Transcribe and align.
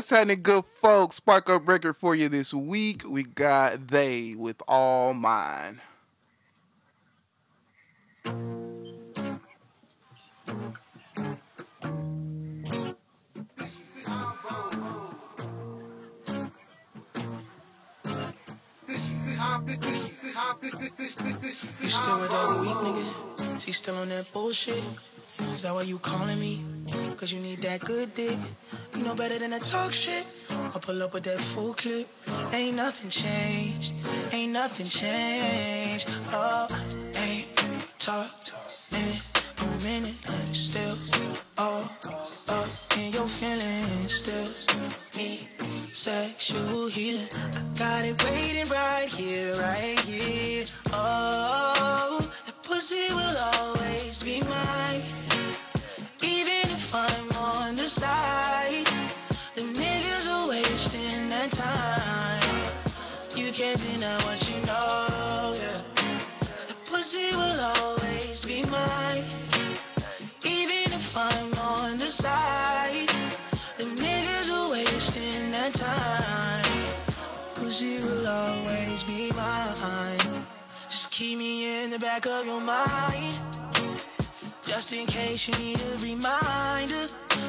what's 0.00 0.08
happening, 0.08 0.40
good 0.40 0.64
folks? 0.80 1.16
Spark 1.16 1.50
up 1.50 1.68
record 1.68 1.94
for 1.94 2.14
you 2.14 2.30
this 2.30 2.54
week. 2.54 3.02
We 3.06 3.22
got 3.22 3.88
they 3.88 4.34
with 4.34 4.62
all 4.66 5.12
mine. 5.12 5.82
You 21.82 21.88
still 21.90 22.20
with 22.20 22.30
that 22.30 22.58
weak 22.58 22.72
nigga? 22.72 23.60
She 23.60 23.72
still 23.72 23.96
on 23.96 24.08
that 24.08 24.32
bullshit? 24.32 24.82
Is 25.52 25.62
that 25.62 25.74
why 25.74 25.82
you 25.82 25.98
calling 25.98 26.38
me? 26.38 26.64
Cause 27.16 27.32
you 27.32 27.40
need 27.40 27.58
that 27.62 27.80
good 27.80 28.14
dick. 28.14 28.38
You 28.96 29.04
know 29.04 29.14
better 29.14 29.38
than 29.38 29.50
to 29.50 29.60
talk 29.60 29.92
shit. 29.92 30.26
I'll 30.74 30.80
pull 30.80 31.02
up 31.02 31.14
with 31.14 31.24
that 31.24 31.38
full 31.38 31.74
clip. 31.74 32.08
Ain't 32.52 32.76
nothing 32.76 33.10
changed. 33.10 33.94
Ain't 34.32 34.52
nothing 34.52 34.86
changed. 34.86 36.10
Oh, 36.32 36.66
ain't 37.16 37.46
talked 37.98 38.54
in 38.92 39.68
a 39.68 39.84
minute. 39.84 40.14
Still 40.56 40.96
all 41.58 41.82
back 82.10 82.26
of 82.26 82.44
your 82.44 82.60
mind. 82.60 83.38
Just 84.62 84.92
in 84.98 85.06
case 85.06 85.46
you 85.46 85.54
need 85.64 85.80
a 85.80 85.96
reminder. 86.02 87.06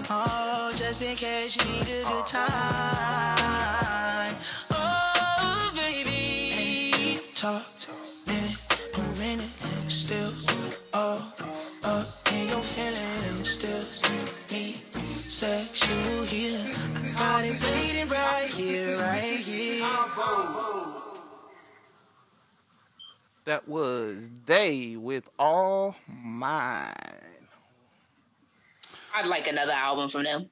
Oh, 0.07 0.69
just 0.75 1.01
in 1.01 1.15
case 1.15 1.57
you 1.57 1.63
need 1.73 1.87
a 1.99 2.03
good 2.09 2.25
time. 2.27 2.47
Oh, 4.71 5.71
baby. 5.75 7.19
Talk 7.33 7.65
in 8.27 8.45
a 8.99 9.05
minute. 9.17 9.49
Still 9.89 10.31
all 10.93 11.21
up 11.83 12.05
in 12.31 12.49
your 12.49 12.61
feelings. 12.61 13.49
Still 13.49 13.83
need 14.51 14.77
sexual 15.15 16.23
healing. 16.23 16.75
I 16.95 16.99
got 17.17 17.45
it 17.45 17.57
waiting 17.63 18.09
right 18.09 18.49
here, 18.53 18.95
right 18.97 19.39
here. 19.39 21.00
That 23.45 23.67
was 23.67 24.29
they 24.45 24.95
with 24.97 25.29
all 25.39 25.95
mine. 26.07 26.93
I'd 29.13 29.27
like 29.27 29.47
another 29.47 29.71
album 29.73 30.09
from 30.09 30.23
them. 30.23 30.49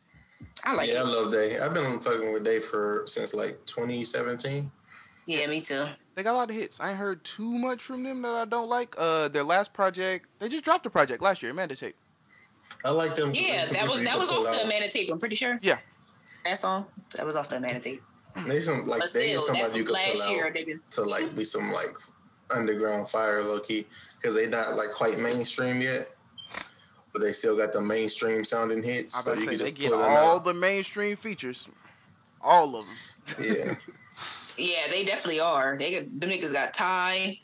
I 0.65 0.73
like 0.73 0.89
yeah, 0.89 0.99
I 0.99 1.03
love 1.03 1.31
Day. 1.31 1.59
I've 1.59 1.73
been 1.73 1.99
fucking 1.99 2.33
with 2.33 2.43
Day 2.43 2.59
for 2.59 3.03
since 3.05 3.33
like 3.33 3.65
2017. 3.65 4.69
Yeah, 5.27 5.47
me 5.47 5.61
too. 5.61 5.87
They 6.15 6.23
got 6.23 6.33
a 6.33 6.37
lot 6.37 6.49
of 6.49 6.55
hits. 6.55 6.79
I 6.79 6.89
ain't 6.89 6.97
heard 6.97 7.23
too 7.23 7.57
much 7.57 7.81
from 7.81 8.03
them 8.03 8.21
that 8.23 8.35
I 8.35 8.45
don't 8.45 8.67
like. 8.67 8.95
Uh, 8.97 9.29
their 9.29 9.43
last 9.43 9.71
project, 9.73 10.27
they 10.39 10.49
just 10.49 10.65
dropped 10.65 10.85
a 10.85 10.89
project 10.89 11.21
last 11.21 11.41
year, 11.41 11.51
Amanda 11.51 11.75
Tape. 11.75 11.95
I 12.83 12.89
like 12.91 13.15
them. 13.15 13.33
Yeah, 13.33 13.65
that 13.65 13.87
was 13.87 14.01
that 14.01 14.17
was 14.17 14.29
off 14.29 14.45
the 14.45 14.63
Amanda 14.63 14.89
tape. 14.89 15.09
I'm 15.11 15.19
pretty 15.19 15.35
sure. 15.35 15.59
Yeah. 15.61 15.77
That 16.45 16.57
song 16.57 16.85
that 17.15 17.25
was 17.25 17.35
off 17.35 17.49
the 17.49 17.57
Amanda 17.57 17.79
tape. 17.79 18.01
They 18.45 18.59
some 18.59 18.85
like 18.85 18.99
But 18.99 19.13
they 19.13 19.29
still, 19.29 19.41
somebody 19.41 19.63
that's 19.63 19.75
you 19.75 19.83
could 19.83 19.93
last 19.93 20.23
pull 20.25 20.35
year, 20.35 20.47
out 20.47 20.53
nigga. 20.53 20.79
to 20.91 21.01
like 21.03 21.35
be 21.35 21.43
some 21.43 21.71
like 21.71 21.95
underground 22.51 23.09
fire 23.09 23.43
low 23.43 23.59
key 23.59 23.85
because 24.17 24.35
they 24.35 24.47
not 24.47 24.75
like 24.75 24.91
quite 24.91 25.19
mainstream 25.19 25.81
yet, 25.81 26.09
but 27.13 27.21
they 27.21 27.31
still 27.31 27.57
got 27.57 27.73
the 27.73 27.81
mainstream 27.81 28.43
sounding 28.43 28.83
hits. 28.83 29.15
I 29.15 29.21
so 29.21 29.33
you 29.33 29.39
say 29.39 29.45
can 29.47 29.57
they 29.57 29.63
just 29.65 29.75
get 29.75 29.89
pull 29.91 29.99
them 29.99 30.09
all 30.11 30.37
out. 30.37 30.45
the 30.45 30.53
mainstream 30.53 31.15
features, 31.15 31.67
all 32.41 32.75
of 32.75 32.85
them. 32.85 33.45
Yeah, 33.45 33.73
Yeah, 34.57 34.87
they 34.89 35.05
definitely 35.05 35.39
are. 35.39 35.77
They 35.77 35.91
got 36.01 36.19
them 36.19 36.29
niggas 36.29 36.51
got 36.53 36.73
Ty. 36.73 37.37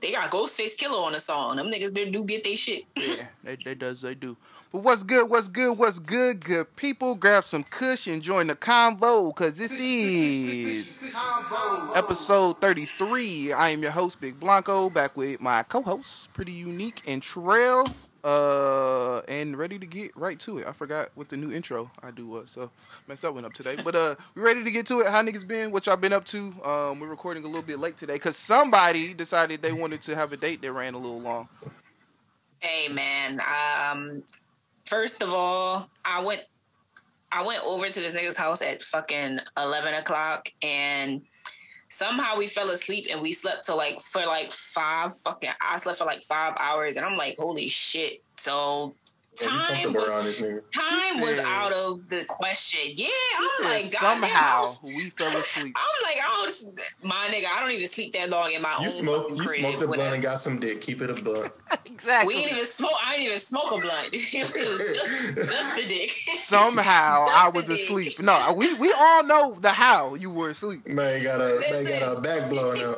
They 0.00 0.12
got 0.12 0.30
Ghostface 0.30 0.76
Killah 0.78 1.04
on 1.04 1.12
the 1.12 1.20
song. 1.20 1.56
Them 1.56 1.70
niggas 1.70 1.92
they 1.92 2.08
do 2.10 2.24
get 2.24 2.44
they 2.44 2.54
shit. 2.54 2.84
Yeah, 2.96 3.26
they, 3.44 3.56
they 3.56 3.74
does 3.74 4.00
they 4.00 4.14
do. 4.14 4.36
But 4.72 4.84
what's 4.84 5.02
good? 5.02 5.28
What's 5.28 5.48
good? 5.48 5.76
What's 5.76 5.98
good? 5.98 6.42
Good 6.42 6.76
people, 6.76 7.14
grab 7.14 7.44
some 7.44 7.62
Kush 7.62 8.06
and 8.06 8.22
join 8.22 8.46
the 8.46 8.56
convo 8.56 9.28
because 9.28 9.58
this 9.58 9.78
is 9.78 10.98
episode 11.94 12.58
thirty 12.58 12.86
three. 12.86 13.52
I 13.52 13.68
am 13.68 13.82
your 13.82 13.90
host, 13.90 14.18
Big 14.18 14.40
Blanco, 14.40 14.88
back 14.88 15.14
with 15.14 15.42
my 15.42 15.62
co-hosts, 15.62 16.28
Pretty 16.28 16.52
Unique 16.52 17.02
and 17.06 17.22
Trail, 17.22 17.86
uh, 18.24 19.18
and 19.28 19.58
ready 19.58 19.78
to 19.78 19.84
get 19.84 20.16
right 20.16 20.38
to 20.40 20.56
it. 20.56 20.66
I 20.66 20.72
forgot 20.72 21.10
what 21.16 21.28
the 21.28 21.36
new 21.36 21.52
intro 21.52 21.90
I 22.02 22.10
do 22.10 22.26
was, 22.26 22.50
so 22.50 22.70
messed 23.06 23.20
that 23.22 23.34
one 23.34 23.44
up 23.44 23.52
today. 23.52 23.76
But 23.84 23.94
uh, 23.94 24.14
we 24.34 24.40
ready 24.40 24.64
to 24.64 24.70
get 24.70 24.86
to 24.86 25.00
it. 25.00 25.08
How 25.08 25.22
niggas 25.22 25.46
been? 25.46 25.70
What 25.70 25.84
y'all 25.84 25.98
been 25.98 26.14
up 26.14 26.24
to? 26.26 26.54
Um, 26.64 26.98
we're 26.98 27.08
recording 27.08 27.44
a 27.44 27.46
little 27.46 27.60
bit 27.66 27.78
late 27.78 27.98
today 27.98 28.14
because 28.14 28.38
somebody 28.38 29.12
decided 29.12 29.60
they 29.60 29.74
wanted 29.74 30.00
to 30.00 30.16
have 30.16 30.32
a 30.32 30.38
date 30.38 30.62
that 30.62 30.72
ran 30.72 30.94
a 30.94 30.98
little 30.98 31.20
long. 31.20 31.50
Hey 32.60 32.88
man, 32.88 33.38
um, 33.42 34.22
first 34.86 35.22
of 35.22 35.32
all, 35.32 35.88
I 36.04 36.22
went, 36.22 36.42
I 37.30 37.42
went 37.42 37.64
over 37.64 37.88
to 37.88 38.00
this 38.00 38.14
nigga's 38.14 38.36
house 38.36 38.62
at 38.62 38.82
fucking 38.82 39.40
eleven 39.56 39.94
o'clock, 39.94 40.48
and 40.62 41.22
somehow 41.88 42.36
we 42.36 42.46
fell 42.46 42.70
asleep 42.70 43.06
and 43.10 43.20
we 43.20 43.32
slept 43.32 43.66
till 43.66 43.76
like 43.76 44.00
for 44.00 44.24
like 44.26 44.52
five 44.52 45.14
fucking. 45.16 45.50
I 45.60 45.78
slept 45.78 45.98
for 45.98 46.04
like 46.04 46.22
five 46.22 46.54
hours, 46.58 46.96
and 46.96 47.06
I'm 47.06 47.16
like, 47.16 47.36
holy 47.38 47.68
shit. 47.68 48.22
So 48.36 48.94
time 49.36 49.92
was 49.92 50.08
around 50.08 50.24
this 50.24 50.40
nigga. 50.40 50.62
time 50.72 51.20
was 51.20 51.36
said- 51.36 51.44
out 51.46 51.72
of 51.72 52.08
the 52.08 52.24
question. 52.24 52.80
Yeah, 52.94 53.08
I'm 53.38 53.64
like, 53.64 53.90
goddamn, 53.92 54.24
I 54.24 54.28
somehow 54.28 54.60
was- 54.62 54.80
we 54.84 55.10
fell 55.10 55.36
asleep. 55.36 55.74
I'm 55.78 56.02
like, 56.04 56.16
I 56.22 56.46
don't, 56.46 56.80
my 57.02 57.28
nigga, 57.30 57.46
I 57.46 57.60
don't 57.60 57.70
even 57.72 57.88
sleep 57.88 58.12
that 58.12 58.28
long 58.30 58.52
in 58.52 58.62
my 58.62 58.76
You 58.80 58.86
own 58.86 58.90
smoke, 58.92 59.30
you 59.30 59.36
crib. 59.42 59.60
smoked 59.60 59.82
a 59.82 59.86
when 59.86 59.98
blunt 59.98 60.14
and 60.14 60.22
got 60.22 60.38
some 60.40 60.58
dick. 60.60 60.80
Keep 60.80 61.02
it 61.02 61.10
a 61.10 61.14
blunt. 61.14 61.52
exactly. 61.86 62.34
we 62.34 62.40
didn't 62.42 62.52
even 62.56 62.66
smoke. 62.66 62.92
I 63.04 63.12
didn't 63.12 63.26
even 63.26 63.38
smoke 63.38 63.66
a 63.72 63.78
blunt. 63.78 64.08
it 64.12 64.12
was 64.12 64.32
just, 64.94 65.36
just 65.36 65.76
the 65.76 65.84
dick. 65.86 66.10
Somehow 66.10 67.26
I 67.30 67.48
was 67.48 67.66
That's 67.66 67.68
the 67.68 67.84
asleep. 67.84 68.20
No, 68.20 68.54
we 68.56 68.74
we 68.74 68.92
all 68.92 69.24
know 69.24 69.54
the 69.54 69.70
how 69.70 70.14
you 70.14 70.30
were 70.30 70.50
asleep. 70.50 70.86
Man 70.86 71.22
got 71.22 71.40
a 71.40 71.60
man 71.70 71.84
got 71.84 72.18
a 72.18 72.20
back 72.20 72.50
blowing 72.50 72.82
out. 72.82 72.96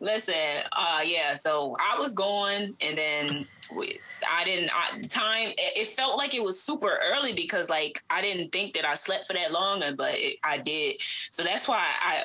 Listen, 0.00 0.34
uh, 0.72 1.00
yeah. 1.04 1.34
So 1.34 1.76
I 1.80 1.98
was 1.98 2.14
going, 2.14 2.74
and 2.80 2.98
then 2.98 3.28
we, 3.28 3.46
I 3.72 4.44
didn't. 4.44 4.70
I, 4.72 5.00
time 5.02 5.52
it, 5.56 5.86
felt 5.86 6.18
like 6.18 6.34
it 6.34 6.42
was 6.42 6.60
super 6.60 6.98
early 7.12 7.32
because 7.32 7.70
like 7.70 8.02
I 8.10 8.20
didn't 8.22 8.52
think 8.52 8.74
that 8.74 8.84
I 8.84 8.94
slept 8.94 9.26
for 9.26 9.32
that 9.34 9.52
long, 9.52 9.82
uh, 9.82 9.92
but 9.96 10.14
it, 10.14 10.38
I 10.42 10.58
did. 10.58 11.00
So 11.00 11.42
that's 11.42 11.68
why 11.68 11.84
I 12.00 12.24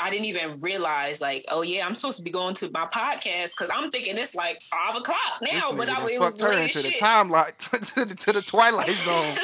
I 0.00 0.10
didn't 0.10 0.26
even 0.26 0.60
realize 0.60 1.20
like, 1.20 1.44
oh 1.50 1.62
yeah, 1.62 1.86
I'm 1.86 1.94
supposed 1.94 2.18
to 2.18 2.22
be 2.24 2.30
going 2.30 2.54
to 2.56 2.70
my 2.70 2.86
podcast 2.86 3.56
because 3.56 3.70
I'm 3.72 3.90
thinking 3.90 4.16
it's 4.16 4.34
like 4.34 4.60
five 4.62 4.96
o'clock 4.96 5.18
now, 5.42 5.70
This 5.70 5.72
but 5.72 5.88
I 5.88 6.10
it 6.10 6.20
was 6.20 6.40
her 6.40 6.52
into 6.52 6.82
the 6.82 6.92
time 6.92 7.30
like 7.30 7.58
to 7.58 8.04
the, 8.04 8.14
to 8.14 8.32
the 8.32 8.42
twilight 8.42 8.88
zone. 8.88 9.36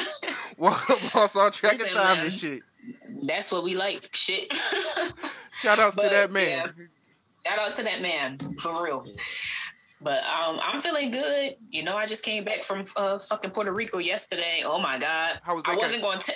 Lost 0.57 1.37
all 1.37 1.51
track 1.51 1.75
of 1.75 1.91
time 1.91 2.17
man. 2.17 2.25
and 2.25 2.33
shit. 2.33 2.61
That's 3.23 3.51
what 3.51 3.63
we 3.63 3.75
like. 3.75 4.09
Shit. 4.13 4.53
Shout 5.53 5.79
out 5.79 5.93
to 5.93 6.01
that 6.09 6.31
man. 6.31 6.49
yeah. 6.49 6.67
Shout 7.45 7.59
out 7.59 7.75
to 7.75 7.83
that 7.83 8.01
man 8.01 8.37
for 8.59 8.83
real. 8.83 9.05
But 10.01 10.23
um, 10.25 10.59
I'm 10.61 10.79
feeling 10.81 11.09
good. 11.09 11.55
You 11.69 11.83
know, 11.83 11.95
I 11.95 12.05
just 12.05 12.23
came 12.23 12.43
back 12.43 12.63
from 12.63 12.83
uh, 12.97 13.17
fucking 13.17 13.51
Puerto 13.51 13.71
Rico 13.71 13.97
yesterday. 13.97 14.61
Oh 14.65 14.79
my 14.79 14.99
god, 14.99 15.39
was 15.47 15.63
I 15.65 15.75
wasn't 15.75 16.01
going 16.03 16.19
to. 16.19 16.33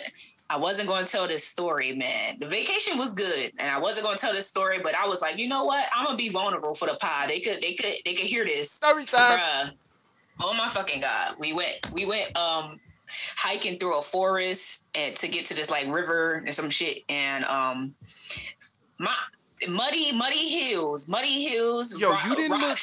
I 0.51 0.57
wasn't 0.57 0.87
going 0.87 1.05
to 1.05 1.11
tell 1.11 1.27
this 1.27 1.45
story, 1.45 1.93
man. 1.93 2.37
The 2.39 2.47
vacation 2.47 2.97
was 2.97 3.13
good, 3.13 3.51
and 3.59 3.69
I 3.69 3.77
wasn't 3.79 4.05
going 4.05 4.17
to 4.17 4.21
tell 4.21 4.33
this 4.33 4.47
story. 4.47 4.79
But 4.81 4.95
I 4.95 5.07
was 5.07 5.21
like, 5.21 5.37
you 5.37 5.47
know 5.47 5.65
what? 5.65 5.85
I'm 5.93 6.05
gonna 6.05 6.17
be 6.17 6.29
vulnerable 6.29 6.73
for 6.73 6.87
the 6.87 6.95
pod. 6.95 7.29
They 7.29 7.39
could, 7.39 7.61
they 7.61 7.73
could, 7.73 7.93
they 8.05 8.13
could 8.15 8.25
hear 8.25 8.45
this, 8.45 8.71
Story 8.71 9.05
time. 9.05 9.37
bruh. 9.39 9.71
Oh 10.41 10.53
my 10.53 10.69
fucking 10.69 11.01
god, 11.01 11.35
we 11.37 11.51
went, 11.53 11.91
we 11.91 12.05
went 12.05 12.35
um 12.37 12.79
hiking 13.35 13.77
through 13.77 13.99
a 13.99 14.01
forest 14.01 14.87
and 14.95 15.15
to 15.17 15.27
get 15.27 15.45
to 15.47 15.53
this 15.53 15.69
like 15.69 15.87
river 15.91 16.41
and 16.45 16.55
some 16.55 16.69
shit, 16.69 16.99
and 17.09 17.43
um 17.45 17.93
my 18.97 19.13
muddy, 19.67 20.13
muddy 20.13 20.47
hills, 20.47 21.07
muddy 21.09 21.43
hills. 21.43 21.93
Yo, 21.95 22.09
rock- 22.11 22.25
you 22.25 22.35
didn't 22.35 22.51
rock- 22.53 22.61
look 22.61 22.77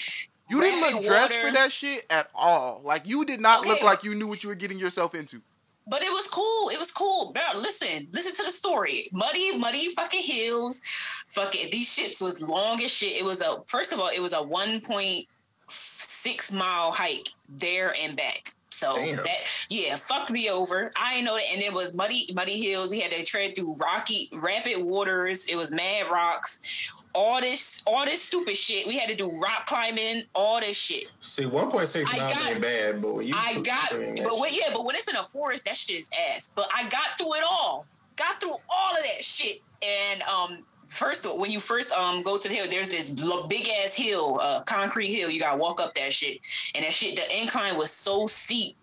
you 0.49 0.61
didn't 0.61 0.81
look 0.81 0.95
rapid 0.95 1.07
dressed 1.07 1.35
water. 1.35 1.49
for 1.49 1.55
that 1.55 1.73
shit 1.73 2.07
at 2.11 2.29
all. 2.35 2.81
Like 2.85 3.07
you 3.07 3.25
did 3.25 3.41
not 3.41 3.67
look 3.67 3.83
like 3.83 4.05
you 4.05 4.15
knew 4.15 4.27
what 4.27 4.43
you 4.43 4.49
were 4.49 4.55
getting 4.55 4.79
yourself 4.79 5.15
into. 5.15 5.43
but 5.89 6.03
it 6.03 6.11
was 6.11 6.27
cool. 6.29 6.69
It 6.71 6.79
was 6.79 6.91
cool. 6.91 7.33
Bro, 7.33 7.61
listen, 7.61 8.09
listen 8.13 8.33
to 8.35 8.43
the 8.45 8.51
story. 8.51 9.09
Muddy, 9.13 9.57
muddy 9.57 9.89
fucking 9.91 10.23
hills. 10.23 10.81
Fuck 11.29 11.55
it. 11.55 11.71
these 11.71 11.89
shits 11.89 12.21
was 12.21 12.43
long 12.43 12.83
as 12.83 12.91
shit. 12.91 13.17
It 13.17 13.25
was 13.25 13.41
a 13.41 13.63
first 13.67 13.93
of 13.93 14.01
all, 14.01 14.09
it 14.09 14.21
was 14.21 14.33
a 14.33 14.43
one 14.43 14.81
point 14.81 15.27
six 15.69 16.53
mile 16.53 16.93
hike 16.93 17.29
there 17.49 17.95
and 18.01 18.17
back. 18.17 18.53
So 18.71 18.97
Damn. 18.97 19.17
that 19.17 19.39
yeah, 19.71 19.97
fucked 19.97 20.31
me 20.31 20.51
over. 20.51 20.93
I 20.97 21.15
didn't 21.15 21.25
know 21.27 21.37
that, 21.37 21.47
and 21.51 21.63
it 21.63 21.73
was 21.73 21.95
muddy, 21.95 22.31
muddy 22.35 22.61
hills. 22.63 22.91
We 22.91 23.01
had 23.01 23.11
to 23.13 23.25
tread 23.25 23.57
through 23.57 23.75
rocky, 23.81 24.29
rapid 24.43 24.79
waters. 24.83 25.47
It 25.47 25.57
was 25.57 25.71
mad 25.71 26.11
rocks. 26.11 26.91
All 27.17 27.41
this, 27.41 27.83
all 27.87 28.05
this 28.05 28.23
stupid 28.23 28.59
shit. 28.59 28.87
We 28.87 28.99
had 28.99 29.09
to 29.09 29.15
do 29.15 29.31
rock 29.39 29.65
climbing. 29.67 30.25
All 30.35 30.61
this 30.61 30.77
shit. 30.77 31.09
See, 31.21 31.45
1.6 31.45 32.05
I 32.13 32.19
miles 32.19 32.33
got- 32.35 32.51
ain't 32.53 32.61
bad, 32.61 33.01
but 33.01 33.15
when 33.15 33.27
you 33.27 33.35
I 33.35 33.55
got, 33.55 33.89
but 33.91 34.39
when, 34.39 34.53
yeah, 34.53 34.69
but 34.75 34.85
when 34.85 34.95
it's 34.97 35.09
in 35.09 35.17
a 35.17 35.23
forest, 35.25 35.65
that 35.65 35.79
shit 35.79 35.99
is 35.99 36.11
ass. 36.35 36.53
But 36.55 36.69
I 36.75 36.83
got 36.91 37.17
through 37.19 37.35
it 37.37 37.43
all. 37.51 37.87
Got 38.17 38.41
through 38.41 38.57
all 38.69 38.91
of 38.97 39.03
that 39.03 39.25
shit. 39.25 39.63
And 39.83 40.21
um, 40.23 40.65
first, 40.89 41.27
when 41.39 41.51
you 41.51 41.59
first 41.61 41.91
um 41.93 42.23
go 42.23 42.37
to 42.37 42.49
the 42.49 42.55
hill, 42.55 42.67
there's 42.69 42.89
this 42.89 43.09
big 43.49 43.67
ass 43.83 43.95
hill, 43.95 44.39
uh, 44.43 44.63
concrete 44.65 45.13
hill. 45.15 45.31
You 45.31 45.41
gotta 45.41 45.57
walk 45.59 45.81
up 45.81 45.95
that 45.95 46.13
shit, 46.13 46.41
and 46.75 46.85
that 46.85 46.93
shit, 46.93 47.17
the 47.17 47.41
incline 47.41 47.77
was 47.79 47.91
so 47.91 48.27
steep. 48.27 48.77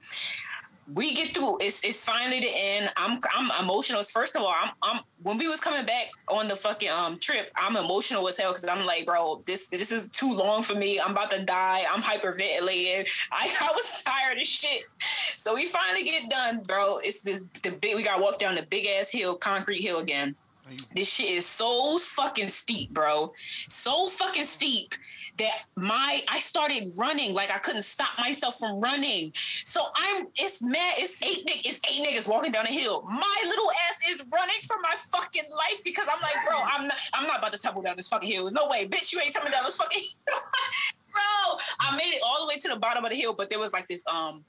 We 0.91 1.13
get 1.13 1.33
through. 1.33 1.59
It's 1.61 1.83
it's 1.83 2.03
finally 2.03 2.41
the 2.41 2.51
end. 2.51 2.91
I'm 2.97 3.19
I'm 3.33 3.63
emotional. 3.63 4.03
First 4.03 4.35
of 4.35 4.41
all, 4.41 4.53
I'm 4.53 4.71
I'm 4.81 5.01
when 5.21 5.37
we 5.37 5.47
was 5.47 5.59
coming 5.59 5.85
back 5.85 6.11
on 6.27 6.47
the 6.47 6.55
fucking 6.55 6.89
um 6.89 7.17
trip, 7.19 7.51
I'm 7.55 7.77
emotional 7.77 8.27
as 8.27 8.37
hell 8.37 8.51
because 8.51 8.67
I'm 8.67 8.85
like, 8.85 9.05
bro, 9.05 9.41
this 9.45 9.69
this 9.69 9.91
is 9.91 10.09
too 10.09 10.33
long 10.33 10.63
for 10.63 10.75
me. 10.75 10.99
I'm 10.99 11.11
about 11.11 11.31
to 11.31 11.43
die. 11.43 11.85
I'm 11.89 12.01
hyperventilating. 12.01 13.09
I, 13.31 13.55
I 13.61 13.71
was 13.73 14.03
tired 14.03 14.37
of 14.37 14.43
shit. 14.45 14.83
So 14.99 15.55
we 15.55 15.65
finally 15.65 16.03
get 16.03 16.29
done, 16.29 16.63
bro. 16.63 16.97
It's 16.97 17.21
this 17.21 17.45
the 17.61 17.71
big. 17.71 17.95
We 17.95 18.03
got 18.03 18.17
to 18.17 18.23
walk 18.23 18.39
down 18.39 18.55
the 18.55 18.63
big 18.63 18.85
ass 18.85 19.09
hill, 19.09 19.35
concrete 19.35 19.81
hill 19.81 19.99
again. 19.99 20.35
This 20.95 21.11
shit 21.11 21.29
is 21.29 21.45
so 21.45 21.97
fucking 21.97 22.49
steep, 22.49 22.93
bro. 22.93 23.33
So 23.69 24.07
fucking 24.07 24.45
steep 24.45 24.95
that 25.37 25.65
my 25.75 26.23
I 26.29 26.39
started 26.39 26.89
running 26.99 27.33
like 27.33 27.51
I 27.51 27.57
couldn't 27.57 27.81
stop 27.83 28.09
myself 28.19 28.57
from 28.59 28.79
running. 28.79 29.33
So 29.65 29.85
I'm 29.95 30.27
it's 30.35 30.61
mad. 30.61 30.95
It's 30.97 31.15
eight 31.21 31.45
niggas. 31.45 31.61
It's 31.65 31.81
eight 31.91 32.05
niggas 32.05 32.27
walking 32.27 32.51
down 32.51 32.65
the 32.65 32.71
hill. 32.71 33.03
My 33.09 33.43
little 33.45 33.69
ass 33.89 33.99
is 34.09 34.27
running 34.31 34.55
for 34.65 34.77
my 34.81 34.95
fucking 35.11 35.49
life 35.49 35.83
because 35.83 36.07
I'm 36.13 36.21
like, 36.21 36.35
bro, 36.47 36.57
I'm 36.57 36.87
not 36.87 36.97
I'm 37.13 37.27
not 37.27 37.39
about 37.39 37.53
to 37.53 37.59
tumble 37.59 37.81
down 37.81 37.95
this 37.97 38.07
fucking 38.07 38.29
hill. 38.29 38.43
There's 38.43 38.53
no 38.53 38.67
way, 38.67 38.87
bitch. 38.87 39.11
You 39.13 39.19
ain't 39.21 39.33
tumbling 39.33 39.53
down 39.53 39.63
this 39.65 39.77
fucking 39.77 40.01
hill. 40.27 40.39
Bro, 41.13 41.57
I 41.79 41.95
made 41.95 42.15
it 42.15 42.21
all 42.25 42.41
the 42.41 42.47
way 42.47 42.57
to 42.57 42.67
the 42.69 42.77
bottom 42.77 43.05
of 43.05 43.11
the 43.11 43.17
hill, 43.17 43.33
but 43.33 43.49
there 43.49 43.59
was 43.59 43.71
like 43.71 43.87
this 43.87 44.03
um 44.11 44.43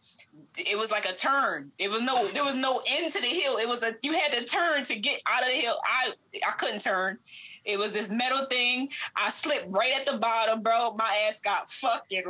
it 0.56 0.78
was 0.78 0.90
like 0.90 1.04
a 1.06 1.14
turn. 1.14 1.70
It 1.78 1.90
was 1.90 2.02
no 2.02 2.26
there 2.28 2.44
was 2.44 2.54
no 2.54 2.82
end 2.88 3.12
to 3.12 3.20
the 3.20 3.26
hill. 3.26 3.58
It 3.58 3.68
was 3.68 3.82
a 3.82 3.94
you 4.02 4.12
had 4.12 4.32
to 4.32 4.44
turn 4.44 4.84
to 4.84 4.98
get 4.98 5.20
out 5.28 5.42
of 5.42 5.48
the 5.48 5.54
hill. 5.54 5.78
I 5.84 6.12
I 6.46 6.52
couldn't 6.52 6.80
turn. 6.80 7.18
It 7.64 7.78
was 7.78 7.92
this 7.92 8.10
metal 8.10 8.46
thing. 8.46 8.88
I 9.16 9.28
slipped 9.28 9.74
right 9.74 9.92
at 9.94 10.06
the 10.06 10.18
bottom, 10.18 10.62
bro. 10.62 10.94
My 10.98 11.26
ass 11.28 11.40
got 11.40 11.68
fucking. 11.68 12.24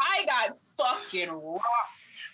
I 0.00 0.24
got 0.26 0.56
fucking 0.76 1.30
rocked. 1.30 1.64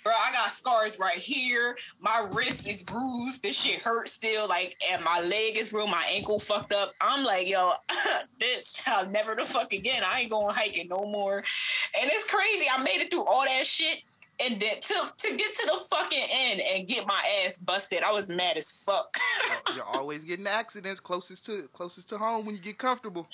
Bro, 0.04 0.14
I 0.14 0.32
got 0.32 0.50
scars 0.50 0.98
right 0.98 1.18
here. 1.18 1.76
My 2.00 2.28
wrist 2.34 2.66
is 2.66 2.82
bruised. 2.82 3.42
This 3.42 3.60
shit 3.60 3.80
hurts 3.80 4.12
still. 4.12 4.48
Like, 4.48 4.76
and 4.90 5.04
my 5.04 5.20
leg 5.20 5.56
is 5.58 5.70
bruised. 5.72 5.90
My 5.90 6.06
ankle 6.10 6.38
fucked 6.38 6.72
up. 6.72 6.92
I'm 7.00 7.24
like, 7.24 7.48
yo, 7.48 7.72
this 8.40 8.82
I'll 8.86 9.06
never 9.08 9.34
the 9.34 9.44
fuck 9.44 9.72
again. 9.72 10.02
I 10.06 10.20
ain't 10.20 10.30
going 10.30 10.54
hiking 10.54 10.88
no 10.88 11.04
more. 11.04 11.38
And 11.38 12.10
it's 12.10 12.24
crazy. 12.24 12.66
I 12.72 12.82
made 12.82 13.00
it 13.00 13.10
through 13.10 13.24
all 13.24 13.44
that 13.44 13.66
shit. 13.66 13.98
And 14.42 14.58
then 14.58 14.80
to 14.80 14.94
to 15.18 15.36
get 15.36 15.52
to 15.52 15.66
the 15.66 15.84
fucking 15.90 16.24
end 16.32 16.62
and 16.62 16.88
get 16.88 17.06
my 17.06 17.22
ass 17.44 17.58
busted, 17.58 18.02
I 18.02 18.10
was 18.12 18.30
mad 18.30 18.56
as 18.56 18.70
fuck. 18.70 19.14
You're 19.74 19.84
always 19.92 20.24
getting 20.24 20.46
accidents 20.46 20.98
closest 20.98 21.44
to 21.44 21.68
closest 21.74 22.08
to 22.08 22.16
home 22.16 22.46
when 22.46 22.54
you 22.54 22.60
get 22.62 22.78
comfortable. 22.78 23.28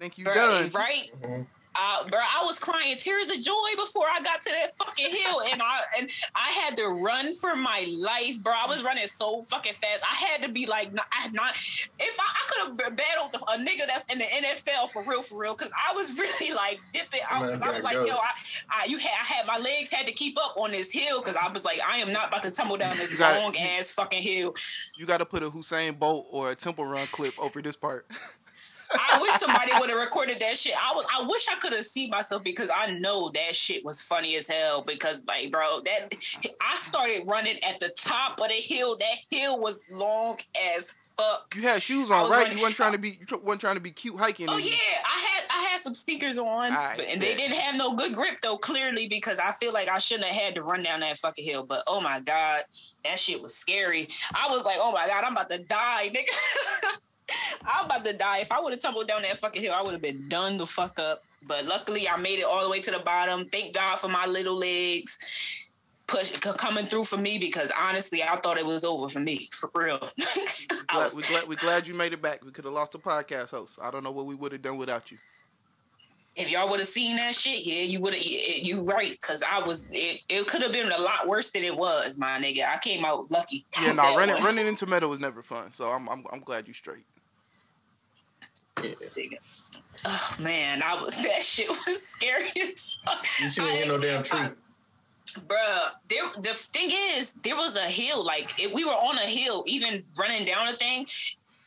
Think 0.00 0.16
you 0.16 0.24
Right, 0.24 0.34
done. 0.34 0.70
right? 0.72 1.10
Mhm. 1.22 1.46
Uh, 1.78 2.04
bro, 2.04 2.20
I 2.20 2.44
was 2.44 2.58
crying 2.58 2.96
tears 2.96 3.28
of 3.28 3.40
joy 3.40 3.52
before 3.76 4.04
I 4.10 4.20
got 4.22 4.40
to 4.42 4.50
that 4.50 4.74
fucking 4.74 5.10
hill, 5.10 5.42
and 5.50 5.60
I 5.62 5.80
and 5.98 6.10
I 6.34 6.48
had 6.48 6.76
to 6.78 6.86
run 7.02 7.34
for 7.34 7.54
my 7.54 7.86
life, 7.98 8.40
bro. 8.42 8.52
I 8.52 8.66
was 8.66 8.82
running 8.82 9.06
so 9.08 9.42
fucking 9.42 9.74
fast. 9.74 10.02
I 10.02 10.14
had 10.14 10.42
to 10.42 10.48
be 10.48 10.66
like, 10.66 10.92
not, 10.92 11.06
I 11.12 11.28
not 11.28 11.54
if 11.54 12.18
I, 12.20 12.24
I 12.24 12.46
could 12.48 12.80
have 12.80 12.96
battled 12.96 13.34
a 13.34 13.58
nigga 13.58 13.86
that's 13.86 14.06
in 14.12 14.18
the 14.18 14.24
NFL 14.24 14.90
for 14.90 15.02
real, 15.02 15.22
for 15.22 15.38
real, 15.38 15.54
because 15.54 15.72
I 15.72 15.92
was 15.94 16.18
really 16.18 16.54
like 16.54 16.80
dipping. 16.92 17.20
I 17.30 17.46
was, 17.46 17.60
I 17.60 17.72
was 17.72 17.82
like, 17.82 17.96
yo, 17.96 18.14
I, 18.14 18.30
I 18.70 18.84
you 18.86 18.98
had 18.98 19.12
I 19.20 19.24
had 19.24 19.46
my 19.46 19.58
legs 19.58 19.90
had 19.90 20.06
to 20.06 20.12
keep 20.12 20.38
up 20.38 20.56
on 20.56 20.70
this 20.70 20.90
hill 20.90 21.20
because 21.20 21.36
I 21.36 21.50
was 21.50 21.64
like, 21.64 21.80
I 21.86 21.98
am 21.98 22.12
not 22.12 22.28
about 22.28 22.42
to 22.44 22.50
tumble 22.50 22.76
down 22.76 22.96
this 22.96 23.14
got 23.14 23.36
it. 23.36 23.40
long 23.40 23.56
ass 23.56 23.90
fucking 23.90 24.22
hill. 24.22 24.54
You 24.96 25.06
got 25.06 25.18
to 25.18 25.26
put 25.26 25.42
a 25.42 25.50
Usain 25.50 25.98
Bolt 25.98 26.26
or 26.30 26.50
a 26.50 26.54
Temple 26.54 26.86
Run 26.86 27.06
clip 27.06 27.38
over 27.38 27.60
this 27.62 27.76
part. 27.76 28.06
I 28.92 29.18
wish 29.20 29.32
somebody 29.34 29.72
would 29.80 29.90
have 29.90 29.98
recorded 29.98 30.38
that 30.40 30.56
shit. 30.58 30.74
I 30.76 30.94
was 30.94 31.04
I 31.12 31.22
wish 31.26 31.46
I 31.50 31.56
could 31.56 31.72
have 31.72 31.84
seen 31.84 32.10
myself 32.10 32.42
because 32.44 32.70
I 32.74 32.92
know 32.92 33.30
that 33.34 33.54
shit 33.56 33.84
was 33.84 34.00
funny 34.02 34.36
as 34.36 34.46
hell. 34.48 34.82
Because 34.82 35.24
like, 35.26 35.50
bro, 35.50 35.80
that 35.84 36.14
I 36.60 36.76
started 36.76 37.22
running 37.26 37.62
at 37.64 37.80
the 37.80 37.88
top 37.90 38.40
of 38.40 38.48
the 38.48 38.54
hill. 38.54 38.96
That 38.98 39.16
hill 39.30 39.60
was 39.60 39.80
long 39.90 40.38
as 40.74 40.90
fuck. 41.16 41.54
You 41.56 41.62
had 41.62 41.82
shoes 41.82 42.10
on, 42.10 42.30
right? 42.30 42.42
running- 42.42 42.56
You 42.58 42.62
wasn't 42.62 42.76
trying 42.76 42.92
to 42.92 42.98
be 42.98 43.18
you 43.20 43.38
wasn't 43.42 43.60
trying 43.60 43.74
to 43.76 43.80
be 43.80 43.90
cute 43.90 44.16
hiking. 44.16 44.48
Oh 44.48 44.56
yeah, 44.56 44.72
I 45.04 45.18
had 45.18 45.44
I 45.50 45.62
had 45.70 45.80
some 45.80 45.94
sneakers 45.94 46.38
on, 46.38 46.72
but, 46.96 47.06
and 47.06 47.20
they 47.20 47.34
didn't 47.34 47.56
have 47.56 47.76
no 47.76 47.94
good 47.94 48.14
grip 48.14 48.40
though. 48.42 48.56
Clearly, 48.58 49.06
because 49.08 49.38
I 49.38 49.52
feel 49.52 49.72
like 49.72 49.88
I 49.88 49.98
shouldn't 49.98 50.28
have 50.28 50.40
had 50.42 50.54
to 50.56 50.62
run 50.62 50.82
down 50.82 51.00
that 51.00 51.18
fucking 51.18 51.44
hill. 51.44 51.64
But 51.64 51.82
oh 51.86 52.00
my 52.00 52.20
god, 52.20 52.64
that 53.04 53.18
shit 53.18 53.42
was 53.42 53.54
scary. 53.56 54.08
I 54.34 54.48
was 54.50 54.64
like, 54.64 54.76
oh 54.80 54.92
my 54.92 55.06
god, 55.06 55.24
I'm 55.24 55.32
about 55.32 55.50
to 55.50 55.58
die, 55.58 56.10
nigga. 56.14 56.88
I'm 57.66 57.86
about 57.86 58.04
to 58.04 58.12
die. 58.12 58.38
If 58.38 58.52
I 58.52 58.60
would 58.60 58.72
have 58.72 58.80
tumbled 58.80 59.08
down 59.08 59.22
that 59.22 59.36
fucking 59.38 59.60
hill, 59.62 59.74
I 59.74 59.82
would 59.82 59.92
have 59.92 60.02
been 60.02 60.28
done 60.28 60.58
the 60.58 60.66
fuck 60.66 60.98
up. 60.98 61.24
But 61.46 61.64
luckily, 61.66 62.08
I 62.08 62.16
made 62.16 62.38
it 62.40 62.44
all 62.44 62.62
the 62.62 62.70
way 62.70 62.80
to 62.80 62.90
the 62.90 62.98
bottom. 63.00 63.44
Thank 63.46 63.74
God 63.74 63.96
for 63.96 64.08
my 64.08 64.26
little 64.26 64.56
legs 64.56 65.18
push 66.08 66.30
c- 66.30 66.38
coming 66.38 66.84
through 66.84 67.02
for 67.02 67.16
me 67.16 67.36
because 67.36 67.72
honestly, 67.76 68.22
I 68.22 68.36
thought 68.36 68.58
it 68.58 68.66
was 68.66 68.84
over 68.84 69.08
for 69.08 69.18
me 69.18 69.48
for 69.52 69.70
real. 69.74 69.98
I 70.20 70.94
Glad, 70.94 71.04
was- 71.04 71.16
we 71.16 71.22
glad 71.24 71.48
we 71.48 71.56
glad 71.56 71.88
you 71.88 71.94
made 71.94 72.12
it 72.12 72.22
back. 72.22 72.44
We 72.44 72.52
could 72.52 72.64
have 72.64 72.74
lost 72.74 72.94
a 72.94 72.98
podcast 72.98 73.50
host. 73.50 73.78
I 73.82 73.90
don't 73.90 74.04
know 74.04 74.12
what 74.12 74.26
we 74.26 74.34
would 74.36 74.52
have 74.52 74.62
done 74.62 74.76
without 74.76 75.10
you. 75.10 75.18
if 76.36 76.50
y'all 76.50 76.68
would 76.70 76.78
have 76.80 76.88
seen 76.88 77.16
that 77.16 77.34
shit, 77.34 77.64
yeah, 77.64 77.82
you 77.82 77.98
would 78.00 78.14
have. 78.14 78.22
You 78.24 78.82
right, 78.82 79.18
because 79.20 79.42
I 79.42 79.60
was. 79.66 79.88
It, 79.90 80.20
it 80.28 80.46
could 80.46 80.62
have 80.62 80.72
been 80.72 80.92
a 80.92 80.98
lot 81.00 81.26
worse 81.26 81.50
than 81.50 81.64
it 81.64 81.76
was, 81.76 82.18
my 82.18 82.38
nigga. 82.40 82.68
I 82.68 82.78
came 82.78 83.04
out 83.04 83.30
lucky. 83.30 83.64
Yeah, 83.82 83.92
no, 83.94 84.16
running 84.16 84.36
one. 84.36 84.44
running 84.44 84.66
into 84.68 84.86
metal 84.86 85.10
was 85.10 85.18
never 85.20 85.42
fun. 85.42 85.72
So 85.72 85.90
I'm 85.90 86.08
I'm 86.08 86.24
I'm 86.32 86.40
glad 86.40 86.68
you 86.68 86.74
straight. 86.74 87.04
Yeah. 88.82 89.38
Oh 90.04 90.36
man, 90.38 90.82
I 90.84 91.02
was 91.02 91.22
that 91.22 91.42
shit 91.42 91.68
was 91.68 92.02
scary 92.02 92.52
as 92.60 92.98
fuck. 93.04 93.26
You 93.40 93.50
shouldn't 93.50 93.72
hit 93.74 93.88
no 93.88 93.98
damn 93.98 94.22
tree. 94.22 94.38
Bruh, 95.48 95.90
there, 96.08 96.30
the 96.38 96.54
thing 96.54 96.90
is, 97.16 97.34
there 97.34 97.56
was 97.56 97.76
a 97.76 97.80
hill. 97.80 98.24
Like, 98.24 98.58
if 98.58 98.72
we 98.72 98.84
were 98.84 98.92
on 98.92 99.18
a 99.18 99.26
hill, 99.26 99.64
even 99.66 100.02
running 100.18 100.46
down 100.46 100.68
a 100.68 100.72
thing, 100.76 101.06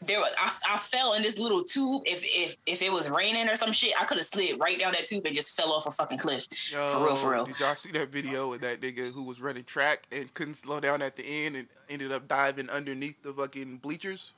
there, 0.02 0.20
was, 0.20 0.34
I, 0.40 0.74
I 0.74 0.78
fell 0.78 1.14
in 1.14 1.22
this 1.22 1.38
little 1.38 1.64
tube. 1.64 2.04
If 2.06 2.24
if 2.24 2.56
if 2.66 2.82
it 2.82 2.92
was 2.92 3.10
raining 3.10 3.50
or 3.50 3.56
some 3.58 3.74
shit, 3.74 3.94
I 4.00 4.06
could 4.06 4.18
have 4.18 4.26
slid 4.26 4.60
right 4.60 4.80
down 4.80 4.94
that 4.94 5.06
tube 5.06 5.26
and 5.26 5.36
just 5.36 5.56
fell 5.56 5.74
off 5.74 5.86
a 5.86 5.92
fucking 5.92 6.20
cliff. 6.20 6.48
Yo, 6.72 6.88
for 6.88 7.06
real, 7.06 7.16
for 7.16 7.32
real. 7.32 7.46
Did 7.46 7.60
y'all 7.60 7.76
see 7.76 7.92
that 7.92 8.10
video 8.10 8.54
of 8.54 8.62
that 8.62 8.82
nigga 8.82 9.12
who 9.12 9.24
was 9.24 9.42
running 9.42 9.66
track 9.66 10.08
and 10.12 10.34
couldn't 10.34 10.56
slow 10.56 10.80
down 10.80 11.02
at 11.02 11.18
the 11.18 11.26
end 11.26 11.58
and 11.58 11.68
ended 11.90 12.12
up 12.12 12.28
diving 12.28 12.70
underneath 12.70 13.22
the 13.22 13.34
fucking 13.34 13.78
bleachers? 13.78 14.32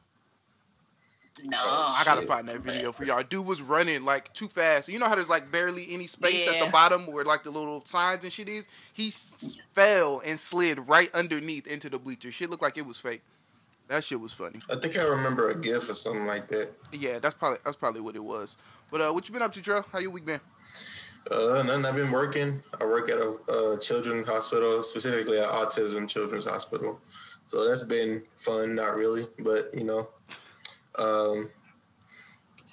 No, 1.43 1.57
Oh, 1.61 1.95
I 1.97 2.03
gotta 2.03 2.23
find 2.23 2.47
that 2.50 2.59
video 2.59 2.91
for 2.91 3.03
y'all. 3.05 3.23
Dude 3.23 3.45
was 3.45 3.61
running 3.61 4.03
like 4.03 4.33
too 4.33 4.47
fast. 4.47 4.89
You 4.89 5.00
know 5.00 5.07
how 5.07 5.15
there's 5.15 5.29
like 5.29 5.51
barely 5.51 5.93
any 5.93 6.05
space 6.05 6.47
at 6.47 6.63
the 6.63 6.69
bottom 6.71 7.07
where 7.07 7.23
like 7.23 7.43
the 7.43 7.51
little 7.51 7.83
signs 7.85 8.23
and 8.23 8.33
shit 8.33 8.50
is. 8.50 8.65
He 8.93 9.07
s- 9.07 9.59
fell 9.73 10.21
and 10.25 10.39
slid 10.39 10.88
right 10.88 11.09
underneath 11.15 11.67
into 11.67 11.89
the 11.89 11.97
bleachers. 11.97 12.33
Shit 12.33 12.50
looked 12.50 12.61
like 12.61 12.77
it 12.77 12.85
was 12.85 12.97
fake. 12.97 13.21
That 13.88 14.03
shit 14.03 14.19
was 14.19 14.33
funny. 14.33 14.59
I 14.69 14.75
think 14.75 14.97
I 14.97 15.03
remember 15.03 15.50
a 15.50 15.55
GIF 15.55 15.89
or 15.89 15.95
something 15.95 16.25
like 16.25 16.47
that. 16.50 16.69
Yeah, 16.91 17.19
that's 17.19 17.35
probably 17.35 17.59
that's 17.63 17.77
probably 17.77 18.01
what 18.01 18.15
it 18.15 18.23
was. 18.23 18.57
But 18.91 19.01
uh, 19.01 19.11
what 19.11 19.27
you 19.27 19.33
been 19.33 19.41
up 19.41 19.53
to, 19.53 19.61
Trell? 19.61 19.85
How 19.91 20.00
your 20.00 20.11
week 20.11 20.25
been? 20.25 20.41
Uh, 21.29 21.61
nothing. 21.63 21.85
I've 21.85 21.95
been 21.95 22.11
working. 22.11 22.61
I 22.79 22.83
work 22.85 23.09
at 23.09 23.17
a 23.17 23.29
uh, 23.51 23.77
children's 23.79 24.27
hospital, 24.27 24.83
specifically 24.83 25.39
at 25.39 25.47
Autism 25.50 26.07
Children's 26.07 26.45
Hospital. 26.45 27.00
So 27.47 27.67
that's 27.67 27.83
been 27.83 28.23
fun. 28.35 28.75
Not 28.75 28.95
really, 28.95 29.27
but 29.39 29.73
you 29.73 29.83
know, 29.83 30.09
um, 30.98 31.50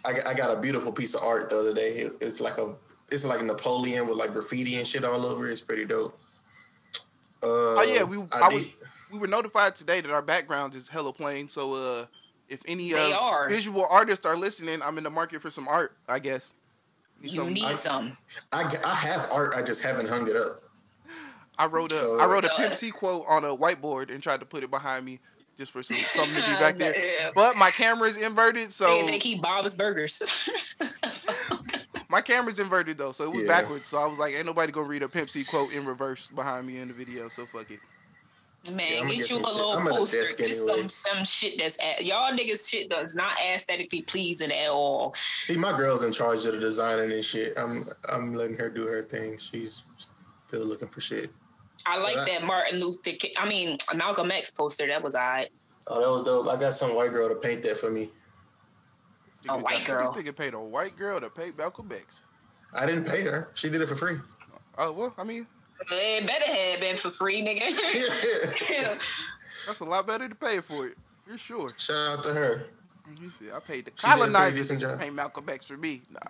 I, 0.04 0.12
got- 0.12 0.26
I 0.26 0.34
got 0.34 0.50
a 0.56 0.60
beautiful 0.60 0.92
piece 0.92 1.14
of 1.14 1.22
art 1.22 1.50
the 1.50 1.58
other 1.58 1.74
day. 1.74 1.98
It- 1.98 2.16
it's 2.20 2.40
like 2.40 2.58
a 2.58 2.74
it's 3.10 3.24
like 3.24 3.42
Napoleon 3.42 4.06
with 4.06 4.18
like 4.18 4.32
graffiti 4.32 4.76
and 4.76 4.86
shit 4.86 5.04
all 5.04 5.24
over. 5.24 5.48
it. 5.48 5.52
It's 5.52 5.60
pretty 5.62 5.84
dope. 5.86 6.18
Uh, 7.42 7.46
Oh 7.76 7.82
yeah, 7.82 8.02
we 8.02 8.18
I, 8.32 8.50
did- 8.50 8.54
was 8.54 8.70
we 9.10 9.18
were 9.18 9.26
notified 9.28 9.74
today 9.76 10.00
that 10.02 10.10
our 10.10 10.20
background 10.22 10.74
is 10.74 10.88
hella 10.88 11.12
plain. 11.12 11.48
So 11.48 11.72
uh, 11.74 12.06
if 12.48 12.60
any 12.66 12.92
They 12.92 13.12
uh, 13.12 13.18
are. 13.18 13.48
visual 13.48 13.86
artists 13.88 14.26
are 14.26 14.36
listening, 14.36 14.82
I'm 14.82 14.98
in 14.98 15.04
the 15.04 15.10
market 15.10 15.40
for 15.40 15.50
some 15.50 15.66
art. 15.68 15.96
I 16.08 16.18
guess. 16.18 16.54
Need 17.22 17.32
you 17.32 17.40
some- 17.40 17.52
need 17.52 17.64
I, 17.64 17.72
some. 17.72 18.16
I, 18.52 18.76
I 18.84 18.94
have 18.94 19.28
art. 19.32 19.54
I 19.56 19.62
just 19.62 19.82
haven't 19.82 20.08
hung 20.08 20.28
it 20.28 20.36
up. 20.36 20.62
I 21.58 21.66
wrote 21.66 21.90
a 21.92 21.98
So- 21.98 22.18
I 22.20 22.26
wrote 22.26 22.44
a 22.44 22.50
Pimp 22.50 22.74
C 22.74 22.90
quote 22.90 23.24
on 23.28 23.44
a 23.44 23.56
whiteboard 23.56 24.12
and 24.12 24.22
tried 24.22 24.40
to 24.40 24.46
put 24.46 24.62
it 24.62 24.70
behind 24.70 25.04
me 25.06 25.18
just 25.58 25.72
for 25.72 25.82
some, 25.82 25.96
something 25.96 26.42
to 26.42 26.48
be 26.48 26.54
back 26.60 26.78
there. 26.78 26.94
Yeah. 26.96 27.30
But 27.34 27.56
my 27.56 27.70
camera's 27.70 28.16
inverted, 28.16 28.72
so 28.72 28.86
They, 28.86 29.12
they 29.12 29.18
keep 29.18 29.42
Bob's 29.42 29.74
Burgers. 29.74 30.22
my 32.08 32.20
camera's 32.20 32.58
inverted 32.58 32.96
though, 32.96 33.12
so 33.12 33.24
it 33.24 33.32
was 33.32 33.42
Yeah. 33.42 33.48
backwards. 33.48 33.88
So 33.88 33.98
I 34.00 34.06
was 34.06 34.18
like, 34.18 34.34
ain't 34.34 34.46
nobody 34.46 34.72
gonna 34.72 34.86
read 34.88 35.02
a 35.02 35.08
Pimp 35.08 35.28
C 35.30 35.44
quote 35.44 35.72
in 35.72 35.84
reverse 35.84 36.28
behind 36.28 36.66
me 36.66 36.78
in 36.78 36.88
the 36.88 36.94
video. 36.94 37.28
So 37.28 37.44
fuck 37.46 37.70
it. 37.70 37.80
Man, 38.72 38.78
Yeah, 38.80 39.00
get 39.00 39.08
get 39.08 39.16
you 39.16 39.22
a 39.22 39.24
some 39.24 39.36
shit. 39.38 39.54
little 39.54 39.72
I'm 39.72 39.86
at 39.88 39.92
a 39.92 39.96
poster. 39.96 40.24
Get 40.36 40.40
anyway. 40.40 40.54
some 40.54 40.88
some 40.88 41.24
shit 41.24 41.58
that's 41.58 41.78
a- 41.82 42.02
y'all 42.04 42.32
niggas 42.32 42.68
shit 42.68 42.88
does 42.90 43.14
not 43.14 43.32
aesthetically 43.54 44.02
pleasing 44.02 44.52
at 44.52 44.70
all. 44.70 45.14
See, 45.14 45.56
my 45.56 45.76
girl's 45.76 46.02
in 46.02 46.12
charge 46.12 46.44
of 46.44 46.52
the 46.54 46.60
designing 46.60 47.04
and 47.04 47.12
this 47.12 47.26
shit. 47.26 47.54
I'm 47.58 47.88
I'm 48.08 48.34
letting 48.34 48.56
her 48.58 48.68
do 48.68 48.86
her 48.86 49.02
thing. 49.02 49.38
She's 49.38 49.84
still 50.46 50.64
looking 50.64 50.88
for 50.88 51.00
shit. 51.00 51.30
I 51.88 51.96
like 51.98 52.16
Right. 52.16 52.26
that 52.26 52.44
Martin 52.44 52.80
Luther. 52.80 53.12
King, 53.12 53.32
I 53.36 53.48
mean 53.48 53.78
Malcolm 53.96 54.30
X 54.30 54.50
poster. 54.50 54.86
That 54.86 55.02
was 55.02 55.14
alright. 55.14 55.48
Oh, 55.86 56.00
that 56.02 56.10
was 56.10 56.24
dope. 56.24 56.46
I 56.48 56.58
got 56.60 56.74
some 56.74 56.94
white 56.94 57.10
girl 57.12 57.28
to 57.28 57.34
paint 57.34 57.62
that 57.62 57.78
for 57.78 57.90
me. 57.90 58.10
A 59.44 59.48
Nigga- 59.52 59.62
white 59.62 59.84
girl. 59.86 60.12
This 60.12 60.24
nigga 60.24 60.36
paid 60.36 60.54
a 60.54 60.60
white 60.60 60.96
girl 60.96 61.20
to 61.20 61.30
paint 61.30 61.56
Malcolm 61.56 61.90
X. 61.92 62.22
I 62.74 62.84
didn't 62.84 63.04
pay 63.04 63.22
her. 63.22 63.50
She 63.54 63.70
did 63.70 63.80
it 63.80 63.88
for 63.88 63.96
free. 63.96 64.18
Oh 64.76 64.92
well, 64.92 65.14
I 65.16 65.24
mean 65.24 65.46
It 65.90 66.26
better 66.26 66.44
have 66.44 66.80
been 66.80 66.96
for 66.96 67.10
free, 67.10 67.42
nigga. 67.42 67.60
that's 69.66 69.80
a 69.80 69.84
lot 69.84 70.06
better 70.06 70.28
to 70.28 70.34
pay 70.34 70.60
for 70.60 70.86
it. 70.88 70.96
For 71.26 71.38
sure. 71.38 71.70
Shout 71.76 72.18
out 72.18 72.24
to 72.24 72.34
her. 72.34 72.66
Mm-hmm, 73.08 73.24
you 73.24 73.30
see, 73.30 73.46
I 73.54 73.60
paid 73.60 73.86
the 73.86 73.92
She 73.94 74.06
did 74.06 74.12
a 74.12 74.16
colonizers 74.18 74.68
to 74.68 74.76
job. 74.76 75.00
pay 75.00 75.10
Malcolm 75.10 75.48
X 75.48 75.66
for 75.66 75.76
me. 75.76 76.02
Nah. 76.10 76.20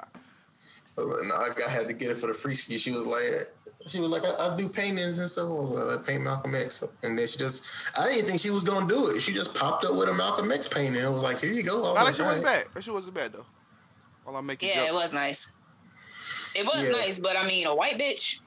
But 0.94 1.06
no, 1.06 1.34
I, 1.34 1.50
I 1.66 1.70
had 1.70 1.86
to 1.88 1.94
get 1.94 2.10
it 2.10 2.16
for 2.16 2.26
the 2.26 2.34
free 2.34 2.54
ski. 2.54 2.76
She 2.78 2.90
was 2.90 3.06
like, 3.06 3.52
she 3.88 4.00
was 4.00 4.10
like, 4.10 4.24
I, 4.24 4.34
I 4.52 4.56
do 4.56 4.68
paintings 4.68 5.18
and 5.18 5.28
stuff. 5.30 5.48
I 5.48 5.52
was 5.52 5.70
like, 5.70 5.98
I 5.98 6.02
paint 6.02 6.22
Malcolm 6.22 6.54
X, 6.54 6.82
and 7.02 7.18
then 7.18 7.26
she 7.26 7.38
just, 7.38 7.64
I 7.98 8.08
didn't 8.08 8.26
think 8.28 8.40
she 8.40 8.50
was 8.50 8.64
gonna 8.64 8.86
do 8.86 9.08
it. 9.08 9.20
She 9.20 9.32
just 9.32 9.54
popped 9.54 9.84
up 9.84 9.94
with 9.96 10.08
a 10.08 10.14
Malcolm 10.14 10.50
X 10.52 10.68
painting. 10.68 11.02
It 11.02 11.10
was 11.10 11.22
like, 11.22 11.40
here 11.40 11.52
you 11.52 11.62
go. 11.62 11.76
I 11.76 11.78
was 11.80 11.94
Nah, 11.94 12.02
like, 12.02 12.06
that 12.06 12.16
shit 12.16 12.26
wasn't 12.26 12.44
bad. 12.44 12.64
That 12.74 12.84
shit 12.84 12.94
wasn't 12.94 13.14
bad 13.14 13.32
though. 13.32 13.46
While 14.24 14.36
I'm 14.36 14.46
making 14.46 14.68
yeah, 14.68 14.76
jokes. 14.76 14.88
it 14.90 14.94
was 14.94 15.14
nice. 15.14 15.52
It 16.54 16.64
was 16.66 16.86
Yeah. 16.86 16.92
nice, 16.92 17.18
but 17.18 17.36
I 17.36 17.46
mean, 17.46 17.66
a 17.66 17.74
white 17.74 17.98
bitch, 17.98 18.40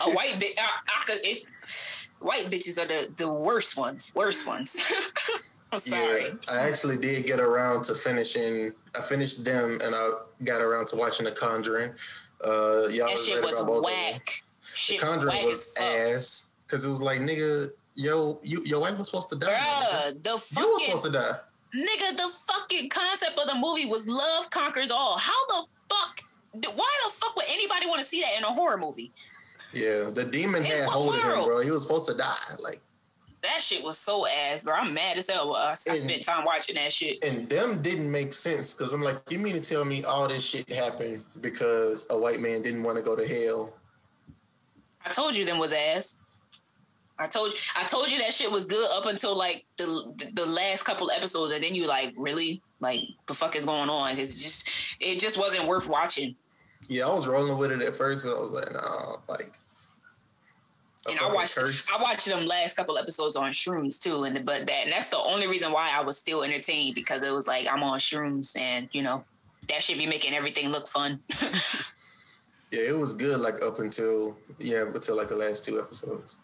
a 0.00 0.10
white 0.10 0.34
bitch. 0.40 0.54
I, 0.58 0.68
I 0.88 1.02
could. 1.06 1.20
If 1.24 2.10
white 2.20 2.50
bitches 2.50 2.78
are 2.82 2.86
the 2.86 3.10
the 3.16 3.28
worst 3.30 3.76
ones, 3.76 4.12
worst 4.14 4.46
ones. 4.46 4.80
I'm 5.72 5.80
sorry. 5.80 6.26
Yeah, 6.26 6.32
I 6.52 6.68
actually 6.68 6.96
did 6.96 7.26
get 7.26 7.40
around 7.40 7.84
to 7.84 7.94
finishing. 7.94 8.72
I 8.96 9.00
finished 9.02 9.44
them, 9.44 9.80
and 9.82 9.94
I 9.94 10.10
got 10.44 10.60
around 10.62 10.86
to 10.88 10.96
watching 10.96 11.24
The 11.24 11.32
Conjuring. 11.32 11.92
Uh, 12.42 12.86
y'all 12.88 13.06
That 13.06 13.10
was 13.12 13.26
shit 13.26 13.42
was 13.42 13.58
about 13.60 13.72
them. 13.74 13.82
whack. 13.82 14.30
The 14.76 14.80
Shit 14.80 15.02
was 15.02 15.10
Conjuring 15.16 15.36
whack 15.36 15.46
was 15.46 15.74
ass 15.80 16.48
because 16.66 16.84
it 16.84 16.90
was 16.90 17.00
like, 17.00 17.20
nigga, 17.20 17.70
yo, 17.94 18.38
you, 18.42 18.62
your 18.66 18.80
wife 18.80 18.98
was 18.98 19.08
supposed 19.08 19.30
to 19.30 19.36
die. 19.36 19.48
Bruh, 19.48 20.22
the 20.22 20.60
You 20.60 20.68
were 20.70 20.78
supposed 20.80 21.04
to 21.04 21.10
die. 21.12 21.36
nigga, 21.74 22.14
the 22.16 22.28
fucking 22.46 22.90
concept 22.90 23.38
of 23.38 23.46
the 23.48 23.54
movie 23.54 23.86
was 23.86 24.06
love 24.06 24.50
conquers 24.50 24.90
all. 24.90 25.16
How 25.16 25.46
the 25.48 25.64
fuck? 25.88 26.20
Why 26.74 26.90
the 27.06 27.10
fuck 27.10 27.34
would 27.36 27.46
anybody 27.48 27.86
want 27.86 28.00
to 28.02 28.04
see 28.06 28.20
that 28.20 28.36
in 28.36 28.44
a 28.44 28.48
horror 28.52 28.76
movie? 28.76 29.12
Yeah, 29.72 30.10
the 30.10 30.24
demon 30.24 30.62
In 30.64 30.70
had 30.70 30.88
hold 30.88 31.14
of 31.16 31.22
him, 31.22 31.44
bro. 31.44 31.60
He 31.60 31.70
was 31.70 31.80
supposed 31.82 32.06
to 32.08 32.14
die. 32.14 32.34
Like, 32.58 32.80
That 33.42 33.62
shit 33.62 33.82
was 33.82 33.98
so 33.98 34.26
ass, 34.26 34.62
bro. 34.62 34.74
I'm 34.74 34.92
mad 34.92 35.16
as 35.16 35.28
hell. 35.30 35.54
I, 35.54 35.68
I 35.70 35.90
And- 35.90 35.98
spent 35.98 36.22
time 36.22 36.44
watching 36.44 36.74
that 36.74 36.92
shit. 36.92 37.24
and 37.24 37.48
them 37.48 37.80
didn't 37.80 38.10
make 38.10 38.34
sense 38.34 38.74
because 38.74 38.92
I'm 38.92 39.02
like, 39.02 39.20
you 39.30 39.38
mean 39.38 39.54
to 39.54 39.60
tell 39.60 39.86
me 39.86 40.04
all 40.04 40.28
this 40.28 40.44
shit 40.44 40.68
happened 40.70 41.24
because 41.40 42.06
a 42.10 42.18
white 42.18 42.40
man 42.40 42.60
didn't 42.60 42.82
want 42.82 42.96
to 42.98 43.02
go 43.02 43.16
to 43.16 43.26
hell? 43.26 43.72
I 45.06 45.12
told 45.12 45.36
you 45.36 45.44
them 45.44 45.58
was 45.58 45.72
ass. 45.72 46.18
I 47.18 47.26
told 47.26 47.52
you, 47.52 47.58
I 47.74 47.84
told 47.84 48.10
you 48.10 48.18
that 48.18 48.34
shit 48.34 48.50
was 48.50 48.66
good 48.66 48.90
up 48.90 49.06
until 49.06 49.36
like 49.36 49.64
the 49.78 50.30
the 50.34 50.44
last 50.44 50.82
couple 50.82 51.10
episodes, 51.10 51.52
and 51.52 51.64
then 51.64 51.74
you 51.74 51.86
like 51.86 52.12
really 52.16 52.60
like 52.80 53.02
the 53.26 53.34
fuck 53.34 53.56
is 53.56 53.64
going 53.64 53.88
on? 53.88 54.18
It's 54.18 54.42
just 54.42 54.96
it 55.00 55.18
just 55.18 55.38
wasn't 55.38 55.66
worth 55.66 55.88
watching. 55.88 56.36
Yeah, 56.88 57.06
I 57.06 57.14
was 57.14 57.26
rolling 57.26 57.56
with 57.56 57.72
it 57.72 57.80
at 57.80 57.94
first, 57.94 58.22
but 58.22 58.36
I 58.36 58.40
was 58.40 58.50
like, 58.50 58.72
nah, 58.72 59.16
like. 59.28 59.52
And 61.08 61.18
I 61.20 61.32
watched 61.32 61.56
curse. 61.56 61.88
I 61.90 62.02
watched 62.02 62.26
them 62.26 62.46
last 62.46 62.76
couple 62.76 62.98
episodes 62.98 63.36
on 63.36 63.52
shrooms 63.52 64.00
too, 64.00 64.24
and 64.24 64.44
but 64.44 64.66
that 64.66 64.82
and 64.84 64.92
that's 64.92 65.08
the 65.08 65.18
only 65.18 65.46
reason 65.46 65.72
why 65.72 65.90
I 65.94 66.02
was 66.02 66.18
still 66.18 66.42
entertained 66.42 66.96
because 66.96 67.22
it 67.22 67.32
was 67.32 67.46
like 67.46 67.68
I'm 67.70 67.82
on 67.84 68.00
shrooms, 68.00 68.58
and 68.58 68.88
you 68.92 69.02
know 69.02 69.24
that 69.68 69.82
should 69.82 69.98
be 69.98 70.06
making 70.06 70.34
everything 70.34 70.70
look 70.70 70.88
fun. 70.88 71.20
Yeah, 72.70 72.80
it 72.88 72.98
was 72.98 73.12
good 73.14 73.38
like 73.40 73.62
up 73.64 73.78
until 73.78 74.36
yeah, 74.58 74.82
until 74.92 75.16
like 75.16 75.28
the 75.28 75.36
last 75.36 75.64
two 75.64 75.78
episodes. 75.80 76.36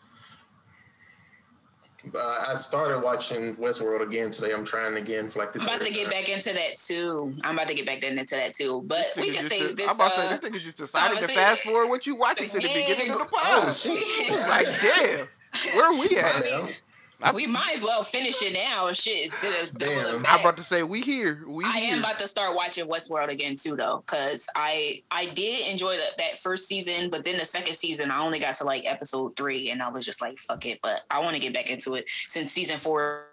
But 2.05 2.21
I 2.49 2.57
started 2.57 3.01
watching 3.01 3.55
Westworld 3.57 4.03
again 4.03 4.33
today. 4.33 4.53
I'm 4.53 4.65
trying 4.65 4.97
again 4.97 5.31
for 5.31 5.39
like 5.39 5.53
the 5.53 5.61
I'm 5.61 5.69
about 5.69 5.83
to 5.85 5.91
get 5.91 6.05
time. 6.05 6.11
back 6.11 6.29
into 6.29 6.53
that 6.53 6.77
too. 6.77 7.35
I'm 7.45 7.55
about 7.55 7.69
to 7.69 7.75
get 7.75 7.87
back 7.87 8.03
into 8.03 8.35
that 8.35 8.55
too. 8.55 8.83
But 8.87 9.05
we 9.17 9.31
can 9.31 9.43
say 9.43 9.61
just- 9.61 9.77
this. 9.77 9.89
I'm 9.89 9.95
about 9.97 10.13
to 10.15 10.21
uh, 10.21 10.23
say 10.23 10.37
this 10.37 10.41
nigga 10.41 10.63
just 10.65 10.77
decided 10.79 11.19
to 11.21 11.29
fast 11.29 11.63
forward 11.63 11.89
what 11.89 12.07
you 12.07 12.17
watching 12.17 12.49
to 12.49 12.59
the 12.59 12.63
beginning 12.75 13.11
of 13.11 13.19
the 13.19 13.25
pod. 13.25 13.41
Oh 13.45 13.73
shit! 13.73 13.93
It's 13.97 14.49
like, 14.49 14.67
damn, 14.81 15.77
where 15.77 15.87
are 15.87 16.01
we 16.01 16.17
at? 16.19 16.82
Damn. 17.23 17.35
we 17.35 17.47
might 17.47 17.75
as 17.77 17.83
well 17.83 18.03
finish 18.03 18.43
it 18.43 18.53
now. 18.53 18.91
Shit, 18.93 19.27
instead 19.27 19.63
of 19.63 19.77
Damn. 19.79 20.05
doubling 20.05 20.27
I'm 20.27 20.41
about 20.41 20.57
to 20.57 20.63
say 20.63 20.83
we 20.83 21.01
here. 21.01 21.45
We 21.47 21.65
I 21.65 21.79
here. 21.79 21.95
am 21.95 22.01
about 22.01 22.19
to 22.19 22.29
start 22.29 22.57
watching 22.57 22.87
Westworld 22.87 23.29
again 23.29 23.55
too, 23.57 23.77
though, 23.77 24.03
because 24.05 24.49
I 24.57 25.03
I 25.11 25.27
did 25.27 25.71
enjoy 25.71 25.97
that 25.97 26.19
that 26.19 26.39
first 26.39 26.67
season, 26.67 27.11
but 27.11 27.25
then 27.25 27.39
the 27.39 27.45
second 27.45 27.75
season 27.75 28.11
I 28.11 28.19
only 28.21 28.39
got 28.39 28.57
to 28.57 28.65
like 28.65 28.85
episode 28.87 29.37
three, 29.37 29.71
and 29.71 29.83
I 29.83 29.91
was 29.91 30.05
just 30.05 30.21
like, 30.21 30.39
fuck 30.39 30.67
it. 30.67 30.81
But 30.83 31.03
I 31.11 31.21
want 31.21 31.35
to 31.37 31.41
get 31.41 31.55
back 31.55 31.71
into 31.71 31.95
it 31.95 32.05
since 32.09 32.51
season 32.51 32.79
four. 32.79 33.27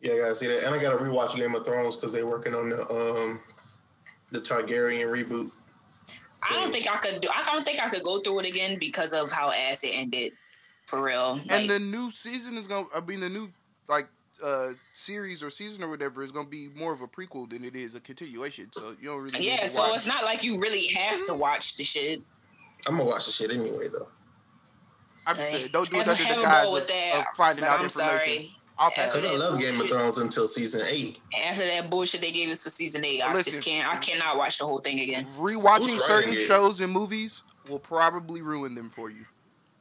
Yeah, 0.00 0.12
I 0.12 0.18
gotta 0.18 0.34
see 0.34 0.46
that, 0.48 0.64
and 0.64 0.74
I 0.74 0.78
gotta 0.80 0.98
rewatch 0.98 1.34
Game 1.34 1.54
of 1.54 1.64
Thrones 1.64 1.96
because 1.96 2.12
they're 2.12 2.26
working 2.26 2.54
on 2.54 2.68
the 2.68 2.90
um 2.90 3.40
the 4.30 4.40
Targaryen 4.40 5.06
reboot. 5.08 5.50
I 6.42 6.52
don't 6.54 6.70
think 6.72 6.88
I 6.88 6.98
could 6.98 7.22
do. 7.22 7.28
I 7.34 7.42
don't 7.44 7.64
think 7.64 7.80
I 7.80 7.88
could 7.88 8.02
go 8.02 8.18
through 8.20 8.40
it 8.40 8.46
again 8.46 8.78
because 8.78 9.14
of 9.14 9.30
how 9.30 9.50
ass 9.50 9.82
it 9.82 9.92
ended. 9.94 10.32
For 10.86 11.02
real, 11.02 11.40
and 11.48 11.68
the 11.68 11.78
new 11.78 12.10
season 12.10 12.56
is 12.56 12.66
gonna. 12.66 12.86
I 12.94 13.00
mean, 13.00 13.20
the 13.20 13.28
new 13.30 13.50
like 13.88 14.06
uh 14.42 14.72
series 14.92 15.42
or 15.42 15.48
season 15.48 15.82
or 15.82 15.88
whatever 15.88 16.22
is 16.22 16.30
gonna 16.30 16.48
be 16.48 16.68
more 16.76 16.92
of 16.92 17.00
a 17.00 17.06
prequel 17.08 17.48
than 17.48 17.64
it 17.64 17.74
is 17.74 17.94
a 17.94 18.00
continuation. 18.00 18.70
So 18.72 18.94
you 19.00 19.08
don't 19.08 19.22
really. 19.22 19.38
need 19.38 19.46
yeah. 19.46 19.56
to 19.58 19.68
So 19.68 19.82
watch. 19.82 19.96
it's 19.96 20.06
not 20.06 20.24
like 20.24 20.44
you 20.44 20.60
really 20.60 20.86
have 20.88 21.24
to 21.26 21.34
watch 21.34 21.76
the 21.76 21.84
shit. 21.84 22.20
I'm 22.86 22.98
gonna 22.98 23.08
watch 23.08 23.26
the 23.26 23.32
shit 23.32 23.50
anyway 23.50 23.88
though. 23.90 24.08
I'm 25.26 25.36
just 25.36 25.50
saying, 25.52 25.68
don't 25.72 25.88
do 25.90 25.96
it 25.96 26.06
Have- 26.06 26.08
under 26.10 26.22
have 26.22 26.36
the 26.36 26.42
a 26.42 26.44
guise 26.44 26.64
ball 26.64 26.76
of, 26.76 26.82
with 26.82 26.88
that, 26.88 27.14
of 27.30 27.36
finding 27.36 27.64
but 27.64 27.70
out 27.70 27.78
I'm 27.78 27.84
information. 27.84 28.18
sorry. 28.18 28.56
I'll 28.76 28.90
pass. 28.90 29.12
Cause 29.14 29.24
I 29.24 29.32
Yeah, 29.32 29.38
love 29.38 29.58
Game 29.58 29.80
of. 29.80 29.88
Thrones 29.88 30.18
until 30.18 30.46
season 30.48 30.82
eight. 30.86 31.20
After 31.46 31.64
that 31.64 31.88
bullshit 31.88 32.20
they 32.20 32.32
gave 32.32 32.50
us 32.50 32.62
for 32.64 32.68
season 32.70 33.04
eight, 33.06 33.22
I 33.22 33.32
Listen. 33.32 33.52
just 33.52 33.64
can't. 33.66 33.88
I 33.88 33.96
cannot 33.98 34.36
watch 34.36 34.58
the 34.58 34.66
whole 34.66 34.80
thing 34.80 35.00
again. 35.00 35.24
Rewatching 35.38 35.86
Who's 35.90 36.04
certain 36.04 36.30
writing 36.30 36.46
shows 36.46 36.80
and 36.80 36.92
movies 36.92 37.42
will 37.70 37.78
probably 37.78 38.42
ruin 38.42 38.74
them 38.74 38.90
for 38.90 39.10
you. 39.10 39.24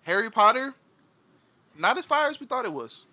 Harry 0.03 0.29
Potter, 0.31 0.75
not 1.77 1.97
as 1.97 2.05
fire 2.05 2.29
as 2.29 2.39
we 2.39 2.45
thought 2.45 2.65
it 2.65 2.73
was. 2.73 3.07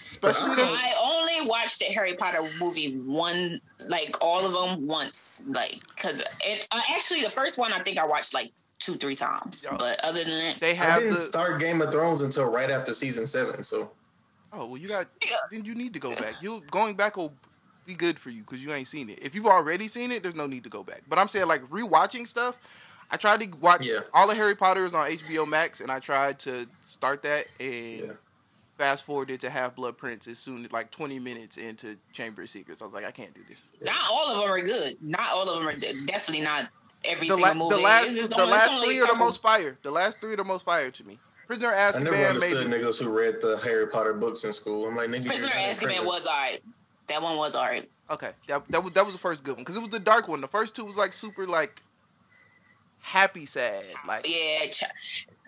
Especially 0.00 0.48
But 0.48 0.58
I 0.60 0.92
only 1.02 1.48
watched 1.48 1.78
the 1.78 1.86
Harry 1.86 2.14
Potter 2.14 2.46
movie 2.60 2.98
one, 2.98 3.60
like 3.88 4.16
all 4.20 4.44
of 4.44 4.52
them 4.52 4.86
once, 4.86 5.44
like 5.48 5.80
because 5.94 6.20
it 6.44 6.66
uh, 6.70 6.80
actually 6.90 7.22
the 7.22 7.30
first 7.30 7.56
one 7.56 7.72
I 7.72 7.78
think 7.78 7.98
I 7.98 8.06
watched 8.06 8.34
like 8.34 8.52
two 8.78 8.96
three 8.96 9.16
times, 9.16 9.64
Yo. 9.68 9.76
but 9.78 10.04
other 10.04 10.22
than 10.22 10.38
that, 10.38 10.60
they 10.60 10.74
have 10.74 10.96
I 10.96 11.00
didn't 11.00 11.14
the. 11.14 11.20
start 11.20 11.60
Game 11.60 11.80
of 11.80 11.90
Thrones 11.90 12.20
until 12.20 12.50
right 12.50 12.68
after 12.68 12.92
season 12.92 13.26
seven. 13.26 13.62
So 13.62 13.92
Oh 14.52 14.66
well, 14.66 14.76
you 14.76 14.88
got. 14.88 15.06
Yeah. 15.24 15.36
Then 15.50 15.64
you 15.64 15.74
need 15.74 15.94
to 15.94 16.00
go 16.00 16.10
back. 16.10 16.42
You 16.42 16.62
going 16.70 16.94
back 16.94 17.16
will 17.16 17.32
be 17.86 17.94
good 17.94 18.18
for 18.18 18.30
you 18.30 18.42
because 18.42 18.62
you 18.62 18.72
ain't 18.72 18.86
seen 18.86 19.08
it. 19.08 19.18
If 19.22 19.34
you've 19.34 19.46
already 19.46 19.88
seen 19.88 20.12
it, 20.12 20.22
there's 20.22 20.34
no 20.34 20.46
need 20.46 20.64
to 20.64 20.70
go 20.70 20.82
back. 20.82 21.02
But 21.08 21.18
I'm 21.18 21.28
saying 21.28 21.46
like 21.46 21.62
rewatching 21.64 22.26
stuff. 22.26 22.58
I 23.12 23.16
tried 23.18 23.40
to 23.40 23.46
watch 23.58 23.84
Yeah. 23.86 24.00
all 24.14 24.30
of 24.30 24.36
Harry 24.36 24.56
Potter 24.56 24.84
is 24.86 24.94
on 24.94 25.06
HBO 25.06 25.46
Max, 25.46 25.80
and 25.80 25.92
I 25.92 25.98
tried 26.00 26.38
to 26.40 26.66
start 26.82 27.22
that 27.24 27.46
and 27.60 28.00
Yeah. 28.00 28.12
fast 28.78 29.04
forwarded 29.04 29.40
to 29.42 29.50
Half 29.50 29.74
Blood 29.76 29.98
Prince 29.98 30.26
as 30.26 30.38
soon 30.38 30.64
as 30.64 30.72
like 30.72 30.90
20 30.90 31.18
minutes 31.18 31.56
into 31.58 31.98
Chamber 32.12 32.42
of 32.42 32.48
Secrets. 32.50 32.80
I 32.80 32.86
was 32.86 32.94
like, 32.94 33.04
I 33.04 33.10
can't 33.10 33.34
do 33.34 33.42
this. 33.48 33.70
not 33.82 34.00
all 34.10 34.30
of 34.30 34.38
them 34.40 34.50
are 34.50 34.60
good. 34.62 34.94
Not 35.02 35.30
all 35.32 35.48
of 35.48 35.54
them 35.58 35.68
are 35.68 35.76
definitely 36.06 36.42
not 36.42 36.68
every 37.04 37.28
The, 37.28 37.34
single 37.34 37.48
la- 37.48 37.54
movie. 37.68 37.76
the 37.76 37.80
last, 37.82 38.08
It's 38.08 38.16
just 38.18 38.30
the 38.30 38.40
only- 38.40 38.52
last 38.52 38.82
three 38.84 39.00
are 39.02 39.06
the 39.06 39.14
most 39.16 39.42
fire. 39.42 39.78
The 39.82 39.90
last 39.90 40.20
three 40.20 40.32
are 40.32 40.36
the 40.36 40.44
most 40.44 40.64
fire 40.64 40.90
to 40.90 41.04
me. 41.04 41.18
Prisoner 41.46 41.68
I 41.74 41.90
never 41.98 42.16
understood 42.16 42.70
made 42.70 42.80
niggas 42.80 42.98
who 43.02 43.10
read 43.10 43.42
the 43.42 43.58
Harry 43.58 43.86
Potter 43.88 44.14
books 44.14 44.42
in 44.44 44.54
school. 44.54 44.86
I'm 44.88 44.96
like, 44.96 45.10
nigga, 45.10 45.26
Prisoner 45.26 45.52
you're 45.54 45.68
Azkaban 45.70 46.04
was 46.06 46.26
alright. 46.26 46.62
That 47.08 47.20
one 47.20 47.36
was 47.36 47.54
alright. 47.54 47.90
okay. 48.10 48.30
That, 48.46 48.66
that 48.70 48.82
was 48.82 48.92
that 48.94 49.04
was 49.04 49.14
the 49.14 49.18
first 49.20 49.44
good 49.44 49.56
one 49.56 49.64
because 49.64 49.76
it 49.76 49.80
was 49.80 49.90
the 49.90 49.98
dark 49.98 50.28
one. 50.28 50.40
The 50.40 50.48
first 50.48 50.74
two 50.74 50.84
was 50.86 50.96
like 50.96 51.12
super 51.12 51.46
like 51.46 51.82
happy 53.02 53.44
sad. 53.46 53.82
Like 54.06 54.26
Yeah, 54.28 54.66
ch- 54.70 54.84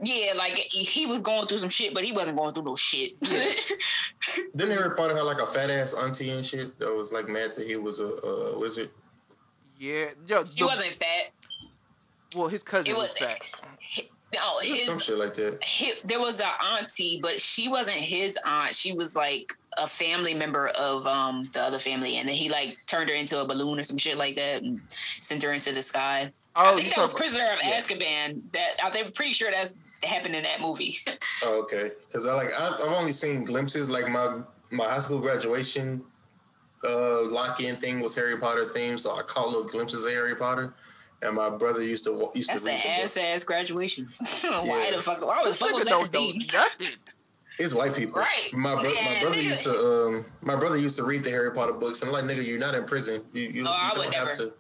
yeah, 0.03 0.33
like 0.37 0.55
he- 0.59 0.83
he 0.85 1.07
was 1.07 1.21
going 1.23 1.47
through 1.47 1.59
some 1.59 1.69
shit, 1.69 1.95
but 1.95 2.05
he 2.05 2.13
wasn't 2.13 2.37
going 2.37 2.53
through 2.53 2.65
no 2.65 2.77
shit. 2.77 3.19
Didn't 4.57 4.73
Harry 4.77 4.95
Potter 4.97 5.17
have 5.17 5.25
like 5.27 5.41
a 5.41 5.47
fat 5.47 5.71
ass 5.71 5.95
auntie 5.95 6.31
and 6.31 6.45
shit 6.45 6.79
that 6.79 6.93
was 6.95 7.13
like 7.13 7.29
mad 7.29 7.55
that 7.57 7.67
he 7.67 7.77
was 7.77 8.01
a, 8.01 8.07
a 8.07 8.59
wizard? 8.59 8.91
yeah, 9.79 10.07
yo, 10.27 10.45
he 10.45 10.63
wasn't 10.65 10.95
fat. 10.95 11.31
well 12.37 12.49
his 12.49 12.63
cousin 12.63 12.93
It 12.93 12.97
was, 12.97 13.11
was 13.11 13.19
fat. 13.19 13.41
No, 14.35 14.59
his 14.61 14.87
Some 14.87 14.99
shit 14.99 15.17
like 15.19 15.35
that. 15.35 15.63
hi 15.63 15.93
there 16.05 16.19
was 16.21 16.41
an 16.41 16.47
auntie, 16.81 17.21
but 17.23 17.41
she 17.41 17.69
wasn't 17.69 17.97
his 17.97 18.37
aunt. 18.45 18.75
She 18.75 18.93
was 18.93 19.15
like 19.15 19.53
a 19.79 19.87
family 19.87 20.35
member 20.35 20.69
of 20.71 21.07
um 21.07 21.45
the 21.53 21.61
other 21.61 21.79
family, 21.79 22.17
and 22.17 22.29
then 22.29 22.35
he 22.35 22.49
like 22.49 22.77
turned 22.87 23.11
her 23.11 23.15
into 23.17 23.41
a 23.41 23.45
balloon 23.47 23.79
or 23.79 23.83
some 23.85 23.97
shit 23.99 24.17
like 24.17 24.35
that 24.37 24.63
and 24.63 24.81
sent 25.21 25.43
her 25.45 25.53
into 25.53 25.73
the 25.73 25.83
sky. 25.83 26.33
I 26.57 26.73
Oh, 26.73 26.77
think 26.77 26.95
that 26.95 27.01
was 27.01 27.11
talking? 27.11 27.17
Prisoner 27.25 27.45
of 27.45 27.59
yeah. 27.65 27.79
Azkaban. 27.81 28.43
That 28.53 28.75
I'm 28.83 29.13
pretty 29.13 29.33
sure 29.33 29.51
that's 29.51 29.75
happened 30.03 30.37
in 30.37 30.43
that 30.45 30.61
movie. 30.61 30.97
Oh, 31.43 31.61
okay. 31.63 31.91
Because 32.07 32.27
I 32.27 32.35
like 32.35 32.49
I, 32.59 32.69
I've 32.75 32.81
only 32.93 33.13
seen 33.13 33.43
glimpses. 33.43 33.91
Like 33.91 34.09
my 34.09 34.41
my 34.71 34.85
high 34.87 35.01
school 35.01 35.19
graduation 35.21 36.03
uh, 36.85 37.23
lock 37.23 37.61
in 37.61 37.77
thing 37.77 38.01
was 38.01 38.15
Harry 38.15 38.37
Potter 38.37 38.69
theme, 38.69 38.97
so 38.99 39.17
I 39.17 39.23
caught 39.23 39.49
little 39.49 39.65
glimpses 39.65 40.05
of 40.05 40.13
Harry 40.13 40.35
Potter. 40.37 40.75
And 41.23 41.35
my 41.37 41.49
brother 41.51 41.83
used 41.83 42.05
to 42.05 42.31
used 42.35 42.51
that's 42.51 42.65
to 42.65 42.71
an 42.71 42.77
read 42.77 42.85
the 42.85 43.03
ass 43.03 43.15
book. 43.15 43.25
ass 43.25 43.45
graduation. 43.45 44.09
why 44.43 44.89
Yeah. 44.91 44.97
the 44.97 45.03
fuck? 45.03 45.25
Why 45.27 45.43
the 45.43 45.49
This 45.51 45.59
fuck 45.59 45.73
was 45.73 45.83
nigga 45.83 45.85
that 45.85 45.91
don't 45.91 46.13
the 46.13 46.19
know 46.19 46.31
theme? 46.33 46.49
nothing. 46.53 46.99
It's 47.59 47.73
white 47.73 47.95
people. 47.95 48.21
Right. 48.21 48.53
My, 48.53 48.75
bro- 48.75 48.91
Yeah, 48.93 49.15
my 49.15 49.21
brother 49.21 49.37
nigga. 49.37 49.43
used 49.45 49.65
to 49.65 49.79
um 50.07 50.27
my 50.43 50.57
brother 50.57 50.77
used 50.77 50.97
to 50.97 51.05
read 51.05 51.23
the 51.25 51.31
Harry 51.31 51.53
Potter 51.53 51.73
books, 51.73 52.03
and 52.03 52.09
I'm 52.09 52.27
like, 52.27 52.37
nigga, 52.37 52.45
you're 52.47 52.59
not 52.59 52.75
in 52.75 52.85
prison. 52.85 53.23
You 53.33 53.43
you, 53.43 53.65
Oh, 53.67 53.91
you 53.95 53.99
would 54.01 54.05
don't 54.13 54.15
have 54.15 54.27
never. 54.39 54.51
to. 54.51 54.53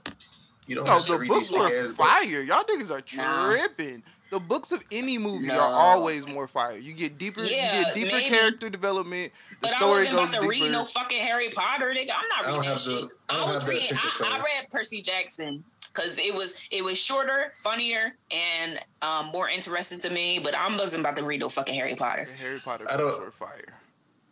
You 0.66 0.76
don't 0.76 0.84
No, 0.86 0.98
the 1.00 1.24
books 1.28 1.50
were 1.50 1.68
big-ass 1.68 1.92
fire. 1.92 2.40
Y'all 2.42 2.64
niggas 2.64 2.90
are 2.90 3.02
Nah. 3.16 3.50
tripping. 3.50 4.02
The 4.30 4.40
books 4.40 4.72
of 4.72 4.82
any 4.90 5.18
movie 5.18 5.46
No. 5.48 5.60
are 5.60 5.72
always 5.72 6.26
more 6.26 6.48
fire. 6.48 6.76
You 6.76 6.92
get 6.94 7.18
deeper, 7.18 7.44
Yeah, 7.44 7.78
you 7.78 7.84
get 7.84 7.94
deeper 7.94 8.16
maybe. 8.16 8.28
character 8.34 8.68
development. 8.70 9.32
The 9.50 9.56
But 9.68 9.82
I 9.82 9.84
wasn't 9.84 10.14
about 10.14 10.26
to 10.32 10.40
deeper. 10.40 10.48
read 10.48 10.72
no 10.72 10.84
fucking 10.84 11.18
Harry 11.18 11.50
Potter, 11.50 11.94
nigga. 11.96 12.10
I'm 12.16 12.28
not 12.28 12.46
reading 12.46 12.60
that 12.62 12.66
have 12.68 12.80
shit. 12.80 13.08
the- 13.08 13.34
I 13.34 13.42
I, 13.42 13.46
was 13.46 13.62
have 13.62 13.68
reading. 13.68 13.96
I, 13.96 14.30
I 14.32 14.38
read 14.38 14.70
Percy 14.70 15.02
Jackson 15.02 15.62
because 15.92 16.18
it 16.18 16.34
was 16.34 16.54
it 16.72 16.82
was 16.82 16.98
shorter, 16.98 17.50
funnier, 17.52 18.16
and 18.32 18.80
um, 19.02 19.26
more 19.26 19.48
interesting 19.48 20.00
to 20.00 20.10
me. 20.10 20.40
But 20.42 20.54
I 20.56 20.74
wasn't 20.74 21.00
about 21.00 21.14
to 21.16 21.22
read 21.22 21.40
no 21.40 21.48
fucking 21.48 21.74
Harry 21.74 21.94
Potter 21.94 22.24
The 22.28 22.32
Harry 22.34 22.58
Potter 22.60 22.86
I 22.90 22.96
books 22.96 23.12
don't- 23.14 23.24
were 23.26 23.30
fire. 23.30 23.73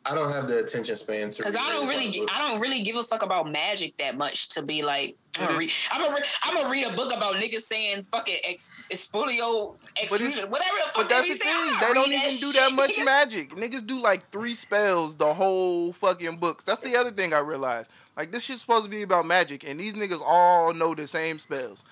I 0.04 0.14
don't 0.16 0.32
have 0.32 0.48
the 0.48 0.58
attention 0.58 0.96
span 0.96 1.30
to. 1.30 1.38
because 1.38 1.54
I 1.54 1.68
don't 1.68 1.86
really 1.88 2.08
I 2.32 2.48
don't 2.48 2.60
really 2.60 2.82
give 2.82 2.96
a 2.96 3.04
fuck 3.04 3.22
about 3.22 3.50
magic 3.50 3.96
that 3.98 4.16
much 4.18 4.48
to 4.50 4.62
be 4.62 4.82
like 4.82 5.16
I'm 5.38 5.46
gonna 5.46 5.58
read 5.58 5.70
I'm 5.92 6.02
gonna 6.02 6.14
read, 6.14 6.24
I'm 6.42 6.54
gonna 6.56 6.68
read 6.70 6.86
a 6.86 6.92
book 6.96 7.14
about 7.16 7.34
niggas 7.36 7.60
saying 7.60 8.02
fucking 8.02 8.38
ex, 8.44 8.72
expolio 8.90 9.76
But 10.10 10.20
it's- 10.20 10.40
whatever 10.48 10.76
the 10.76 10.90
fuck 10.90 10.94
But 10.96 11.08
that's 11.08 11.22
they 11.22 11.28
the 11.28 11.34
be 11.34 11.38
saying. 11.40 11.70
thing—they 11.78 11.94
don't 11.94 12.12
even 12.12 12.28
do 12.30 12.36
shit, 12.36 12.54
that 12.54 12.72
much 12.72 12.90
nigga. 12.96 13.04
magic. 13.04 13.50
Niggas 13.50 13.86
do 13.86 14.00
like 14.00 14.28
three 14.30 14.54
spells 14.54 15.16
the 15.16 15.32
whole 15.34 15.92
fucking 15.92 16.36
books. 16.38 16.64
That's 16.64 16.80
the 16.80 16.96
other 16.96 17.10
thing 17.12 17.32
I 17.32 17.38
realized. 17.38 17.90
Like 18.16 18.32
this 18.32 18.44
shit's 18.44 18.60
supposed 18.62 18.84
to 18.84 18.90
be 18.90 19.02
about 19.02 19.26
magic, 19.26 19.62
and 19.66 19.78
these 19.80 19.94
niggas 19.94 20.20
all 20.24 20.74
know 20.74 20.94
the 20.94 21.06
same 21.06 21.38
spells. 21.38 21.84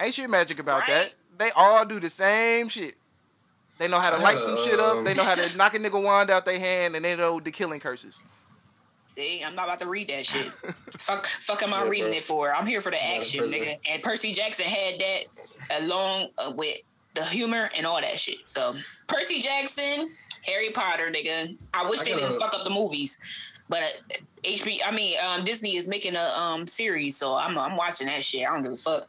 Ain't 0.00 0.14
shit 0.14 0.30
magic 0.30 0.58
about 0.58 0.80
Right. 0.82 0.88
that. 0.88 1.12
They 1.38 1.50
all 1.56 1.84
do 1.84 1.98
the 2.00 2.08
same 2.10 2.68
shit. 2.68 2.94
They 3.78 3.88
know 3.88 3.98
how 3.98 4.10
to 4.10 4.18
light 4.18 4.34
had 4.34 4.42
some 4.44 4.56
shit 4.58 4.78
up. 4.78 4.98
um, 4.98 5.04
They 5.04 5.14
know 5.14 5.24
how 5.24 5.34
to 5.34 5.56
knock 5.56 5.74
a 5.74 5.78
nigga 5.78 6.00
wand 6.02 6.30
out 6.30 6.44
their 6.44 6.58
hand, 6.58 6.94
and 6.94 7.04
they 7.04 7.16
know 7.16 7.40
the 7.40 7.50
killing 7.50 7.80
curses. 7.80 8.22
See, 9.06 9.42
I'm 9.44 9.54
not 9.54 9.64
about 9.66 9.80
to 9.80 9.88
read 9.88 10.08
that 10.08 10.26
shit. 10.26 10.46
fuck, 10.98 11.26
fuck 11.26 11.62
am 11.62 11.72
I 11.74 11.82
Yeah, 11.84 11.88
reading 11.88 12.06
bro. 12.08 12.16
it 12.16 12.24
for? 12.24 12.52
I'm 12.52 12.66
here 12.66 12.80
for 12.80 12.90
the 12.90 12.96
Not 12.96 13.04
in 13.14 13.20
action, 13.20 13.44
nigga. 13.46 13.78
And 13.88 14.02
Percy 14.02 14.32
Jackson 14.32 14.66
had 14.66 14.98
that 15.00 15.82
along 15.82 16.28
uh, 16.38 16.52
with 16.56 16.78
the 17.14 17.24
humor 17.24 17.70
and 17.76 17.86
all 17.86 18.00
that 18.00 18.18
shit. 18.18 18.46
So 18.48 18.74
Percy 19.06 19.40
Jackson, 19.40 20.10
Harry 20.42 20.70
Potter, 20.70 21.12
nigga. 21.12 21.56
I 21.72 21.88
wish 21.88 22.00
I 22.00 22.04
they 22.04 22.10
gotta- 22.10 22.22
didn't 22.28 22.40
fuck 22.40 22.54
up 22.54 22.64
the 22.64 22.70
movies, 22.70 23.18
but 23.68 23.82
uh, 23.82 24.14
HB, 24.44 24.78
I 24.84 24.90
mean, 24.90 25.16
um, 25.24 25.44
Disney 25.44 25.76
is 25.76 25.86
making 25.86 26.16
a 26.16 26.24
um 26.38 26.66
series, 26.66 27.16
so 27.16 27.36
I'm 27.36 27.56
I'm 27.58 27.76
watching 27.76 28.06
that 28.08 28.24
shit. 28.24 28.42
I 28.48 28.52
don't 28.52 28.62
give 28.62 28.72
a 28.72 28.76
fuck. 28.76 29.08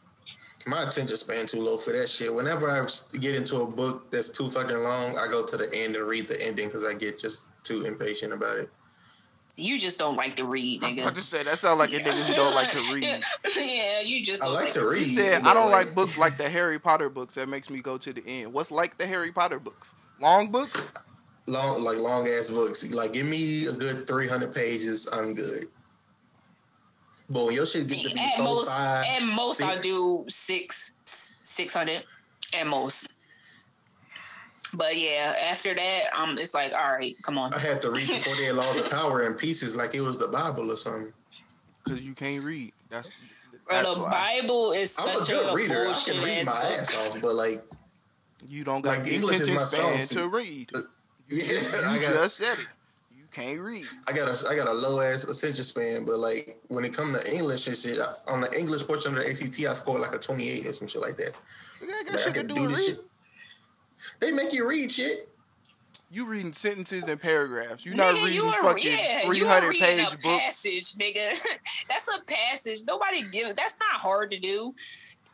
My 0.66 0.82
attention 0.82 1.16
span 1.16 1.46
too 1.46 1.60
low 1.60 1.76
for 1.76 1.92
that 1.92 2.08
shit. 2.08 2.34
Whenever 2.34 2.68
I 2.68 2.84
get 3.18 3.36
into 3.36 3.60
a 3.60 3.66
book 3.66 4.10
that's 4.10 4.28
too 4.30 4.50
fucking 4.50 4.76
long, 4.76 5.16
I 5.16 5.28
go 5.28 5.46
to 5.46 5.56
the 5.56 5.72
end 5.72 5.94
and 5.94 6.06
read 6.06 6.26
the 6.26 6.40
ending 6.44 6.66
because 6.66 6.82
I 6.82 6.94
get 6.94 7.18
just 7.20 7.42
too 7.62 7.84
impatient 7.84 8.32
about 8.32 8.58
it. 8.58 8.68
You 9.56 9.78
just 9.78 9.98
don't 9.98 10.16
like 10.16 10.36
to 10.36 10.44
read, 10.44 10.82
nigga. 10.82 11.06
I 11.06 11.10
nigga. 11.10 11.14
just 11.14 11.30
said 11.30 11.46
that 11.46 11.58
sound 11.58 11.78
like 11.78 11.92
a 11.92 11.98
nigga 11.98 12.28
who 12.28 12.34
don't 12.34 12.54
like 12.54 12.70
to 12.72 12.78
read. 12.94 13.22
yeah, 13.56 14.00
you 14.00 14.22
just. 14.22 14.42
I 14.42 14.46
Don't 14.46 14.54
like 14.54 14.72
to 14.72 14.86
read. 14.86 14.98
He 14.98 15.06
said, 15.06 15.42
"I 15.44 15.54
don't 15.54 15.70
like 15.70 15.94
books 15.94 16.18
like 16.18 16.36
the 16.36 16.48
Harry 16.48 16.78
Potter 16.78 17.08
books 17.08 17.34
that 17.34 17.48
makes 17.48 17.70
me 17.70 17.80
go 17.80 17.96
to 17.96 18.12
the 18.12 18.22
end." 18.26 18.52
What's 18.52 18.70
like 18.70 18.98
the 18.98 19.06
Harry 19.06 19.32
Potter 19.32 19.58
books? 19.58 19.94
Long 20.20 20.50
books? 20.50 20.92
long, 21.46 21.82
like 21.82 21.96
long 21.98 22.28
ass 22.28 22.50
books. 22.50 22.84
Like, 22.90 23.12
give 23.12 23.26
me 23.26 23.66
a 23.66 23.72
good 23.72 24.06
three 24.06 24.28
hundred 24.28 24.54
pages. 24.54 25.08
I'm 25.10 25.32
good. 25.34 25.66
But 27.28 27.46
when 27.46 27.54
your 27.54 27.66
shit 27.66 27.88
get 27.88 27.98
to 28.08 28.14
be 28.14 28.20
At 28.20 28.36
so 28.36 28.44
most, 28.44 28.70
five, 28.70 29.06
at 29.08 29.22
most, 29.22 29.62
I 29.62 29.74
six, 29.74 29.86
do 29.86 30.24
six, 30.28 30.94
six 31.42 31.74
hundred, 31.74 32.04
at 32.54 32.66
most. 32.66 33.12
But 34.72 34.96
yeah, 34.96 35.34
after 35.50 35.74
that, 35.74 36.02
um, 36.16 36.38
it's 36.38 36.54
like, 36.54 36.72
all 36.72 36.92
right, 36.92 37.14
come 37.22 37.38
on. 37.38 37.54
I 37.54 37.58
had 37.58 37.82
to 37.82 37.90
read 37.90 38.06
the 38.06 38.18
Forty 38.18 38.46
Eight 38.46 38.52
Laws 38.52 38.76
of 38.78 38.90
Power 38.90 39.26
in 39.26 39.34
pieces 39.34 39.76
like 39.76 39.94
it 39.94 40.00
was 40.00 40.18
the 40.18 40.28
Bible 40.28 40.70
or 40.70 40.76
something. 40.76 41.12
Because 41.82 42.02
you 42.02 42.14
can't 42.14 42.44
read. 42.44 42.72
That's 42.90 43.10
that's 43.68 43.94
the 43.94 44.02
why 44.02 44.40
Bible 44.40 44.72
is 44.72 44.96
I'm 44.98 45.08
a 45.08 45.24
such 45.24 45.28
good 45.28 45.50
a, 45.50 45.54
reader. 45.54 45.88
I 45.88 45.92
can 45.92 46.22
read 46.22 46.46
my 46.46 46.52
book. 46.52 46.62
ass 46.62 47.08
off, 47.08 47.20
but 47.20 47.34
like, 47.34 47.64
you 48.48 48.64
don't 48.64 48.82
got 48.82 48.98
Like, 48.98 49.04
the 49.04 49.14
English 49.14 49.40
is 49.40 49.48
attention 49.48 49.82
my 49.82 50.00
span 50.00 50.22
to 50.22 50.28
read. 50.28 50.70
You, 50.74 50.84
yeah, 51.28 51.46
just, 51.46 51.72
you 51.92 52.00
just 52.00 52.36
said 52.36 52.58
it. 52.58 52.68
You 53.36 53.42
can't 53.42 53.60
read. 53.60 53.84
I 54.06 54.12
got 54.12 54.28
a, 54.28 54.48
I 54.48 54.56
got 54.56 54.66
a 54.66 54.72
low 54.72 55.00
ass 55.00 55.24
attention 55.24 55.64
span, 55.64 56.04
but 56.04 56.18
like 56.18 56.58
when 56.68 56.84
it 56.84 56.92
come 56.94 57.12
to 57.12 57.34
English 57.34 57.66
and 57.66 57.76
shit, 57.76 57.98
on 58.26 58.40
the 58.40 58.58
English 58.58 58.86
portion 58.86 59.16
of 59.16 59.22
the 59.24 59.30
ACT, 59.30 59.60
I 59.66 59.72
scored 59.74 60.00
like 60.00 60.14
a 60.14 60.18
28 60.18 60.66
or 60.66 60.72
some 60.72 60.88
shit 60.88 61.02
like 61.02 61.16
that. 61.18 61.32
You 61.80 61.88
got 61.88 62.06
Like, 62.12 62.18
shit 62.18 62.32
to 62.34 62.40
can 62.40 62.46
do 62.46 62.54
do 62.54 62.60
with 62.62 62.70
this 62.70 62.78
reading. 62.80 62.94
shit. 62.96 63.04
They 64.20 64.32
make 64.32 64.52
you 64.52 64.66
read 64.66 64.90
shit. 64.90 65.28
You 66.10 66.26
reading 66.26 66.52
sentences 66.52 67.08
and 67.08 67.20
paragraphs. 67.20 67.84
You're 67.84 67.96
not 67.96 68.14
reading 68.14 68.34
you 68.34 68.44
are, 68.44 68.62
fucking 68.62 68.90
yeah, 68.92 69.20
three 69.22 69.38
you 69.38 69.46
are 69.46 69.68
reading 69.68 69.82
page 69.82 70.06
a 70.06 70.10
books. 70.12 70.22
passage, 70.24 70.94
nigga. 70.94 71.36
that's 71.88 72.08
a 72.08 72.20
passage. 72.22 72.84
Nobody 72.86 73.22
give. 73.22 73.56
That's 73.56 73.76
not 73.80 74.00
hard 74.00 74.30
to 74.30 74.38
do. 74.38 74.72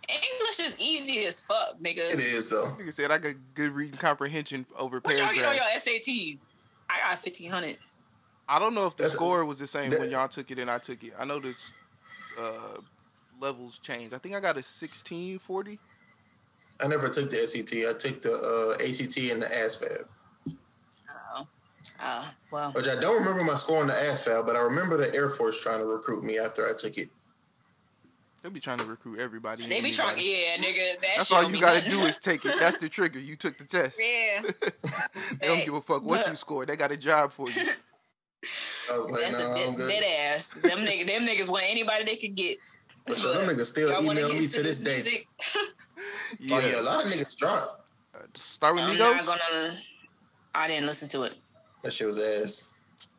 English 0.08 0.58
is 0.60 0.76
easy 0.80 1.24
as 1.26 1.38
fuck, 1.44 1.78
nigga. 1.80 2.12
It 2.12 2.20
is 2.20 2.48
though. 2.50 2.74
Nigga 2.80 2.92
said 2.92 3.10
I 3.10 3.18
got 3.18 3.34
good 3.54 3.70
reading 3.72 3.98
comprehension 3.98 4.66
over 4.76 4.98
What 5.00 5.16
y'all 5.16 5.32
get 5.32 5.44
on 5.44 5.54
your. 5.54 5.64
SATs? 5.64 6.48
I 6.90 7.10
got 7.10 7.18
fifteen 7.18 7.50
hundred. 7.50 7.76
I 8.52 8.58
don't 8.58 8.74
know 8.74 8.86
if 8.86 8.96
the 8.96 9.04
That's- 9.04 9.14
score 9.16 9.44
was 9.46 9.58
the 9.58 9.66
same 9.66 9.90
that- 9.90 10.00
when 10.00 10.10
y'all 10.10 10.28
took 10.28 10.50
it 10.50 10.58
and 10.58 10.70
I 10.70 10.78
took 10.78 11.02
it. 11.02 11.14
I 11.18 11.24
know 11.24 11.40
the 11.40 11.54
uh, 12.38 12.80
levels 13.40 13.78
changed. 13.78 14.14
I 14.14 14.18
think 14.18 14.34
I 14.34 14.40
got 14.40 14.56
a 14.58 14.62
sixteen 14.62 15.38
forty. 15.38 15.78
I 16.80 16.86
never 16.86 17.08
took 17.08 17.30
the 17.30 17.46
SAT. 17.46 17.88
I 17.88 17.92
took 17.94 18.22
the 18.22 18.34
uh, 18.34 18.74
ACT 18.84 19.16
and 19.30 19.42
the 19.42 19.46
ASVAB, 19.46 20.04
Oh, 21.34 21.46
uh, 22.00 22.24
well, 22.50 22.72
which 22.72 22.88
I 22.88 22.98
don't 23.00 23.18
remember 23.20 23.44
my 23.44 23.54
score 23.56 23.80
on 23.80 23.86
the 23.86 23.92
ASVAB, 23.94 24.44
but 24.46 24.56
I 24.56 24.60
remember 24.60 24.96
the 24.96 25.14
Air 25.14 25.28
Force 25.28 25.62
trying 25.62 25.78
to 25.78 25.84
recruit 25.86 26.24
me 26.24 26.38
after 26.38 26.68
I 26.68 26.72
took 26.76 26.98
it. 26.98 27.08
They'll 28.42 28.50
be 28.50 28.58
trying 28.58 28.78
to 28.78 28.84
recruit 28.84 29.20
everybody. 29.20 29.62
and 29.62 29.70
they 29.70 29.80
be 29.80 29.92
trying. 29.92 30.18
anybody. 30.18 30.28
Yeah, 30.28 30.56
nigga. 30.56 31.00
That 31.00 31.08
That's 31.18 31.30
all 31.30 31.48
you 31.48 31.60
gotta 31.60 31.88
do 31.88 32.00
is 32.00 32.18
take 32.18 32.44
it. 32.44 32.56
That's 32.58 32.76
the 32.78 32.88
trigger. 32.88 33.20
You 33.20 33.36
took 33.36 33.56
the 33.56 33.64
test. 33.64 34.00
yeah. 34.02 34.42
They 35.40 35.46
don't 35.46 35.64
give 35.64 35.74
a 35.74 35.80
fuck 35.80 36.02
what 36.02 36.20
you 36.26 36.32
But- 36.32 36.38
scored. 36.38 36.68
They 36.68 36.76
got 36.76 36.90
a 36.90 36.96
job 36.96 37.30
for 37.32 37.48
you. 37.48 37.62
I 38.90 38.96
was 38.96 39.11
like, 39.11 39.22
That's 39.22 39.38
no, 39.38 39.46
a 39.46 39.48
I'm 39.50 39.55
dead, 39.55 39.76
good. 39.76 39.88
dead 39.88 40.35
ass. 40.35 40.55
Them 40.55 40.78
niggas, 40.78 41.07
them 41.07 41.22
niggas 41.22 41.48
want 41.48 41.64
anybody 41.68 42.05
they 42.05 42.16
could 42.16 42.35
get. 42.35 42.59
But 43.07 43.16
so 43.16 43.33
them 43.33 43.48
niggas 43.57 43.66
still 43.66 43.90
email 44.02 44.28
me 44.28 44.38
into 44.38 44.57
to 44.57 44.62
this 44.62 44.81
day. 44.81 45.02
Yeah. 45.05 45.62
Oh 46.50 46.59
yeah, 46.59 46.81
a 46.81 46.83
lot 46.83 47.07
of 47.07 47.12
niggas 47.12 47.37
drop. 47.37 47.87
Start 48.35 48.74
with 48.74 48.85
I'm 48.85 48.96
Migos. 48.96 49.26
gonna. 49.26 49.76
I 50.55 50.66
didn't 50.66 50.87
listen 50.87 51.09
to 51.11 51.22
it. 51.22 51.35
That 51.85 51.92
shit 51.92 52.07
was 52.07 52.18
ass. 52.18 52.70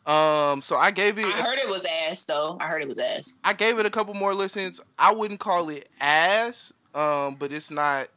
Um, 0.05 0.61
so 0.61 0.75
I 0.75 0.91
gave 0.91 1.17
it. 1.17 1.25
I 1.25 1.31
heard 1.41 1.59
it 1.59 1.69
was 1.69 1.85
ass 1.85 2.25
though. 2.25 2.57
I 2.59 2.67
heard 2.67 2.81
it 2.81 2.89
was 2.89 2.99
ass. 2.99 3.37
I 3.43 3.53
gave 3.53 3.79
it 3.79 3.85
a 3.85 3.89
couple 3.89 4.13
more 4.13 4.33
listens. 4.33 4.81
I 4.99 5.13
wouldn't 5.13 5.39
call 5.39 5.69
it 5.69 5.87
ass, 6.01 6.73
um, 6.93 7.35
but 7.35 7.53
it's 7.53 7.71
not. 7.71 8.07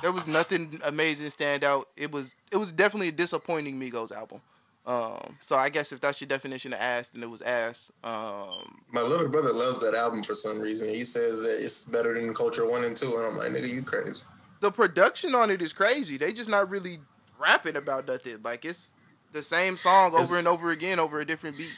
There 0.00 0.12
was 0.12 0.26
nothing 0.26 0.80
amazing 0.84 1.28
stand 1.30 1.64
out. 1.64 1.88
It 1.98 2.10
was 2.12 2.34
it 2.50 2.56
was 2.56 2.72
definitely 2.72 3.08
a 3.08 3.12
disappointing 3.12 3.78
Migos 3.78 4.10
album. 4.12 4.40
Um, 4.86 5.36
so 5.42 5.56
I 5.56 5.68
guess 5.68 5.90
if 5.90 6.00
that's 6.00 6.20
your 6.20 6.28
definition 6.28 6.72
of 6.72 6.78
ass, 6.78 7.08
then 7.08 7.22
it 7.22 7.28
was 7.30 7.42
ass. 7.42 7.90
Um, 8.04 8.78
My 8.92 9.02
little 9.02 9.26
brother 9.28 9.52
loves 9.52 9.80
that 9.80 9.94
album 9.96 10.22
for 10.22 10.34
some 10.34 10.60
reason. 10.60 10.88
He 10.88 11.02
says 11.02 11.42
that 11.42 11.62
it's 11.64 11.84
better 11.84 12.14
than 12.14 12.32
Culture 12.32 12.64
One 12.68 12.84
and 12.84 12.96
Two, 12.96 13.16
and 13.16 13.26
I'm 13.26 13.36
like, 13.36 13.50
nigga, 13.50 13.68
you 13.68 13.82
crazy. 13.82 14.22
the 14.60 14.70
production 14.70 15.34
on 15.34 15.50
it 15.50 15.60
is 15.60 15.72
crazy. 15.72 16.16
They 16.16 16.32
just 16.32 16.48
not 16.48 16.70
really 16.70 17.00
rapping 17.38 17.76
about 17.76 18.06
nothing. 18.06 18.38
Like 18.44 18.64
it's 18.64 18.94
the 19.32 19.42
same 19.42 19.76
song 19.76 20.12
over 20.14 20.22
It's- 20.22 20.38
and 20.38 20.46
over 20.48 20.70
again 20.70 20.98
over 21.00 21.18
a 21.20 21.24
different 21.24 21.58
beat. 21.58 21.76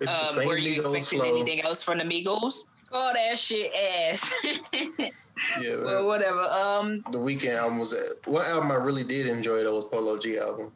It's 0.00 0.10
the 0.10 0.26
Um, 0.28 0.34
same 0.34 0.48
were 0.48 0.56
you 0.58 0.82
Migos 0.82 0.94
expecting 0.94 1.20
flow. 1.20 1.30
anything 1.30 1.60
else 1.62 1.82
from 1.82 1.98
the 1.98 2.04
Migos? 2.04 2.64
Oh, 2.92 3.12
that 3.14 3.38
shit 3.38 3.72
ass. 3.74 4.32
Yeah, 5.60 5.76
well, 5.84 6.06
whatever. 6.06 6.40
Um, 6.40 7.04
the 7.10 7.18
weekend 7.18 7.56
album 7.58 7.78
was 7.78 7.94
what 8.24 8.46
album 8.46 8.70
I 8.70 8.76
really 8.76 9.04
did 9.04 9.26
enjoy 9.26 9.62
though 9.62 9.74
was 9.76 9.84
Polo 9.84 10.18
G 10.18 10.38
album. 10.38 10.72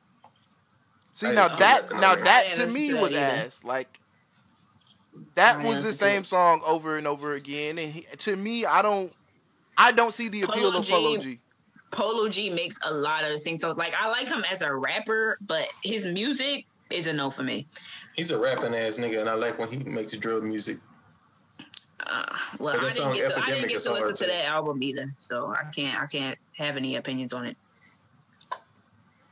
See 1.12 1.32
now 1.32 1.48
that 1.48 1.92
now 1.92 2.14
that 2.14 2.52
to 2.52 2.66
me 2.66 2.94
was 2.94 3.12
ass. 3.12 3.64
Like 3.64 3.98
that 5.34 5.62
was 5.62 5.82
the 5.82 5.92
same 5.92 6.24
song 6.24 6.62
over 6.66 6.96
and 6.96 7.06
over 7.06 7.34
again. 7.34 7.78
And 7.78 7.92
he, 7.92 8.06
to 8.18 8.36
me, 8.36 8.64
I 8.64 8.82
don't 8.82 9.14
I 9.76 9.92
don't 9.92 10.12
see 10.12 10.28
the 10.28 10.42
appeal 10.42 10.70
Polo 10.70 10.78
of 10.78 10.88
Polo 10.88 11.16
G- 11.16 11.22
G. 11.22 11.40
Polo 11.90 12.28
G 12.28 12.50
makes 12.50 12.78
a 12.86 12.92
lot 12.92 13.24
of 13.24 13.30
the 13.30 13.38
same 13.38 13.58
songs. 13.58 13.76
Like 13.76 13.94
I 13.98 14.08
like 14.08 14.28
him 14.28 14.44
as 14.50 14.62
a 14.62 14.72
rapper, 14.72 15.36
but 15.40 15.68
his 15.82 16.06
music 16.06 16.66
is 16.90 17.06
a 17.06 17.12
no 17.12 17.30
for 17.30 17.42
me. 17.42 17.66
He's 18.14 18.30
a 18.30 18.38
rapping 18.38 18.74
ass 18.74 18.96
nigga, 18.96 19.20
and 19.20 19.28
I 19.28 19.34
like 19.34 19.58
when 19.58 19.68
he 19.68 19.78
makes 19.78 20.16
drill 20.16 20.42
music. 20.42 20.78
Uh, 22.06 22.24
well, 22.58 22.76
I 22.76 22.80
didn't 22.80 22.92
song 22.92 23.14
get 23.14 23.30
to, 23.30 23.42
I 23.42 23.46
didn't 23.46 23.68
get 23.68 23.80
to 23.82 23.92
listen 23.92 24.14
to 24.14 24.26
that 24.26 24.46
album 24.46 24.82
either, 24.82 25.12
so 25.16 25.52
I 25.52 25.64
can't 25.74 26.00
I 26.00 26.06
can't 26.06 26.38
have 26.56 26.76
any 26.76 26.96
opinions 26.96 27.32
on 27.32 27.46
it. 27.46 27.56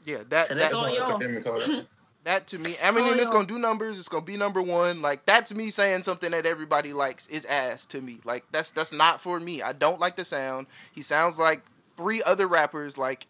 Yeah, 0.09 0.23
that 0.31 0.47
So 0.47 0.55
that, 0.55 0.61
that's 0.61 0.73
all 0.75 0.89
y'all. 0.89 1.13
what 1.13 1.23
Epidemic 1.23 1.45
called 1.45 1.63
it. 1.63 1.87
that 2.25 2.47
to 2.47 2.59
me, 2.59 2.77
all 2.83 2.93
Eminem 2.95 3.19
is 3.19 3.29
gonna 3.29 3.47
do 3.47 3.59
numbers. 3.59 3.99
It's 3.99 4.09
gonna 4.09 4.25
be 4.25 4.39
number 4.39 4.63
one. 4.63 5.03
Like 5.03 5.27
that's 5.27 5.53
me 5.55 5.69
saying 5.69 6.05
something 6.05 6.31
that 6.31 6.47
everybody 6.47 6.95
likes 6.95 7.27
is 7.27 7.45
ass 7.45 7.85
to 7.87 8.01
me. 8.01 8.21
Like 8.25 8.45
that's 8.51 8.71
that's 8.71 8.91
not 8.93 9.21
for 9.21 9.39
me. 9.39 9.61
I 9.61 9.75
don't 9.75 10.01
like 10.01 10.17
the 10.17 10.25
sound. 10.25 10.67
He 10.93 11.03
sounds 11.03 11.39
like 11.39 11.63
three 11.95 12.23
other 12.23 12.47
rappers. 12.47 12.97
Like 12.97 13.27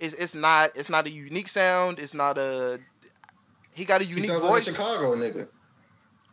it's 0.00 0.14
it's 0.14 0.34
not 0.34 0.70
it's 0.74 0.90
not 0.90 1.06
a 1.06 1.10
unique 1.10 1.48
sound. 1.48 2.00
It's 2.00 2.14
not 2.14 2.38
a 2.38 2.78
he 3.72 3.84
got 3.84 4.00
a 4.00 4.04
He 4.04 4.10
unique 4.10 4.26
sounds 4.26 4.42
like 4.42 4.50
a 4.50 4.54
voice. 4.54 4.64
Chicago 4.64 5.14
nigga. 5.14 5.46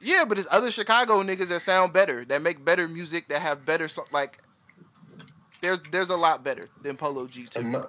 Yeah, 0.01 0.25
but 0.27 0.39
it's 0.39 0.47
other 0.49 0.71
Chicago 0.71 1.21
niggas 1.21 1.49
that 1.49 1.59
sound 1.61 1.93
better, 1.93 2.25
that 2.25 2.41
make 2.41 2.65
better 2.65 2.87
music, 2.87 3.27
that 3.27 3.41
have 3.43 3.63
better 3.63 3.87
so- 3.87 4.05
like. 4.11 4.39
There's 5.61 5.81
there's 5.91 6.09
a 6.09 6.17
lot 6.17 6.43
better 6.43 6.67
than 6.81 6.97
Polo 6.97 7.25
G 7.27 7.45
to 7.45 7.87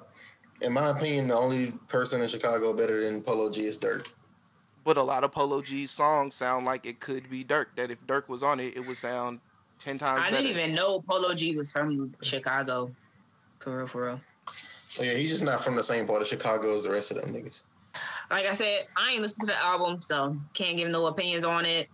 In 0.65 0.73
my, 0.73 0.81
my 0.81 0.99
opinion, 0.99 1.29
the 1.29 1.37
only 1.37 1.73
person 1.89 2.23
in 2.23 2.29
Chicago 2.29 2.73
better 2.73 3.05
than 3.05 3.23
Polo 3.23 3.51
G 3.51 3.67
is 3.67 3.77
Durk. 3.77 4.09
But 4.83 4.97
a 4.97 5.03
lot 5.03 5.23
of 5.23 5.31
Polo 5.31 5.61
G's 5.61 5.91
songs 5.91 6.35
sound 6.35 6.65
like 6.65 6.87
it 6.87 7.01
could 7.01 7.29
be 7.29 7.45
Durk. 7.45 7.67
That 7.77 7.91
if 7.91 8.05
Durk 8.07 8.29
was 8.29 8.43
on 8.43 8.61
it, 8.61 8.77
it 8.77 8.87
would 8.87 8.97
sound 8.97 9.41
ten 9.79 9.99
times 9.99 10.21
I 10.21 10.31
better. 10.31 10.43
didn't 10.43 10.59
even 10.59 10.75
know 10.75 11.01
Polo 11.01 11.35
G 11.35 11.57
was 11.57 11.71
from 11.71 12.15
Chicago. 12.23 12.91
For 13.59 13.79
real, 13.79 13.87
for 13.87 14.05
real. 14.07 14.21
So 14.89 15.03
yeah, 15.03 15.15
he's 15.15 15.31
just 15.31 15.45
not 15.45 15.61
from 15.61 15.77
the 15.77 15.83
same 15.83 16.07
part 16.07 16.23
of 16.23 16.29
Chicago 16.29 16.75
as 16.75 16.85
the 16.85 16.91
rest 16.91 17.11
of 17.11 17.21
them 17.21 17.35
niggas. 17.35 17.65
Like 18.31 18.47
I 18.47 18.53
said, 18.53 18.87
I 18.97 19.13
ain't 19.13 19.23
listened 19.23 19.49
to 19.49 19.55
the 19.55 19.63
album, 19.63 20.01
so 20.01 20.37
can't 20.55 20.77
give 20.77 20.89
no 20.89 21.07
opinions 21.07 21.45
on 21.45 21.65
it. 21.65 21.89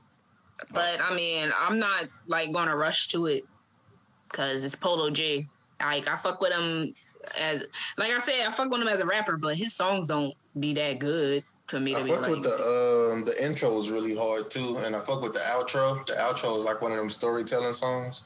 But 0.72 1.00
I 1.00 1.14
mean, 1.14 1.50
I'm 1.58 1.78
not 1.78 2.04
like 2.26 2.52
gonna 2.52 2.76
rush 2.76 3.08
to 3.08 3.26
it 3.26 3.44
because 4.30 4.64
it's 4.64 4.74
Polo 4.74 5.10
G. 5.10 5.48
Like 5.80 6.08
I 6.08 6.16
fuck 6.16 6.40
with 6.40 6.52
him 6.52 6.94
as, 7.38 7.64
like 7.98 8.10
I 8.12 8.18
said, 8.18 8.46
I 8.46 8.52
fuck 8.52 8.70
with 8.70 8.80
him 8.80 8.88
as 8.88 9.00
a 9.00 9.06
rapper, 9.06 9.36
but 9.36 9.56
his 9.56 9.74
songs 9.74 10.08
don't 10.08 10.34
be 10.58 10.72
that 10.74 10.98
good 10.98 11.44
for 11.66 11.78
me 11.80 11.94
I 11.94 11.98
to 12.00 12.04
be 12.04 12.10
fucked 12.10 12.22
like. 12.22 12.30
with 12.30 12.42
the 12.42 13.10
um 13.12 13.24
the 13.24 13.44
intro 13.44 13.74
was 13.74 13.90
really 13.90 14.16
hard 14.16 14.50
too, 14.50 14.76
and 14.78 14.94
I 14.96 15.00
fuck 15.00 15.22
with 15.22 15.32
the 15.34 15.40
outro. 15.40 16.04
The 16.06 16.14
outro 16.14 16.58
is 16.58 16.64
like 16.64 16.82
one 16.82 16.92
of 16.92 16.98
them 16.98 17.10
storytelling 17.10 17.74
songs. 17.74 18.24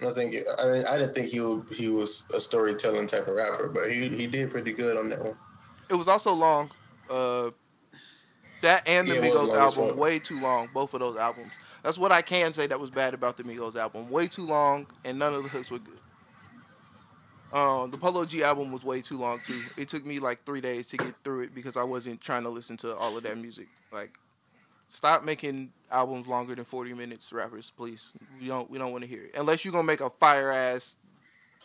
And 0.00 0.08
I 0.08 0.12
think 0.12 0.36
I 0.58 0.66
mean, 0.66 0.84
I 0.86 0.96
didn't 0.96 1.14
think 1.14 1.28
he 1.30 1.40
would, 1.40 1.66
he 1.72 1.88
was 1.88 2.26
a 2.32 2.40
storytelling 2.40 3.06
type 3.06 3.28
of 3.28 3.34
rapper, 3.34 3.68
but 3.68 3.90
he 3.90 4.08
he 4.08 4.26
did 4.26 4.50
pretty 4.50 4.72
good 4.72 4.96
on 4.96 5.10
that 5.10 5.22
one. 5.22 5.36
It 5.90 5.94
was 5.94 6.08
also 6.08 6.32
long. 6.32 6.70
Uh, 7.10 7.50
that 8.62 8.86
and 8.88 9.08
the 9.08 9.14
Yeah, 9.16 9.22
Migos 9.22 9.54
album 9.54 9.88
fuck. 9.88 9.96
way 9.98 10.18
too 10.18 10.40
long. 10.40 10.68
Both 10.72 10.94
of 10.94 11.00
those 11.00 11.16
albums. 11.16 11.52
That's 11.82 11.98
what 11.98 12.12
I 12.12 12.22
can 12.22 12.52
say 12.52 12.66
that 12.66 12.78
was 12.78 12.90
bad 12.90 13.14
about 13.14 13.36
the 13.36 13.42
Migos 13.42 13.74
album. 13.76 14.10
Way 14.10 14.26
too 14.26 14.42
long, 14.46 14.86
and 15.04 15.18
none 15.18 15.34
of 15.34 15.42
the 15.42 15.48
hooks 15.48 15.70
were 15.70 15.78
good. 15.78 15.98
Um, 17.52 17.90
the 17.90 17.98
Polo 17.98 18.24
G 18.24 18.42
album 18.44 18.70
was 18.70 18.84
way 18.84 19.00
too 19.00 19.18
long 19.18 19.40
too. 19.44 19.60
It 19.76 19.88
took 19.88 20.06
me 20.06 20.18
like 20.20 20.44
three 20.44 20.60
days 20.60 20.88
to 20.88 20.96
get 20.96 21.14
through 21.24 21.40
it 21.42 21.54
because 21.54 21.76
I 21.76 21.82
wasn't 21.82 22.20
trying 22.20 22.44
to 22.44 22.48
listen 22.48 22.76
to 22.78 22.96
all 22.96 23.16
of 23.16 23.22
that 23.24 23.36
music. 23.38 23.66
Like, 23.92 24.16
stop 24.88 25.24
making 25.24 25.72
albums 25.90 26.28
longer 26.28 26.54
than 26.54 26.64
forty 26.64 26.92
minutes, 26.94 27.32
rappers, 27.32 27.72
please. 27.76 28.12
We 28.40 28.46
don't 28.46 28.70
we 28.70 28.78
don't 28.78 28.92
want 28.92 29.02
to 29.02 29.08
hear 29.10 29.24
it 29.24 29.34
unless 29.36 29.64
you're 29.64 29.72
gonna 29.72 29.84
make 29.84 30.00
a 30.00 30.10
fire 30.10 30.50
ass 30.52 30.98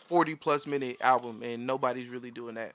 forty 0.06 0.34
plus 0.34 0.66
minute 0.66 0.96
album, 1.00 1.42
and 1.44 1.66
nobody's 1.66 2.08
really 2.08 2.30
doing 2.32 2.56
that 2.56 2.72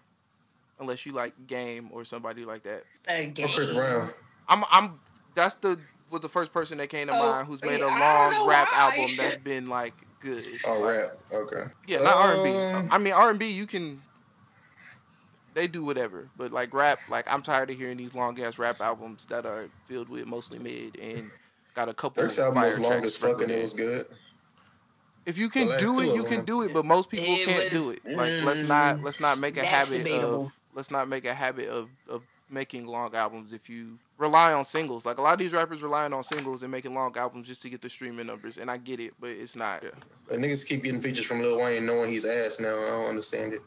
unless 0.79 1.05
you 1.05 1.11
like 1.11 1.33
Game 1.47 1.89
or 1.91 2.05
somebody 2.05 2.45
like 2.45 2.63
that. 2.63 2.83
Again. 3.07 3.49
Or 3.49 3.53
Chris 3.53 3.73
Brown. 3.73 4.09
I'm 4.47 4.63
I'm 4.71 4.99
that's 5.35 5.55
the 5.55 5.77
was 6.09 6.21
the 6.21 6.29
first 6.29 6.51
person 6.53 6.77
that 6.77 6.87
came 6.89 7.07
to 7.07 7.13
Oh, 7.13 7.19
mind 7.31 7.47
who's 7.47 7.61
made 7.63 7.75
a 7.81 7.85
yeah, 7.85 7.87
I 7.87 8.37
long 8.37 8.47
rap 8.47 8.67
why. 8.71 8.77
album 8.95 9.15
that's 9.17 9.37
been 9.37 9.65
like 9.67 9.93
good. 10.21 10.47
Oh, 10.65 10.79
Like, 10.79 10.97
rap. 10.97 11.17
Okay. 11.33 11.63
Yeah, 11.87 11.99
not 11.99 12.15
R 12.15 12.31
and 12.33 12.39
Um, 12.39 12.85
B. 12.87 12.89
I 12.93 12.97
mean 12.97 13.13
R 13.13 13.29
and 13.31 13.39
B 13.39 13.47
you 13.49 13.65
can 13.67 14.01
they 15.53 15.67
do 15.67 15.83
whatever, 15.83 16.29
but 16.37 16.51
like 16.51 16.73
rap, 16.73 16.99
like 17.09 17.31
I'm 17.31 17.41
tired 17.41 17.69
of 17.69 17.77
hearing 17.77 17.97
these 17.97 18.15
long 18.15 18.39
ass 18.41 18.57
rap 18.57 18.79
albums 18.79 19.25
that 19.25 19.45
are 19.45 19.67
filled 19.85 20.07
with 20.07 20.25
mostly 20.25 20.59
mid 20.59 20.97
and 20.99 21.29
got 21.75 21.89
a 21.89 21.93
couple 21.93 22.23
Durk's 22.23 22.39
album 22.39 22.55
fire 22.55 22.67
was 22.67 22.79
long 22.79 22.91
tracks 22.91 23.07
as 23.07 23.17
fuck 23.17 23.41
and 23.41 23.51
it 23.51 23.61
was 23.61 23.73
good. 23.73 24.05
If 25.25 25.37
you 25.37 25.49
can 25.49 25.67
do 25.77 25.99
it, 25.99 26.15
you 26.15 26.23
can 26.23 26.45
do 26.45 26.61
it, 26.63 26.73
but 26.73 26.85
most 26.85 27.09
people 27.09 27.25
It 27.35 27.45
can't 27.47 27.73
was- 27.73 27.83
do 27.83 27.91
it. 27.91 28.15
Like 28.17 28.43
let's 28.43 28.61
mm, 28.63 28.69
not 28.69 29.01
let's 29.03 29.19
not 29.19 29.39
make 29.39 29.57
a 29.57 29.65
habit 29.65 29.99
debatable. 29.99 30.45
of 30.45 30.51
let's 30.73 30.89
not 30.89 31.07
make 31.09 31.25
a 31.25 31.33
habit 31.33 31.67
of 31.67 31.89
of 32.09 32.21
making 32.49 32.87
long 32.87 33.13
albums 33.13 33.51
if 33.53 33.69
you 33.69 33.99
rely 34.21 34.53
on 34.53 34.63
singles. 34.63 35.05
Like 35.05 35.17
a 35.17 35.21
lot 35.21 35.33
of 35.33 35.39
these 35.39 35.51
rappers 35.51 35.81
relying 35.81 36.13
on 36.13 36.23
singles 36.23 36.61
and 36.61 36.71
making 36.71 36.93
long 36.93 37.15
albums 37.17 37.47
just 37.47 37.61
to 37.63 37.69
get 37.69 37.81
the 37.81 37.89
streaming 37.89 38.27
numbers, 38.27 38.57
and 38.57 38.69
I 38.69 38.77
get 38.77 38.99
it, 38.99 39.13
but 39.19 39.31
it's 39.31 39.55
not. 39.55 39.83
But 40.29 40.39
niggas 40.39 40.65
keep 40.65 40.83
getting 40.83 41.01
features 41.01 41.25
from 41.25 41.41
Lil 41.41 41.57
Wayne 41.57 41.85
knowing 41.85 42.11
he's 42.11 42.23
ass 42.25 42.59
now. 42.59 42.77
I 42.77 42.87
don't 42.87 43.09
understand 43.09 43.53
it. 43.53 43.61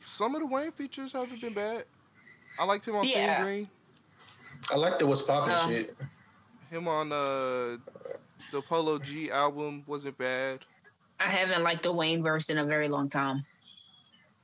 Some 0.00 0.34
of 0.34 0.42
the 0.42 0.46
Wayne 0.46 0.70
features 0.70 1.12
haven't 1.12 1.40
been 1.40 1.54
bad. 1.54 1.84
I 2.60 2.64
liked 2.64 2.86
him 2.86 2.96
on 2.96 3.04
Yeah. 3.04 3.36
Seeing 3.36 3.44
Green. 3.46 3.68
I 4.72 4.76
like 4.76 4.98
the 4.98 5.06
what's 5.06 5.22
poppin' 5.22 5.48
No. 5.50 5.66
shit. 5.68 5.96
Him 6.70 6.86
on 6.86 7.10
uh 7.12 7.78
the 8.52 8.62
Polo 8.68 8.98
G 8.98 9.30
album 9.30 9.82
wasn't 9.86 10.18
bad. 10.18 10.60
I 11.20 11.28
haven't 11.28 11.62
liked 11.62 11.82
the 11.82 11.92
Wayne 11.92 12.22
verse 12.22 12.50
in 12.50 12.58
a 12.58 12.64
very 12.64 12.88
long 12.88 13.08
time. 13.08 13.44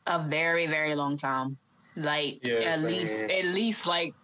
A 0.07 0.22
very, 0.22 0.66
very 0.66 0.94
long 0.94 1.16
time. 1.16 1.57
Like 1.96 2.40
Yeah, 2.42 2.54
at 2.54 2.78
same 2.80 2.88
least 2.88 3.30
at 3.30 3.44
least 3.46 3.87
like 3.87 4.14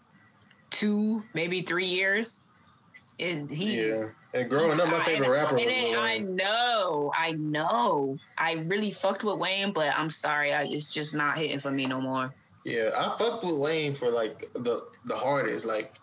two, 0.71 1.23
maybe 1.35 1.63
three 1.63 1.87
years. 1.87 2.43
Is 3.19 3.51
he 3.51 3.87
Yeah. 3.89 4.09
And 4.33 4.49
growing 4.49 4.81
up, 4.81 4.89
my 4.89 5.03
favorite 5.05 5.25
and- 5.27 5.33
rapper 5.33 5.55
was 5.55 5.63
and 5.63 5.71
it- 5.71 5.91
Lil 5.91 6.01
I 6.01 6.19
know, 6.19 7.13
I 7.19 7.33
know. 7.33 8.17
I 8.39 8.53
really 8.67 8.93
fucked 8.93 9.25
with 9.25 9.37
Wayne, 9.39 9.73
but 9.73 9.93
I'm 9.99 10.09
sorry, 10.11 10.55
I, 10.55 10.63
it's 10.65 10.95
just 10.95 11.15
not 11.15 11.37
hitting 11.37 11.59
for 11.61 11.71
me 11.71 11.87
no 11.87 12.01
more. 12.01 12.33
Yeah, 12.65 12.91
I 12.97 13.09
fucked 13.19 13.45
with 13.45 13.57
Wayne 13.57 13.93
for 13.93 14.11
like 14.11 14.49
the 14.55 14.87
the 15.07 15.17
hardest. 15.17 15.67
Like, 15.67 15.97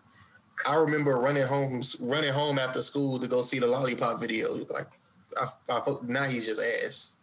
I 0.67 0.75
remember 0.75 1.15
running 1.17 1.45
home 1.47 1.81
running 2.01 2.33
home 2.33 2.59
after 2.59 2.81
school 2.81 3.19
to 3.19 3.27
go 3.27 3.41
see 3.43 3.59
the 3.59 3.67
Lollipop 3.67 4.19
video. 4.19 4.53
Like, 4.69 4.87
I, 5.39 5.43
I 5.69 5.79
fuck- 5.81 6.03
now 6.03 6.23
he's 6.23 6.45
just 6.47 6.59
ass. 6.61 7.15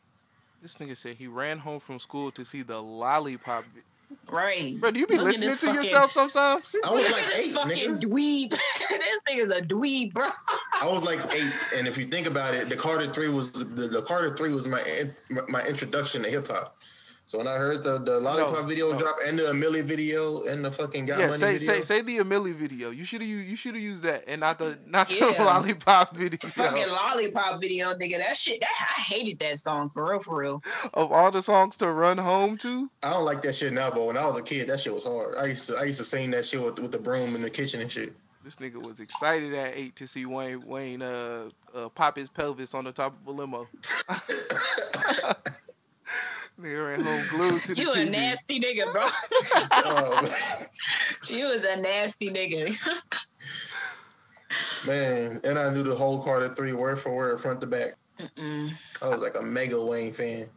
This 0.62 0.76
nigga 0.76 0.96
said 0.96 1.16
he 1.16 1.26
ran 1.26 1.58
home 1.58 1.80
from 1.80 1.98
school 1.98 2.30
to 2.30 2.44
see 2.44 2.62
the 2.62 2.80
lollipop. 2.80 3.64
vi- 3.74 3.82
Right. 4.30 4.78
Bro, 4.80 4.92
do 4.92 5.00
you 5.00 5.06
be 5.06 5.16
Look 5.16 5.24
listening 5.26 5.50
to 5.50 5.56
fucking- 5.56 5.74
yourself 5.74 6.12
sometimes? 6.12 6.74
I 6.84 6.90
was 6.92 7.10
like 7.10 7.22
at 7.22 7.28
this 7.34 7.46
eight, 7.46 7.52
fucking 7.54 7.96
nigga. 7.96 8.00
dweeb. 8.02 8.50
this 8.88 9.20
nigga's 9.28 9.50
a 9.50 9.62
dweeb, 9.62 10.12
bro. 10.14 10.28
I 10.80 10.88
was 10.88 11.04
like 11.04 11.20
eight, 11.32 11.52
and 11.76 11.86
if 11.86 11.96
you 11.98 12.04
think 12.04 12.26
about 12.26 12.54
it, 12.54 12.68
the 12.68 12.76
Carter 12.76 13.06
Three 13.12 13.28
was 13.28 13.52
the, 13.52 13.64
the 13.88 14.02
Carter 14.02 14.34
Three 14.36 14.52
was 14.52 14.66
my 14.68 14.82
my 15.48 15.62
introduction 15.66 16.22
to 16.22 16.30
hip 16.30 16.48
hop. 16.48 16.76
So 17.26 17.38
when 17.38 17.48
I 17.48 17.54
heard 17.54 17.82
the 17.82 17.98
the 17.98 18.20
Lollipop 18.20 18.52
No, 18.52 18.62
video 18.64 18.92
no. 18.92 18.98
drop 18.98 19.16
and 19.26 19.38
the 19.38 19.48
A 19.48 19.52
Milli 19.52 19.82
video 19.82 20.42
and 20.44 20.62
the 20.62 20.70
fucking 20.70 21.06
Got 21.06 21.18
Yeah, 21.18 21.26
Money 21.28 21.38
say 21.38 21.52
video, 21.56 21.74
say 21.74 21.80
say 21.80 22.02
the 22.02 22.18
A 22.18 22.24
Milli 22.24 22.54
video. 22.54 22.90
You 22.90 23.02
should 23.04 23.22
have 23.22 23.30
you 23.30 23.56
should 23.56 23.74
have 23.74 23.82
used 23.82 24.02
that 24.02 24.24
and 24.26 24.40
not 24.40 24.58
the 24.58 24.78
not 24.86 25.08
the 25.08 25.34
lollipop 25.38 26.14
video. 26.14 26.38
Fucking 26.50 26.88
lollipop 26.88 27.60
video, 27.60 27.94
nigga. 27.94 28.18
That 28.18 28.36
shit. 28.36 28.60
That 28.60 28.68
I 28.98 29.00
hated 29.00 29.38
that 29.38 29.58
song 29.58 29.88
for 29.88 30.10
real, 30.10 30.20
for 30.20 30.36
real. 30.38 30.62
Of 30.92 31.12
all 31.12 31.30
the 31.30 31.40
songs 31.40 31.78
to 31.78 31.90
run 31.90 32.18
home 32.18 32.58
to, 32.58 32.90
I 33.02 33.10
don't 33.10 33.24
like 33.24 33.40
that 33.42 33.54
shit 33.54 33.72
now, 33.72 33.90
but 33.90 34.04
when 34.06 34.18
I 34.18 34.26
was 34.26 34.36
a 34.38 34.42
kid, 34.42 34.68
that 34.68 34.80
shit 34.80 34.92
was 34.92 35.04
hard. 35.04 35.36
I 35.38 35.46
used 35.46 35.66
to 35.68 35.76
I 35.76 35.84
used 35.84 36.00
to 36.00 36.04
sing 36.04 36.30
that 36.32 36.44
shit 36.44 36.62
with, 36.62 36.78
with 36.78 36.92
the 36.92 36.98
broom 36.98 37.34
in 37.34 37.40
the 37.42 37.50
kitchen 37.50 37.80
and 37.80 37.90
shit. 37.90 38.14
this 38.44 38.56
nigga 38.56 38.86
was 38.86 39.00
excited 39.00 39.54
at 39.54 39.74
eight 39.74 39.96
to 39.96 40.06
see 40.06 40.26
Wayne 40.26 40.60
Wayne 40.66 41.00
uh, 41.00 41.48
uh 41.74 41.88
pop 41.88 42.16
his 42.16 42.28
pelvis 42.28 42.74
on 42.74 42.84
the 42.84 42.92
top 42.92 43.18
of 43.18 43.26
a 43.26 43.30
limo. 43.30 43.66
nigga 46.60 46.86
ran 46.86 47.04
home 47.04 47.22
glued 47.30 47.64
to 47.64 47.74
the 47.74 47.80
You 47.80 47.92
a 47.92 48.04
nasty 48.04 48.60
nigga, 48.60 48.90
bro. 48.92 49.02
Oh, 49.70 50.36
you 51.28 51.46
was 51.46 51.64
a 51.64 51.76
nasty 51.76 52.30
nigga. 52.30 52.76
man, 54.86 55.40
and 55.44 55.58
I 55.58 55.70
knew 55.70 55.82
the 55.82 55.94
whole 55.94 56.22
Carter 56.22 56.54
Three 56.54 56.72
word 56.72 56.98
for 56.98 57.14
word, 57.14 57.40
front 57.40 57.60
to 57.62 57.66
back. 57.66 57.94
Mm-mm. 58.18 58.72
I 59.02 59.08
was 59.08 59.20
like 59.20 59.34
a 59.34 59.42
mega 59.42 59.82
Wayne 59.82 60.12
fan. 60.12 60.48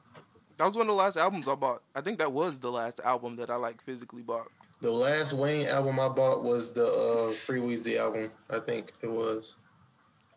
That 0.58 0.66
was 0.66 0.76
one 0.76 0.84
of 0.84 0.88
the 0.88 0.94
last 0.94 1.18
albums 1.18 1.48
I 1.48 1.56
bought. 1.56 1.84
I 1.96 2.02
think 2.02 2.20
that 2.20 2.32
was 2.32 2.58
the 2.58 2.72
last 2.72 3.00
album 3.04 3.36
that 3.38 3.50
I 3.50 3.56
like 3.56 3.82
physically 3.82 4.24
bought. 4.24 4.48
The 4.82 4.92
last 4.92 5.34
Wayne 5.34 5.68
album 5.68 6.00
I 6.00 6.10
bought 6.10 6.44
was 6.44 6.74
the 6.74 6.86
uh, 6.86 7.34
Free 7.34 7.60
Weezy 7.60 7.98
album. 7.98 8.32
I 8.50 8.60
think 8.60 8.94
it 9.02 9.12
was. 9.12 9.56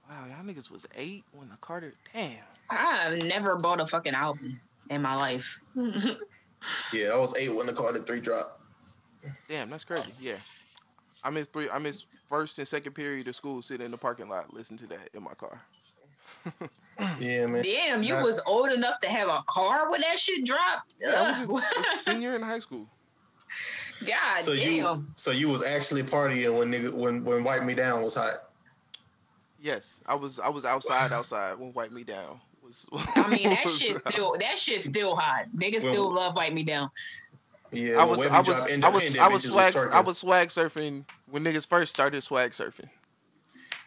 Wow, 0.09 0.27
y'all 0.27 0.45
niggas 0.45 0.71
was 0.71 0.89
eight 0.97 1.25
when 1.33 1.51
the 1.51 1.57
Carter. 1.57 1.95
Damn. 2.13 2.39
I've 2.71 3.23
never 3.23 3.57
bought 3.57 3.81
a 3.81 3.87
fucking 3.87 4.15
album 4.15 4.61
in 4.91 5.01
my 5.03 5.15
life. 5.15 5.61
Yeah, 6.93 7.09
I 7.15 7.17
was 7.17 7.35
eight 7.39 7.49
when 7.55 7.65
the 7.67 7.73
Carter 7.73 8.01
Three 8.01 8.21
dropped. 8.21 8.61
Damn, 9.49 9.71
that's 9.71 9.83
crazy. 9.83 10.13
Yeah. 10.21 10.35
I 11.25 11.31
missed 11.31 11.55
three. 11.55 11.71
I 11.71 11.79
missed 11.79 12.05
first 12.29 12.59
and 12.59 12.69
second 12.69 12.93
period 12.93 13.29
of 13.29 13.35
school 13.35 13.63
sitting 13.63 13.87
in 13.87 13.91
the 13.91 13.97
parking 13.97 14.29
lot, 14.29 14.53
listen 14.53 14.77
to 14.77 14.87
that 14.89 15.09
in 15.15 15.23
my 15.23 15.33
car. 15.33 15.59
Yeah, 17.19 17.47
man. 17.47 17.63
Damn, 17.63 18.03
you 18.03 18.13
Not- 18.13 18.25
was 18.25 18.43
old 18.45 18.71
enough 18.73 18.99
to 19.01 19.09
have 19.09 19.29
a 19.29 19.43
car 19.47 19.91
when 19.91 20.03
that 20.03 20.19
shit 20.19 20.45
dropped. 20.45 20.97
Yeah, 21.01 21.33
I 21.35 21.47
was 21.47 21.63
just 21.75 22.09
a 22.09 22.11
senior 22.13 22.35
in 22.35 22.43
high 22.43 22.59
school. 22.59 22.87
God 24.07 24.43
So 24.43 24.55
damn. 24.55 24.71
you, 24.75 25.03
so 25.15 25.31
you 25.31 25.49
was 25.49 25.63
actually 25.63 26.03
partying 26.03 26.59
when 26.59 26.71
nigga 26.71 26.93
when 26.93 27.25
when 27.25 27.43
Wipe 27.43 27.63
Me 27.65 27.75
Down 27.75 28.03
was 28.03 28.15
hot. 28.15 28.51
Yes, 29.59 30.03
I 30.05 30.15
was. 30.15 30.39
I 30.39 30.51
was 30.51 30.67
outside. 30.67 31.11
Outside 31.11 31.59
when 31.59 31.73
Wipe 31.73 31.91
Me 31.91 32.05
Down 32.05 32.39
was. 32.71 32.87
I 33.17 33.29
mean, 33.29 33.51
that 33.51 33.65
was 33.65 33.79
shit 33.79 33.97
still 33.97 34.37
that 34.39 34.59
shit 34.59 34.81
still 34.83 35.17
hot. 35.17 35.47
Niggas 35.55 35.85
Well- 35.85 35.93
still 35.93 36.13
love 36.15 36.37
wipe 36.37 36.53
me 36.53 36.63
down. 36.63 36.91
Yeah, 37.73 38.01
I 38.01 38.05
was. 38.05 38.27
I 38.27 38.41
was. 38.41 38.67
I 38.69 38.89
was. 38.89 39.17
I 39.17 39.29
was 39.29 39.45
swag. 39.45 39.73
twerking. 39.73 39.93
I 39.93 40.01
was 40.01 40.19
swag 40.19 40.49
surfing 40.49 41.05
when 41.31 41.45
niggas 41.45 41.67
first 41.67 41.93
started 41.93 42.21
swag 42.23 42.51
surfing. 42.51 42.89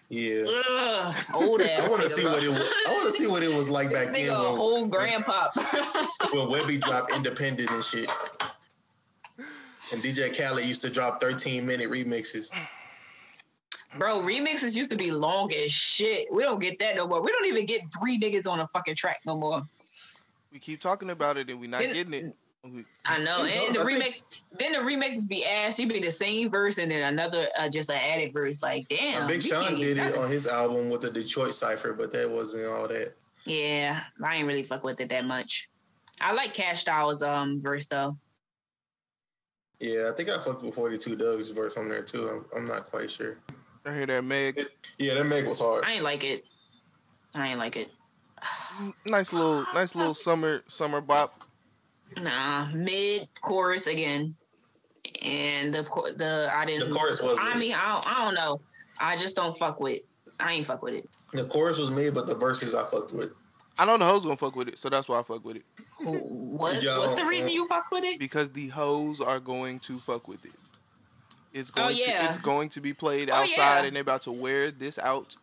Yeah. 0.07 0.45
Ugh, 0.47 1.15
old 1.33 1.61
ass. 1.61 1.85
I 1.85 1.89
want 1.89 2.03
to 2.03 2.09
see 2.09 2.23
what 2.23 2.43
it. 2.43 2.49
Was, 2.49 2.59
I 2.59 2.93
want 2.93 3.11
to 3.11 3.11
see 3.11 3.27
what 3.27 3.43
it 3.43 3.53
was 3.53 3.69
like 3.69 3.91
back 3.91 4.13
then 4.13 4.29
a 4.29 4.41
when, 4.41 4.55
whole 4.55 4.87
grandpa. 4.87 5.49
when 6.31 6.47
Webbie 6.47 6.79
dropped 6.81 7.11
Independent 7.13 7.69
and 7.71 7.83
shit. 7.83 8.09
And 9.91 10.01
DJ 10.01 10.35
Khaled 10.35 10.65
used 10.65 10.81
to 10.83 10.89
drop 10.89 11.19
13 11.19 11.65
minute 11.65 11.89
remixes. 11.89 12.51
Bro, 13.97 14.21
remixes 14.21 14.75
used 14.75 14.89
to 14.89 14.95
be 14.95 15.11
long 15.11 15.53
as 15.53 15.71
shit. 15.71 16.31
We 16.33 16.43
don't 16.43 16.59
get 16.59 16.79
that 16.79 16.95
no 16.95 17.07
more. 17.07 17.21
We 17.21 17.31
don't 17.31 17.45
even 17.45 17.65
get 17.65 17.81
three 17.99 18.19
niggas 18.19 18.47
on 18.47 18.59
a 18.59 18.67
fucking 18.67 18.95
track 18.95 19.21
no 19.25 19.35
more. 19.37 19.63
We 20.51 20.59
keep 20.59 20.79
talking 20.79 21.09
about 21.11 21.37
it 21.37 21.49
and 21.49 21.59
we 21.59 21.67
not 21.67 21.81
Then- 21.81 21.93
getting 21.93 22.13
it. 22.13 22.35
I 23.05 23.21
know. 23.23 23.43
You 23.43 23.49
know, 23.49 23.65
And 23.67 23.75
the 23.75 23.81
I 23.81 23.85
think- 23.85 24.03
remix, 24.03 24.41
then 24.57 24.71
the 24.71 24.77
remixes 24.79 25.27
be 25.27 25.45
ass. 25.45 25.77
You 25.77 25.87
be 25.87 25.99
the 25.99 26.11
same 26.11 26.49
verse 26.49 26.77
and 26.77 26.89
then 26.91 27.03
another, 27.03 27.47
uh, 27.59 27.67
just 27.69 27.89
an 27.89 27.97
added 27.97 28.31
verse. 28.33 28.61
Like, 28.63 28.87
damn. 28.87 29.27
Big 29.27 29.41
Sean 29.43 29.65
can't 29.65 29.77
get 29.77 29.95
did 29.95 29.97
it 29.97 30.17
on 30.17 30.29
his 30.31 30.47
album 30.47 30.89
with 30.89 31.01
the 31.01 31.11
Detroit 31.11 31.53
Cipher, 31.53 31.91
but 31.93 32.11
that 32.13 32.29
wasn't 32.29 32.65
all 32.67 32.87
that. 32.87 33.13
Yeah, 33.45 34.01
I 34.23 34.37
ain't 34.37 34.47
really 34.47 34.63
fuck 34.63 34.83
with 34.85 35.01
it 35.01 35.09
that 35.09 35.25
much. 35.25 35.69
I 36.21 36.31
like 36.31 36.53
Cash 36.53 36.81
Styles' 36.81 37.21
um 37.21 37.59
verse 37.59 37.87
though. 37.87 38.15
Yeah, 39.81 40.09
I 40.09 40.15
think 40.15 40.29
I 40.29 40.37
fucked 40.39 40.63
with 40.63 40.73
42 40.75 41.17
Dugg's 41.17 41.49
verse 41.49 41.75
on 41.75 41.89
there 41.89 42.03
too. 42.03 42.29
I'm, 42.29 42.45
I'm 42.55 42.67
not 42.67 42.89
quite 42.89 43.11
sure. 43.11 43.39
I 43.85 43.93
hear 43.93 44.05
that 44.05 44.23
Meg. 44.23 44.61
Yeah, 44.97 45.15
that 45.15 45.25
Meg 45.25 45.45
was 45.45 45.59
hard. 45.59 45.83
I 45.85 45.93
ain't 45.93 46.03
like 46.03 46.23
it. 46.23 46.45
I 47.35 47.49
ain't 47.49 47.59
like 47.59 47.75
it. 47.75 47.89
Nice 49.05 49.31
little, 49.33 49.65
nice 49.73 49.95
little 49.95 50.13
summer, 50.13 50.63
summer 50.67 51.01
bop. 51.01 51.43
Nah, 52.21 52.67
mid 52.73 53.27
chorus 53.41 53.87
again, 53.87 54.35
and 55.21 55.73
the 55.73 55.83
the 56.17 56.49
I 56.53 56.65
didn't. 56.65 56.89
The 56.89 56.95
chorus 56.95 57.21
was 57.21 57.37
I 57.41 57.57
mean, 57.57 57.73
I 57.73 57.93
don't, 57.93 58.07
I 58.07 58.25
don't 58.25 58.35
know. 58.35 58.61
I 58.99 59.17
just 59.17 59.35
don't 59.35 59.57
fuck 59.57 59.79
with. 59.79 60.01
I 60.39 60.53
ain't 60.53 60.65
fuck 60.65 60.81
with 60.81 60.93
it. 60.93 61.09
The 61.31 61.45
chorus 61.45 61.79
was 61.79 61.89
mid, 61.89 62.13
but 62.13 62.27
the 62.27 62.35
verses 62.35 62.75
I 62.75 62.83
fucked 62.83 63.13
with. 63.13 63.31
I 63.77 63.85
don't 63.85 63.99
know 63.99 64.05
the 64.05 64.11
hoes 64.11 64.23
gonna 64.23 64.37
fuck 64.37 64.55
with 64.55 64.67
it, 64.67 64.77
so 64.77 64.89
that's 64.89 65.09
why 65.09 65.19
I 65.19 65.23
fuck 65.23 65.43
with 65.43 65.55
it 65.55 65.65
What, 65.99 66.83
what's 66.83 67.15
the 67.15 67.25
reason 67.25 67.49
uh, 67.49 67.53
you 67.53 67.67
fuck 67.67 67.89
with 67.91 68.03
it? 68.03 68.19
because 68.19 68.51
the 68.51 68.67
hoes 68.67 69.19
are 69.19 69.39
going 69.39 69.79
to 69.79 69.97
fuck 69.97 70.27
with 70.27 70.45
it. 70.45 70.51
It's 71.53 71.71
Oh, 71.75 71.83
going 71.83 71.97
yeah. 71.97 72.23
to, 72.23 72.29
it's 72.29 72.37
going 72.39 72.69
to 72.69 72.81
be 72.81 72.93
played 72.93 73.29
Oh, 73.29 73.33
outside, 73.35 73.81
yeah. 73.81 73.83
and 73.85 73.95
they're 73.95 74.01
about 74.01 74.23
to 74.23 74.31
wear 74.31 74.71
this 74.71 74.97
out, 74.97 75.35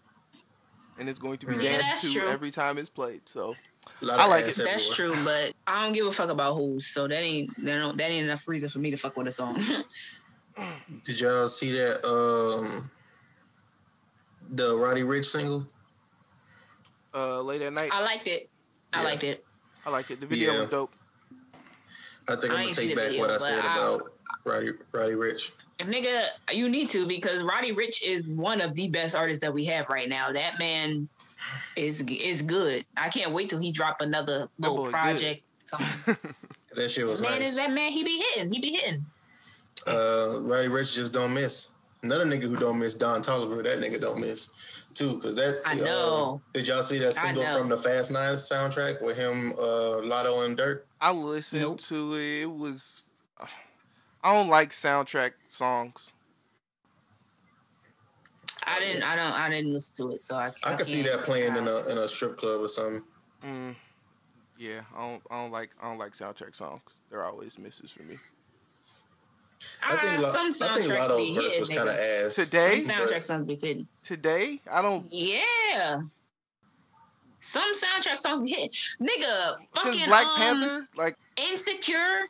and 0.98 1.08
it's 1.08 1.18
going 1.20 1.38
to 1.38 1.46
be 1.46 1.54
Yeah, 1.56 1.78
danced 1.78 1.86
that's 1.86 2.12
to 2.12 2.20
true. 2.20 2.28
every 2.28 2.50
time 2.50 2.78
it's 2.78 2.88
played. 2.88 3.28
So 3.28 3.54
I 4.02 4.26
like 4.26 4.44
it. 4.46 4.56
That's 4.56 4.58
everywhere. 4.90 5.14
true, 5.14 5.24
but 5.24 5.52
I 5.66 5.84
don't 5.84 5.92
give 5.92 6.06
a 6.06 6.12
fuck 6.12 6.30
about 6.30 6.54
who's. 6.54 6.86
So 6.88 7.06
that 7.06 7.14
ain't 7.22 7.54
that, 7.64 7.76
don't, 7.78 7.96
that 7.96 8.10
ain't 8.10 8.24
enough 8.24 8.46
reason 8.48 8.68
for 8.68 8.80
me 8.80 8.90
to 8.90 8.96
fuck 8.96 9.16
with 9.16 9.28
a 9.28 9.32
song. 9.32 9.56
Did 11.04 11.20
y'all 11.20 11.48
see 11.48 11.72
that? 11.72 12.04
Um, 12.06 12.90
the 14.50 14.76
Roddy 14.76 15.02
Ricch 15.02 15.26
single. 15.26 15.66
uh, 17.14 17.40
late 17.40 17.62
at 17.62 17.72
night, 17.72 17.90
I 17.92 18.02
liked 18.02 18.26
it. 18.26 18.50
I 18.92 19.04
liked 19.04 19.22
it. 19.24 19.44
I 19.86 19.90
like 19.90 20.10
it. 20.10 20.20
The 20.20 20.26
video 20.26 20.52
Yeah. 20.54 20.58
was 20.58 20.68
dope. 20.68 20.92
I 22.28 22.36
think 22.36 22.52
I 22.52 22.56
I'm 22.56 22.62
gonna 22.64 22.74
take 22.74 22.94
back 22.96 23.06
video, 23.08 23.20
what 23.20 23.30
I 23.30 23.36
said 23.38 23.58
I- 23.60 23.76
about 23.76 24.12
Roddy 24.44 24.72
Roddy 24.92 25.12
Ricch. 25.12 25.52
Nigga, 25.80 26.26
you 26.52 26.68
need 26.68 26.90
to 26.90 27.06
because 27.06 27.42
Roddy 27.42 27.74
Ricch 27.74 28.02
is 28.02 28.26
one 28.28 28.60
of 28.60 28.74
the 28.74 28.88
best 28.88 29.14
artists 29.14 29.40
that 29.42 29.52
we 29.52 29.64
have 29.66 29.88
right 29.88 30.08
now. 30.08 30.32
That 30.32 30.58
man 30.58 31.08
is 31.76 32.02
is 32.02 32.42
good. 32.42 32.84
I 32.96 33.08
can't 33.08 33.32
wait 33.32 33.48
till 33.48 33.58
he 33.60 33.72
drop 33.72 34.00
another 34.00 34.48
boy 34.58 34.68
little 34.70 34.86
project. 34.90 35.42
That 36.76 36.88
shit 36.90 37.04
was 37.06 37.20
man 37.20 37.40
nice. 37.40 37.50
is 37.50 37.56
that 37.56 37.72
man? 37.72 37.90
He 37.90 38.04
be 38.04 38.22
hitting. 38.32 38.52
He 38.52 38.60
be 38.60 38.72
hitting. 38.76 39.04
uh, 39.88 40.38
Roddy 40.40 40.68
Ricch 40.68 40.94
just 40.94 41.12
don't 41.12 41.34
miss. 41.34 41.72
Another 42.02 42.24
nigga 42.24 42.44
who 42.44 42.56
don't 42.56 42.78
miss 42.78 42.94
Don 42.94 43.22
Toliver. 43.22 43.62
That 43.64 43.80
nigga 43.80 44.00
don't 44.00 44.20
miss 44.20 44.50
too. 44.94 45.18
Cause 45.20 45.34
that 45.36 45.60
I 45.66 45.72
uh, 45.72 45.84
know. 45.84 46.40
did 46.52 46.68
y'all 46.68 46.82
see 46.84 46.98
that 47.00 47.14
single 47.16 47.44
from 47.46 47.68
the 47.68 47.76
Fast 47.76 48.10
Nine 48.12 48.34
soundtrack 48.36 49.02
with 49.02 49.16
him, 49.16 49.52
uh, 49.58 49.98
Lotto 50.02 50.42
and 50.42 50.56
Durk? 50.56 50.82
I 51.00 51.10
listened 51.12 51.62
Nope. 51.62 51.78
to 51.78 52.14
it. 52.14 52.42
It 52.42 52.50
was. 52.50 53.09
I 54.22 54.34
don't 54.34 54.48
like 54.48 54.70
soundtrack 54.70 55.32
songs. 55.48 56.12
I 58.66 58.78
didn't. 58.78 59.02
I 59.02 59.16
don't. 59.16 59.32
I 59.32 59.48
didn't 59.48 59.72
listen 59.72 60.06
to 60.08 60.12
it, 60.14 60.22
so 60.22 60.36
I. 60.36 60.50
I 60.62 60.74
could 60.74 60.86
see 60.86 61.02
that 61.02 61.20
playing 61.22 61.56
in 61.56 61.66
a 61.66 61.88
in 61.88 61.98
a 61.98 62.06
strip 62.06 62.36
club 62.36 62.60
or 62.60 62.68
something. 62.68 63.02
Mm, 63.44 63.74
yeah, 64.58 64.82
I 64.94 65.00
don't. 65.08 65.22
I 65.30 65.42
don't 65.42 65.50
like. 65.50 65.70
I 65.82 65.88
don't 65.88 65.98
like 65.98 66.12
soundtrack 66.12 66.54
songs. 66.54 66.82
They're 67.10 67.24
always 67.24 67.58
misses 67.58 67.90
for 67.90 68.02
me. 68.02 68.16
I 69.82 69.96
think 69.96 70.18
Uh, 70.18 70.22
Lo- 70.22 70.32
some 70.50 70.68
I 70.70 70.74
think 70.80 70.88
Lotto's 70.92 71.28
be 71.28 71.34
verse 71.34 71.44
hitting, 71.44 71.60
was 71.60 71.68
kind 71.68 71.88
of 71.88 71.94
nigga. 71.94 72.26
ass. 72.26 72.34
Today? 72.36 72.80
Some 72.80 72.94
soundtrack 72.96 73.24
songs 73.24 73.46
be 73.46 73.54
hitting. 73.68 73.88
Today, 74.02 74.60
I 74.70 74.82
don't. 74.82 75.06
Yeah. 75.12 76.02
Some 77.40 77.72
soundtrack 77.74 78.18
songs 78.18 78.42
be 78.42 78.50
hitting. 78.50 78.70
Nigga, 79.00 79.56
fucking 79.74 79.92
Since 79.94 80.06
Black 80.06 80.26
um, 80.26 80.36
Panther, 80.36 80.88
like 80.96 81.16
Insecure, 81.38 82.20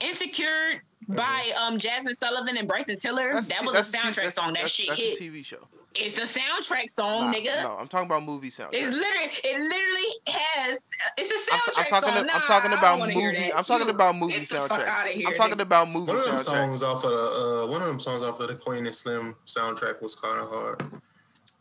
Insecure 0.00 0.82
by 1.08 1.52
um 1.58 1.78
Jazmine 1.78 2.14
Sullivan 2.14 2.56
and 2.56 2.68
Bryson 2.68 2.96
Tiller. 2.96 3.32
that's 3.32 3.48
That 3.48 3.58
t- 3.58 3.66
was 3.66 3.74
that's 3.74 3.88
a 3.88 3.92
t- 3.92 3.98
soundtrack 3.98 4.14
that's- 4.16 4.34
song. 4.34 4.46
That 4.48 4.54
that's- 4.54 4.70
shit 4.70 4.88
that's 4.88 5.00
hit. 5.00 5.18
a 5.20 5.22
TV 5.22 5.44
show. 5.44 5.66
It's 5.94 6.18
a 6.18 6.38
soundtrack 6.38 6.90
song, 6.90 7.30
Nah, 7.30 7.36
nigga. 7.36 7.62
No, 7.62 7.76
I'm 7.76 7.88
talking 7.88 8.06
about 8.06 8.22
movie 8.22 8.50
soundtracks. 8.50 8.68
It's 8.74 8.94
literally, 8.94 9.30
it 9.42 9.58
literally 9.58 10.10
has. 10.28 10.90
It's 11.16 11.30
a 11.30 11.52
I'm, 11.54 11.58
soundtrack 11.60 11.74
t- 11.74 11.80
I'm 11.80 11.86
talking. 11.86 12.08
song. 12.18 12.26
to- 12.26 12.34
I'm 12.34 12.40
talking 12.42 12.70
I 12.72 12.74
don't 12.74 12.78
about 12.78 13.14
movie. 13.14 13.52
I'm 13.52 13.64
talking 13.64 13.88
about 13.90 14.16
movie 14.16 14.32
get 14.34 14.48
the 14.48 14.54
fuck 14.56 14.70
soundtracks. 14.70 15.06
here, 15.08 15.28
I'm 15.28 15.34
talking 15.34 15.56
nigga. 15.56 15.62
about 15.62 15.90
movie 15.90 16.12
One 16.12 16.16
of 16.18 16.24
them 16.26 16.38
songs 16.40 16.82
off 16.82 17.04
of 17.04 17.10
the 17.10 17.16
uh, 17.16 17.66
one 17.68 17.80
of 17.82 17.88
them 17.88 17.98
songs 17.98 18.22
off 18.22 18.38
of 18.38 18.48
the 18.48 18.54
Queen 18.56 18.86
and 18.86 18.94
Slim 18.94 19.34
soundtrack 19.46 20.00
was 20.02 20.14
kind 20.14 20.38
of 20.40 20.48
hard. 20.48 20.84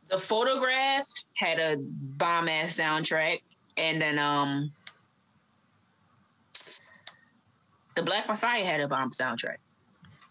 The 0.09 0.17
photograph 0.17 1.05
had 1.35 1.59
a 1.59 1.77
bomb 1.79 2.47
ass 2.49 2.77
soundtrack, 2.77 3.41
and 3.77 4.01
then 4.01 4.19
um, 4.19 4.71
the 7.97 8.03
Black 8.03 8.27
Messiah 8.27 8.63
had 8.63 8.79
a 8.79 8.87
bomb 8.87 9.11
soundtrack. 9.11 9.57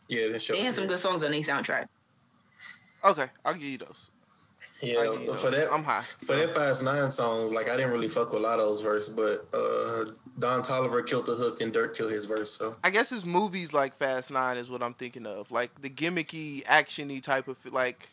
Yeah, 0.08 0.28
that 0.28 0.40
show. 0.40 0.54
They 0.54 0.62
had 0.62 0.74
some 0.74 0.86
good 0.86 0.98
songs 0.98 1.22
on 1.22 1.32
their 1.32 1.40
soundtrack. 1.40 1.88
Okay, 3.04 3.26
I'll 3.44 3.54
give 3.54 3.62
you 3.64 3.78
those. 3.78 4.10
Yeah, 4.80 5.04
give 5.04 5.22
you 5.22 5.34
for 5.34 5.50
that, 5.50 5.72
I'm 5.72 5.84
high. 5.84 6.02
for 6.18 6.26
so. 6.26 6.36
that 6.36 6.54
Fast 6.54 6.84
Nine 6.84 7.10
songs, 7.10 7.52
like 7.52 7.68
I 7.68 7.76
didn't 7.76 7.92
really 7.92 8.08
fuck 8.08 8.32
with 8.32 8.42
Lotto's 8.42 8.80
verse, 8.80 9.08
but 9.08 9.46
uh, 9.52 10.12
Don 10.38 10.62
Toliver 10.62 11.04
killed 11.06 11.26
the 11.26 11.34
hook 11.34 11.60
and 11.60 11.72
Durk 11.72 11.94
killed 11.96 12.12
his 12.12 12.24
verse. 12.24 12.52
So 12.52 12.76
I 12.84 12.90
guess 12.90 13.10
his 13.10 13.24
movies 13.24 13.72
like 13.72 13.94
Fast 13.94 14.30
Nine 14.30 14.58
is 14.58 14.70
what 14.70 14.82
I'm 14.82 14.94
thinking 14.94 15.26
of, 15.26 15.50
like 15.50 15.80
the 15.80 15.90
gimmicky, 15.90 16.62
actiony 16.64 17.22
type 17.22 17.48
of 17.48 17.58
like 17.72 18.10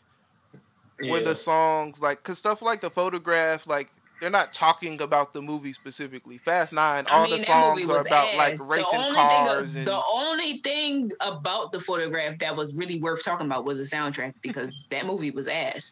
where 0.99 1.19
yeah, 1.19 1.29
the 1.29 1.35
songs 1.35 2.01
like 2.01 2.23
because 2.23 2.39
stuff 2.39 2.61
like 2.61 2.81
the 2.81 2.89
photograph 2.89 3.67
like 3.67 3.91
they're 4.23 4.31
not 4.31 4.53
talking 4.53 5.01
about 5.01 5.33
the 5.33 5.41
movie 5.41 5.73
specifically. 5.73 6.37
Fast 6.37 6.71
Nine, 6.71 7.05
all 7.07 7.23
I 7.23 7.27
mean, 7.27 7.39
the 7.39 7.43
songs 7.43 7.89
are 7.89 7.99
about 7.99 8.29
ass. 8.29 8.37
like 8.37 8.57
The 8.57 8.65
racing 8.69 8.99
only 9.01 9.19
uh, 9.19 9.27
cars 9.27 9.73
thing, 9.73 9.79
and 9.79 9.87
the 9.87 10.01
only 10.13 10.57
thing 10.59 11.11
about 11.19 11.73
the 11.73 11.81
photograph 11.81 12.39
that 12.39 12.55
was 12.55 12.73
really 12.73 13.01
worth 13.01 13.25
talking 13.25 13.47
about 13.47 13.65
was 13.65 13.79
the 13.79 13.83
soundtrack 13.83 14.33
because 14.41 14.87
that 14.91 15.05
movie 15.05 15.31
was 15.31 15.49
ass. 15.49 15.91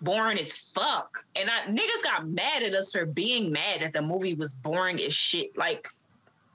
Boring 0.00 0.38
as 0.38 0.56
fuck. 0.56 1.18
And 1.36 1.50
I 1.50 1.66
niggas 1.70 2.02
got 2.02 2.26
mad 2.26 2.62
at 2.62 2.74
us 2.74 2.92
for 2.92 3.04
being 3.04 3.52
mad 3.52 3.82
that 3.82 3.92
the 3.92 4.00
movie 4.00 4.32
was 4.32 4.54
boring 4.54 4.98
as 5.02 5.12
shit. 5.12 5.54
Like, 5.58 5.86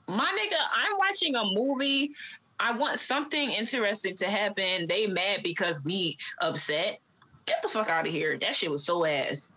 my 0.08 0.24
nigga, 0.24 0.58
I'm 0.74 0.98
watching 0.98 1.36
a 1.36 1.44
movie. 1.44 2.10
I 2.58 2.72
want 2.72 2.98
something 2.98 3.50
interesting 3.50 4.14
to 4.16 4.28
happen. 4.28 4.88
They 4.88 5.06
mad 5.06 5.44
because 5.44 5.84
we 5.84 6.18
upset. 6.40 6.98
Get 7.46 7.62
the 7.62 7.68
fuck 7.68 7.90
out 7.90 8.08
of 8.08 8.12
here. 8.12 8.36
That 8.38 8.56
shit 8.56 8.72
was 8.72 8.84
so 8.84 9.04
ass. 9.04 9.52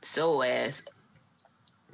So 0.00 0.42
ass. 0.42 0.82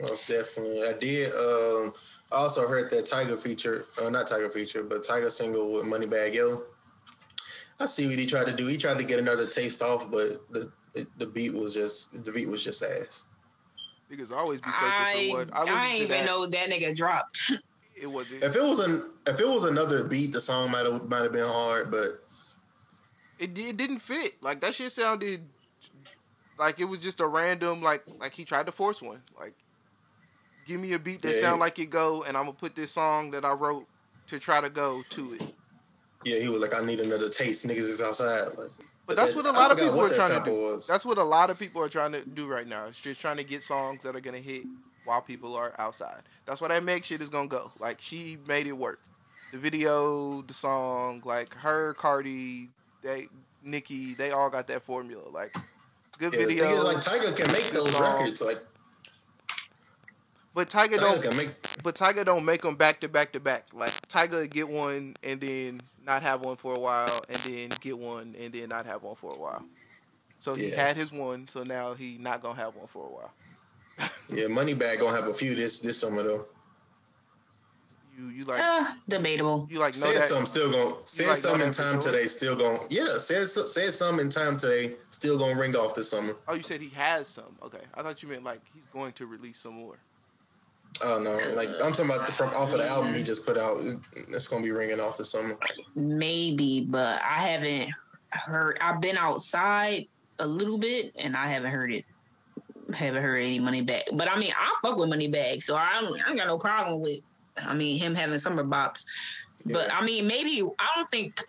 Most 0.00 0.26
definitely. 0.28 0.82
I 0.84 0.92
did. 0.92 1.32
Um, 1.34 1.92
I 2.30 2.37
also 2.37 2.68
heard 2.68 2.90
that 2.90 3.06
Tyga 3.06 3.40
feature, 3.40 3.84
uh, 4.02 4.08
not 4.11 4.28
Tyga 4.28 4.52
feature, 4.52 4.82
but 4.82 5.02
Tyga 5.04 5.30
single 5.30 5.72
with 5.72 5.84
Moneybagg 5.87 6.34
Yo. 6.34 6.62
I 7.80 7.87
see 7.87 8.06
what 8.08 8.18
he 8.18 8.26
tried 8.26 8.46
to 8.46 8.52
do. 8.52 8.66
He 8.66 8.76
tried 8.76 8.98
to 8.98 9.04
get 9.04 9.18
another 9.18 9.46
taste 9.46 9.82
off, 9.82 10.11
but 10.11 10.42
the 10.52 10.70
the 11.16 11.26
beat 11.26 11.54
was 11.54 11.74
just 11.74 12.24
the 12.24 12.32
beat 12.32 12.48
was 12.48 12.62
just 12.64 12.82
ass. 12.82 13.26
niggas 14.11 14.32
always 14.32 14.61
be 14.61 14.70
searching 14.72 14.88
I, 14.88 15.28
for 15.30 15.37
what. 15.38 15.54
I 15.54 15.61
I, 15.61 15.64
listened 15.64 15.80
ain't 15.82 15.96
to 15.96 16.02
even 16.04 16.16
that. 16.18 16.26
know 16.26 16.46
that 16.46 16.70
nigga 16.70 16.94
dropped. 16.96 17.52
It 18.00 18.06
wasn't. 18.06 18.44
If 18.44 18.54
it 18.54 18.62
was 18.62 18.78
an 18.78 19.11
if 19.26 19.40
it 19.40 19.48
was 19.48 19.64
another 19.64 20.04
beat, 20.04 20.30
the 20.30 20.40
song 20.40 20.70
might 20.70 20.87
have 20.87 21.08
might 21.08 21.22
have 21.24 21.32
been 21.32 21.44
hard, 21.48 21.90
but 21.90 22.22
It, 23.40 23.58
it 23.58 23.76
didn't 23.76 23.98
fit. 23.98 24.37
Like 24.40 24.61
that 24.61 24.74
shit 24.74 24.92
sounded 24.92 25.40
like 26.61 26.78
it 26.78 26.84
was 26.84 27.00
just 27.00 27.18
a 27.18 27.26
random 27.26 27.82
like 27.82 28.04
like 28.20 28.34
he 28.34 28.44
tried 28.44 28.66
to 28.66 28.72
force 28.72 29.02
one. 29.02 29.22
Like, 29.37 29.54
give 30.68 30.81
me 30.81 30.92
a 30.92 30.98
beat 30.98 31.22
that 31.22 31.35
Yeah, 31.35 31.40
sound 31.40 31.61
like 31.61 31.78
it 31.78 31.87
go, 31.90 32.22
and 32.22 32.37
I'm 32.37 32.44
gonna 32.44 32.52
put 32.52 32.76
this 32.76 32.92
song 32.92 33.31
that 33.33 33.44
I 33.44 33.52
wrote 33.52 33.87
to 34.28 34.38
try 34.38 34.61
to 34.61 34.68
go 34.68 35.02
to 35.11 35.33
it. 35.33 35.42
Yeah, 36.24 36.38
he 36.38 36.48
was 36.48 36.61
like, 36.61 36.74
I 36.74 36.85
need 36.85 37.00
another 37.00 37.31
taste. 37.31 37.66
Niggas 37.66 37.78
is 37.78 38.02
outside. 38.02 38.48
Like, 38.59 38.70
But 39.07 39.16
that's 39.16 39.33
that- 39.33 39.44
what 39.44 39.46
a 39.46 39.59
lot 39.59 39.70
of 39.70 39.78
people 39.78 40.00
are 40.00 40.11
trying 40.11 40.38
to 40.38 40.44
do. 40.50 40.57
was. 40.57 40.87
That's 40.87 41.07
what 41.07 41.16
a 41.16 41.24
lot 41.24 41.48
of 41.48 41.59
people 41.59 41.83
are 41.83 41.88
trying 41.88 42.12
to 42.12 42.22
do 42.24 42.46
right 42.46 42.66
now. 42.66 42.87
It's 42.87 43.00
just 43.00 43.20
trying 43.20 43.38
to 43.38 43.44
get 43.44 43.62
songs 43.62 44.02
that 44.02 44.14
are 44.14 44.20
gonna 44.20 44.38
hit 44.38 44.64
while 45.04 45.22
people 45.22 45.57
are 45.57 45.72
outside. 45.78 46.22
That's 46.44 46.61
why 46.61 46.68
that 46.68 46.85
make 46.85 47.04
shit 47.04 47.22
is 47.22 47.31
gonna 47.31 47.48
go. 47.48 47.72
Like 47.78 48.00
she 48.00 48.37
made 48.46 48.66
it 48.66 48.76
work. 48.76 49.00
The 49.52 49.59
video, 49.59 50.42
the 50.42 50.52
song, 50.52 51.22
like 51.24 51.54
her, 51.54 51.94
Cardi, 51.94 52.68
they, 53.02 53.28
Nicki, 53.62 54.12
they 54.12 54.31
all 54.31 54.50
got 54.50 54.66
that 54.68 54.83
formula. 54.83 55.26
Like 55.31 55.54
good 56.18 56.35
yeah, 56.35 56.40
video. 56.40 56.70
is, 56.76 56.85
like 56.85 56.98
Tyga 56.98 57.35
can 57.35 57.50
make 57.52 57.70
those 57.70 57.98
records. 57.98 58.42
Like 58.42 58.59
but 60.54 60.68
Tyga 60.68 60.94
Tyga 60.96 61.22
don't. 61.22 61.37
make. 61.37 61.50
But 61.82 61.94
Tyga 61.94 62.24
don't 62.24 62.44
make 62.44 62.62
them 62.62 62.76
back 62.76 63.00
to 63.00 63.08
back 63.08 63.32
to 63.32 63.40
back. 63.40 63.66
Like 63.72 63.92
Tyga 64.08 64.48
get 64.50 64.68
one 64.68 65.14
and 65.22 65.40
then 65.40 65.80
not 66.04 66.22
have 66.22 66.40
one 66.40 66.56
for 66.56 66.74
a 66.74 66.78
while, 66.78 67.22
and 67.28 67.38
then 67.38 67.68
get 67.80 67.98
one 67.98 68.34
and 68.40 68.52
then 68.52 68.68
not 68.70 68.87
have 68.87 69.02
one 69.02 69.14
for 69.14 69.32
a 69.32 69.38
while. 69.38 69.64
So 70.38 70.54
he 70.54 70.68
Yeah. 70.70 70.87
had 70.87 70.96
his 70.96 71.11
one, 71.12 71.48
so 71.48 71.64
now 71.64 71.94
he 71.94 72.16
not 72.18 72.42
gonna 72.42 72.54
have 72.54 72.74
one 72.76 72.87
for 72.87 73.06
a 73.06 73.11
while. 73.11 73.32
Yeah, 74.30 74.44
Moneybagg 74.44 75.00
gonna 75.00 75.16
have 75.16 75.26
a 75.26 75.34
few 75.34 75.54
this 75.54 75.80
this 75.80 75.98
summer 75.98 76.22
though. 76.22 76.46
You 78.16 78.28
you 78.28 78.44
like 78.44 78.61
Uh, 78.61 78.94
debatable. 79.08 79.68
you 79.70 79.78
like 79.78 79.94
know 79.94 80.00
Said 80.00 80.16
that 80.16 80.22
something 80.28 80.46
still 80.46 80.70
gonna 80.72 80.96
said 81.04 81.26
like 81.28 81.37
know 81.37 81.40
something 81.40 81.66
in 81.68 81.72
time 81.72 82.00
today 82.00 82.26
still 82.26 82.56
gonna 82.56 82.80
yeah 82.90 83.16
said 83.18 83.48
said 83.48 83.94
something 83.94 84.26
in 84.26 84.30
time 84.30 84.56
today 84.56 84.96
still 85.11 85.38
gonna 85.38 85.54
ring 85.58 85.74
off 85.76 85.94
this 85.94 86.11
summer. 86.11 86.34
Oh, 86.48 86.54
you 86.54 86.62
said 86.62 86.80
he 86.80 86.88
has 86.90 87.28
some. 87.28 87.56
Okay, 87.62 87.82
I 87.94 88.02
thought 88.02 88.22
you 88.22 88.28
meant 88.28 88.44
like 88.44 88.61
he's 88.74 88.82
going 88.92 89.12
to 89.12 89.26
release 89.26 89.61
some 89.61 89.74
more. 89.74 89.98
Oh 91.03 91.20
no, 91.20 91.37
like 91.55 91.68
I'm 91.83 91.92
talking 91.92 92.07
about 92.07 92.29
from 92.31 92.51
off 92.55 92.72
of 92.72 92.81
the 92.81 92.88
album 92.88 93.14
he 93.14 93.22
just 93.22 93.46
put 93.46 93.57
out. 93.57 93.81
It's 94.31 94.48
gonna 94.48 94.62
be 94.62 94.72
ringing 94.72 95.01
off 95.01 95.16
the 95.16 95.24
summer. 95.24 95.57
Maybe, 95.94 96.81
but 96.88 97.20
I 97.22 97.48
haven't 97.48 97.90
heard. 98.31 98.79
I've 98.81 99.01
been 99.01 99.16
outside 99.16 100.09
a 100.38 100.46
little 100.46 100.79
bit, 100.79 101.12
and 101.16 101.37
I 101.37 101.46
haven't 101.46 101.70
heard 101.70 101.92
it. 101.92 102.05
Haven't 102.92 103.22
heard 103.22 103.38
any 103.38 103.61
Moneybagg. 103.61 104.16
But 104.16 104.31
I 104.31 104.38
mean, 104.38 104.53
I 104.59 104.74
fuck 104.83 104.96
with 104.96 105.09
Moneybagg, 105.09 105.62
so 105.62 105.77
I 105.77 106.01
don't, 106.01 106.20
I 106.20 106.31
ain't 106.31 106.38
got 106.38 106.46
no 106.46 106.59
problem 106.59 107.01
with. 107.01 107.20
I 107.57 107.74
mean, 107.74 107.98
him 107.98 108.14
having 108.14 108.38
summer 108.38 108.64
bops. 108.64 109.05
But 109.66 109.92
I 109.92 110.05
mean, 110.05 110.27
maybe 110.27 110.62
I 110.79 110.87
don't 110.96 111.09
think 111.09 111.42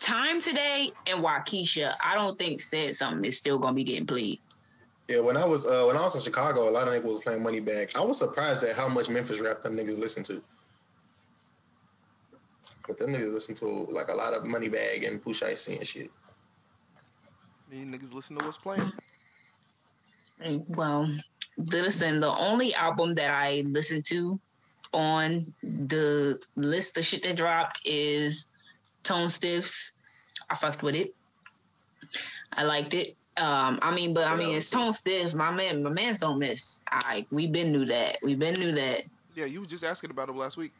time 0.00 0.40
today 0.40 0.92
and 1.06 1.24
Wockesha. 1.24 1.94
I 2.02 2.14
don't 2.14 2.38
think 2.38 2.60
said 2.60 2.94
something 2.94 3.24
is 3.24 3.36
still 3.36 3.58
gonna 3.58 3.74
be 3.74 3.84
getting 3.84 4.06
played. 4.06 4.38
Yeah, 5.10 5.18
when 5.18 5.36
I 5.36 5.44
was 5.44 5.66
uh, 5.66 5.82
when 5.88 5.96
I 5.96 6.02
was 6.02 6.14
in 6.14 6.20
Chicago, 6.20 6.68
a 6.68 6.70
lot 6.70 6.86
of 6.86 6.94
niggas 6.94 7.02
was 7.02 7.18
playing 7.18 7.42
Moneybagg. 7.42 7.96
I 7.96 8.00
was 8.00 8.18
surprised 8.18 8.62
at 8.62 8.76
how 8.76 8.86
much 8.86 9.08
Memphis 9.08 9.40
rap 9.40 9.60
them 9.60 9.76
niggas 9.76 9.98
listen 9.98 10.22
to. 10.22 10.40
But 12.86 12.96
them 12.96 13.10
niggas 13.10 13.34
listen 13.34 13.56
to 13.56 13.66
like 13.90 14.06
a 14.06 14.14
lot 14.14 14.34
of 14.34 14.44
Moneybagg 14.44 15.08
and 15.08 15.20
Pooh 15.20 15.32
Shiesty 15.32 15.78
and 15.78 15.84
shit. 15.84 16.12
Me 17.68 17.84
niggas 17.84 18.14
listen 18.14 18.38
to 18.38 18.44
what's 18.44 18.58
playing. 18.58 18.92
Well, 20.68 21.12
listen, 21.56 22.20
the 22.20 22.28
only 22.28 22.72
album 22.74 23.16
that 23.16 23.34
I 23.34 23.64
listened 23.66 24.04
to 24.10 24.38
on 24.92 25.52
the 25.64 26.40
list 26.54 26.96
of 26.98 27.04
shit 27.04 27.24
that 27.24 27.34
dropped 27.34 27.80
is 27.84 28.46
Tone 29.02 29.28
Stith's. 29.28 29.90
I 30.48 30.54
fucked 30.54 30.84
with 30.84 30.94
it. 30.94 31.16
I 32.52 32.62
liked 32.62 32.94
it. 32.94 33.16
Um, 33.40 33.78
I 33.80 33.94
mean, 33.94 34.12
but 34.12 34.28
I 34.28 34.36
mean, 34.36 34.54
it's. 34.54 34.70
Tone 34.70 34.92
Stith. 34.92 35.34
My 35.34 35.50
man, 35.50 35.82
my 35.82 35.90
man's 35.90 36.18
don't 36.18 36.38
miss. 36.38 36.82
I 36.90 37.26
we 37.30 37.46
been 37.46 37.72
knew 37.72 37.86
that. 37.86 38.18
We 38.22 38.34
been 38.34 38.54
knew 38.54 38.72
that. 38.72 39.04
Yeah, 39.34 39.46
you 39.46 39.60
was 39.60 39.68
just 39.68 39.84
asking 39.84 40.10
about 40.10 40.28
him 40.28 40.36
last 40.36 40.56
week. 40.56 40.72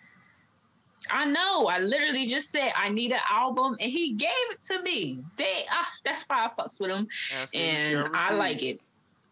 I 1.09 1.25
know. 1.25 1.67
I 1.69 1.79
literally 1.79 2.27
just 2.27 2.51
said 2.51 2.73
I 2.77 2.91
need 2.91 3.13
an 3.13 3.21
album, 3.31 3.77
and 3.81 3.91
he 3.91 4.13
gave 4.13 4.29
it 4.51 4.63
to 4.65 4.83
me. 4.83 5.21
They, 5.37 5.65
ah, 5.71 5.89
that's 6.05 6.23
why 6.25 6.47
I 6.47 6.63
fucks 6.63 6.79
with 6.79 6.91
him. 6.91 7.09
Asking 7.35 7.61
and 7.61 8.09
I 8.13 8.35
like 8.35 8.63
it. 8.63 8.81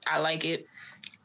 I 0.07 0.19
like 0.21 0.45
it. 0.45 0.67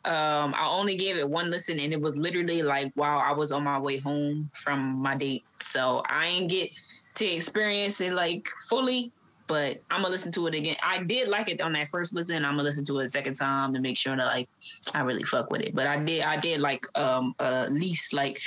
Um, 0.05 0.53
I 0.57 0.67
only 0.67 0.97
gave 0.97 1.15
it 1.15 1.29
one 1.29 1.49
listen, 1.49 1.79
and 1.79 1.93
it 1.93 2.01
was 2.01 2.17
literally 2.17 2.61
like 2.61 2.91
while 2.95 3.19
I 3.19 3.31
was 3.31 3.53
on 3.53 3.63
my 3.63 3.79
way 3.79 3.97
home 3.97 4.49
from 4.53 4.97
my 5.01 5.15
date. 5.15 5.45
So 5.61 6.03
I 6.09 6.25
ain't 6.25 6.49
get 6.49 6.71
to 7.15 7.25
experience 7.25 8.01
it 8.01 8.11
like 8.11 8.49
fully, 8.67 9.13
but 9.53 9.83
I'm 9.91 10.01
gonna 10.01 10.09
listen 10.09 10.31
to 10.31 10.47
it 10.47 10.55
again. 10.55 10.75
I 10.81 11.03
did 11.03 11.27
like 11.27 11.47
it 11.47 11.61
on 11.61 11.73
that 11.73 11.87
first 11.87 12.15
listen. 12.15 12.43
I'm 12.43 12.53
gonna 12.53 12.63
listen 12.63 12.83
to 12.85 12.99
it 13.01 13.05
a 13.05 13.09
second 13.09 13.35
time 13.35 13.71
to 13.75 13.79
make 13.79 13.95
sure 13.95 14.15
that 14.15 14.25
like 14.25 14.49
I 14.95 15.01
really 15.01 15.21
fuck 15.25 15.51
with 15.51 15.61
it. 15.61 15.75
But 15.75 15.85
I 15.85 15.95
did, 15.95 16.23
I 16.23 16.37
did 16.37 16.59
like 16.59 16.83
um 16.97 17.35
uh, 17.39 17.65
at 17.67 17.71
least 17.71 18.13
like 18.13 18.41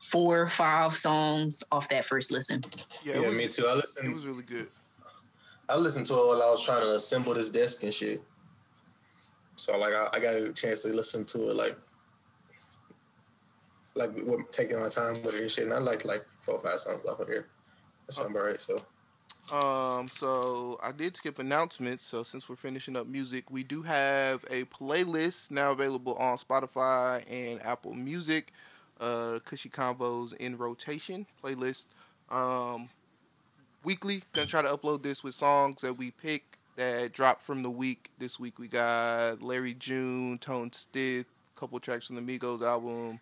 four 0.00 0.40
or 0.40 0.48
five 0.48 0.96
songs 0.96 1.62
off 1.70 1.88
that 1.90 2.04
first 2.04 2.32
listen. 2.32 2.60
Yeah, 3.04 3.20
Yeah, 3.20 3.28
was, 3.28 3.38
me 3.38 3.46
too. 3.46 3.68
I 3.68 3.74
listened. 3.74 4.08
It 4.08 4.14
was 4.16 4.26
really 4.26 4.42
good. 4.42 4.66
I 5.68 5.76
listened 5.76 6.06
to 6.06 6.14
it 6.14 6.26
while 6.26 6.42
I 6.42 6.50
was 6.50 6.64
trying 6.64 6.80
to 6.80 6.96
assemble 6.96 7.34
this 7.34 7.50
desk 7.50 7.84
and 7.84 7.94
shit. 7.94 8.20
So 9.54 9.78
like 9.78 9.92
I, 9.92 10.08
I 10.12 10.18
got 10.18 10.34
a 10.34 10.52
chance 10.52 10.82
to 10.82 10.88
listen 10.88 11.24
to 11.26 11.50
it 11.50 11.54
like 11.54 11.76
like 13.94 14.10
with- 14.16 14.50
taking 14.50 14.80
my 14.80 14.88
time 14.88 15.22
with 15.22 15.36
it 15.36 15.40
and 15.40 15.50
shit. 15.52 15.66
And 15.66 15.72
I 15.72 15.78
liked 15.78 16.04
like 16.04 16.26
four 16.30 16.56
or 16.56 16.62
five 16.64 16.80
songs 16.80 17.06
off 17.06 17.20
of 17.20 17.28
there. 17.28 17.46
That 18.06 18.12
sound 18.12 18.32
about 18.32 18.44
right. 18.44 18.60
So 18.60 18.76
Um, 19.50 20.08
so 20.08 20.78
I 20.82 20.92
did 20.92 21.16
skip 21.16 21.38
announcements. 21.38 22.02
So 22.02 22.22
since 22.22 22.48
we're 22.48 22.56
finishing 22.56 22.96
up 22.96 23.06
music, 23.06 23.50
we 23.50 23.62
do 23.62 23.82
have 23.82 24.44
a 24.50 24.64
playlist 24.64 25.50
now 25.50 25.72
available 25.72 26.14
on 26.16 26.36
Spotify 26.36 27.24
and 27.30 27.62
Apple 27.62 27.94
Music. 27.94 28.52
Uh, 29.00 29.38
Cushy 29.44 29.70
Combos 29.70 30.34
in 30.36 30.58
rotation 30.58 31.26
playlist. 31.42 31.86
Um, 32.30 32.90
weekly. 33.84 34.22
Gonna 34.32 34.46
try 34.46 34.60
to 34.60 34.68
upload 34.68 35.02
this 35.02 35.24
with 35.24 35.34
songs 35.34 35.80
that 35.80 35.94
we 35.94 36.10
pick 36.10 36.58
that 36.76 37.12
drop 37.12 37.42
from 37.42 37.62
the 37.62 37.70
week. 37.70 38.10
This 38.18 38.38
week 38.38 38.58
we 38.58 38.68
got 38.68 39.40
Larry 39.40 39.74
June, 39.74 40.36
Tone 40.38 40.72
Stith, 40.72 41.26
couple 41.56 41.80
tracks 41.80 42.08
from 42.08 42.16
the 42.16 42.38
Migos 42.38 42.62
album. 42.62 43.20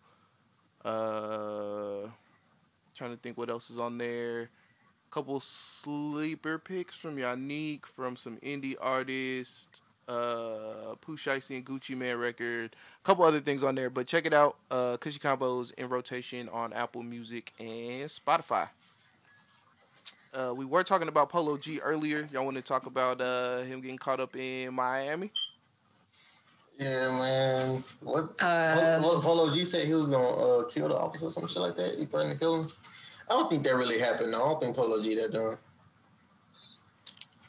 Uh, 0.84 2.08
trying 2.94 3.10
to 3.10 3.16
think 3.16 3.36
what 3.38 3.50
else 3.50 3.70
is 3.70 3.78
on 3.78 3.98
there 3.98 4.50
couple 5.11 5.40
sleeper 5.40 6.59
picks 6.59 6.95
from 6.95 7.16
Yannick, 7.16 7.87
from 7.87 8.16
some 8.16 8.37
indie 8.38 8.77
artists, 8.81 9.81
uh, 10.09 10.95
Pooh 11.01 11.16
Shiesty 11.16 11.57
and 11.57 11.64
Gucci 11.64 11.97
Mane 11.97 12.16
record, 12.16 12.77
a 13.03 13.07
couple 13.07 13.25
other 13.25 13.40
things 13.40 13.64
on 13.64 13.75
there. 13.75 13.90
But 13.90 14.07
check 14.07 14.27
it 14.27 14.33
out, 14.33 14.57
uh, 14.71 14.97
Cushy 14.99 15.19
Combos 15.19 15.73
in 15.75 15.88
rotation 15.88 16.49
on 16.51 16.73
Apple 16.73 17.03
Music 17.03 17.53
and 17.59 18.09
Spotify. 18.09 18.69
Uh, 20.33 20.53
we 20.55 20.64
were 20.64 20.83
talking 20.83 21.09
about 21.09 21.31
Polo 21.31 21.57
G 21.57 21.81
earlier. 21.81 22.29
Y'all 22.33 22.45
want 22.45 22.57
to 22.57 22.62
talk 22.62 22.87
about 22.87 23.21
uh, 23.21 23.61
him 23.62 23.81
getting 23.81 23.99
caught 23.99 24.21
up 24.21 24.37
in 24.37 24.75
Miami? 24.75 25.31
yeah, 26.79 27.09
man. 27.09 27.85
What? 28.01 28.35
Uh, 28.40 28.99
Polo, 29.01 29.21
Polo 29.21 29.55
G 29.55 29.64
said 29.64 29.87
he 29.87 29.95
was 29.95 30.09
gonna 30.09 30.29
uh, 30.29 30.64
kill 30.64 30.88
the 30.88 30.97
officer, 30.97 31.31
some 31.31 31.49
shit 31.49 31.59
like 31.59 31.77
that. 31.77 31.97
He 31.99 32.05
threatened 32.05 32.35
to 32.35 32.38
kill 32.38 32.62
him. 32.62 32.69
I 33.28 33.32
don't 33.34 33.50
think 33.50 33.64
that 33.64 33.74
really 33.74 33.98
happened. 33.98 34.32
though. 34.32 34.44
I 34.44 34.48
don't 34.50 34.60
think 34.60 34.76
Polo 34.76 35.02
G 35.02 35.14
that 35.16 35.32
done. 35.32 35.58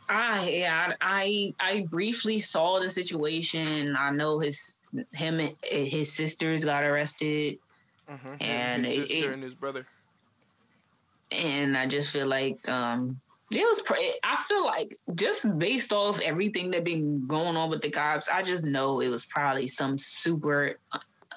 I 0.10 0.50
yeah, 0.50 0.94
I 1.02 1.54
I 1.60 1.86
briefly 1.90 2.40
saw 2.40 2.80
the 2.80 2.90
situation. 2.90 3.96
I 3.98 4.10
know 4.12 4.40
his 4.40 4.82
him 5.14 5.40
and 5.40 5.52
his 5.64 6.12
sisters 6.14 6.64
got 6.66 6.84
arrested, 6.84 7.60
Mm-hmm. 8.10 8.34
And 8.40 8.86
his 8.86 8.96
it- 8.98 9.08
sister 9.10 9.30
it- 9.32 9.34
and 9.34 9.44
his 9.44 9.54
brother. 9.54 9.86
and 11.32 11.78
I 11.78 11.86
just 11.88 12.10
feel 12.10 12.28
like 12.28 12.68
um 12.70 13.18
it 13.52 13.60
was. 13.60 13.82
Pre- 13.82 14.18
I 14.24 14.36
feel 14.48 14.66
like 14.66 14.96
just 15.16 15.58
based 15.60 15.92
off 15.94 16.20
everything 16.22 16.72
that 16.72 16.84
been 16.86 17.26
going 17.28 17.56
on 17.58 17.70
with 17.70 17.82
the 17.82 17.90
cops, 17.90 18.28
I 18.30 18.42
just 18.44 18.66
know 18.66 19.00
it 19.02 19.10
was 19.10 19.26
probably 19.26 19.68
some 19.68 19.98
super 19.98 20.80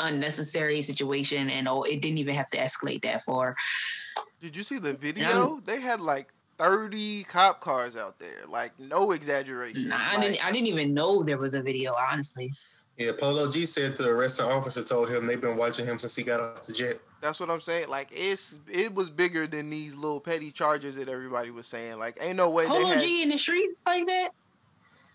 unnecessary 0.01 0.83
situation, 0.83 1.51
and 1.51 1.69
oh, 1.69 1.83
it 1.83 2.01
didn't 2.01 2.19
even 2.19 2.35
have 2.35 2.51
to 2.51 2.59
escalate 2.59 3.03
that 3.03 3.23
far. 3.23 3.57
Did 4.41 4.57
you 4.57 4.63
see 4.63 4.79
the 4.79 4.95
video? 4.95 5.61
They 5.65 5.81
had 5.81 6.01
like 6.01 6.33
thirty 6.59 7.25
cop 7.25 7.61
cars 7.61 7.97
out 7.97 8.19
there. 8.19 8.45
Like 8.49 8.79
no 8.79 9.13
exaggeration. 9.13 9.89
Nah, 9.89 9.99
I 9.99 10.21
didn't. 10.21 10.45
I 10.45 10.53
didn't 10.53 10.69
even 10.69 10.95
know 10.95 11.23
there 11.23 11.39
was 11.39 11.55
a 11.55 11.63
video. 11.63 11.95
Honestly, 12.11 12.53
Yeah, 12.97 13.13
Polo 13.19 13.51
G 13.51 13.67
said 13.67 13.97
the 13.97 14.09
arresting 14.09 14.47
officer 14.47 14.83
told 14.83 15.11
him 15.11 15.27
they've 15.27 15.41
been 15.41 15.57
watching 15.57 15.87
him 15.87 15.99
since 15.99 16.17
he 16.17 16.23
got 16.23 16.41
off 16.41 16.63
the 16.63 16.73
jet. 16.73 17.01
That's 17.21 17.39
what 17.41 17.51
I'm 17.51 17.61
saying. 17.61 17.89
Like 17.89 18.09
it's 18.13 18.59
it 18.71 18.95
was 18.95 19.11
bigger 19.11 19.47
than 19.47 19.71
these 19.71 19.95
little 19.95 20.21
petty 20.21 20.51
charges 20.51 20.97
that 20.97 21.09
everybody 21.09 21.51
was 21.51 21.67
saying. 21.67 21.99
Like 21.99 22.19
ain't 22.21 22.37
no 22.37 22.51
way 22.51 22.65
they 22.65 22.71
Polo 22.71 22.87
had. 22.87 23.03
G 23.03 23.23
in 23.23 23.31
the 23.31 23.39
streets 23.39 23.85
like 23.87 24.07
that. 24.07 24.31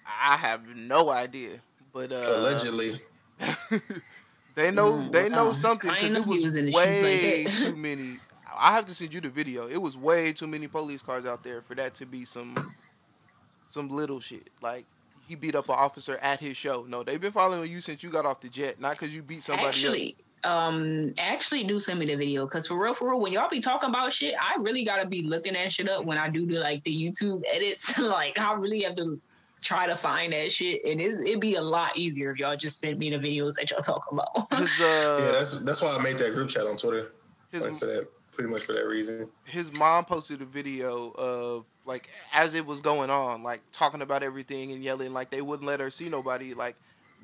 I 0.06 0.38
have 0.38 0.76
no 0.76 1.10
idea, 1.10 1.62
but 1.94 2.12
uh, 2.12 2.34
Allegedly. 2.36 3.00
they 4.56 4.72
know 4.72 4.94
Mm, 4.94 5.12
they 5.12 5.30
know 5.30 5.50
uh, 5.50 5.54
something 5.54 5.92
because 5.92 6.16
it 6.16 6.20
know 6.20 6.24
he 6.24 6.32
was, 6.32 6.46
was 6.46 6.56
in 6.56 6.66
the 6.68 6.72
like 6.72 6.86
way 6.86 7.44
too 7.58 7.76
many. 7.76 8.18
I 8.58 8.74
have 8.74 8.86
to 8.86 8.94
send 8.94 9.14
you 9.14 9.20
the 9.22 9.30
video. 9.30 9.68
It 9.68 9.82
was 9.82 9.98
way 9.98 10.32
too 10.34 10.48
many 10.48 10.68
police 10.68 11.02
cars 11.02 11.26
out 11.26 11.44
there 11.44 11.62
for 11.62 11.76
that 11.76 11.94
to 11.96 12.06
be 12.06 12.24
some 12.26 12.74
some 13.68 13.90
little 13.90 14.20
shit. 14.20 14.50
Like 14.62 14.86
he 15.28 15.36
beat 15.36 15.56
up 15.56 15.68
an 15.70 15.76
officer 15.78 16.18
at 16.22 16.40
his 16.40 16.56
show. 16.56 16.86
No, 16.88 17.04
they've 17.04 17.20
been 17.20 17.32
following 17.32 17.70
you 17.70 17.82
since 17.82 18.04
you 18.04 18.10
got 18.10 18.26
off 18.26 18.40
the 18.42 18.50
jet, 18.50 18.80
not 18.80 18.92
because 18.98 19.14
you 19.16 19.22
beat 19.24 19.44
somebody 19.44 19.68
Actually, 19.68 20.08
else. 20.08 20.24
um, 20.44 21.14
actually 21.18 21.64
do 21.64 21.80
send 21.80 22.00
me 22.00 22.06
the 22.06 22.16
video 22.16 22.46
because 22.46 22.68
for 22.68 22.82
real, 22.82 22.94
for 22.94 23.10
real, 23.10 23.20
when 23.20 23.34
y'all 23.34 23.50
be 23.50 23.60
talking 23.60 23.90
about 23.90 24.14
shit, 24.14 24.36
I 24.40 24.60
really 24.62 24.86
gotta 24.86 25.08
be 25.08 25.24
looking 25.24 25.54
that 25.54 25.72
shit 25.72 25.90
up 25.90 26.06
when 26.06 26.18
I 26.18 26.30
do 26.30 26.46
the 26.46 26.60
like 26.60 26.84
the 26.86 26.96
YouTube 26.96 27.44
edits. 27.52 27.98
like 28.00 28.40
I 28.40 28.54
really 28.54 28.84
have 28.84 28.96
to 28.98 29.20
try 29.66 29.88
to 29.88 29.96
find 29.96 30.32
that 30.32 30.52
shit, 30.52 30.86
and 30.86 31.02
it's, 31.02 31.18
it'd 31.18 31.42
be 31.42 31.56
a 31.56 31.62
lot 31.62 31.98
easier 31.98 32.32
if 32.32 32.38
y'all 32.38 32.56
just 32.56 32.80
sent 32.80 33.00
me 33.00 33.10
the 33.10 33.18
videos 33.18 33.56
that 33.56 33.72
y'all 33.72 33.82
talk 33.82 34.06
about. 34.12 34.30
His 34.58 34.70
uh, 34.82 35.20
yeah, 35.20 35.32
that's 35.32 35.60
that's 35.60 35.82
why 35.82 35.96
I 35.96 36.02
made 36.02 36.18
that 36.20 36.34
group 36.34 36.50
chat 36.50 36.66
on 36.66 36.78
Twitter. 36.78 37.12
his 37.52 37.66
Like 37.66 37.80
for 37.80 37.88
that, 37.88 38.08
pretty 38.32 38.50
much 38.50 38.64
for 38.64 38.74
that 38.74 38.86
reason. 38.86 39.28
his 39.44 39.78
mom 39.78 40.06
posted 40.06 40.42
a 40.42 40.46
video 40.46 41.12
of 41.18 41.66
like 41.86 42.10
as 42.34 42.54
it 42.54 42.66
was 42.66 42.80
going 42.80 43.10
on, 43.10 43.44
like 43.44 43.62
talking 43.72 44.02
about 44.02 44.24
everything 44.24 44.72
and 44.72 44.84
yelling 44.84 45.14
like 45.14 45.32
they 45.32 45.42
wouldn't 45.42 45.68
let 45.68 45.80
her 45.80 45.90
see 45.90 46.08
nobody, 46.08 46.54
like 46.54 46.76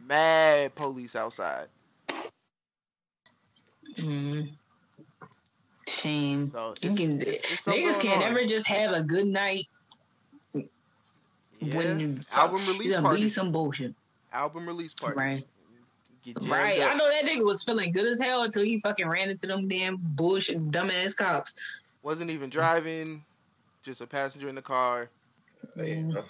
mad 0.07 0.73
police 0.75 1.15
outside. 1.15 1.67
mm. 3.97 4.49
Shame. 5.87 6.47
So 6.47 6.73
it's, 6.81 6.97
can, 6.97 7.21
it's, 7.21 7.43
it's 7.51 7.67
niggas 7.67 7.99
can't 8.01 8.23
on. 8.23 8.29
ever 8.29 8.45
just 8.45 8.67
have 8.67 8.93
a 8.93 9.01
good 9.01 9.27
night 9.27 9.67
yeah. 11.61 11.77
when 11.77 11.99
you 11.99 12.19
album 12.31 12.65
release 12.67 12.91
It'll 12.91 13.03
party. 13.03 13.21
be 13.23 13.29
some 13.29 13.51
bullshit. 13.51 13.93
Album 14.33 14.65
release 14.67 14.93
party. 14.93 15.17
Right. 15.17 15.47
Right. 16.47 16.79
up. 16.81 16.93
I 16.93 16.97
know 16.97 17.09
that 17.09 17.25
nigga 17.25 17.43
was 17.43 17.63
feeling 17.63 17.91
good 17.91 18.05
as 18.05 18.19
hell 18.19 18.43
until 18.43 18.63
he 18.63 18.79
fucking 18.79 19.07
ran 19.07 19.29
into 19.29 19.47
them 19.47 19.67
damn 19.67 19.97
bullshit 19.99 20.71
dumbass 20.71 21.15
cops. 21.15 21.53
Wasn't 22.03 22.29
even 22.29 22.49
driving, 22.49 23.23
just 23.81 24.01
a 24.01 24.07
passenger 24.07 24.47
in 24.47 24.55
the 24.55 24.61
car. 24.61 25.09
Hey, 25.75 25.97
mm. 25.97 26.17
uh, 26.17 26.21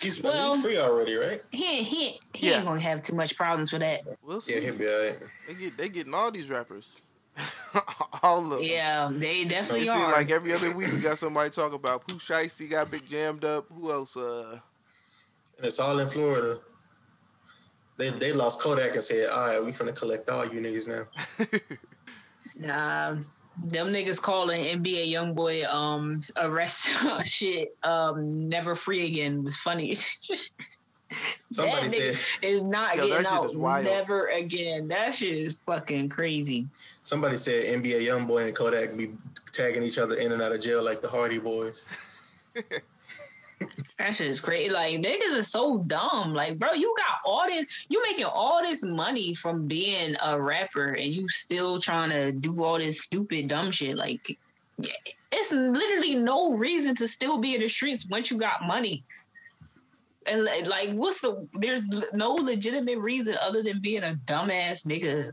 he's, 0.00 0.22
Well- 0.22 0.54
he's 0.54 0.62
free 0.62 0.78
already, 0.78 1.14
right? 1.16 1.42
He 1.50 1.78
ain't 1.78 1.86
he, 1.86 2.20
he 2.34 2.50
Yeah. 2.50 2.56
ain't 2.56 2.64
gonna 2.66 2.80
have 2.80 3.02
too 3.02 3.14
much 3.14 3.36
problems 3.36 3.72
with 3.72 3.80
that. 3.82 4.02
We'll 4.22 4.40
see. 4.40 4.54
Yeah, 4.54 4.60
he'll 4.60 4.76
be 4.76 4.88
alright. 4.88 5.18
They 5.46 5.54
get 5.54 5.76
they 5.76 5.88
getting 5.88 6.14
all 6.14 6.30
these 6.30 6.48
rappers. 6.50 7.00
all 8.22 8.44
of 8.52 8.58
them. 8.58 8.62
Yeah, 8.62 9.10
they 9.12 9.42
It 9.42 9.48
definitely 9.48 9.86
seems 9.86 9.90
are. 10.00 10.12
like 10.12 10.30
every 10.30 10.52
other 10.52 10.72
week 10.74 10.92
we 10.92 11.00
got 11.00 11.18
somebody 11.24 11.50
talk 11.50 11.72
about 11.72 12.02
who 12.10 12.18
Shiesty 12.18 12.68
got 12.70 12.90
big 12.90 13.06
jammed 13.06 13.44
up. 13.44 13.66
Who 13.72 13.90
else? 13.92 14.16
Uh, 14.16 14.58
And 15.56 15.66
it's 15.66 15.78
all 15.78 15.98
in 15.98 16.08
Florida. 16.08 16.60
They 17.96 18.10
they 18.10 18.32
lost 18.32 18.60
Kodak 18.60 18.94
and 18.94 19.02
said, 19.02 19.28
"All 19.30 19.46
right, 19.46 19.64
we 19.64 19.72
finna 19.72 19.94
collect 19.94 20.30
all 20.30 20.44
you 20.46 20.60
niggas 20.60 20.86
now." 20.86 21.06
Nah, 22.60 23.16
them 23.66 23.88
niggas 23.92 24.20
calling 24.20 24.64
NBA 24.64 25.12
YoungBoy 25.12 25.64
um 25.72 26.22
arrest 26.36 26.90
shit 27.24 27.68
um 27.84 28.48
never 28.48 28.74
free 28.74 29.06
again 29.06 29.44
was 29.44 29.56
funny. 29.56 29.94
Somebody 31.50 31.88
that 31.88 32.16
said 32.16 32.16
is 32.42 32.62
not 32.62 32.96
Yo, 32.96 33.08
getting 33.08 33.26
out 33.26 33.54
never 33.82 34.26
again. 34.26 34.88
That 34.88 35.14
shit 35.14 35.34
is 35.34 35.60
fucking 35.60 36.10
crazy. 36.10 36.66
somebody 37.00 37.36
said 37.36 37.82
NBA 37.82 38.02
YoungBoy 38.02 38.46
and 38.46 38.54
Kodak 38.54 38.96
be 38.96 39.12
tagging 39.52 39.82
each 39.82 39.98
other 39.98 40.16
in 40.16 40.32
and 40.32 40.42
out 40.42 40.52
of 40.52 40.60
jail 40.60 40.82
like 40.82 41.00
the 41.00 41.08
Hardy 41.08 41.38
Boys. 41.38 41.84
That 43.98 44.14
shit 44.14 44.28
is 44.28 44.40
crazy. 44.40 44.70
Like 44.70 45.00
niggas 45.00 45.36
is 45.36 45.50
so 45.50 45.78
dumb. 45.78 46.32
Like, 46.32 46.58
bro, 46.58 46.72
you 46.72 46.94
got 46.96 47.18
all 47.24 47.46
this, 47.46 47.66
you 47.88 48.02
making 48.02 48.26
all 48.26 48.62
this 48.62 48.84
money 48.84 49.34
from 49.34 49.66
being 49.66 50.14
a 50.24 50.40
rapper, 50.40 50.92
and 50.92 51.12
you 51.12 51.28
still 51.28 51.80
trying 51.80 52.10
to 52.10 52.32
do 52.32 52.62
all 52.62 52.78
this 52.78 53.02
stupid 53.02 53.48
dumb 53.48 53.70
shit. 53.70 53.96
Like, 53.96 54.38
it's 55.32 55.52
literally 55.52 56.14
no 56.14 56.54
reason 56.54 56.94
to 56.96 57.08
still 57.08 57.38
be 57.38 57.54
in 57.54 57.60
the 57.60 57.68
streets 57.68 58.06
once 58.08 58.30
you 58.30 58.38
got 58.38 58.66
money. 58.66 59.04
And 60.30 60.68
like, 60.68 60.90
what's 60.92 61.20
the? 61.20 61.46
There's 61.54 61.82
no 62.12 62.32
legitimate 62.34 62.98
reason 62.98 63.36
other 63.42 63.62
than 63.62 63.80
being 63.80 64.02
a 64.04 64.18
dumbass 64.26 64.86
nigga 64.86 65.32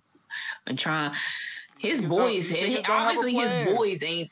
and 0.67 0.77
trying. 0.79 1.13
His 1.77 2.01
Niggas 2.01 2.09
don't- 2.09 2.17
boys, 2.17 2.51
and 2.51 2.61
don't 2.61 2.85
have 2.85 2.89
a 2.89 2.91
obviously 2.91 3.33
his 3.33 3.49
plan. 3.51 3.75
boys 3.75 4.03
ain't. 4.03 4.31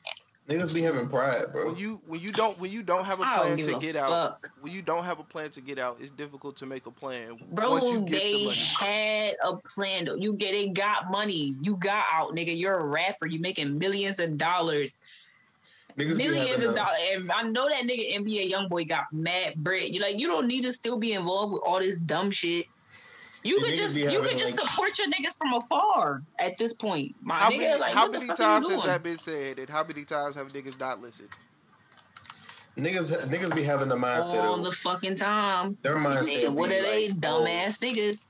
Niggas 0.50 0.74
be 0.74 0.82
having 0.82 1.08
pride, 1.08 1.46
bro. 1.54 1.68
when 1.68 1.78
you 1.78 2.02
when 2.06 2.20
you 2.20 2.30
don't 2.30 2.60
when 2.60 2.70
you 2.70 2.84
don't 2.84 3.06
have 3.06 3.22
a 3.22 3.24
plan 3.24 3.56
to 3.58 3.78
a 3.78 3.80
get 3.80 3.96
out, 3.96 4.40
when 4.60 4.74
you 4.74 4.82
don't 4.82 5.06
have 5.06 5.20
a 5.20 5.24
plan 5.24 5.50
to 5.52 5.62
get 5.62 5.80
out, 5.80 5.98
it's 6.02 6.12
difficult 6.12 6.58
to 6.58 6.66
make 6.66 6.86
a 6.86 6.92
plan. 6.92 7.38
Bro, 7.54 7.70
once 7.72 7.86
you 7.86 8.02
get 8.02 8.22
the 8.24 8.32
they 8.34 8.46
money. 8.46 8.56
had 8.58 9.34
a 9.42 9.56
plan. 9.56 10.04
though. 10.06 10.16
You 10.16 10.34
get 10.34 10.54
it, 10.54 10.74
got 10.74 11.10
money. 11.10 11.56
You 11.62 11.78
got 11.78 12.04
out, 12.12 12.36
nigga. 12.36 12.58
You're 12.60 12.78
a 12.78 12.86
rapper. 12.86 13.26
You 13.26 13.40
making 13.40 13.78
millions 13.78 14.20
of 14.20 14.38
dollars, 14.38 15.00
Niggas 15.98 16.18
millions 16.18 16.64
of 16.64 16.76
dollars. 16.76 16.98
And 17.12 17.32
I 17.32 17.44
know 17.44 17.70
that 17.70 17.84
nigga 17.84 18.16
NBA 18.16 18.52
YoungBoy 18.52 18.88
got 18.88 19.06
mad 19.12 19.56
bread. 19.56 19.94
You 19.94 20.02
like, 20.02 20.20
you 20.20 20.28
don't 20.28 20.48
need 20.48 20.64
to 20.64 20.74
still 20.74 20.98
be 20.98 21.14
involved 21.14 21.54
with 21.54 21.62
all 21.66 21.80
this 21.80 21.98
dumb 21.98 22.32
shit. 22.32 22.66
You 23.44 23.60
The 23.60 23.66
could 23.68 23.76
just, 23.76 23.96
you 23.98 24.22
could 24.22 24.38
just 24.38 24.58
like- 24.60 24.70
support 24.70 24.98
your 24.98 25.08
niggas 25.08 25.38
from 25.38 25.54
afar 25.54 26.24
at 26.40 26.58
this 26.58 26.72
point, 26.74 27.14
my 27.22 27.36
How 27.36 27.52
nigga. 27.52 27.58
many, 27.58 27.80
like, 27.80 27.94
how 27.94 28.08
many 28.10 28.28
times 28.28 28.70
has 28.72 28.84
that 28.86 29.04
been 29.04 29.18
said? 29.18 29.60
And 29.60 29.70
how 29.70 29.84
many 29.84 30.06
times 30.06 30.36
have 30.36 30.48
niggas 30.54 30.80
not 30.80 31.02
listened? 31.02 31.30
Niggas, 32.78 33.28
niggas 33.28 33.54
be 33.54 33.62
having 33.64 33.88
the 33.90 33.96
mindset 33.96 34.42
All 34.44 34.56
of 34.56 34.64
the 34.64 34.72
fucking 34.72 35.16
time. 35.16 35.78
their 35.84 35.96
mindset. 35.98 36.44
Nigga, 36.46 36.50
what 36.50 36.70
be 36.70 36.78
are 36.78 36.82
they, 36.82 37.10
like, 37.10 37.20
dumbass 37.20 37.80
oh, 37.84 37.86
niggas? 37.86 38.26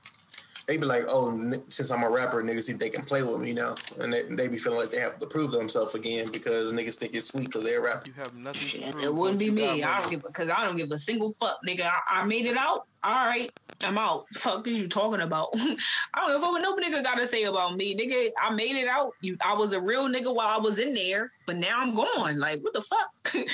They 0.66 0.78
be 0.78 0.86
like, 0.86 1.04
oh, 1.08 1.30
since 1.68 1.90
I'm 1.90 2.02
a 2.04 2.10
rapper, 2.10 2.42
niggas 2.42 2.66
think 2.66 2.80
they 2.80 2.88
can 2.88 3.04
play 3.04 3.22
with 3.22 3.38
me 3.38 3.52
now, 3.52 3.74
and 4.00 4.10
they, 4.10 4.22
they 4.22 4.48
be 4.48 4.56
feeling 4.56 4.78
like 4.78 4.90
they 4.90 4.98
have 4.98 5.18
to 5.18 5.26
prove 5.26 5.50
themselves 5.50 5.94
again 5.94 6.26
because 6.32 6.72
niggas 6.72 6.94
think 6.94 7.14
it's 7.14 7.26
sweet 7.26 7.46
because 7.48 7.64
they're 7.64 7.80
a 7.80 7.84
rapper. 7.84 8.06
You 8.06 8.14
have 8.14 8.34
nothing 8.34 8.62
to 8.62 8.66
Shit, 8.68 8.92
prove. 8.92 9.04
it 9.04 9.14
wouldn't 9.14 9.38
be 9.38 9.50
me. 9.50 9.82
I 9.82 10.00
don't 10.00 10.10
give 10.10 10.22
because 10.22 10.48
I 10.48 10.64
don't 10.64 10.76
give 10.76 10.90
a 10.90 10.98
single 10.98 11.32
fuck, 11.32 11.58
nigga. 11.68 11.82
I, 12.08 12.20
I 12.20 12.24
made 12.24 12.46
it 12.46 12.56
out. 12.56 12.86
All 13.02 13.26
right, 13.26 13.52
I'm 13.82 13.98
out. 13.98 14.24
Fuck 14.32 14.66
is 14.66 14.80
you 14.80 14.88
talking 14.88 15.20
about? 15.20 15.50
I 15.54 15.76
don't 16.16 16.28
give 16.28 16.36
a 16.36 16.40
fuck 16.40 16.52
what 16.52 16.62
no 16.62 16.74
nigga 16.76 17.04
got 17.04 17.16
to 17.16 17.26
say 17.26 17.42
about 17.44 17.76
me, 17.76 17.94
nigga. 17.94 18.30
I 18.40 18.48
made 18.54 18.76
it 18.76 18.88
out. 18.88 19.12
You, 19.20 19.36
I 19.44 19.52
was 19.52 19.74
a 19.74 19.80
real 19.80 20.08
nigga 20.08 20.34
while 20.34 20.48
I 20.48 20.56
was 20.56 20.78
in 20.78 20.94
there, 20.94 21.30
but 21.46 21.56
now 21.58 21.78
I'm 21.78 21.94
gone. 21.94 22.38
Like 22.38 22.62
what 22.62 22.72
the 22.72 22.80
fuck? 22.80 23.10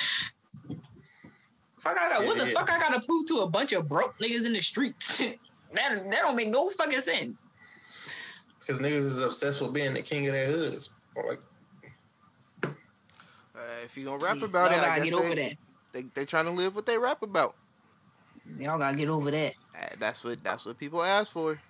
fuck, 1.80 1.98
I 1.98 2.08
got 2.10 2.24
what 2.24 2.38
the 2.38 2.46
Yeah. 2.46 2.52
fuck? 2.52 2.70
I 2.70 2.78
got 2.78 2.90
to 3.00 3.04
prove 3.04 3.26
to 3.26 3.40
a 3.40 3.48
bunch 3.48 3.72
of 3.72 3.88
broke 3.88 4.16
niggas 4.20 4.46
in 4.46 4.52
the 4.52 4.60
streets. 4.60 5.20
that 5.74 6.10
that 6.10 6.22
don't 6.22 6.36
make 6.36 6.48
no 6.48 6.68
fucking 6.70 7.00
sense. 7.00 7.50
Because 8.58 8.78
niggas 8.80 8.98
is 9.06 9.22
obsessed 9.22 9.60
with 9.60 9.72
being 9.72 9.94
the 9.94 10.02
king 10.02 10.26
of 10.26 10.32
their 10.34 10.46
hoods. 10.46 10.90
Like, 11.16 11.40
Uh, 12.62 12.68
if 13.84 13.96
you 13.96 14.04
gonna 14.04 14.18
rap 14.24 14.40
about 14.42 14.70
Y'all 14.70 14.80
it, 14.80 14.82
I 14.82 14.88
gotta 14.88 15.00
guess 15.02 15.10
get 15.10 15.18
over 15.18 15.34
they, 15.34 15.48
that. 15.48 15.56
they 15.92 16.02
they 16.14 16.24
trying 16.24 16.44
to 16.46 16.50
live 16.50 16.74
what 16.74 16.86
they 16.86 16.96
rap 16.98 17.22
about. 17.22 17.54
Y'all 18.58 18.78
gotta 18.78 18.96
get 18.96 19.08
over 19.08 19.30
that. 19.30 19.54
Uh, 19.78 19.86
that's 19.98 20.24
what 20.24 20.42
that's 20.42 20.64
what 20.64 20.78
people 20.78 21.02
ask 21.02 21.30
for. 21.32 21.60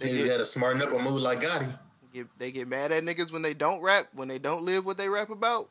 They 0.00 0.08
niggas 0.08 0.16
get, 0.18 0.28
got 0.28 0.36
to 0.38 0.46
smarten 0.46 0.82
up 0.82 0.92
and 0.92 1.02
move 1.02 1.20
like 1.20 1.40
Gotti. 1.40 1.78
get 2.12 2.26
they 2.38 2.50
get 2.52 2.68
mad 2.68 2.90
at 2.92 3.04
niggas 3.04 3.32
when 3.32 3.42
they 3.42 3.54
don't 3.54 3.80
rap, 3.80 4.08
when 4.12 4.28
they 4.28 4.38
don't 4.38 4.64
live 4.64 4.84
what 4.84 4.96
they 4.98 5.08
rap 5.08 5.30
about. 5.30 5.70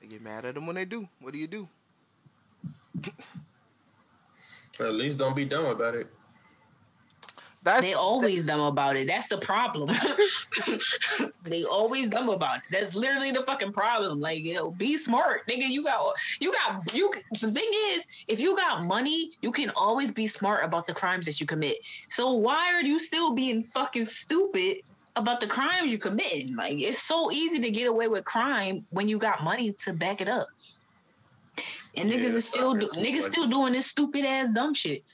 They 0.00 0.08
get 0.08 0.22
mad 0.22 0.44
at 0.44 0.54
them 0.54 0.66
when 0.66 0.76
they 0.76 0.84
do. 0.84 1.08
What 1.20 1.32
do 1.32 1.38
you 1.38 1.46
do? 1.46 1.68
Or 4.80 4.86
at 4.86 4.94
least 4.94 5.18
don't 5.18 5.36
be 5.36 5.44
dumb 5.44 5.66
about 5.66 5.94
it. 5.94 6.08
That's 7.64 7.80
They 7.80 7.94
always 7.94 8.44
dumb 8.44 8.60
about 8.60 8.94
it. 8.96 9.06
That's 9.06 9.28
the 9.28 9.38
problem. 9.38 9.90
they 11.44 11.64
always 11.64 12.08
dumb 12.08 12.28
about 12.28 12.58
it. 12.58 12.62
That's 12.70 12.94
literally 12.94 13.32
the 13.32 13.42
fucking 13.42 13.72
problem. 13.72 14.20
Like, 14.20 14.44
yo, 14.44 14.70
be 14.70 14.98
smart, 14.98 15.48
nigga. 15.48 15.66
You 15.66 15.82
got, 15.82 16.14
you 16.40 16.52
got, 16.52 16.94
you. 16.94 17.10
The 17.40 17.50
thing 17.50 17.70
is, 17.92 18.06
if 18.28 18.38
you 18.38 18.54
got 18.54 18.84
money, 18.84 19.30
you 19.40 19.50
can 19.50 19.70
always 19.70 20.12
be 20.12 20.26
smart 20.26 20.62
about 20.62 20.86
the 20.86 20.92
crimes 20.92 21.24
that 21.24 21.40
you 21.40 21.46
commit. 21.46 21.78
So 22.08 22.32
why 22.32 22.70
are 22.74 22.82
you 22.82 22.98
still 22.98 23.32
being 23.32 23.62
fucking 23.62 24.04
stupid 24.04 24.78
about 25.16 25.40
the 25.40 25.46
crimes 25.46 25.90
you 25.90 25.96
commit? 25.96 26.54
Like, 26.54 26.78
it's 26.78 27.02
so 27.02 27.32
easy 27.32 27.58
to 27.60 27.70
get 27.70 27.88
away 27.88 28.08
with 28.08 28.26
crime 28.26 28.84
when 28.90 29.08
you 29.08 29.16
got 29.16 29.42
money 29.42 29.72
to 29.72 29.94
back 29.94 30.20
it 30.20 30.28
up. 30.28 30.48
And 31.96 32.10
Yeah, 32.10 32.16
niggas 32.18 32.36
are 32.36 32.40
still, 32.40 32.74
do, 32.74 32.86
niggas 32.88 33.22
like- 33.22 33.32
still 33.32 33.46
doing 33.46 33.72
this 33.72 33.86
stupid 33.86 34.24
ass 34.24 34.48
dumb 34.52 34.74
shit. 34.74 35.04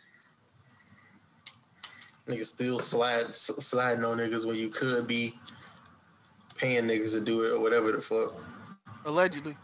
Niggas 2.26 2.46
still 2.46 2.78
slide 2.78 3.26
s- 3.28 3.50
sliding 3.58 4.04
on 4.04 4.18
niggas 4.18 4.46
when 4.46 4.56
you 4.56 4.68
could 4.68 5.06
be 5.06 5.34
paying 6.56 6.84
niggas 6.84 7.12
to 7.12 7.20
do 7.20 7.42
it 7.44 7.50
or 7.52 7.60
whatever 7.60 7.92
the 7.92 8.00
fuck. 8.00 8.34
allegedly. 9.04 9.56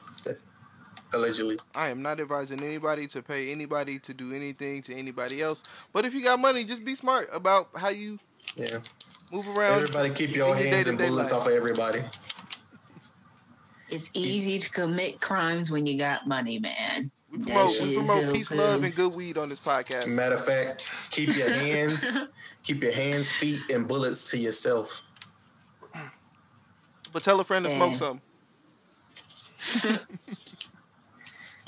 Allegedly. 1.12 1.56
I 1.74 1.88
am 1.88 2.02
not 2.02 2.18
advising 2.20 2.62
anybody 2.62 3.06
to 3.08 3.22
pay 3.22 3.52
anybody 3.52 3.98
to 4.00 4.12
do 4.12 4.32
anything 4.32 4.82
to 4.82 4.94
anybody 4.94 5.40
else. 5.40 5.62
But 5.92 6.04
if 6.04 6.12
you 6.14 6.22
got 6.22 6.40
money, 6.40 6.64
just 6.64 6.84
be 6.84 6.94
smart 6.96 7.28
about 7.32 7.68
how 7.76 7.90
you 7.90 8.18
Yeah. 8.56 8.80
move 9.30 9.46
around. 9.56 9.74
Everybody 9.82 10.10
keep 10.10 10.34
your 10.34 10.48
in 10.56 10.62
your 10.62 10.72
hands 10.72 10.88
and 10.88 10.98
day-to-day 10.98 11.08
bullets 11.10 11.30
life. 11.30 11.42
off 11.42 11.46
of 11.46 11.52
everybody. 11.52 12.02
It's 13.88 14.10
easy 14.14 14.58
to 14.58 14.70
commit 14.70 15.20
crimes 15.20 15.70
when 15.70 15.86
you 15.86 15.96
got 15.98 16.26
money, 16.26 16.58
man. 16.58 17.10
We 17.30 17.38
promote, 17.44 17.80
we 17.80 17.94
promote 17.96 18.34
peace, 18.34 18.48
good. 18.48 18.58
love, 18.58 18.84
and 18.84 18.94
good 18.94 19.14
weed 19.14 19.36
on 19.36 19.48
this 19.48 19.64
podcast. 19.64 20.08
Matter 20.08 20.34
of 20.34 20.44
fact, 20.44 21.08
keep 21.10 21.36
your 21.36 21.50
hands, 21.52 22.16
keep 22.62 22.82
your 22.82 22.92
hands, 22.92 23.30
feet, 23.30 23.60
and 23.70 23.86
bullets 23.86 24.30
to 24.30 24.38
yourself. 24.38 25.02
But 27.12 27.22
tell 27.22 27.38
a 27.40 27.44
friend 27.44 27.64
to 27.64 27.70
smoke 27.70 27.92
Yeah. 27.92 27.96
some. 29.86 29.98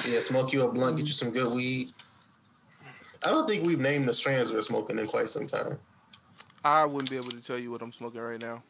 Yeah, 0.07 0.21
smoke 0.21 0.53
you 0.53 0.63
a 0.63 0.71
blunt, 0.71 0.97
get 0.97 1.07
you 1.07 1.13
some 1.13 1.31
good 1.31 1.53
weed. 1.53 1.91
I 3.25 3.31
don't 3.31 3.49
think 3.49 3.67
we've 3.67 3.81
named 3.81 4.09
the 4.09 4.15
strands 4.15 4.53
we're 4.53 4.63
smoking 4.63 4.97
in 4.99 5.09
quite 5.09 5.29
some 5.29 5.45
time. 5.47 5.77
I 6.65 6.85
wouldn't 6.85 7.11
be 7.11 7.17
able 7.17 7.31
to 7.31 7.41
tell 7.41 7.59
you 7.59 7.73
what 7.73 7.83
I'm 7.83 7.91
smoking 7.93 8.21
right 8.21 8.41
now. 8.41 8.63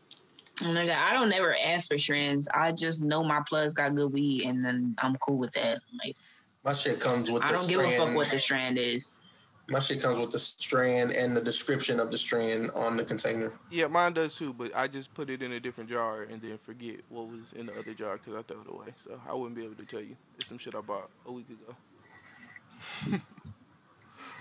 Oh 0.65 0.73
my 0.73 0.87
god, 0.87 0.99
I 0.99 1.13
don't 1.13 1.29
never 1.29 1.57
ask 1.57 1.89
for 1.89 1.99
strands. 1.99 2.49
I 2.53 2.73
just 2.73 3.03
know 3.03 3.23
my 3.23 3.43
plugs 3.47 3.75
got 3.75 3.95
good 3.95 4.13
weed, 4.13 4.45
and 4.45 4.65
then 4.65 4.95
I'm 4.99 5.15
cool 5.17 5.37
with 5.39 5.53
that. 5.53 5.81
Like 6.05 6.17
My 6.65 6.73
shit 6.73 7.01
comes 7.01 7.31
with 7.31 7.43
I 7.43 7.53
the 7.53 7.59
don't 7.59 7.69
give 7.69 7.81
a 7.81 7.91
fuck 7.97 8.15
what 8.15 8.31
the 8.31 8.39
strand 8.39 8.79
is. 8.79 9.13
My 9.71 9.81
shit 9.81 10.01
comes 10.01 10.19
with 10.19 10.31
the 10.31 10.39
strand 10.39 11.13
and 11.13 11.37
the 11.37 11.43
description 11.43 12.01
of 12.01 12.11
the 12.11 12.17
strand 12.17 12.71
on 12.75 12.97
the 12.97 13.05
container. 13.05 13.53
Yeah, 13.71 13.89
mine 13.89 14.15
does 14.15 14.35
too, 14.35 14.55
but 14.55 14.75
I 14.75 14.89
just 14.89 15.13
put 15.13 15.29
it 15.29 15.43
in 15.43 15.53
a 15.53 15.61
different 15.61 15.91
jar 15.91 16.23
and 16.23 16.41
then 16.41 16.57
forget 16.57 17.01
what 17.11 17.29
was 17.29 17.53
in 17.53 17.67
the 17.67 17.79
other 17.79 17.93
jar 17.93 18.15
because 18.17 18.35
I 18.35 18.43
threw 18.43 18.63
it 18.63 18.69
away. 18.69 18.87
So 18.97 19.21
I 19.29 19.35
wouldn't 19.35 19.57
be 19.57 19.65
able 19.65 19.75
to 19.75 19.85
tell 19.85 20.01
you. 20.01 20.17
It's 20.39 20.49
some 20.49 20.57
shit 20.57 20.75
I 20.75 20.81
bought 20.81 21.11
a 21.27 21.33
week 21.33 21.49
ago. 21.51 23.21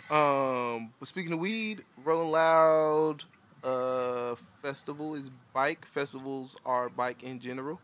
um, 0.15 0.93
but 0.97 1.09
speaking 1.09 1.33
of 1.33 1.39
weed, 1.39 1.83
Rolling 2.05 2.31
Loud 2.31 3.25
uh, 3.67 4.35
festival 4.61 5.15
is 5.15 5.29
bike. 5.53 5.85
Festivals 5.85 6.55
are 6.65 6.89
bike 6.89 7.23
in 7.23 7.39
general. 7.39 7.79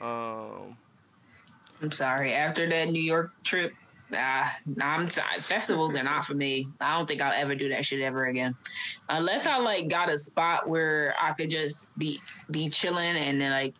Um, 0.00 0.76
I'm 1.80 1.92
sorry. 1.92 2.34
After 2.34 2.68
that 2.68 2.88
New 2.88 3.02
York 3.02 3.32
trip, 3.44 3.72
ah, 4.12 4.54
nah, 4.66 4.96
I'm 4.96 5.08
sorry. 5.08 5.40
Festivals 5.40 5.94
are 5.94 6.02
not 6.02 6.24
for 6.24 6.34
me. 6.34 6.66
I 6.80 6.96
don't 6.96 7.06
think 7.06 7.22
I'll 7.22 7.32
ever 7.32 7.54
do 7.54 7.68
that 7.68 7.84
shit 7.84 8.00
ever 8.00 8.26
again, 8.26 8.56
unless 9.08 9.46
I 9.46 9.58
like 9.58 9.88
got 9.88 10.10
a 10.10 10.18
spot 10.18 10.68
where 10.68 11.14
I 11.20 11.32
could 11.32 11.50
just 11.50 11.86
be 11.96 12.18
be 12.50 12.68
chilling 12.68 13.16
and 13.16 13.40
then 13.40 13.52
like 13.52 13.74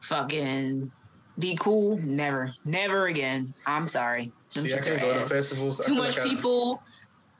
fucking 0.00 0.92
be 1.38 1.56
cool. 1.56 1.96
Never, 1.98 2.52
never 2.66 3.06
again. 3.06 3.54
I'm 3.66 3.88
sorry. 3.88 4.30
Them 4.54 4.66
See, 4.66 4.74
I 4.74 4.78
can't 4.80 5.02
are 5.02 5.06
go 5.06 5.14
to 5.14 5.24
festivals. 5.26 5.80
Too 5.84 5.94
much 5.94 6.18
like 6.18 6.26
I- 6.26 6.28
people, 6.28 6.82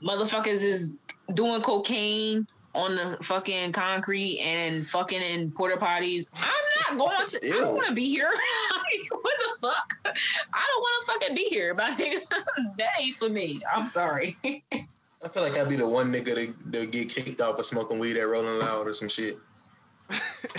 motherfuckers 0.02 0.62
is 0.62 0.94
doing 1.34 1.60
cocaine 1.60 2.46
on 2.74 2.96
the 2.96 3.16
fucking 3.22 3.72
concrete 3.72 4.38
and 4.40 4.86
fucking 4.86 5.20
in 5.20 5.50
porta 5.50 5.76
potties. 5.76 6.26
I'm 6.34 6.98
not 6.98 7.06
going 7.06 7.28
to. 7.28 7.48
I 7.48 7.60
don't 7.60 7.74
want 7.74 7.88
to 7.88 7.94
be 7.94 8.08
here. 8.08 8.30
what 9.10 9.34
the 9.38 9.60
fuck? 9.60 9.98
I 10.04 10.66
don't 10.68 10.80
want 10.80 11.06
to 11.06 11.12
fucking 11.12 11.36
be 11.36 11.44
here, 11.44 11.74
but 11.74 11.96
that 12.78 12.90
ain't 13.00 13.16
for 13.16 13.28
me. 13.28 13.60
I'm 13.74 13.86
sorry. 13.86 14.36
I 14.44 15.28
feel 15.28 15.42
like 15.42 15.56
I'd 15.56 15.68
be 15.68 15.76
the 15.76 15.86
one 15.86 16.10
nigga 16.10 16.34
that, 16.34 16.72
that 16.72 16.90
get 16.90 17.08
kicked 17.08 17.40
out 17.40 17.56
for 17.56 17.62
smoking 17.62 17.98
weed 17.98 18.16
at 18.16 18.28
Rolling 18.28 18.58
Loud 18.58 18.88
or 18.88 18.92
some 18.92 19.08
shit. 19.08 19.38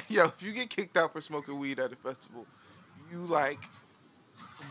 yo, 0.07 0.25
if 0.25 0.41
you 0.41 0.51
get 0.51 0.69
kicked 0.69 0.97
out 0.97 1.13
for 1.13 1.21
smoking 1.21 1.59
weed 1.59 1.79
at 1.79 1.91
a 1.91 1.95
festival, 1.95 2.45
you 3.11 3.19
like 3.19 3.59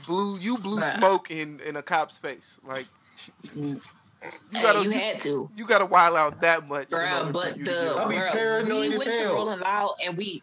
blew 0.06 0.38
you 0.38 0.56
blew 0.58 0.80
Bruh. 0.80 0.98
smoke 0.98 1.30
in 1.30 1.60
in 1.60 1.76
a 1.76 1.82
cop's 1.82 2.18
face. 2.18 2.60
Like 2.64 2.86
mm. 3.46 3.80
You 4.50 4.60
Hey, 4.60 4.62
gotta 4.62 4.82
you 4.82 4.90
you, 4.90 4.90
had 4.90 5.20
to. 5.20 5.50
you 5.54 5.66
gotta 5.66 5.86
wild 5.86 6.16
out 6.16 6.40
that 6.40 6.66
much. 6.68 6.92
in 6.92 6.98
Bruh, 6.98 7.10
order 7.10 7.32
for 7.32 7.32
but 7.32 7.54
the 7.64 7.64
to 7.64 7.94
I'll 7.96 8.08
be 8.08 8.16
bruh, 8.16 8.32
paranoid 8.32 8.90
we 8.90 8.94
as 8.94 8.98
went 8.98 9.10
to. 9.12 9.26
Rolling 9.34 9.60
Loud 9.60 9.94
and 10.04 10.16
we 10.16 10.42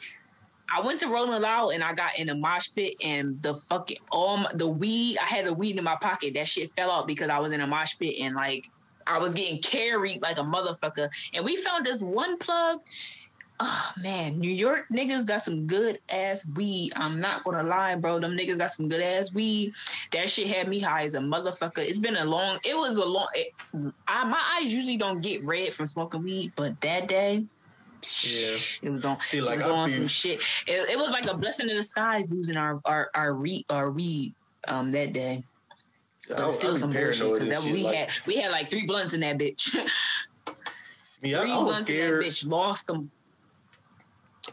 I 0.73 0.81
went 0.81 0.99
to 1.01 1.07
Rolling 1.07 1.41
Loud 1.41 1.69
and 1.69 1.83
I 1.83 1.93
got 1.93 2.17
in 2.17 2.29
a 2.29 2.35
mosh 2.35 2.67
pit 2.75 2.95
and 3.03 3.41
the 3.41 3.55
fucking 3.55 3.97
all 4.11 4.37
my, 4.37 4.51
the 4.53 4.67
weed 4.67 5.17
I 5.19 5.25
had 5.25 5.45
the 5.45 5.53
weed 5.53 5.77
in 5.77 5.83
my 5.83 5.97
pocket 6.01 6.33
that 6.35 6.47
shit 6.47 6.71
fell 6.71 6.91
out 6.91 7.07
because 7.07 7.29
I 7.29 7.39
was 7.39 7.53
in 7.53 7.61
a 7.61 7.67
mosh 7.67 7.97
pit 7.99 8.15
and 8.21 8.35
like 8.35 8.65
I 9.07 9.17
was 9.17 9.33
getting 9.33 9.61
carried 9.61 10.21
like 10.21 10.37
a 10.37 10.43
motherfucker 10.43 11.09
and 11.33 11.43
we 11.45 11.55
found 11.55 11.85
this 11.85 12.01
one 12.01 12.37
plug. 12.37 12.79
Oh 13.61 13.91
man, 14.01 14.39
New 14.39 14.49
York 14.51 14.85
niggas 14.91 15.25
got 15.25 15.41
some 15.41 15.67
good 15.67 15.99
ass 16.09 16.45
weed. 16.55 16.93
I'm 16.95 17.19
not 17.19 17.43
gonna 17.43 17.63
lie, 17.63 17.95
bro. 17.95 18.17
Them 18.19 18.37
niggas 18.37 18.57
got 18.57 18.71
some 18.71 18.87
good 18.87 19.01
ass 19.01 19.33
weed. 19.33 19.73
That 20.13 20.29
shit 20.29 20.47
had 20.47 20.69
me 20.69 20.79
high 20.79 21.03
as 21.03 21.13
a 21.15 21.19
motherfucker. 21.19 21.79
It's 21.79 21.99
been 21.99 22.15
a 22.15 22.23
long. 22.23 22.59
It 22.63 22.75
was 22.77 22.95
a 22.95 23.05
long. 23.05 23.27
It, 23.33 23.53
I, 24.07 24.23
my 24.23 24.41
eyes 24.61 24.71
usually 24.71 24.95
don't 24.95 25.19
get 25.21 25.45
red 25.45 25.73
from 25.73 25.87
smoking 25.87 26.23
weed, 26.23 26.53
but 26.55 26.79
that 26.81 27.09
day, 27.09 27.43
Yeah. 28.23 28.55
it 28.81 28.89
was 28.91 29.03
on. 29.03 29.17
See, 29.23 29.39
it 29.39 29.43
like, 29.43 29.57
was 29.57 29.65
I 29.65 29.71
on 29.71 29.89
some 29.89 30.07
shit. 30.07 30.39
It, 30.65 30.91
it 30.91 30.97
was 30.97 31.11
like 31.11 31.25
a 31.25 31.35
blessing 31.35 31.69
in 31.69 31.75
disguise 31.75 32.31
losing 32.31 32.55
our 32.55 32.79
our 32.85 33.09
our 33.13 33.35
weed 33.35 33.65
our 33.69 33.91
weed 33.91 34.33
um 34.69 34.91
that 34.93 35.11
day. 35.11 35.43
But 36.29 36.39
I, 36.39 36.47
I 36.47 36.49
still 36.51 36.73
be 36.75 36.79
some 36.79 36.93
bullshit 36.93 37.17
paranoid 37.19 37.41
because 37.43 37.65
we 37.65 37.83
Like, 37.83 37.95
had 37.95 38.09
we 38.25 38.35
had 38.37 38.51
like 38.51 38.69
three 38.69 38.85
blunts 38.85 39.13
in 39.13 39.19
that 39.19 39.37
bitch. 39.37 39.75
me, 41.21 41.35
I, 41.35 41.41
three 41.41 41.51
I 41.51 41.57
was 41.57 41.63
blunts 41.63 41.79
in 41.89 41.95
that 41.97 42.01
scared. 42.01 42.23
bitch. 42.23 42.47
Lost 42.47 42.87
them. 42.87 43.11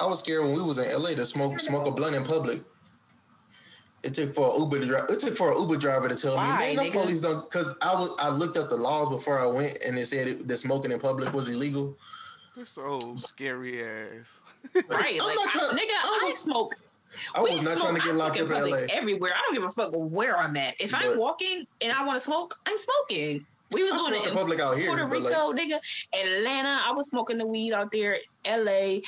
I 0.01 0.07
was 0.07 0.19
scared 0.21 0.45
when 0.45 0.55
we 0.55 0.63
was 0.63 0.79
in 0.79 0.85
LA 1.01 1.11
to 1.11 1.25
smoke 1.27 1.61
smoke 1.61 1.87
a 1.87 1.91
blunt 1.91 2.15
in 2.17 2.25
public. 2.25 2.61
It 4.03 4.15
took 4.15 4.35
for 4.35 4.55
an 4.55 4.61
Uber 4.61 4.81
to 4.81 4.87
drive. 4.87 5.05
It 5.11 5.19
took 5.21 5.37
for 5.37 5.51
an 5.53 5.59
Uber 5.59 5.77
driver 5.77 6.09
to 6.09 6.15
tell 6.15 6.37
Why, 6.37 6.59
me, 6.71 6.77
"Man, 6.77 6.77
no 6.77 6.83
nigga? 6.83 6.93
police 7.03 7.21
don't." 7.21 7.43
Because 7.43 7.77
I 7.83 7.95
was, 7.95 8.15
I 8.21 8.29
looked 8.29 8.57
up 8.57 8.69
the 8.69 8.77
laws 8.77 9.09
before 9.09 9.41
I 9.41 9.47
went, 9.47 9.79
and 9.85 9.99
it 9.99 10.07
said 10.07 10.29
it, 10.29 10.47
that 10.49 10.57
smoking 10.59 10.93
in 10.93 11.01
public 11.01 11.33
was 11.33 11.49
illegal. 11.49 11.97
this 12.55 12.79
old 12.79 13.23
scary 13.25 13.83
ass. 13.83 14.27
Right, 14.89 15.19
I'm 15.21 15.27
like 15.27 15.37
not 15.37 15.57
I, 15.57 15.77
nigga, 15.77 15.91
I 15.93 16.21
I, 16.23 16.27
was- 16.27 16.39
smoke. 16.39 16.75
I 17.35 17.41
was 17.41 17.63
not 17.63 17.79
smoke- 17.79 17.79
trying 17.79 17.95
to 17.97 18.01
get 18.03 18.11
I 18.15 18.17
locked 18.17 18.41
up 18.41 18.51
in 18.51 18.71
LA. 18.71 18.79
Everywhere, 18.91 19.31
I 19.35 19.41
don't 19.43 19.55
give 19.55 19.63
a 19.65 19.71
fuck 19.71 19.91
where 19.93 20.37
I'm 20.37 20.57
at. 20.57 20.75
If 20.81 20.95
I'm 20.95 21.19
walking 21.19 21.65
and 21.81 21.93
I 21.93 22.05
want 22.05 22.19
to 22.19 22.25
smoke, 22.25 22.59
I'm 22.67 22.77
smoking. 22.79 23.47
We 23.73 23.83
was 23.85 23.93
I 23.95 24.11
going 24.11 24.25
to 24.25 24.31
public 24.33 24.61
out 24.61 24.77
here, 24.77 24.87
Puerto 24.89 25.07
but, 25.09 25.21
like- 25.23 25.31
Rico, 25.33 25.53
nigga, 25.53 25.79
Atlanta. 26.21 26.81
I 26.85 26.93
was 26.93 27.09
smoking 27.09 27.39
the 27.39 27.47
weed 27.47 27.73
out 27.73 27.91
there, 27.93 28.19
L.A. 28.45 29.03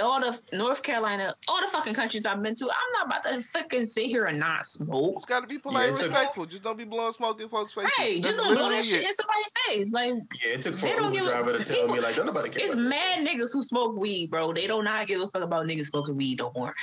All 0.00 0.20
the 0.20 0.38
North 0.56 0.82
Carolina, 0.82 1.34
all 1.48 1.60
the 1.60 1.68
fucking 1.68 1.94
countries 1.94 2.26
I've 2.26 2.42
been 2.42 2.54
to. 2.56 2.64
I'm 2.66 2.92
not 2.92 3.06
about 3.06 3.32
to 3.32 3.42
fucking 3.42 3.86
sit 3.86 4.06
here 4.06 4.24
and 4.26 4.38
not 4.38 4.66
smoke. 4.66 5.14
It's 5.16 5.26
gotta 5.26 5.46
be 5.46 5.58
polite 5.58 5.82
Yeah, 5.84 5.88
and 5.90 5.98
it 5.98 6.02
took- 6.02 6.10
respectful. 6.12 6.46
Just 6.46 6.62
don't 6.62 6.76
be 6.76 6.84
blowing 6.84 7.12
smoke 7.12 7.40
in 7.40 7.48
folks' 7.48 7.72
faces. 7.72 7.92
Hey, 7.96 8.20
That's 8.20 8.36
just 8.36 8.44
don't 8.44 8.54
blow 8.56 8.68
that 8.70 8.84
shit 8.84 9.02
it. 9.02 9.06
in 9.08 9.14
somebody's 9.14 9.52
face. 9.66 9.92
Like 9.92 10.12
Yeah, 10.44 10.52
it 10.54 10.62
took 10.62 10.76
for 10.76 10.86
They 10.86 10.92
an 10.92 11.12
Uber 11.14 11.28
a- 11.28 11.30
driver 11.32 11.52
to 11.58 11.64
tell 11.64 11.88
me 11.88 12.00
like, 12.00 12.16
don't 12.16 12.26
nobody 12.26 12.50
care. 12.50 12.64
it's 12.64 12.74
About 12.74 12.82
that. 12.84 12.88
mad 13.22 13.26
niggas 13.26 13.52
who 13.52 13.62
smoke 13.62 13.96
weed, 13.96 14.30
bro. 14.30 14.52
They 14.52 14.66
don't 14.66 14.84
not 14.84 15.06
give 15.06 15.20
a 15.20 15.28
fuck 15.28 15.42
about 15.42 15.66
niggas 15.66 15.86
smoking 15.86 16.16
weed 16.16 16.38
no 16.38 16.52
more. 16.54 16.74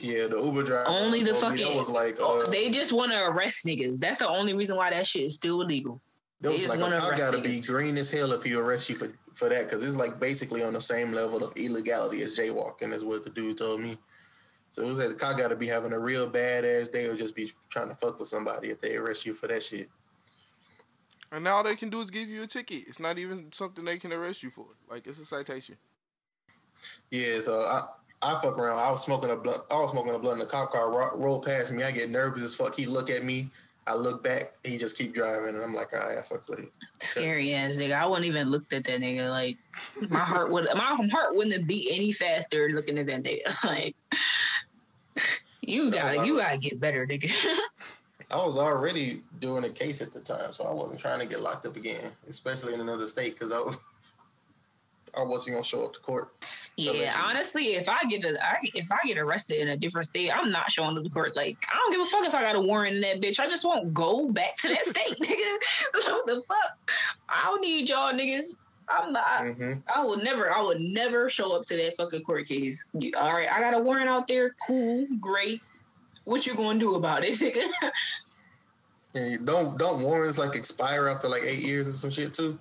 Yeah, 0.00 0.26
the 0.26 0.40
Uber 0.42 0.62
driver 0.64 0.88
Only 0.88 1.22
the 1.22 1.30
told 1.32 1.52
me 1.52 1.58
fucking- 1.58 1.66
that 1.68 1.76
was 1.76 1.88
like, 1.90 2.16
Oh, 2.18 2.42
uh, 2.42 2.50
they 2.50 2.70
just 2.70 2.92
want 2.92 3.12
to 3.12 3.18
arrest 3.24 3.64
niggas. 3.64 3.98
That's 3.98 4.18
the 4.18 4.28
only 4.28 4.52
reason 4.54 4.76
why 4.76 4.90
that 4.90 5.06
shit 5.06 5.22
is 5.22 5.34
still 5.34 5.60
illegal. 5.62 6.00
That 6.44 6.50
They 6.50 6.56
was 6.56 6.68
like, 6.68 6.78
wanna 6.78 6.98
I 7.02 7.16
gotta 7.16 7.40
be 7.40 7.58
green 7.58 7.96
as 7.96 8.10
hell 8.10 8.32
if 8.32 8.42
he 8.42 8.52
arrest 8.52 8.90
you 8.90 8.96
for, 8.96 9.10
for 9.32 9.48
that, 9.48 9.64
because 9.64 9.82
it's 9.82 9.96
like 9.96 10.20
basically 10.20 10.62
on 10.62 10.74
the 10.74 10.80
same 10.80 11.10
level 11.10 11.42
of 11.42 11.56
illegality 11.56 12.20
as 12.20 12.38
jaywalking, 12.38 12.92
is 12.92 13.02
what 13.02 13.24
the 13.24 13.30
dude 13.30 13.56
told 13.56 13.80
me. 13.80 13.96
So 14.70 14.82
it 14.82 14.86
was 14.86 14.98
like, 14.98 15.22
I 15.24 15.38
gotta 15.38 15.56
be 15.56 15.66
having 15.66 15.94
a 15.94 15.98
real 15.98 16.30
badass 16.30 16.92
day 16.92 17.06
or 17.06 17.16
just 17.16 17.34
be 17.34 17.50
trying 17.70 17.88
to 17.88 17.94
fuck 17.94 18.18
with 18.18 18.28
somebody 18.28 18.68
if 18.68 18.78
they 18.78 18.94
arrest 18.94 19.24
you 19.24 19.32
for 19.32 19.46
that 19.46 19.62
shit. 19.62 19.88
And 21.32 21.44
now 21.44 21.56
all 21.56 21.62
they 21.62 21.76
can 21.76 21.88
do 21.88 21.98
is 22.02 22.10
give 22.10 22.28
you 22.28 22.42
a 22.42 22.46
ticket. 22.46 22.84
It's 22.88 23.00
not 23.00 23.16
even 23.16 23.50
something 23.50 23.82
they 23.82 23.96
can 23.96 24.12
arrest 24.12 24.42
you 24.42 24.50
for. 24.50 24.66
Like 24.90 25.06
it's 25.06 25.18
a 25.18 25.24
citation. 25.24 25.78
Yeah, 27.10 27.40
so 27.40 27.60
I, 27.60 27.86
I 28.20 28.34
fuck 28.34 28.58
around. 28.58 28.80
I 28.80 28.90
was 28.90 29.02
smoking 29.02 29.30
a 29.30 29.36
blunt. 29.36 29.62
I 29.70 29.76
was 29.76 29.92
smoking 29.92 30.14
a 30.14 30.18
blunt. 30.18 30.40
And 30.40 30.46
the 30.46 30.52
cop 30.52 30.72
car 30.72 30.90
ro- 30.90 31.16
rolled 31.16 31.46
past 31.46 31.72
me. 31.72 31.84
I 31.84 31.90
get 31.90 32.10
nervous 32.10 32.42
as 32.42 32.54
fuck. 32.54 32.74
He 32.76 32.84
look 32.84 33.08
at 33.08 33.24
me. 33.24 33.48
I 33.86 33.94
look 33.94 34.22
back. 34.22 34.54
He 34.64 34.78
just 34.78 34.96
keep 34.96 35.12
driving, 35.12 35.54
and 35.54 35.62
I'm 35.62 35.74
like, 35.74 35.92
all 35.92 35.98
right, 35.98 36.16
I 36.18 36.22
fuck 36.22 36.48
with 36.48 36.60
it. 36.60 36.72
Scary 37.02 37.52
ass 37.52 37.72
nigga. 37.72 37.92
I 37.92 38.06
wouldn't 38.06 38.26
even 38.26 38.48
looked 38.50 38.72
at 38.72 38.84
that 38.84 39.00
nigga. 39.00 39.30
Like 39.30 39.58
my 40.08 40.20
heart 40.20 40.50
would 40.50 40.66
my 40.74 40.96
heart 41.12 41.34
wouldn't 41.34 41.66
beat 41.66 41.90
any 41.92 42.12
faster 42.12 42.70
looking 42.70 42.98
at 42.98 43.06
that 43.06 43.22
nigga. 43.22 43.42
Like 43.64 43.96
you 45.60 45.84
So 45.84 45.90
got 45.90 46.26
you 46.26 46.38
gotta 46.38 46.58
get 46.58 46.80
better, 46.80 47.06
nigga. 47.06 47.30
I 48.30 48.36
was 48.44 48.56
already 48.56 49.22
doing 49.40 49.64
a 49.64 49.68
case 49.68 50.00
at 50.00 50.12
the 50.12 50.20
time, 50.20 50.52
so 50.52 50.64
I 50.64 50.72
wasn't 50.72 51.00
trying 51.00 51.20
to 51.20 51.26
get 51.26 51.40
locked 51.40 51.66
up 51.66 51.76
again, 51.76 52.10
especially 52.28 52.72
in 52.74 52.80
another 52.80 53.06
state, 53.06 53.34
because 53.34 53.52
I 53.52 53.58
was 53.58 53.76
I 55.16 55.22
wasn't 55.22 55.56
gonna 55.56 55.64
show 55.64 55.84
up 55.84 55.92
to 55.94 56.00
court. 56.00 56.32
Yeah, 56.76 57.22
honestly, 57.24 57.74
if 57.74 57.88
I 57.88 58.02
get 58.08 58.24
a, 58.24 58.42
I, 58.44 58.56
if 58.62 58.90
I 58.90 58.98
get 59.06 59.18
arrested 59.18 59.60
in 59.60 59.68
a 59.68 59.76
different 59.76 60.06
state, 60.08 60.30
I'm 60.30 60.50
not 60.50 60.70
showing 60.70 60.96
up 60.96 61.04
to 61.04 61.10
court. 61.10 61.36
Like 61.36 61.58
I 61.72 61.76
don't 61.76 61.92
give 61.92 62.00
a 62.00 62.04
fuck 62.04 62.24
if 62.26 62.34
I 62.34 62.42
got 62.42 62.56
a 62.56 62.60
warrant 62.60 62.96
in 62.96 63.00
that 63.02 63.20
bitch. 63.20 63.38
I 63.38 63.46
just 63.46 63.64
won't 63.64 63.94
go 63.94 64.30
back 64.30 64.56
to 64.58 64.68
that 64.68 64.84
state, 64.86 65.16
nigga. 65.20 65.56
what 66.10 66.26
the 66.26 66.42
fuck? 66.46 66.90
I 67.28 67.44
don't 67.44 67.60
need 67.60 67.88
y'all 67.88 68.12
niggas. 68.12 68.58
I'm 68.88 69.12
not. 69.12 69.46
hmm 69.46 69.72
I 69.94 70.02
will 70.02 70.18
never, 70.18 70.52
I 70.52 70.60
would 70.60 70.80
never 70.80 71.28
show 71.28 71.56
up 71.56 71.64
to 71.66 71.76
that 71.76 71.96
fucking 71.96 72.22
court 72.22 72.46
case. 72.46 72.88
You- 72.98 73.12
All 73.16 73.32
right, 73.32 73.50
I 73.50 73.60
got 73.60 73.74
a 73.74 73.78
warrant 73.78 74.08
out 74.08 74.26
there. 74.26 74.54
Cool, 74.66 75.06
great. 75.20 75.60
What 76.24 76.46
you 76.46 76.54
gonna 76.54 76.78
do 76.78 76.94
about 76.96 77.24
it? 77.24 77.34
nigga? 77.38 77.90
And 79.14 79.46
don't 79.46 79.78
don't 79.78 80.02
warrants 80.02 80.38
like 80.38 80.56
expire 80.56 81.06
after 81.08 81.28
like 81.28 81.44
eight 81.44 81.60
years 81.60 81.86
or 81.86 81.92
some 81.92 82.10
shit 82.10 82.34
too. 82.34 82.58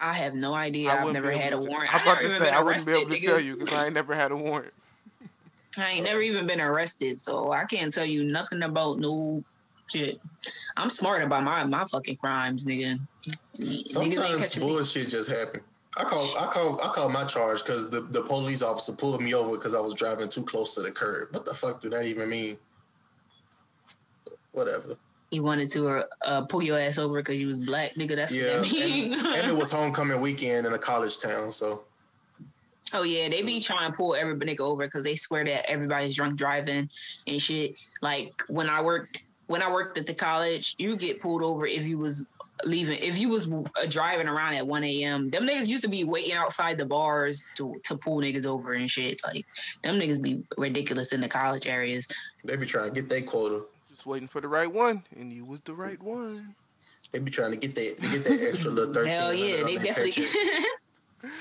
I 0.00 0.14
have 0.14 0.34
no 0.34 0.54
idea. 0.54 0.90
I 0.90 1.04
I've 1.04 1.12
never 1.12 1.30
had 1.30 1.52
a 1.52 1.60
to- 1.60 1.68
warrant. 1.68 1.94
I'm 1.94 2.02
about 2.02 2.20
to 2.22 2.30
say 2.30 2.50
I 2.50 2.62
wouldn't 2.62 2.86
be 2.86 2.92
able 2.92 3.02
to 3.02 3.10
arrested, 3.12 3.26
tell 3.28 3.40
you 3.40 3.56
because 3.56 3.74
I 3.74 3.84
ain't 3.86 3.94
never 3.94 4.14
had 4.14 4.32
a 4.32 4.36
warrant. 4.36 4.72
I 5.76 5.90
ain't 5.90 6.04
never 6.04 6.20
even 6.20 6.46
been 6.46 6.60
arrested, 6.60 7.20
so 7.20 7.52
I 7.52 7.64
can't 7.64 7.92
tell 7.92 8.04
you 8.04 8.24
nothing 8.24 8.62
about 8.62 8.98
no 8.98 9.44
shit. 9.88 10.20
I'm 10.76 10.90
smart 10.90 11.22
about 11.22 11.44
my 11.44 11.64
my 11.64 11.84
fucking 11.84 12.16
crimes, 12.16 12.64
nigga. 12.64 12.98
Sometimes 13.86 14.38
catching 14.38 14.62
me. 14.62 14.68
bullshit 14.68 15.08
just 15.08 15.30
happen. 15.30 15.60
I 15.96 16.04
call 16.04 16.38
I 16.38 16.46
call 16.46 16.80
I 16.82 16.88
call 16.92 17.08
my 17.08 17.24
charge 17.24 17.62
because 17.62 17.90
the, 17.90 18.00
the 18.00 18.22
police 18.22 18.62
officer 18.62 18.92
pulled 18.92 19.20
me 19.20 19.34
over 19.34 19.56
because 19.56 19.74
I 19.74 19.80
was 19.80 19.94
driving 19.94 20.28
too 20.28 20.44
close 20.44 20.74
to 20.76 20.82
the 20.82 20.90
curb. 20.90 21.28
What 21.32 21.44
the 21.44 21.54
fuck 21.54 21.82
do 21.82 21.90
that 21.90 22.04
even 22.06 22.28
mean? 22.28 22.58
Whatever. 24.52 24.96
He 25.30 25.40
wanted 25.40 25.70
to 25.72 25.88
uh, 25.88 26.02
uh, 26.24 26.42
pull 26.42 26.62
your 26.62 26.78
ass 26.78 26.98
over 26.98 27.20
because 27.22 27.40
you 27.40 27.46
was 27.48 27.58
black, 27.64 27.94
nigga. 27.94 28.16
That's 28.16 28.32
Yeah, 28.32 28.60
what 28.60 28.70
that 28.70 28.88
mean. 28.90 29.12
and, 29.14 29.26
and 29.26 29.48
it 29.50 29.56
was 29.56 29.70
homecoming 29.70 30.20
weekend 30.20 30.66
in 30.66 30.72
a 30.72 30.78
college 30.78 31.18
town, 31.18 31.52
so 31.52 31.84
oh 32.92 33.02
yeah, 33.04 33.28
they 33.28 33.42
be 33.42 33.60
trying 33.60 33.90
to 33.90 33.96
pull 33.96 34.14
every 34.14 34.34
nigga 34.34 34.60
over 34.60 34.84
because 34.84 35.04
they 35.04 35.16
swear 35.16 35.44
that 35.44 35.70
everybody's 35.70 36.16
drunk 36.16 36.36
driving 36.36 36.88
and 37.26 37.40
shit. 37.42 37.74
Like 38.02 38.32
when 38.48 38.68
I 38.68 38.82
worked 38.82 39.22
when 39.46 39.62
I 39.62 39.70
worked 39.70 39.98
at 39.98 40.06
the 40.06 40.14
college, 40.14 40.74
you 40.78 40.96
get 40.96 41.20
pulled 41.20 41.42
over 41.42 41.66
if 41.66 41.84
you 41.84 41.98
was 41.98 42.26
leaving 42.64 42.98
if 42.98 43.18
you 43.18 43.28
was 43.28 43.48
uh, 43.50 43.86
driving 43.88 44.28
around 44.28 44.54
at 44.54 44.66
1 44.66 44.84
a.m. 44.84 45.30
Them 45.30 45.46
niggas 45.46 45.66
used 45.68 45.82
to 45.84 45.88
be 45.88 46.04
waiting 46.04 46.34
outside 46.34 46.76
the 46.76 46.84
bars 46.84 47.46
to 47.56 47.80
to 47.84 47.96
pull 47.96 48.18
niggas 48.18 48.46
over 48.46 48.72
and 48.72 48.90
shit. 48.90 49.20
Like 49.24 49.46
them 49.84 49.98
niggas 49.98 50.20
be 50.20 50.42
ridiculous 50.58 51.12
in 51.12 51.20
the 51.20 51.28
college 51.28 51.66
areas. 51.68 52.06
they 52.44 52.56
be 52.56 52.66
trying 52.66 52.92
to 52.92 53.00
get 53.00 53.08
their 53.08 53.22
quota. 53.22 53.62
Just 54.00 54.06
waiting 54.06 54.28
for 54.28 54.40
the 54.40 54.48
right 54.48 54.72
one, 54.72 55.02
and 55.14 55.30
you 55.30 55.44
was 55.44 55.60
the 55.60 55.74
right 55.74 56.02
one. 56.02 56.54
They 57.12 57.18
be 57.18 57.30
trying 57.30 57.50
to 57.50 57.58
get 57.58 57.74
that 57.74 58.02
to 58.02 58.08
get 58.08 58.24
that 58.24 58.48
extra 58.48 58.70
little 58.70 58.94
thirteen. 58.94 59.12
Hell 59.12 59.34
yeah, 59.34 59.62
they 59.62 59.76
definitely. 59.76 60.24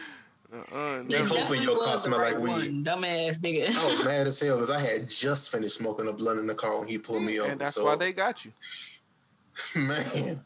Uh-uh, 0.52 1.04
They 1.08 1.20
hoping 1.20 1.62
your 1.62 1.78
car 1.78 1.94
was 1.94 2.04
the 2.04 2.10
smell 2.10 2.20
like 2.20 2.34
right 2.34 2.42
weed. 2.42 2.50
one. 2.52 2.84
Dumbass 2.84 3.40
nigga. 3.40 3.74
I 3.74 3.88
was 3.90 4.04
mad 4.04 4.28
as 4.28 4.38
hell 4.42 4.58
because 4.58 4.72
I 4.72 4.82
had 4.82 5.10
just 5.10 5.50
finished 5.54 5.78
smoking 5.78 6.10
a 6.10 6.12
blunt 6.12 6.40
in 6.40 6.48
the 6.48 6.56
car 6.56 6.80
when 6.80 6.90
he 6.90 6.98
pulled 6.98 7.24
me 7.24 7.40
over. 7.40 7.50
and 7.52 7.62
that's 7.62 7.76
so, 7.76 7.86
why 7.86 7.96
they 7.96 8.12
got 8.12 8.44
you. 8.44 8.52
man, 9.76 10.42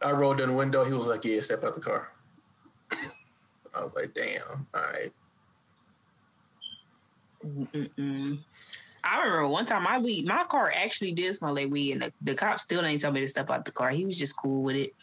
I 0.00 0.12
rolled 0.12 0.38
down 0.38 0.50
the 0.50 0.54
window. 0.54 0.84
He 0.84 0.92
was 0.92 1.08
like, 1.08 1.24
"Yeah, 1.24 1.40
step 1.40 1.64
out 1.64 1.74
the 1.74 1.80
car." 1.80 2.12
I 2.92 3.82
was 3.82 3.90
like, 3.96 4.14
"Damn, 4.14 4.64
all 4.72 4.80
right." 4.92 5.12
Mm-mm. 7.44 8.38
I 9.10 9.22
remember 9.22 9.48
one 9.48 9.66
time 9.66 9.82
my 9.82 9.98
weed, 9.98 10.26
my 10.26 10.44
car 10.44 10.72
actually 10.74 11.12
did 11.12 11.34
smell 11.34 11.54
like 11.54 11.70
weed, 11.70 11.92
and 11.92 12.02
the, 12.02 12.12
the 12.22 12.34
cop 12.34 12.60
still 12.60 12.84
ain't 12.84 13.00
tell 13.00 13.12
me 13.12 13.20
to 13.20 13.28
step 13.28 13.50
out 13.50 13.64
the 13.64 13.72
car. 13.72 13.90
He 13.90 14.04
was 14.04 14.18
just 14.18 14.36
cool 14.36 14.62
with 14.62 14.76
it. 14.76 14.94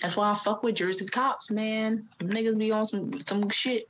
That's 0.00 0.16
why 0.16 0.30
I 0.30 0.34
fuck 0.34 0.62
with 0.62 0.74
Jersey 0.74 1.06
cops, 1.06 1.50
man. 1.50 2.06
Them 2.18 2.30
niggas 2.30 2.58
be 2.58 2.72
on 2.72 2.86
some 2.86 3.12
some 3.24 3.48
shit. 3.50 3.88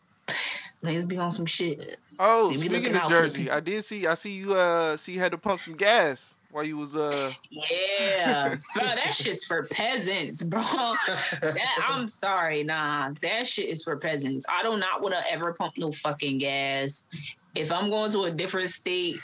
Niggas 0.82 1.08
be 1.08 1.18
on 1.18 1.32
some 1.32 1.46
shit. 1.46 1.98
Oh, 2.18 2.54
speaking 2.54 2.96
of 2.96 3.08
Jersey, 3.08 3.42
people. 3.42 3.56
I 3.56 3.60
did 3.60 3.84
see. 3.84 4.06
I 4.06 4.14
see 4.14 4.32
you. 4.32 4.54
Uh, 4.54 4.96
see 4.96 5.12
you 5.12 5.20
had 5.20 5.32
to 5.32 5.38
pump 5.38 5.60
some 5.60 5.74
gas 5.74 6.36
while 6.50 6.64
you 6.64 6.76
was. 6.76 6.96
Uh, 6.96 7.32
Yeah, 7.50 8.56
bro, 8.74 8.84
that 8.84 9.14
shit's 9.14 9.44
for 9.44 9.64
peasants, 9.64 10.42
bro. 10.42 10.62
That 11.40 11.84
I'm 11.86 12.08
sorry, 12.08 12.64
nah, 12.64 13.10
that 13.20 13.46
shit 13.46 13.68
is 13.68 13.82
for 13.82 13.96
peasants. 13.96 14.46
I 14.48 14.62
do 14.62 14.76
not 14.76 15.02
want 15.02 15.14
to 15.14 15.32
ever 15.32 15.52
pump 15.52 15.74
no 15.76 15.92
fucking 15.92 16.38
gas. 16.38 17.06
If 17.54 17.72
I'm 17.72 17.90
going 17.90 18.10
to 18.12 18.24
a 18.24 18.30
different 18.30 18.70
state, 18.70 19.16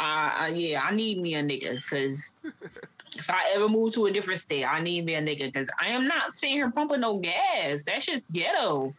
uh, 0.00 0.44
uh 0.44 0.50
yeah, 0.52 0.82
I 0.82 0.94
need 0.94 1.20
me 1.20 1.34
a 1.34 1.42
nigga 1.42 1.76
because 1.76 2.36
if 3.16 3.28
I 3.28 3.52
ever 3.54 3.68
move 3.68 3.92
to 3.94 4.06
a 4.06 4.10
different 4.10 4.40
state, 4.40 4.64
I 4.64 4.80
need 4.80 5.04
me 5.04 5.14
a 5.14 5.22
nigga 5.22 5.52
because 5.52 5.68
I 5.80 5.88
am 5.88 6.06
not 6.06 6.34
sitting 6.34 6.56
here 6.56 6.70
pumping 6.70 7.00
no 7.00 7.18
gas. 7.18 7.84
That 7.84 8.02
shit's 8.02 8.30
ghetto, 8.30 8.92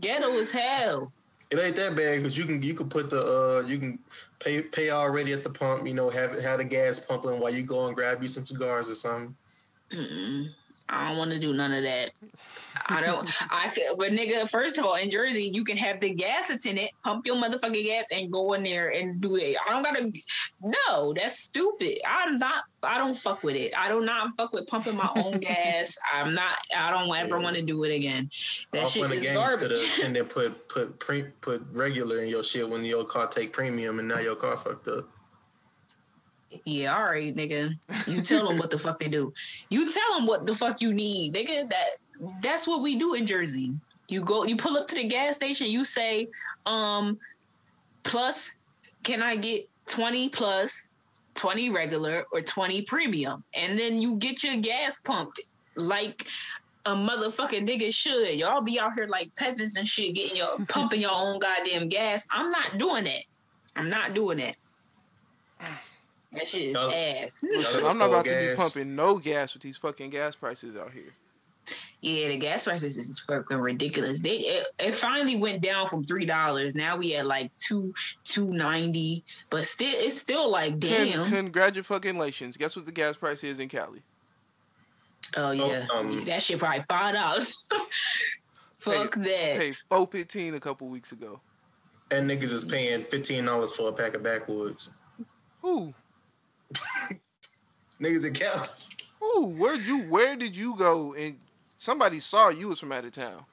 ghetto 0.00 0.38
as 0.38 0.52
hell. 0.52 1.12
It 1.50 1.58
ain't 1.58 1.76
that 1.76 1.94
bad 1.94 2.18
because 2.18 2.38
you 2.38 2.46
can 2.46 2.62
you 2.62 2.72
can 2.72 2.88
put 2.88 3.10
the 3.10 3.20
uh 3.20 3.66
you 3.66 3.78
can 3.78 3.98
pay 4.38 4.62
pay 4.62 4.90
already 4.90 5.32
at 5.32 5.44
the 5.44 5.50
pump. 5.50 5.86
You 5.86 5.94
know, 5.94 6.08
have 6.08 6.38
have 6.40 6.58
the 6.58 6.64
gas 6.64 6.98
pumping 6.98 7.40
while 7.40 7.52
you 7.52 7.62
go 7.62 7.86
and 7.86 7.94
grab 7.94 8.22
you 8.22 8.28
some 8.28 8.46
cigars 8.46 8.88
or 8.88 8.94
something. 8.94 9.36
Mm-mm. 9.92 10.48
I 10.88 11.08
don't 11.08 11.16
want 11.18 11.30
to 11.30 11.38
do 11.38 11.52
none 11.52 11.72
of 11.72 11.82
that. 11.84 12.10
I 12.86 13.00
don't. 13.00 13.28
I 13.50 13.68
could, 13.68 13.96
but 13.98 14.12
nigga, 14.12 14.48
first 14.48 14.78
of 14.78 14.84
all, 14.84 14.94
in 14.96 15.10
Jersey, 15.10 15.44
you 15.44 15.64
can 15.64 15.76
have 15.76 16.00
the 16.00 16.10
gas 16.10 16.50
attendant 16.50 16.90
pump 17.04 17.26
your 17.26 17.36
motherfucking 17.36 17.84
gas 17.84 18.04
and 18.10 18.30
go 18.32 18.52
in 18.54 18.62
there 18.62 18.88
and 18.90 19.20
do 19.20 19.36
it. 19.36 19.56
I 19.66 19.70
don't 19.70 19.82
gotta. 19.82 20.12
No, 20.60 21.12
that's 21.14 21.38
stupid. 21.38 21.98
I'm 22.06 22.36
not. 22.36 22.64
I 22.82 22.98
don't 22.98 23.16
fuck 23.16 23.42
with 23.42 23.56
it. 23.56 23.72
I 23.78 23.88
do 23.88 24.00
not 24.00 24.36
fuck 24.36 24.52
with 24.52 24.66
pumping 24.66 24.96
my 24.96 25.10
own 25.16 25.38
gas. 25.40 25.96
I'm 26.12 26.34
not. 26.34 26.56
I 26.76 26.90
don't 26.90 27.14
ever 27.16 27.36
Yeah. 27.38 27.42
want 27.42 27.56
to 27.56 27.62
do 27.62 27.84
it 27.84 27.94
again. 27.94 28.30
That 28.72 28.84
Off 28.84 28.92
shit 28.92 29.02
when 29.02 29.10
the 29.10 29.16
is 29.16 29.22
games 29.22 29.36
garbage. 29.36 29.60
to 29.60 29.68
the 29.68 29.92
attendant 29.94 30.28
put 30.34 30.68
put 30.68 30.98
pre, 30.98 31.24
put 31.40 31.64
regular 31.72 32.20
in 32.22 32.28
your 32.28 32.42
shit 32.42 32.68
when 32.68 32.84
your 32.84 33.04
car 33.04 33.26
take 33.28 33.52
premium 33.52 33.98
and 33.98 34.08
now 34.08 34.18
your 34.18 34.36
car 34.36 34.56
fucked 34.56 34.88
up. 34.88 35.08
Yeah, 36.64 36.96
all 36.96 37.04
right, 37.04 37.34
nigga. 37.34 37.76
You 38.06 38.22
tell 38.22 38.48
them 38.48 38.58
what 38.58 38.70
the 38.70 38.78
fuck 38.78 38.98
they 38.98 39.08
do. 39.08 39.32
You 39.70 39.90
tell 39.90 40.14
them 40.14 40.26
what 40.26 40.46
the 40.46 40.54
fuck 40.54 40.80
you 40.80 40.92
need, 40.92 41.34
nigga. 41.34 41.68
That 41.68 41.88
that's 42.42 42.66
what 42.66 42.82
we 42.82 42.98
do 42.98 43.14
in 43.14 43.26
Jersey. 43.26 43.72
You 44.08 44.22
go, 44.22 44.44
you 44.44 44.56
pull 44.56 44.76
up 44.76 44.86
to 44.88 44.94
the 44.94 45.04
gas 45.04 45.36
station. 45.36 45.68
You 45.68 45.84
say, 45.84 46.28
um, 46.66 47.18
plus, 48.02 48.50
can 49.02 49.22
I 49.22 49.36
get 49.36 49.68
twenty 49.86 50.28
plus, 50.28 50.88
twenty 51.34 51.70
regular, 51.70 52.26
or 52.32 52.42
twenty 52.42 52.82
premium? 52.82 53.44
And 53.54 53.78
then 53.78 54.00
you 54.00 54.16
get 54.16 54.42
your 54.42 54.56
gas 54.56 54.98
pumped 54.98 55.40
like 55.76 56.26
a 56.84 56.90
motherfucking 56.90 57.68
nigga 57.68 57.94
should. 57.94 58.34
Y'all 58.34 58.62
be 58.62 58.78
out 58.78 58.94
here 58.94 59.06
like 59.06 59.34
peasants 59.36 59.76
and 59.76 59.88
shit, 59.88 60.14
getting 60.14 60.36
your 60.36 60.58
pumping 60.68 61.00
your 61.00 61.12
own 61.12 61.38
goddamn 61.38 61.88
gas. 61.88 62.26
I'm 62.30 62.50
not 62.50 62.78
doing 62.78 63.04
that. 63.04 63.24
I'm 63.76 63.88
not 63.88 64.14
doing 64.14 64.38
that. 64.38 64.56
That 66.32 66.48
shit 66.48 66.62
is 66.62 66.72
Y'all- 66.72 66.90
ass. 66.90 67.42
listen, 67.42 67.78
I'm 67.78 67.82
not 67.84 67.92
stole 67.94 68.08
about 68.14 68.24
to 68.24 68.50
be 68.50 68.56
pumping 68.56 68.96
no 68.96 69.18
gas 69.18 69.52
with 69.54 69.62
these 69.62 69.76
fucking 69.76 70.10
gas 70.10 70.34
prices 70.34 70.76
out 70.76 70.92
here. 70.92 71.12
Yeah, 72.00 72.28
the 72.28 72.38
gas 72.38 72.64
prices 72.64 72.96
is 72.96 73.20
fucking 73.20 73.58
ridiculous. 73.58 74.20
They 74.22 74.38
it, 74.38 74.66
it 74.80 74.94
finally 74.94 75.36
went 75.36 75.60
down 75.62 75.86
from 75.86 76.02
three 76.02 76.24
dollars. 76.24 76.74
Now 76.74 76.96
we 76.96 77.14
at 77.14 77.26
like 77.26 77.50
two 77.58 77.94
two 78.24 78.52
ninety, 78.52 79.24
but 79.50 79.66
still 79.66 79.92
it's 79.94 80.18
still 80.18 80.50
like 80.50 80.80
damn. 80.80 81.24
Con- 81.24 81.30
congratulations. 81.30 82.56
Guess 82.56 82.74
what 82.74 82.86
the 82.86 82.92
gas 82.92 83.16
price 83.16 83.44
is 83.44 83.60
in 83.60 83.68
Cali? 83.68 84.02
oh, 85.36 85.48
oh 85.48 85.50
yeah, 85.52 85.78
some- 85.78 86.24
that 86.24 86.42
shit 86.42 86.58
probably 86.58 86.80
five 86.80 87.14
dollars. 87.14 87.68
Fuck 88.76 89.14
that. 89.14 89.26
Hey, 89.28 89.74
four 89.88 90.08
fifteen 90.08 90.54
a 90.54 90.60
couple 90.60 90.88
weeks 90.88 91.12
ago. 91.12 91.40
And 92.10 92.28
niggas 92.28 92.52
is 92.52 92.64
paying 92.64 93.04
fifteen 93.04 93.44
dollars 93.44 93.76
for 93.76 93.90
a 93.90 93.92
pack 93.92 94.14
of 94.14 94.24
backwoods. 94.24 94.90
Ooh, 95.64 95.94
Niggas 98.00 98.26
in 98.26 98.34
Cali. 98.34 98.68
ooh, 99.22 99.46
where 99.56 99.74
you? 99.76 100.02
Where 100.04 100.36
did 100.36 100.56
you 100.56 100.76
go? 100.76 101.14
And 101.14 101.38
somebody 101.78 102.18
saw 102.20 102.48
you 102.48 102.68
was 102.68 102.80
from 102.80 102.92
out 102.92 103.04
of 103.04 103.12
town. 103.12 103.44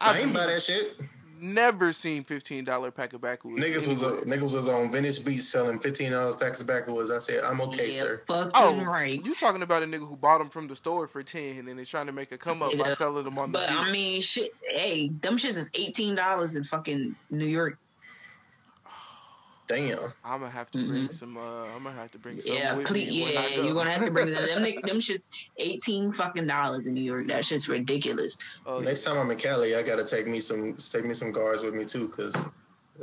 I 0.00 0.18
ain't 0.18 0.28
I've 0.28 0.34
buy 0.34 0.46
that 0.46 0.62
shit. 0.62 1.00
never 1.40 1.92
seen 1.92 2.24
fifteen 2.24 2.64
dollar 2.64 2.90
pack 2.90 3.12
of 3.12 3.20
backwoods. 3.20 3.62
Niggas 3.62 3.86
was 3.86 4.02
a, 4.02 4.10
niggas 4.22 4.52
was 4.52 4.68
on 4.68 4.90
Venice 4.90 5.18
Beach 5.20 5.42
selling 5.42 5.78
fifteen 5.78 6.10
dollars 6.12 6.34
packs 6.36 6.60
of 6.60 6.66
backwoods. 6.66 7.10
I 7.10 7.20
said, 7.20 7.44
I'm 7.44 7.60
okay, 7.62 7.86
yeah, 7.86 7.98
sir. 8.00 8.22
fucking 8.26 8.50
Oh, 8.54 8.84
right. 8.84 9.24
you 9.24 9.32
talking 9.32 9.62
about 9.62 9.82
a 9.82 9.86
nigga 9.86 10.06
who 10.08 10.16
bought 10.16 10.38
them 10.38 10.50
from 10.50 10.66
the 10.66 10.74
store 10.76 11.06
for 11.06 11.22
ten 11.22 11.68
and 11.68 11.78
is 11.78 11.88
trying 11.88 12.06
to 12.06 12.12
make 12.12 12.32
a 12.32 12.36
come 12.38 12.62
up 12.62 12.76
by 12.76 12.92
selling 12.94 13.24
them 13.24 13.38
on 13.38 13.52
the 13.52 13.58
But. 13.60 13.70
I 13.70 13.90
mean, 13.92 14.20
shit. 14.22 14.52
Hey, 14.68 15.08
them 15.08 15.36
shits 15.38 15.56
is 15.56 15.70
eighteen 15.74 16.14
dollars 16.16 16.56
in 16.56 16.64
fucking 16.64 17.14
New 17.30 17.46
York. 17.46 17.78
Damn. 19.74 19.98
I'm 20.22 20.40
gonna 20.40 20.50
have 20.50 20.70
to 20.72 20.86
bring 20.86 21.10
some. 21.10 21.38
Uh, 21.38 21.64
I'm 21.74 21.82
gonna 21.82 21.92
have 21.92 22.12
to 22.12 22.18
bring 22.18 22.38
some. 22.42 22.54
Yeah, 22.54 22.74
with 22.74 22.86
please, 22.86 23.08
me 23.08 23.22
when 23.22 23.38
I 23.38 23.48
yeah, 23.48 23.56
go. 23.56 23.62
you're 23.64 23.74
gonna 23.74 23.90
have 23.90 24.04
to 24.04 24.10
bring 24.10 24.30
them. 24.30 24.46
Them, 24.46 24.62
them 24.62 24.98
shits 24.98 25.28
eighteen 25.56 26.12
fucking 26.12 26.46
dollars 26.46 26.84
in 26.84 26.92
New 26.92 27.00
York. 27.00 27.28
That 27.28 27.42
shit's 27.42 27.70
ridiculous. 27.70 28.36
Oh, 28.66 28.80
yeah. 28.80 28.86
Next 28.88 29.04
time 29.04 29.16
I'm 29.16 29.30
in 29.30 29.38
Cali, 29.38 29.74
I 29.74 29.82
gotta 29.82 30.04
take 30.04 30.26
me 30.26 30.40
some 30.40 30.76
take 30.76 31.06
me 31.06 31.14
some 31.14 31.32
guards 31.32 31.62
with 31.62 31.72
me 31.72 31.86
too, 31.86 32.08
cause 32.08 32.36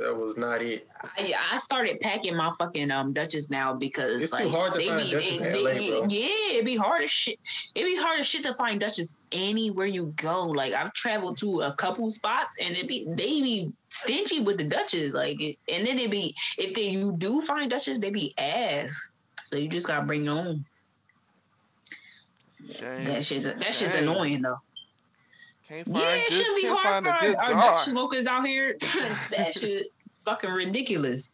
that 0.00 0.16
was 0.16 0.36
not 0.36 0.62
it. 0.62 0.88
I, 1.16 1.34
I 1.52 1.58
started 1.58 2.00
packing 2.00 2.36
my 2.36 2.50
fucking 2.58 2.90
um 2.90 3.12
Dutchess 3.12 3.50
now 3.50 3.74
because 3.74 4.22
It's 4.22 4.32
like, 4.32 4.44
too 4.44 4.48
hard 4.50 4.72
to 4.74 4.78
they 4.78 4.86
find 4.88 5.04
be, 5.04 5.10
Dutchess 5.12 5.40
in 5.40 5.52
LA, 5.64 5.70
they- 5.70 5.88
bro. 5.90 6.06
Yeah, 6.08 6.52
it'd 6.54 6.64
be 6.64 6.76
hard 6.76 7.02
as 7.04 7.10
shit. 7.10 7.38
It'd 7.74 7.86
be 7.86 7.96
hard 7.96 8.20
as 8.20 8.26
shit 8.26 8.42
to 8.44 8.54
find 8.54 8.80
Dutchess 8.80 9.16
anywhere 9.32 9.86
you 9.86 10.12
go. 10.16 10.46
Like 10.46 10.72
I've 10.72 10.92
traveled 10.94 11.38
to 11.38 11.60
a 11.62 11.72
couple 11.74 12.10
spots 12.10 12.56
and 12.60 12.76
it 12.76 12.88
be 12.88 13.04
they 13.08 13.40
be 13.42 13.72
stingy 13.90 14.40
with 14.40 14.58
the 14.58 14.64
Dutchess. 14.64 15.12
Like 15.12 15.40
it, 15.40 15.56
and 15.70 15.86
then 15.86 15.98
it 15.98 16.10
be 16.10 16.34
if 16.58 16.74
they 16.74 16.88
you 16.88 17.12
do 17.18 17.40
find 17.42 17.70
Dutchess, 17.70 17.98
they 17.98 18.10
be 18.10 18.34
ass. 18.38 19.10
So 19.44 19.56
you 19.56 19.68
just 19.68 19.86
gotta 19.86 20.06
bring 20.06 20.24
your 20.24 20.38
own. 20.38 20.64
Shame. 22.70 23.04
That 23.06 23.24
shit 23.24 23.42
that 23.42 23.62
shit's 23.74 23.94
Shame. 23.94 24.08
annoying 24.08 24.42
though. 24.42 24.60
Can't 25.70 25.86
find 25.86 25.98
Yeah, 25.98 26.14
it 26.14 26.28
good, 26.28 26.36
shouldn't 26.36 26.56
be 26.56 26.62
can't 26.62 26.78
hard 26.80 27.04
for 27.04 27.26
good 27.26 27.36
our, 27.36 27.54
our. 27.54 27.76
Dutch 27.76 27.84
smokers 27.84 28.26
out 28.26 28.44
here. 28.44 28.76
that 29.30 29.54
shit 29.54 29.86
fucking 30.24 30.50
ridiculous. 30.50 31.30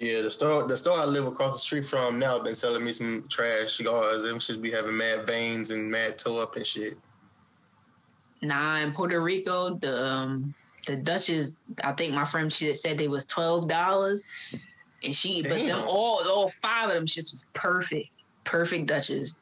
Yeah, 0.00 0.20
the 0.22 0.30
store 0.30 0.64
the 0.64 0.76
store 0.76 0.98
I 0.98 1.04
live 1.04 1.26
across 1.26 1.54
the 1.54 1.60
street 1.60 1.84
from 1.84 2.18
now 2.18 2.40
been 2.40 2.56
selling 2.56 2.84
me 2.84 2.92
some 2.92 3.26
trash 3.28 3.76
cigars. 3.76 4.24
Them 4.24 4.40
should 4.40 4.60
be 4.60 4.72
having 4.72 4.96
mad 4.96 5.26
veins 5.26 5.70
and 5.70 5.88
mad 5.88 6.18
toe 6.18 6.38
up 6.38 6.56
and 6.56 6.66
shit. 6.66 6.98
Nah, 8.42 8.78
in 8.78 8.92
Puerto 8.92 9.20
Rico, 9.20 9.74
the 9.74 10.04
um, 10.04 10.54
the 10.86 10.96
Dutchess, 10.96 11.56
I 11.84 11.92
think 11.92 12.14
my 12.14 12.24
friend 12.24 12.52
she 12.52 12.74
said 12.74 12.98
they 12.98 13.08
was 13.08 13.26
twelve 13.26 13.68
dollars, 13.68 14.24
and 15.04 15.14
she, 15.14 15.42
but 15.42 15.50
them 15.50 15.84
all 15.86 16.28
all 16.28 16.48
five 16.48 16.88
of 16.88 16.94
them 16.96 17.06
just 17.06 17.32
was 17.32 17.48
perfect, 17.54 18.08
perfect 18.42 18.86
Dutchess. 18.86 19.36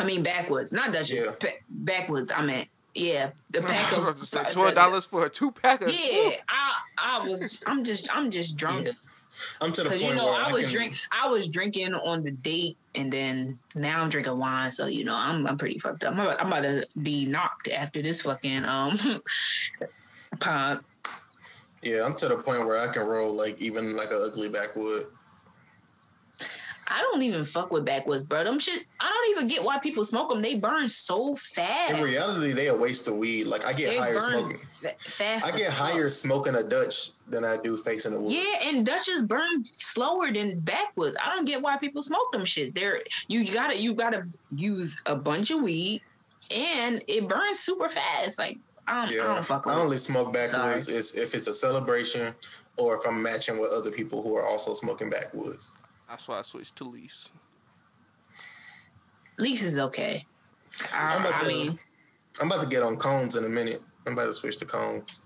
I 0.00 0.04
mean 0.04 0.22
backwoods, 0.22 0.72
not 0.72 0.92
Dutchess, 0.92 1.24
Yeah. 1.24 1.32
pa- 1.38 1.58
backwoods. 1.68 2.32
I 2.34 2.42
meant 2.42 2.68
yeah, 2.94 3.30
the 3.52 3.62
pack 3.62 3.92
of 3.96 4.30
Twelve 4.52 4.74
dollars 4.74 5.04
for 5.04 5.26
a 5.26 5.30
two 5.30 5.52
pack 5.52 5.82
of. 5.82 5.88
Yeah, 5.90 6.32
I 6.48 6.72
I 6.98 7.28
was 7.28 7.62
I'm 7.66 7.84
just 7.84 8.14
I'm 8.14 8.30
just 8.30 8.56
drunk. 8.56 8.86
Yeah. 8.86 8.92
I'm 9.60 9.72
to 9.72 9.84
the 9.84 9.90
point 9.90 10.02
you 10.02 10.14
know, 10.14 10.26
where 10.26 10.34
I 10.34 10.52
was 10.52 10.66
can, 10.66 10.72
drink, 10.74 10.96
I 11.12 11.28
was 11.28 11.48
drinking 11.48 11.94
on 11.94 12.22
the 12.22 12.32
date, 12.32 12.76
and 12.94 13.12
then 13.12 13.58
now 13.74 14.02
I'm 14.02 14.10
drinking 14.10 14.36
wine. 14.38 14.72
So 14.72 14.86
you 14.86 15.04
know, 15.04 15.14
I'm 15.14 15.46
I'm 15.46 15.56
pretty 15.56 15.78
fucked 15.78 16.04
up. 16.04 16.12
I'm 16.14 16.20
about, 16.20 16.40
I'm 16.40 16.48
about 16.48 16.62
to 16.62 16.86
be 17.00 17.26
knocked 17.26 17.68
after 17.68 18.02
this 18.02 18.22
fucking 18.22 18.64
um 18.64 18.98
pod. 20.40 20.80
Yeah, 21.82 22.04
I'm 22.04 22.14
to 22.16 22.28
the 22.28 22.36
point 22.36 22.66
where 22.66 22.78
I 22.78 22.92
can 22.92 23.06
roll 23.06 23.32
like 23.32 23.60
even 23.60 23.96
like 23.96 24.10
an 24.10 24.20
ugly 24.22 24.48
backwood. 24.48 25.06
I 26.90 27.02
don't 27.02 27.22
even 27.22 27.44
fuck 27.44 27.70
with 27.70 27.84
backwoods, 27.84 28.24
bro. 28.24 28.42
Them 28.42 28.58
shit. 28.58 28.82
I 28.98 29.08
don't 29.08 29.30
even 29.36 29.48
get 29.48 29.62
why 29.64 29.78
people 29.78 30.04
smoke 30.04 30.28
them. 30.28 30.42
They 30.42 30.56
burn 30.56 30.88
so 30.88 31.36
fast. 31.36 31.92
In 31.92 32.02
reality, 32.02 32.52
they 32.52 32.66
a 32.66 32.74
waste 32.74 33.06
of 33.06 33.14
weed. 33.14 33.44
Like 33.44 33.64
I 33.64 33.72
get 33.72 33.90
they 33.90 33.98
higher 33.98 34.18
smoking. 34.20 34.56
fa- 34.58 34.94
fast. 34.98 35.46
I 35.46 35.56
get 35.56 35.72
fuck. 35.72 35.92
higher 35.92 36.08
smoking 36.08 36.56
a 36.56 36.64
Dutch 36.64 37.10
than 37.28 37.44
I 37.44 37.58
do 37.58 37.76
facing 37.76 38.12
the 38.12 38.20
wood. 38.20 38.32
Yeah, 38.32 38.68
and 38.68 38.84
Dutchess 38.84 39.22
burn 39.22 39.64
slower 39.64 40.32
than 40.32 40.58
backwoods. 40.58 41.16
I 41.24 41.34
don't 41.34 41.44
get 41.44 41.62
why 41.62 41.76
people 41.76 42.02
smoke 42.02 42.32
them 42.32 42.42
shits. 42.42 42.74
They're 42.74 43.02
you 43.28 43.44
gotta 43.52 43.76
you 43.78 43.94
gotta 43.94 44.26
use 44.56 45.00
a 45.06 45.14
bunch 45.14 45.52
of 45.52 45.62
weed, 45.62 46.02
and 46.50 47.02
it 47.06 47.28
burns 47.28 47.60
super 47.60 47.88
fast. 47.88 48.36
Like 48.36 48.58
I 48.88 49.06
don't, 49.06 49.20
I 49.20 49.34
don't 49.34 49.46
fuck 49.46 49.64
with 49.64 49.76
I 49.76 49.78
it. 49.78 49.82
only 49.82 49.98
smoke 49.98 50.32
backwoods 50.32 50.88
is 50.88 51.14
if 51.14 51.36
it's 51.36 51.46
a 51.46 51.54
celebration 51.54 52.34
or 52.76 52.94
if 52.94 53.06
I'm 53.06 53.22
matching 53.22 53.58
with 53.58 53.70
other 53.70 53.92
people 53.92 54.22
who 54.22 54.34
are 54.36 54.46
also 54.46 54.74
smoking 54.74 55.08
backwoods. 55.08 55.68
That's 56.10 56.26
why 56.26 56.40
I 56.40 56.42
switched 56.42 56.74
to 56.76 56.84
Leafs. 56.84 57.32
Leafs 59.38 59.62
is 59.62 59.78
okay. 59.78 60.26
I'm 60.92 61.22
I, 61.24 61.28
about 61.28 61.34
I 61.34 61.40
to- 61.40 61.46
mean, 61.48 61.78
I'm 62.40 62.50
about 62.50 62.62
to 62.62 62.68
get 62.68 62.82
on 62.82 62.96
cones 62.96 63.36
in 63.36 63.44
a 63.44 63.48
minute. 63.48 63.80
I'm 64.06 64.14
about 64.14 64.26
to 64.26 64.32
switch 64.32 64.56
to 64.58 64.64
cones 64.64 65.20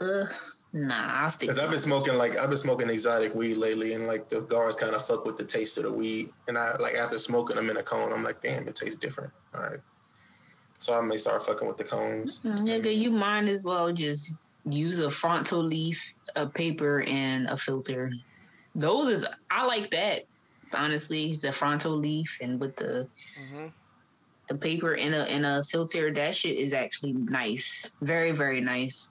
uh, 0.00 0.26
nah, 0.72 1.22
I'll 1.22 1.30
stick. 1.30 1.48
because 1.48 1.58
I've 1.60 1.70
been 1.70 1.78
smoking 1.78 2.14
like 2.14 2.36
I've 2.36 2.48
been 2.50 2.58
smoking 2.58 2.90
exotic 2.90 3.34
weed 3.34 3.54
lately, 3.54 3.94
and 3.94 4.06
like 4.06 4.28
the 4.28 4.40
guards 4.40 4.76
kind 4.76 4.94
of 4.94 5.04
fuck 5.06 5.24
with 5.24 5.36
the 5.38 5.44
taste 5.44 5.78
of 5.78 5.84
the 5.84 5.92
weed. 5.92 6.30
And 6.48 6.58
I 6.58 6.76
like 6.78 6.94
after 6.94 7.18
smoking 7.18 7.56
them 7.56 7.70
in 7.70 7.76
a 7.78 7.82
cone, 7.82 8.12
I'm 8.12 8.22
like, 8.24 8.42
damn, 8.42 8.66
it 8.68 8.74
tastes 8.74 8.96
different. 8.96 9.32
All 9.54 9.62
right, 9.62 9.78
so 10.78 10.98
I 10.98 11.00
may 11.02 11.16
start 11.16 11.46
fucking 11.46 11.66
with 11.66 11.76
the 11.78 11.84
cones. 11.84 12.40
Nigga, 12.44 12.94
you 12.94 13.10
might 13.10 13.46
as 13.48 13.62
well 13.62 13.92
just 13.92 14.34
use 14.68 14.98
a 14.98 15.10
fronto 15.10 15.58
leaf, 15.58 16.12
a 16.36 16.46
paper, 16.46 17.02
and 17.02 17.46
a 17.48 17.56
filter. 17.56 18.12
Those 18.74 19.08
is 19.08 19.26
I 19.50 19.64
like 19.66 19.90
that. 19.90 20.22
Honestly, 20.72 21.38
the 21.40 21.52
fronto 21.52 21.90
leaf 21.90 22.38
and 22.42 22.58
with 22.60 22.74
the 22.76 23.06
Mm-hmm. 23.40 23.66
the 24.48 24.54
paper 24.56 24.94
and 24.94 25.14
a 25.14 25.22
and 25.30 25.46
a 25.46 25.62
filter, 25.64 26.12
that 26.12 26.34
shit 26.34 26.56
is 26.58 26.72
actually 26.74 27.12
nice. 27.12 27.94
Very, 28.02 28.32
very 28.32 28.60
nice. 28.60 29.10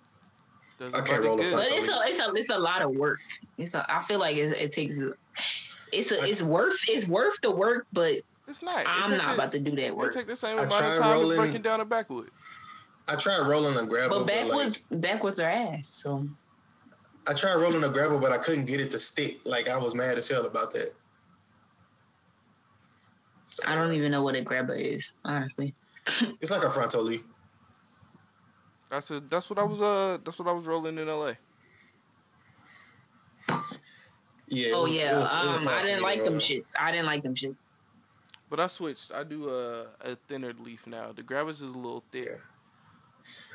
Does 0.79 0.93
I 0.93 0.99
it 0.99 1.05
can't 1.05 1.21
body 1.23 1.27
roll 1.27 1.39
a 1.39 1.43
good? 1.43 1.51
front 1.53 1.69
But 1.69 1.77
it's 1.77 1.87
a 1.89 2.01
it's 2.05 2.19
a 2.19 2.33
it's 2.33 2.49
a 2.49 2.59
lot 2.59 2.81
of 2.81 2.91
work. 2.91 3.19
It's 3.57 3.73
a, 3.73 3.85
I 3.87 4.01
feel 4.03 4.19
like 4.19 4.35
it, 4.35 4.57
it 4.57 4.71
takes 4.71 4.99
it's 5.93 6.11
a, 6.11 6.23
it's 6.27 6.41
worth 6.41 6.77
it's 6.89 7.07
worth 7.07 7.39
the 7.41 7.51
work, 7.51 7.87
but 7.93 8.15
It's 8.47 8.61
not. 8.61 8.83
I'm 8.87 9.07
take 9.07 9.17
not 9.19 9.27
the- 9.29 9.33
about 9.35 9.51
to 9.53 9.59
do 9.59 9.71
that 9.71 9.85
It 9.85 9.95
work. 9.95 10.13
take 10.13 10.27
the 10.27 10.35
same 10.35 10.57
I 10.57 10.63
amount 10.63 10.71
of 10.73 10.77
tried 10.79 10.97
time 10.99 11.31
as 11.31 11.37
breaking 11.37 11.61
down 11.61 11.79
a 11.79 11.85
backwood. 11.85 12.29
I 13.07 13.15
tried 13.15 13.47
rolling 13.47 13.77
a 13.77 13.85
grabber, 13.85 14.09
But 14.09 14.19
but 14.19 14.27
backwards 14.27 14.85
like 14.91 15.01
backwards 15.01 15.39
are 15.39 15.49
ass. 15.49 15.87
So 15.89 16.27
I 17.27 17.33
tried 17.33 17.55
rolling 17.55 17.83
a 17.83 17.89
grabber, 17.89 18.17
but 18.17 18.31
I 18.31 18.37
couldn't 18.37 18.65
get 18.65 18.81
it 18.81 18.91
to 18.91 18.99
stick. 18.99 19.39
Like 19.45 19.67
I 19.69 19.77
was 19.77 19.95
mad 19.95 20.17
as 20.17 20.27
hell 20.27 20.45
about 20.45 20.73
that. 20.73 20.93
I 23.65 23.75
don't 23.75 23.93
even 23.93 24.11
know 24.11 24.23
what 24.23 24.35
a 24.35 24.41
grabber 24.41 24.75
is, 24.75 25.13
honestly. 25.23 25.73
It's 26.41 26.51
like 26.51 26.63
a 26.63 26.69
fronto 26.69 27.01
leaf. 27.01 27.23
That's 28.89 29.09
a, 29.11 29.19
that's 29.21 29.49
what 29.49 29.57
I 29.59 29.63
was 29.63 29.79
uh 29.81 30.17
that's 30.23 30.37
what 30.37 30.47
I 30.47 30.51
was 30.51 30.65
rolling 30.67 30.97
in 30.97 31.07
L.A. 31.07 31.37
Yeah. 34.49 34.71
oh 34.73 34.83
was- 34.83 34.95
it 34.95 34.99
yeah, 34.99 35.19
was- 35.19 35.33
it 35.33 35.47
was 35.51 35.65
um, 35.65 35.73
I 35.73 35.81
didn't 35.81 35.95
me 35.95 35.99
to 35.99 36.03
like 36.03 36.23
them 36.23 36.33
roll. 36.33 36.39
shits. 36.41 36.73
I 36.79 36.91
didn't 36.91 37.05
like 37.05 37.23
them 37.23 37.35
shits. 37.35 37.55
But 38.49 38.59
I 38.59 38.67
switched. 38.67 39.11
I 39.13 39.23
do 39.23 39.49
a, 39.49 39.87
a 40.01 40.15
thinner 40.27 40.53
leaf 40.59 40.85
now. 40.85 41.11
The 41.11 41.23
grabbers 41.23 41.61
is 41.61 41.71
a 41.73 41.77
little 41.77 42.03
thick. 42.11 42.39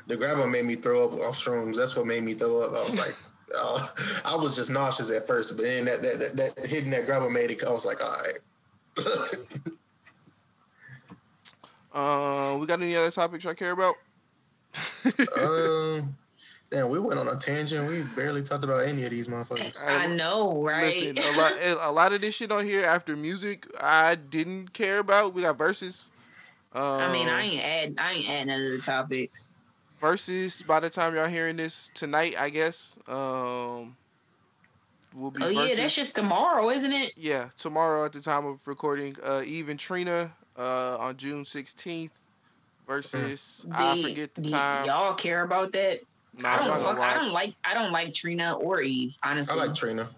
The 0.07 0.17
grabber 0.17 0.45
made 0.47 0.65
me 0.65 0.75
throw 0.75 1.05
up 1.05 1.13
off 1.21 1.37
shrooms. 1.37 1.75
That's 1.77 1.95
what 1.95 2.05
made 2.07 2.23
me 2.23 2.33
throw 2.33 2.61
up. 2.61 2.71
I 2.75 2.83
was 2.85 2.97
like, 2.97 3.15
uh, 3.57 3.87
I 4.25 4.35
was 4.35 4.55
just 4.55 4.71
nauseous 4.71 5.11
at 5.11 5.27
first, 5.27 5.55
but 5.55 5.65
then 5.65 5.85
that 5.85 6.01
that, 6.01 6.19
that, 6.19 6.35
that 6.35 6.65
hitting 6.65 6.91
that 6.91 7.05
grabber 7.05 7.29
made 7.29 7.51
it. 7.51 7.63
I 7.63 7.71
was 7.71 7.85
like, 7.85 8.03
all 8.03 8.17
right. 8.17 8.37
Uh, 11.91 12.55
we 12.59 12.67
got 12.67 12.81
any 12.81 12.95
other 12.95 13.11
topics 13.11 13.45
I 13.45 13.53
care 13.53 13.71
about? 13.71 13.95
um, 15.41 16.15
damn, 16.69 16.89
we 16.89 16.99
went 16.99 17.19
on 17.19 17.27
a 17.27 17.35
tangent. 17.35 17.89
We 17.89 18.03
barely 18.15 18.43
talked 18.43 18.63
about 18.63 18.85
any 18.85 19.03
of 19.03 19.09
these 19.09 19.27
motherfuckers. 19.27 19.83
I 19.85 20.07
know, 20.07 20.63
right? 20.63 20.95
Listen, 20.95 21.17
a 21.17 21.31
lot, 21.37 21.53
a 21.81 21.91
lot 21.91 22.13
of 22.13 22.21
this 22.21 22.35
shit 22.35 22.51
on 22.51 22.65
here 22.65 22.85
after 22.85 23.15
music, 23.15 23.65
I 23.81 24.15
didn't 24.15 24.73
care 24.73 24.99
about. 24.99 25.33
We 25.33 25.41
got 25.41 25.57
verses. 25.57 26.11
Um, 26.73 26.83
I 26.83 27.11
mean, 27.11 27.27
I 27.27 27.41
ain't 27.41 27.63
add, 27.63 27.95
I 27.97 28.13
ain't 28.13 28.29
add 28.29 28.47
none 28.47 28.61
of 28.61 28.71
the 28.71 28.79
topics. 28.79 29.55
Verses. 29.99 30.61
By 30.63 30.79
the 30.79 30.89
time 30.89 31.15
y'all 31.15 31.27
hearing 31.27 31.57
this 31.57 31.89
tonight, 31.93 32.35
I 32.39 32.49
guess. 32.49 32.97
Um, 33.07 33.95
will 35.15 35.31
be. 35.31 35.43
Oh 35.43 35.49
yeah, 35.49 35.75
that's 35.75 35.95
just 35.95 36.15
tomorrow, 36.15 36.69
isn't 36.69 36.91
it? 36.91 37.13
Yeah, 37.17 37.49
tomorrow 37.57 38.05
at 38.05 38.13
the 38.13 38.21
time 38.21 38.45
of 38.45 38.67
recording, 38.67 39.15
uh, 39.23 39.41
Eve 39.45 39.69
and 39.69 39.79
Trina 39.79 40.31
uh, 40.57 40.97
on 40.97 41.17
June 41.17 41.45
sixteenth 41.45 42.19
versus 42.87 43.65
I 43.71 44.01
forget 44.01 44.35
the 44.35 44.41
the- 44.41 44.49
time. 44.49 44.85
Y'all 44.87 45.13
care 45.15 45.43
about 45.43 45.71
that? 45.73 45.99
Nah, 46.37 46.49
I 46.53 46.57
don't 46.67 46.83
fuck. 46.83 46.99
I 46.99 47.13
don't 47.15 47.33
like. 47.33 47.53
I 47.65 47.73
don't 47.73 47.91
like 47.91 48.13
Trina 48.13 48.53
or 48.55 48.81
Eve. 48.81 49.17
Honestly. 49.23 49.53
I 49.53 49.65
like 49.65 49.75
Trina. 49.75 50.09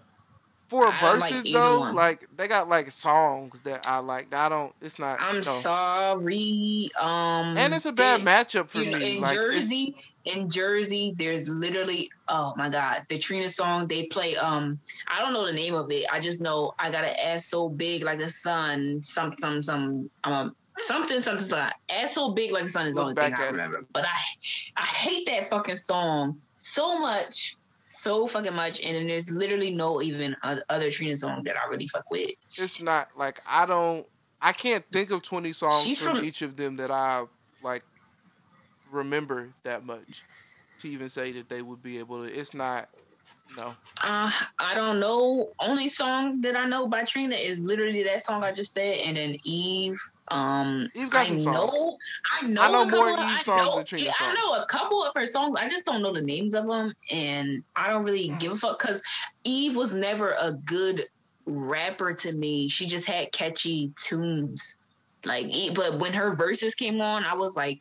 For 0.72 0.84
don't 0.90 1.20
like 1.20 1.32
verses 1.32 1.52
though. 1.52 1.80
one. 1.80 1.94
Like 1.94 2.26
they 2.36 2.48
got 2.48 2.68
like 2.68 2.90
songs 2.90 3.62
that 3.62 3.86
I 3.86 3.98
like. 3.98 4.34
I 4.34 4.48
don't. 4.48 4.74
It's 4.80 4.98
not. 4.98 5.20
I'm 5.20 5.42
sorry. 5.42 6.90
Um, 7.00 7.56
And 7.56 7.74
it's 7.74 7.86
a 7.86 7.92
bad 7.92 8.22
matchup 8.22 8.68
for 8.68 8.78
me. 8.78 9.16
in 9.16 9.20
like 9.20 9.34
Jersey, 9.34 9.94
in 10.24 10.48
Jersey, 10.48 11.14
there's 11.16 11.48
literally 11.48 12.10
oh 12.28 12.54
my 12.56 12.68
god, 12.68 13.04
the 13.08 13.18
Trina 13.18 13.48
song 13.50 13.86
they 13.86 14.04
play. 14.04 14.36
Um, 14.36 14.78
I 15.08 15.20
don't 15.20 15.32
know 15.32 15.46
the 15.46 15.52
name 15.52 15.74
of 15.74 15.90
it. 15.90 16.06
I 16.10 16.20
just 16.20 16.40
know 16.40 16.72
I 16.78 16.90
got 16.90 17.04
an 17.04 17.14
ass 17.22 17.46
so 17.46 17.68
big 17.68 18.02
like 18.02 18.18
the 18.18 18.30
sun. 18.30 19.00
Some 19.02 19.34
some 19.40 19.62
some 19.62 20.10
um 20.24 20.54
something 20.78 21.20
something 21.20 21.44
something. 21.46 21.72
Ass 21.92 22.14
so 22.14 22.30
big 22.32 22.52
like 22.52 22.64
the 22.64 22.70
sun 22.70 22.86
is 22.86 22.94
the 22.94 23.02
only 23.02 23.14
thing 23.14 23.34
I 23.34 23.42
at 23.42 23.48
it. 23.48 23.50
remember. 23.52 23.84
But 23.92 24.04
I 24.04 24.18
I 24.76 24.86
hate 24.86 25.26
that 25.26 25.50
fucking 25.50 25.76
song 25.76 26.40
so 26.56 26.98
much. 26.98 27.56
So 28.02 28.26
fucking 28.26 28.54
much, 28.54 28.80
and 28.80 28.96
then 28.96 29.06
there's 29.06 29.30
literally 29.30 29.72
no 29.72 30.02
even 30.02 30.34
other 30.68 30.90
Trina 30.90 31.16
song 31.16 31.44
that 31.44 31.56
I 31.56 31.68
really 31.70 31.86
fuck 31.86 32.10
with. 32.10 32.32
it's 32.56 32.80
not 32.80 33.16
like 33.16 33.40
I 33.46 33.64
don't. 33.64 34.04
I 34.40 34.52
can't 34.52 34.84
think 34.92 35.12
of 35.12 35.22
twenty 35.22 35.52
songs 35.52 35.84
She's 35.84 36.00
from, 36.00 36.16
from- 36.16 36.24
each 36.24 36.42
of 36.42 36.56
them 36.56 36.78
that 36.78 36.90
I 36.90 37.22
like 37.62 37.84
remember 38.90 39.50
that 39.62 39.86
much 39.86 40.24
to 40.80 40.88
even 40.88 41.10
say 41.10 41.30
that 41.30 41.48
they 41.48 41.62
would 41.62 41.80
be 41.80 42.00
able 42.00 42.26
to. 42.26 42.32
It's 42.32 42.54
not. 42.54 42.88
No. 43.56 43.74
Uh, 44.02 44.30
I 44.58 44.74
don't 44.74 44.98
know. 44.98 45.50
Only 45.58 45.88
song 45.88 46.40
that 46.40 46.56
I 46.56 46.66
know 46.66 46.86
by 46.86 47.04
Trina 47.04 47.36
is 47.36 47.58
literally 47.58 48.02
that 48.04 48.22
song 48.24 48.42
I 48.42 48.52
just 48.52 48.72
said, 48.72 48.98
and 48.98 49.16
then 49.16 49.36
Eve. 49.44 50.00
Um, 50.28 50.88
Eve 50.94 51.10
got 51.10 51.22
I 51.22 51.24
some 51.24 51.36
know, 51.36 51.42
songs. 51.70 51.96
I 52.40 52.46
know, 52.46 52.62
I 52.62 52.68
know 52.72 52.82
a 52.82 52.84
couple 52.86 52.98
more 53.00 53.10
of- 53.10 53.18
Eve 53.18 53.24
I 53.26 53.42
songs 53.42 53.66
know- 53.66 53.76
than 53.76 53.84
Trina 53.84 54.06
yeah, 54.06 54.12
I 54.20 54.34
know 54.34 54.62
a 54.62 54.66
couple 54.66 55.04
of 55.04 55.12
her 55.14 55.26
songs. 55.26 55.56
I 55.58 55.68
just 55.68 55.84
don't 55.84 56.00
know 56.02 56.12
the 56.12 56.22
names 56.22 56.54
of 56.54 56.66
them, 56.66 56.94
and 57.10 57.62
I 57.76 57.90
don't 57.90 58.04
really 58.04 58.28
give 58.38 58.52
a 58.52 58.56
fuck 58.56 58.78
because 58.78 59.02
Eve 59.44 59.76
was 59.76 59.92
never 59.92 60.34
a 60.40 60.52
good 60.52 61.04
rapper 61.44 62.14
to 62.14 62.32
me. 62.32 62.68
She 62.68 62.86
just 62.86 63.04
had 63.06 63.32
catchy 63.32 63.92
tunes, 63.96 64.76
like. 65.24 65.52
But 65.74 65.98
when 65.98 66.14
her 66.14 66.34
verses 66.34 66.74
came 66.74 67.00
on, 67.02 67.24
I 67.24 67.34
was 67.34 67.56
like, 67.56 67.80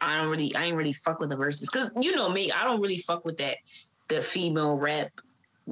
I 0.00 0.16
don't 0.16 0.28
really, 0.30 0.54
I 0.54 0.64
ain't 0.64 0.76
really 0.76 0.94
fuck 0.94 1.20
with 1.20 1.28
the 1.28 1.36
verses 1.36 1.68
because 1.70 1.90
you 2.00 2.14
know 2.16 2.30
me, 2.30 2.50
I 2.50 2.64
don't 2.64 2.80
really 2.80 2.98
fuck 2.98 3.26
with 3.26 3.36
that 3.38 3.56
the 4.10 4.20
female 4.20 4.76
rap. 4.76 5.10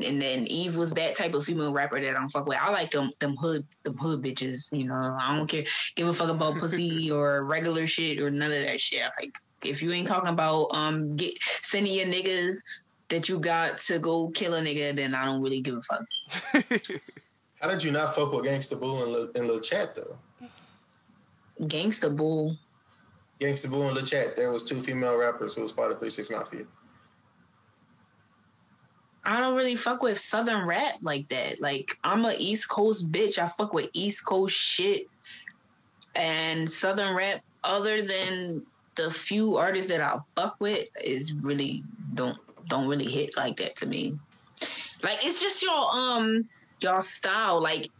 And 0.02 0.22
then 0.22 0.46
Eve 0.46 0.76
was 0.76 0.92
that 0.94 1.16
type 1.16 1.34
of 1.34 1.44
female 1.44 1.72
rapper 1.72 2.00
that 2.00 2.10
I 2.10 2.12
don't 2.12 2.28
fuck 2.28 2.46
with. 2.46 2.56
I 2.58 2.70
like 2.70 2.92
them 2.92 3.10
them 3.18 3.36
hood 3.36 3.66
them 3.82 3.96
hood 3.96 4.22
bitches. 4.22 4.72
You 4.72 4.84
know, 4.84 5.16
I 5.20 5.36
don't 5.36 5.48
care 5.48 5.64
give 5.96 6.06
a 6.06 6.12
fuck 6.12 6.30
about 6.30 6.56
pussy 6.56 7.10
or 7.10 7.44
regular 7.44 7.86
shit 7.86 8.20
or 8.20 8.30
none 8.30 8.52
of 8.52 8.62
that 8.62 8.80
shit. 8.80 9.02
Like 9.20 9.36
if 9.64 9.82
you 9.82 9.92
ain't 9.92 10.06
talking 10.06 10.30
about 10.30 10.68
um 10.72 11.16
get 11.16 11.34
sending 11.62 11.92
your 11.92 12.06
niggas 12.06 12.58
that 13.08 13.28
you 13.28 13.40
got 13.40 13.78
to 13.78 13.98
go 13.98 14.28
kill 14.28 14.54
a 14.54 14.60
nigga, 14.60 14.94
then 14.94 15.14
I 15.14 15.24
don't 15.24 15.42
really 15.42 15.60
give 15.60 15.76
a 15.76 15.82
fuck. 15.82 16.04
How 17.60 17.68
did 17.68 17.82
you 17.82 17.90
not 17.90 18.14
fuck 18.14 18.32
with 18.32 18.44
Gangsta 18.44 18.78
Boo 18.78 19.02
and 19.02 19.12
Lil, 19.12 19.30
and 19.34 19.48
Lil 19.48 19.60
Chat 19.60 19.96
though? 19.96 20.16
Gangsta 21.60 22.14
bull. 22.14 22.56
Gangsta 23.40 23.68
Boo 23.68 23.82
and 23.82 23.96
Lil 23.96 24.06
Chat, 24.06 24.36
there 24.36 24.52
was 24.52 24.62
two 24.62 24.80
female 24.80 25.16
rappers 25.16 25.54
who 25.54 25.62
was 25.62 25.72
part 25.72 25.90
of 25.90 25.98
Three 25.98 26.10
Six 26.10 26.30
Mafia. 26.30 26.66
I 29.28 29.40
don't 29.40 29.54
really 29.54 29.76
fuck 29.76 30.02
with 30.02 30.18
southern 30.18 30.66
rap 30.66 30.94
like 31.02 31.28
that. 31.28 31.60
Like 31.60 31.98
I'm 32.02 32.24
a 32.24 32.34
East 32.38 32.70
Coast 32.70 33.12
bitch. 33.12 33.36
I 33.38 33.46
fuck 33.46 33.74
with 33.74 33.90
East 33.92 34.24
Coast 34.24 34.56
shit 34.56 35.06
and 36.16 36.68
southern 36.70 37.14
rap. 37.14 37.42
Other 37.62 38.00
than 38.00 38.62
the 38.94 39.10
few 39.10 39.58
artists 39.58 39.90
that 39.90 40.00
I 40.00 40.16
fuck 40.34 40.56
with, 40.60 40.88
is 41.04 41.34
really 41.34 41.84
don't 42.14 42.38
don't 42.68 42.88
really 42.88 43.10
hit 43.10 43.36
like 43.36 43.58
that 43.58 43.76
to 43.76 43.86
me. 43.86 44.18
Like 45.02 45.22
it's 45.26 45.42
just 45.42 45.62
your 45.62 45.94
um 45.94 46.48
your 46.80 47.02
style. 47.02 47.60
Like 47.60 47.90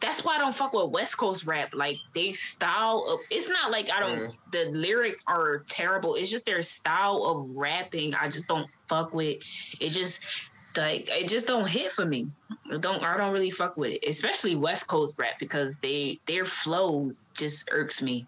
that's 0.00 0.24
why 0.24 0.36
I 0.36 0.38
don't 0.38 0.54
fuck 0.54 0.72
with 0.72 0.90
West 0.90 1.18
Coast 1.18 1.46
rap. 1.48 1.74
Like 1.74 1.98
they 2.14 2.30
style 2.30 3.04
of 3.08 3.18
it's 3.30 3.48
not 3.48 3.72
like 3.72 3.90
I 3.90 3.98
don't 3.98 4.20
Mm. 4.20 4.34
the 4.52 4.64
lyrics 4.66 5.24
are 5.26 5.64
terrible. 5.68 6.14
It's 6.14 6.30
just 6.30 6.46
their 6.46 6.62
style 6.62 7.24
of 7.24 7.56
rapping. 7.56 8.14
I 8.14 8.28
just 8.28 8.46
don't 8.46 8.72
fuck 8.88 9.12
with. 9.12 9.38
It 9.80 9.88
just 9.88 10.24
like 10.76 11.08
it 11.10 11.28
just 11.28 11.46
don't 11.46 11.68
hit 11.68 11.92
for 11.92 12.04
me. 12.04 12.28
It 12.70 12.80
don't 12.80 13.02
I 13.02 13.16
don't 13.16 13.32
really 13.32 13.50
fuck 13.50 13.76
with 13.76 13.92
it. 13.92 14.04
Especially 14.08 14.56
West 14.56 14.86
Coast 14.86 15.18
rap 15.18 15.38
because 15.38 15.76
they 15.76 16.18
their 16.26 16.44
flow 16.44 17.10
just 17.34 17.68
irks 17.72 18.02
me. 18.02 18.26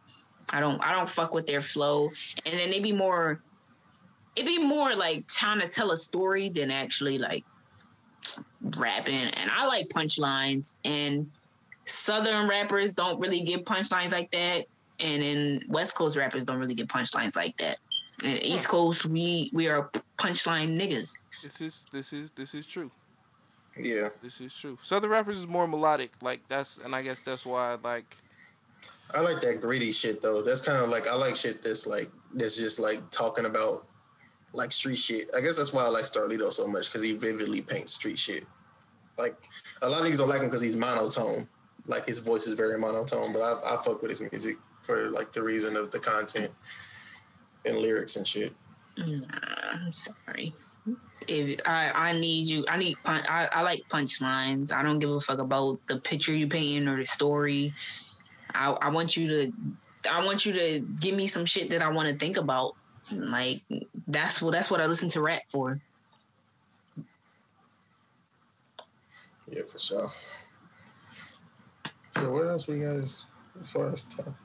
I 0.51 0.61
don't 0.61 0.83
I 0.85 0.93
don't 0.93 1.09
fuck 1.09 1.35
with 1.35 1.47
their 1.47 1.61
flow. 1.61 2.11
And 2.47 2.59
then 2.59 2.71
they 2.71 2.81
be 2.81 2.93
more 2.93 3.43
it'd 4.37 4.47
be 4.47 4.59
more 4.59 4.95
like 4.95 5.27
trying 5.27 5.61
to 5.61 5.69
tell 5.69 5.91
a 5.91 5.97
story 5.97 6.49
than 6.49 6.71
actually 6.71 7.19
like 7.19 7.45
rapping. 8.77 9.15
And 9.15 9.51
I 9.51 9.67
like 9.67 9.89
punchlines 9.89 10.79
and 10.85 11.31
Southern 11.87 12.49
rappers 12.49 12.93
don't 12.93 13.19
really 13.19 13.41
get 13.41 13.65
punchlines 13.65 14.13
like 14.13 14.31
that. 14.33 14.67
And 15.01 15.23
then 15.23 15.63
West 15.69 15.97
Coast 15.97 16.17
rappers 16.17 16.45
don't 16.45 16.59
really 16.59 16.75
get 16.75 16.89
punchlines 16.89 17.35
like 17.35 17.57
that. 17.59 17.79
And 18.25 18.43
East 18.43 18.69
Coast, 18.69 19.07
we 19.07 19.51
we 19.53 19.69
are 19.69 19.91
punchline 20.19 20.77
niggas. 20.77 21.27
This 21.43 21.61
is 21.61 21.87
this 21.93 22.12
is 22.12 22.31
this 22.33 22.55
is 22.55 22.66
true. 22.66 22.91
Yeah, 23.81 24.09
This 24.23 24.41
is 24.41 24.53
true. 24.53 24.77
Southern 24.83 25.11
rappers 25.11 25.39
is 25.39 25.47
more 25.47 25.69
melodic. 25.69 26.12
Like 26.21 26.41
that's 26.49 26.79
and 26.79 26.95
I 26.97 27.03
guess 27.03 27.23
that's 27.23 27.47
why 27.47 27.73
I 27.73 27.77
like 27.77 28.16
I 29.14 29.21
like 29.21 29.41
that 29.43 29.61
gritty 29.61 29.93
shit 29.93 30.21
though. 30.21 30.43
That's 30.43 30.61
kind 30.61 30.83
of 30.83 30.89
like 30.89 31.07
I 31.07 31.14
like 31.14 31.37
shit 31.37 31.62
that's 31.62 31.87
like 31.87 32.11
that's 32.35 32.57
just 32.57 32.81
like 32.81 33.09
talking 33.11 33.45
about 33.45 33.87
like 34.53 34.73
street 34.73 34.99
shit. 34.99 35.31
I 35.37 35.41
guess 35.41 35.57
that's 35.57 35.73
why 35.73 35.85
I 35.85 35.89
like 35.89 36.05
Starlito 36.05 36.53
so 36.53 36.66
much 36.66 36.87
because 36.89 37.03
he 37.03 37.12
vividly 37.12 37.61
paints 37.61 37.93
street 37.93 38.19
shit. 38.19 38.47
Like 39.16 39.37
a 39.83 39.89
lot 39.89 40.01
of 40.01 40.07
niggas 40.07 40.19
don't 40.19 40.29
like 40.29 40.41
him 40.41 40.47
because 40.47 40.61
he's 40.61 40.77
monotone. 40.77 41.49
Like 41.87 42.07
his 42.07 42.19
voice 42.19 42.47
is 42.47 42.55
very 42.55 42.79
monotone, 42.79 43.33
but 43.33 43.41
I, 43.41 43.75
I 43.75 43.77
fuck 43.77 44.03
with 44.03 44.11
his 44.11 44.21
music 44.21 44.57
for 44.83 45.11
like 45.11 45.33
the 45.33 45.43
reason 45.43 45.77
of 45.77 45.91
the 45.91 45.99
content 45.99 46.51
and 47.65 47.79
lyrics 47.79 48.17
and 48.17 48.27
shit. 48.27 48.53
Nah, 48.97 49.25
I'm 49.73 49.93
sorry. 49.93 50.55
If 51.27 51.61
I, 51.67 51.91
I 51.95 52.13
need 52.13 52.47
you, 52.47 52.65
I 52.69 52.77
need 52.77 52.97
pun- 53.05 53.27
I, 53.29 53.49
I 53.53 53.63
like 53.63 53.83
punchlines. 53.89 54.73
I 54.73 54.83
don't 54.83 54.99
give 54.99 55.11
a 55.11 55.21
fuck 55.21 55.39
about 55.39 55.79
the 55.87 55.99
picture 55.99 56.35
you 56.35 56.49
painting 56.49 56.89
or 56.89 56.99
the 56.99 57.07
story. 57.07 57.73
I, 58.55 58.71
I 58.71 58.89
want 58.89 59.17
you 59.17 59.29
to, 59.29 59.53
I 60.11 60.25
want 60.25 60.47
you 60.47 60.53
to 60.55 60.81
give 61.01 61.15
me 61.15 61.27
some 61.27 61.45
shit 61.45 61.71
that 61.71 61.83
I 61.83 61.89
want 61.89 62.09
to 62.09 62.17
think 62.17 62.37
about. 62.37 62.75
Like 63.13 63.61
that's 64.07 64.43
what 64.43 64.53
that's 64.53 64.71
what 64.71 64.81
I 64.81 64.87
listen 64.87 65.09
to 65.11 65.23
rap 65.23 65.43
for. 65.51 65.81
Yeah, 69.51 69.63
for 69.63 69.79
sure. 69.79 70.13
So 72.17 72.33
what 72.33 72.47
else 72.49 72.67
we 72.67 72.81
got 72.81 72.97
as 72.97 73.25
as 73.61 73.71
far 73.71 73.91
as 73.91 74.03
topics? 74.05 74.37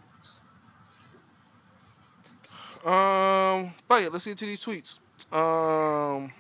Um, 2.85 3.73
but 3.87 4.03
yeah, 4.03 4.09
let's 4.11 4.25
get 4.25 4.37
to 4.37 4.45
these 4.45 4.63
tweets. 4.63 4.99
Um, 5.31 6.31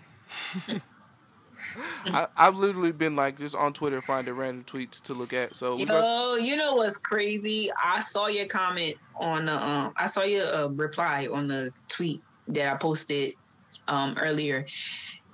I, 2.05 2.27
I've 2.35 2.55
literally 2.57 2.91
been 2.91 3.15
like 3.15 3.39
just 3.39 3.55
on 3.55 3.73
Twitter 3.73 4.01
finding 4.01 4.35
random 4.35 4.63
tweets 4.65 5.01
to 5.03 5.13
look 5.13 5.33
at. 5.33 5.55
So 5.55 5.75
we 5.75 5.85
got, 5.85 6.03
Yo, 6.03 6.35
you 6.35 6.55
know 6.55 6.75
what's 6.75 6.97
crazy? 6.97 7.71
I 7.81 7.99
saw 7.99 8.27
your 8.27 8.45
comment 8.45 8.95
on 9.15 9.45
the 9.45 9.53
um, 9.53 9.93
I 9.97 10.07
saw 10.07 10.23
your 10.23 10.53
uh, 10.53 10.67
reply 10.67 11.27
on 11.31 11.47
the 11.47 11.71
tweet 11.87 12.21
that 12.49 12.73
I 12.73 12.75
posted 12.75 13.33
um 13.87 14.17
earlier. 14.19 14.65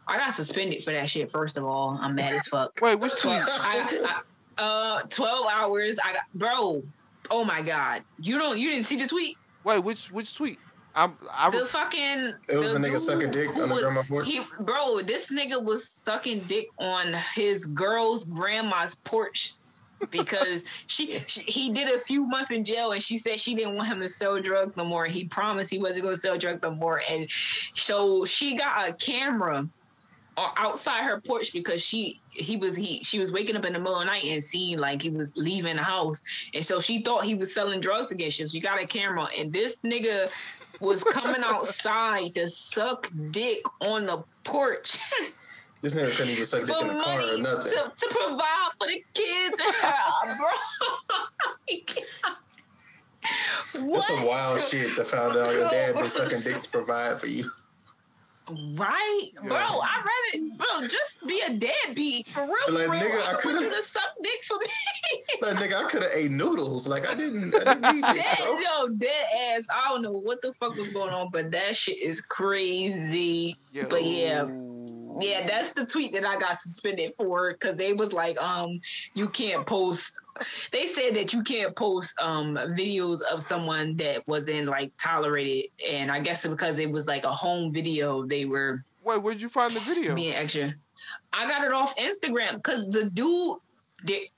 I 0.07 0.17
got 0.17 0.33
suspended 0.33 0.83
for 0.83 0.91
that 0.91 1.09
shit. 1.09 1.29
First 1.29 1.57
of 1.57 1.65
all, 1.65 1.97
I'm 2.01 2.15
mad 2.15 2.33
as 2.33 2.47
fuck. 2.47 2.79
wait, 2.81 2.99
which 2.99 3.19
tweet? 3.21 3.33
I, 3.35 4.21
I, 4.57 4.61
uh, 4.61 5.01
twelve 5.03 5.47
hours. 5.47 5.99
I 6.03 6.13
got, 6.13 6.21
bro. 6.33 6.83
Oh 7.31 7.43
my 7.43 7.61
god, 7.61 8.03
you 8.19 8.37
don't, 8.39 8.57
you 8.57 8.71
didn't 8.71 8.85
see 8.85 8.95
the 8.95 9.07
tweet? 9.07 9.37
Wait, 9.63 9.79
which 9.79 10.11
which 10.11 10.35
tweet? 10.35 10.59
I'm 10.95 11.13
I 11.31 11.49
The 11.49 11.65
fucking. 11.65 12.33
It 12.47 12.57
was 12.57 12.73
a 12.73 12.77
nigga 12.77 12.93
dude 12.93 13.01
sucking 13.01 13.31
dick 13.31 13.55
on 13.55 13.69
the 13.69 13.75
grandma 13.75 14.03
porch? 14.03 14.27
He, 14.27 14.41
bro, 14.59 15.01
this 15.01 15.31
nigga 15.31 15.61
was 15.61 15.87
sucking 15.87 16.41
dick 16.41 16.67
on 16.77 17.13
his 17.35 17.65
girl's 17.65 18.25
grandma's 18.25 18.95
porch 18.95 19.53
because 20.09 20.63
she, 20.87 21.19
she 21.27 21.41
he 21.41 21.73
did 21.73 21.89
a 21.89 21.99
few 21.99 22.25
months 22.25 22.51
in 22.51 22.63
jail 22.63 22.91
and 22.91 23.01
she 23.01 23.17
said 23.17 23.39
she 23.39 23.55
didn't 23.55 23.75
want 23.75 23.89
him 23.89 23.99
to 23.99 24.09
sell 24.09 24.39
drugs 24.41 24.75
no 24.77 24.85
more. 24.85 25.05
He 25.05 25.25
promised 25.25 25.69
he 25.69 25.79
wasn't 25.79 26.03
going 26.03 26.15
to 26.15 26.21
sell 26.21 26.37
drugs 26.37 26.61
no 26.63 26.71
more, 26.71 27.01
and 27.09 27.29
so 27.75 28.25
she 28.25 28.55
got 28.55 28.89
a 28.89 28.93
camera 28.93 29.67
outside 30.57 31.03
her 31.03 31.19
porch 31.21 31.51
because 31.51 31.83
she 31.83 32.21
he 32.29 32.55
was 32.55 32.75
he 32.75 33.03
she 33.03 33.19
was 33.19 33.31
waking 33.31 33.55
up 33.55 33.65
in 33.65 33.73
the 33.73 33.79
middle 33.79 33.95
of 33.95 34.01
the 34.01 34.05
night 34.05 34.23
and 34.25 34.43
seeing 34.43 34.77
like 34.77 35.01
he 35.01 35.09
was 35.09 35.35
leaving 35.35 35.75
the 35.75 35.83
house 35.83 36.21
and 36.53 36.65
so 36.65 36.79
she 36.79 37.01
thought 37.01 37.23
he 37.23 37.35
was 37.35 37.53
selling 37.53 37.79
drugs 37.81 38.11
again 38.11 38.31
so 38.31 38.47
she 38.47 38.59
got 38.59 38.81
a 38.81 38.87
camera 38.87 39.27
and 39.37 39.51
this 39.51 39.81
nigga 39.81 40.31
was 40.79 41.03
coming 41.11 41.43
outside 41.43 42.35
to 42.35 42.47
suck 42.47 43.11
dick 43.31 43.61
on 43.81 44.05
the 44.05 44.23
porch 44.43 44.97
This 45.81 45.95
nigga 45.95 46.11
couldn't 46.11 46.33
even 46.33 46.45
suck 46.45 46.65
dick 46.67 46.75
in 46.81 46.87
the 46.87 47.01
car 47.01 47.21
or 47.21 47.37
nothing. 47.37 47.71
to, 47.71 47.91
to 47.95 48.07
provide 48.11 48.69
for 48.77 48.87
the 48.87 49.01
kids 49.13 49.61
bro 50.37 50.49
That's 53.93 54.07
some 54.07 54.23
wild 54.25 54.61
shit 54.61 54.95
to 54.95 55.05
find 55.05 55.37
out 55.37 55.53
your 55.53 55.69
dad 55.69 55.95
been 55.95 56.09
sucking 56.09 56.41
dick 56.41 56.61
to 56.63 56.69
provide 56.69 57.19
for 57.19 57.27
you. 57.27 57.49
Right, 58.75 59.29
bro. 59.43 59.57
I'd 59.57 60.03
rather, 60.33 60.45
bro, 60.57 60.87
just 60.87 61.25
be 61.27 61.41
a 61.45 61.53
deadbeat 61.53 62.27
for 62.29 62.41
real. 62.43 62.53
Like, 62.69 62.85
for 62.87 62.91
real. 62.91 63.01
nigga, 63.01 63.21
I 63.21 63.31
I, 63.33 63.35
coulda- 63.41 63.61
you 63.61 63.69
to 63.69 63.81
suck 63.83 64.03
dick 64.23 64.43
for 64.43 64.57
me. 64.59 64.65
Like 65.41 65.55
nigga, 65.57 65.85
I 65.85 65.89
could 65.89 66.01
have 66.03 66.11
ate 66.13 66.31
noodles. 66.31 66.87
Like 66.87 67.09
I 67.09 67.15
didn't, 67.15 67.55
I 67.55 67.73
didn't 67.75 67.95
need 67.95 68.03
this, 68.15 68.15
dead, 68.25 68.37
bro. 68.39 68.59
yo, 68.59 68.95
dead 68.97 69.25
ass. 69.57 69.67
I 69.73 69.89
don't 69.89 70.01
know 70.01 70.11
what 70.11 70.41
the 70.41 70.51
fuck 70.53 70.75
was 70.75 70.89
going 70.89 71.13
on, 71.13 71.29
but 71.31 71.51
that 71.51 71.75
shit 71.75 71.97
is 72.01 72.19
crazy. 72.19 73.55
But 73.89 74.03
yeah, 74.03 74.47
yeah, 75.19 75.47
that's 75.47 75.71
the 75.71 75.85
tweet 75.85 76.11
that 76.13 76.25
I 76.25 76.37
got 76.37 76.57
suspended 76.57 77.13
for 77.13 77.53
because 77.53 77.75
they 77.77 77.93
was 77.93 78.11
like, 78.13 78.41
um, 78.41 78.79
you 79.13 79.29
can't 79.29 79.65
post. 79.65 80.19
They 80.71 80.87
said 80.87 81.15
that 81.15 81.33
you 81.33 81.43
can't 81.43 81.75
post 81.75 82.19
um 82.21 82.55
videos 82.55 83.21
of 83.21 83.43
someone 83.43 83.95
that 83.97 84.27
wasn't 84.27 84.67
like 84.67 84.91
tolerated, 84.97 85.71
and 85.89 86.11
I 86.11 86.19
guess 86.19 86.45
because 86.45 86.79
it 86.79 86.91
was 86.91 87.07
like 87.07 87.25
a 87.25 87.31
home 87.31 87.71
video, 87.71 88.25
they 88.25 88.45
were 88.45 88.83
Wait, 89.03 89.21
where'd 89.21 89.39
you 89.41 89.49
find 89.49 89.75
the 89.75 89.79
video? 89.81 90.13
being 90.15 90.33
extra. 90.35 90.73
I 91.31 91.47
got 91.47 91.63
it 91.63 91.71
off 91.71 91.95
Instagram 91.97 92.55
because 92.55 92.87
the 92.89 93.09
dude, 93.09 93.57
thi- 94.05 94.29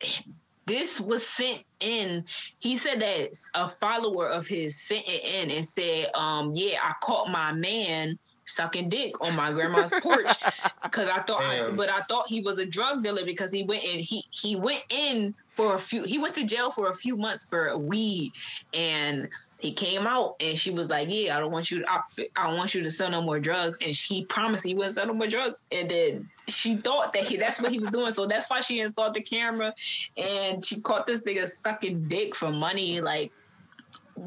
this 0.68 1.02
was 1.02 1.26
sent 1.26 1.64
in. 1.80 2.24
He 2.60 2.78
said 2.78 3.02
that 3.02 3.32
a 3.56 3.68
follower 3.68 4.28
of 4.30 4.46
his 4.48 4.80
sent 4.80 5.04
it 5.08 5.24
in 5.24 5.52
and 5.52 5.66
said, 5.66 6.12
um, 6.14 6.52
yeah, 6.54 6.78
I 6.84 6.94
caught 7.02 7.30
my 7.30 7.52
man 7.52 8.18
sucking 8.46 8.90
dick 8.90 9.20
on 9.22 9.36
my 9.36 9.52
grandma's 9.52 9.94
porch 10.02 10.28
because 10.84 11.10
I 11.10 11.22
thought, 11.24 11.42
I, 11.42 11.72
but 11.72 11.90
I 11.90 12.02
thought 12.02 12.28
he 12.28 12.42
was 12.42 12.60
a 12.60 12.66
drug 12.66 13.02
dealer 13.04 13.26
because 13.26 13.52
he 13.52 13.64
went 13.64 13.84
in, 13.84 14.00
he 14.00 14.24
he 14.30 14.56
went 14.56 14.84
in 14.90 15.34
for 15.52 15.76
a 15.76 15.80
few, 15.80 16.04
he 16.04 16.18
went 16.18 16.34
to 16.36 16.46
jail 16.46 16.72
for 16.72 16.90
a 16.90 16.94
few 16.94 17.18
months 17.18 17.48
for 17.50 17.78
weed, 17.78 18.32
and 18.74 19.28
he 19.60 19.74
came 19.74 20.08
out 20.08 20.36
and 20.40 20.58
she 20.58 20.72
was 20.72 20.90
like, 20.90 21.10
yeah, 21.12 21.36
I 21.36 21.42
don't 21.42 21.52
want 21.52 21.70
you, 21.70 21.84
I, 21.88 22.00
I 22.38 22.48
don't 22.48 22.58
want 22.58 22.74
you 22.74 22.82
to 22.84 22.90
sell 22.90 23.10
no 23.10 23.22
more 23.22 23.38
drugs, 23.40 23.78
and 23.82 23.94
she 23.96 24.26
promised 24.26 24.66
he 24.66 24.74
wouldn't 24.74 24.96
sell 24.96 25.08
no 25.08 25.14
more 25.14 25.28
drugs, 25.28 25.66
and 25.72 25.92
then 25.92 26.30
she 26.48 26.76
thought 26.78 27.12
that 27.14 27.24
he 27.26 27.36
that's 27.36 27.60
what 27.62 27.70
he 27.72 27.80
was 27.80 27.90
doing, 27.90 28.12
so 28.14 28.26
that's 28.26 28.50
why 28.50 28.62
she 28.62 28.80
installed 28.80 29.14
the 29.14 29.22
camera, 29.22 29.74
and 30.16 30.64
she 30.66 30.80
caught 30.80 31.06
this 31.06 31.22
nigga 31.24 31.50
sucking 31.50 32.08
dick 32.08 32.34
for 32.34 32.50
money, 32.50 33.02
like, 33.02 33.32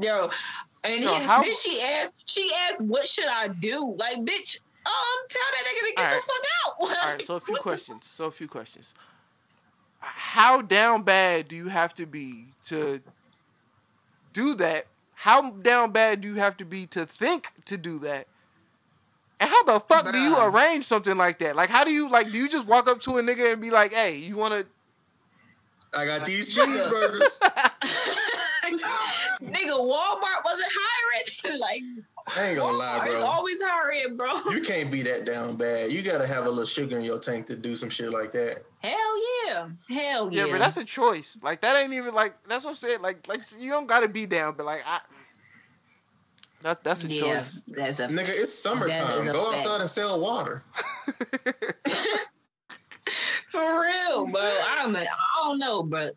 yo. 0.01 0.31
And 0.85 1.01
he- 1.03 1.07
how- 1.07 1.43
then 1.43 1.55
she 1.55 1.81
asked, 1.81 2.29
she 2.29 2.51
asked, 2.69 2.83
"What 2.83 3.09
should 3.09 3.25
I 3.29 3.49
do?" 3.49 3.95
Like, 3.99 4.19
bitch, 4.19 4.59
um, 4.85 4.93
tell 5.31 5.43
that 5.53 5.65
nigga 5.65 5.89
to 5.89 5.95
get 5.97 6.05
All 6.05 6.15
the 6.15 6.21
fuck 6.21 6.45
out. 6.67 6.75
All 7.07 7.13
right, 7.15 7.25
so 7.25 7.37
a 7.37 7.41
few 7.41 7.57
questions. 7.57 8.07
So 8.07 8.27
a 8.27 8.31
few 8.31 8.47
questions. 8.49 8.93
How 10.05 10.63
down 10.63 11.03
bad 11.03 11.49
do 11.49 11.57
you 11.57 11.69
have 11.69 11.95
to 11.95 12.07
be 12.07 12.47
to 12.67 13.01
do 14.33 14.55
that? 14.55 14.87
How 15.15 15.51
down 15.51 15.93
bad 15.93 16.21
do 16.21 16.29
you 16.29 16.35
have 16.35 16.57
to 16.59 16.65
be 16.65 16.87
to 16.89 17.07
think 17.07 17.49
to 17.67 17.77
do 17.77 17.99
that? 18.01 18.27
And 19.41 19.51
how 19.51 19.63
the 19.65 19.81
fuck 19.81 20.13
do 20.13 20.19
you 20.19 20.35
Bruh. 20.35 20.53
arrange 20.53 20.85
something 20.85 21.17
like 21.17 21.39
that? 21.41 21.57
Like, 21.57 21.69
how 21.71 21.85
do 21.85 21.91
you 21.91 22.09
like? 22.09 22.31
Do 22.31 22.39
you 22.39 22.49
just 22.49 22.67
walk 22.67 22.89
up 22.89 23.01
to 23.01 23.19
a 23.19 23.23
nigga 23.23 23.53
and 23.53 23.61
be 23.63 23.71
like, 23.71 23.93
"Hey, 23.93 24.17
you 24.17 24.37
want 24.37 24.55
to?" 24.55 24.67
I 25.99 26.05
got 26.07 26.27
these 26.27 26.57
cheeseburgers. 26.57 27.41
nigga, 29.43 29.77
Walmart 29.77 30.45
wasn't 30.45 30.69
hiring. 30.71 31.59
like, 31.61 31.83
I 32.37 32.47
ain't 32.49 32.59
gonna 32.59 32.77
lie, 32.79 33.01
Walmart 33.01 33.09
is 33.09 33.17
bro. 33.17 33.25
always 33.27 33.59
hiring, 33.63 34.17
bro. 34.17 34.41
You 34.51 34.61
can't 34.63 34.91
be 34.91 35.03
that 35.03 35.27
down 35.27 35.57
bad. 35.57 35.93
You 35.93 36.03
gotta 36.03 36.27
have 36.27 36.47
a 36.47 36.49
little 36.49 36.65
sugar 36.65 36.97
in 36.99 37.05
your 37.05 37.19
tank 37.19 37.47
to 37.49 37.57
do 37.57 37.77
some 37.77 37.91
shit 37.91 38.11
like 38.11 38.33
that. 38.33 38.65
Hell 38.81 38.97
yeah, 39.47 39.69
hell 39.91 40.31
Yeah, 40.33 40.47
yeah. 40.47 40.53
but 40.53 40.59
that's 40.59 40.77
a 40.79 40.85
choice. 40.85 41.39
Like 41.43 41.61
that 41.61 41.77
ain't 41.77 41.93
even 41.93 42.15
like 42.15 42.35
that's 42.49 42.65
what 42.65 42.71
I'm 42.71 42.77
saying. 42.77 43.03
Like, 43.03 43.29
like 43.29 43.43
you 43.59 43.71
don't 43.71 43.87
gotta 43.87 44.09
be 44.09 44.25
down, 44.27 44.55
but 44.57 44.65
like 44.67 44.83
I. 44.87 45.01
That, 46.63 46.83
that's 46.83 47.05
a 47.05 47.09
yeah, 47.09 47.21
choice. 47.21 47.63
that's 47.69 48.01
a 48.01 48.09
Nigga, 48.09 48.31
it's 48.31 48.55
summertime. 48.55 49.21
is 49.21 49.27
a 49.29 49.33
Go 49.35 49.51
fact. 49.51 49.61
outside 49.61 49.81
and 49.83 49.91
sell 49.91 50.19
water. 50.19 50.63
For 53.51 53.83
real, 53.83 54.27
bro. 54.29 54.51
I'm. 54.71 54.97
I 54.97 55.05
don't 55.43 55.59
know, 55.59 55.83
but 55.83 56.15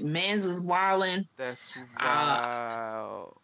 man's 0.00 0.46
was 0.46 0.60
wilding. 0.60 1.26
That's 1.36 1.72
Uh, 1.98 2.06
wild. 2.06 3.34
Uh, 3.36 3.39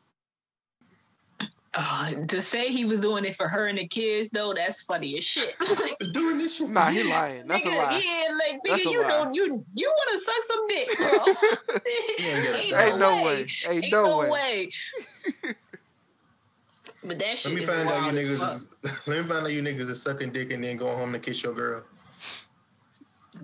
Uh, 1.79 2.15
to 2.29 2.41
say 2.41 2.73
he 2.73 2.87
was 2.87 3.01
doing 3.01 3.27
it 3.27 3.37
for 3.37 3.49
her 3.49 3.67
and 3.67 3.77
the 3.77 3.87
kids, 3.87 4.31
though, 4.31 4.55
that's 4.55 4.81
funny 4.81 5.19
as 5.19 5.25
shit. 5.25 5.55
Doing 6.13 6.39
this 6.39 6.57
shit. 6.57 6.71
nah, 6.71 6.87
he 6.87 7.03
lying. 7.03 7.47
That's 7.47 7.67
a 7.67 7.69
lie. 7.69 8.03
Yeah, 8.03 8.35
like 8.35 8.63
nigga, 8.63 8.71
That's 8.71 8.85
you 8.87 9.03
lie. 9.03 9.09
know, 9.09 9.31
you 9.33 9.65
you 9.75 9.89
want 9.95 10.11
to 10.13 10.19
suck 10.19 10.43
some 10.43 10.67
dick, 10.69 10.89
bro? 10.97 11.35
ain't 12.65 12.73
Ain't 12.75 12.99
no 12.99 13.23
way. 13.25 13.47
Ain't, 13.69 13.85
Ain't 13.85 13.93
no, 13.93 14.07
no 14.07 14.19
way. 14.21 14.31
way. 14.31 14.71
but 17.05 17.19
that 17.19 17.39
shit 17.39 17.53
Let 17.53 17.55
me 17.57 17.61
is 17.63 17.69
find 17.69 17.89
out 17.91 18.13
you 18.15 18.19
niggas 18.21 18.55
is, 18.57 18.69
let 19.07 19.23
me 19.23 19.29
find 19.29 19.47
out 19.47 19.53
you 19.53 19.63
niggas 19.63 19.91
is 19.91 20.01
sucking 20.03 20.31
dick 20.33 20.53
and 20.53 20.65
then 20.65 20.79
going 20.79 20.97
home 20.97 21.13
to 21.13 21.19
kiss 21.19 21.43
your 21.43 21.53
girl. 21.53 21.83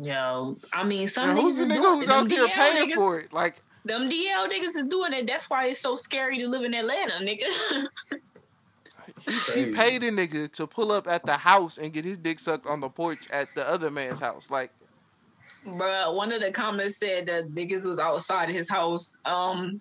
Yo, 0.01 0.57
I 0.72 0.85
mean, 0.85 1.07
some 1.09 1.28
And 1.28 1.39
niggas 1.39 1.43
who's 1.43 1.57
the 1.59 1.62
is 1.64 1.68
nigga 1.68 1.83
doing 1.83 1.99
who's 1.99 2.09
out 2.09 2.20
Them 2.20 2.28
there 2.28 2.49
paying 2.49 2.89
niggas, 2.89 2.95
for 2.95 3.18
it? 3.20 3.33
Like, 3.33 3.61
Them 3.85 4.09
DL 4.09 4.49
niggas 4.49 4.76
is 4.76 4.85
doing 4.89 5.12
it. 5.12 5.26
That's 5.26 5.51
why 5.51 5.66
it's 5.66 5.80
so 5.80 5.97
scary 5.97 6.39
to 6.39 6.49
live 6.49 6.62
in 6.62 6.74
Atlanta, 6.74 7.14
nigga. 7.14 7.87
he 9.26 9.39
Crazy. 9.39 9.72
paid 9.74 10.03
a 10.05 10.11
nigga 10.11 10.51
to 10.53 10.66
pull 10.66 10.93
up 10.93 11.09
at 11.09 11.24
the 11.24 11.37
house 11.37 11.78
and 11.78 11.93
get 11.93 12.05
his 12.05 12.18
dick 12.18 12.39
sucked 12.39 12.66
on 12.66 12.80
the 12.80 12.89
porch 12.89 13.28
at 13.30 13.49
the 13.55 13.68
other 13.68 13.91
man's 13.91 14.20
house. 14.20 14.51
Like, 14.51 14.70
Bruh, 15.66 16.14
one 16.14 16.33
of 16.33 16.41
the 16.41 16.51
comments 16.51 16.97
said 16.99 17.26
that 17.26 17.51
niggas 17.55 17.85
was 17.85 17.99
outside 17.99 18.49
his 18.49 18.68
house, 18.68 19.16
um, 19.24 19.80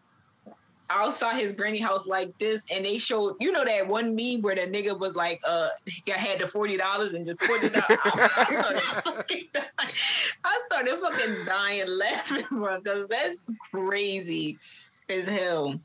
outside 0.91 1.37
his 1.39 1.53
granny 1.53 1.79
house 1.79 2.05
like 2.07 2.37
this, 2.37 2.65
and 2.71 2.85
they 2.85 2.97
showed, 2.97 3.35
you 3.39 3.51
know, 3.51 3.63
that 3.65 3.87
one 3.87 4.15
meme 4.15 4.41
where 4.41 4.55
the 4.55 4.61
nigga 4.61 4.97
was 4.97 5.15
like, 5.15 5.39
uh, 5.47 5.69
he 5.85 6.03
had 6.11 6.39
the 6.39 6.47
forty 6.47 6.77
dollars 6.77 7.13
and 7.13 7.25
just 7.25 7.39
put 7.39 7.63
it 7.63 7.75
out. 7.75 7.83
I 7.89 8.45
started 8.53 8.81
fucking 9.03 9.43
dying. 9.53 9.67
I 10.43 10.61
started 10.67 10.99
fucking 10.99 11.45
dying 11.45 11.87
laughing, 11.87 12.45
bro, 12.51 12.79
because 12.79 13.07
that's 13.07 13.49
crazy 13.71 14.57
as 15.09 15.27
hell. 15.27 15.79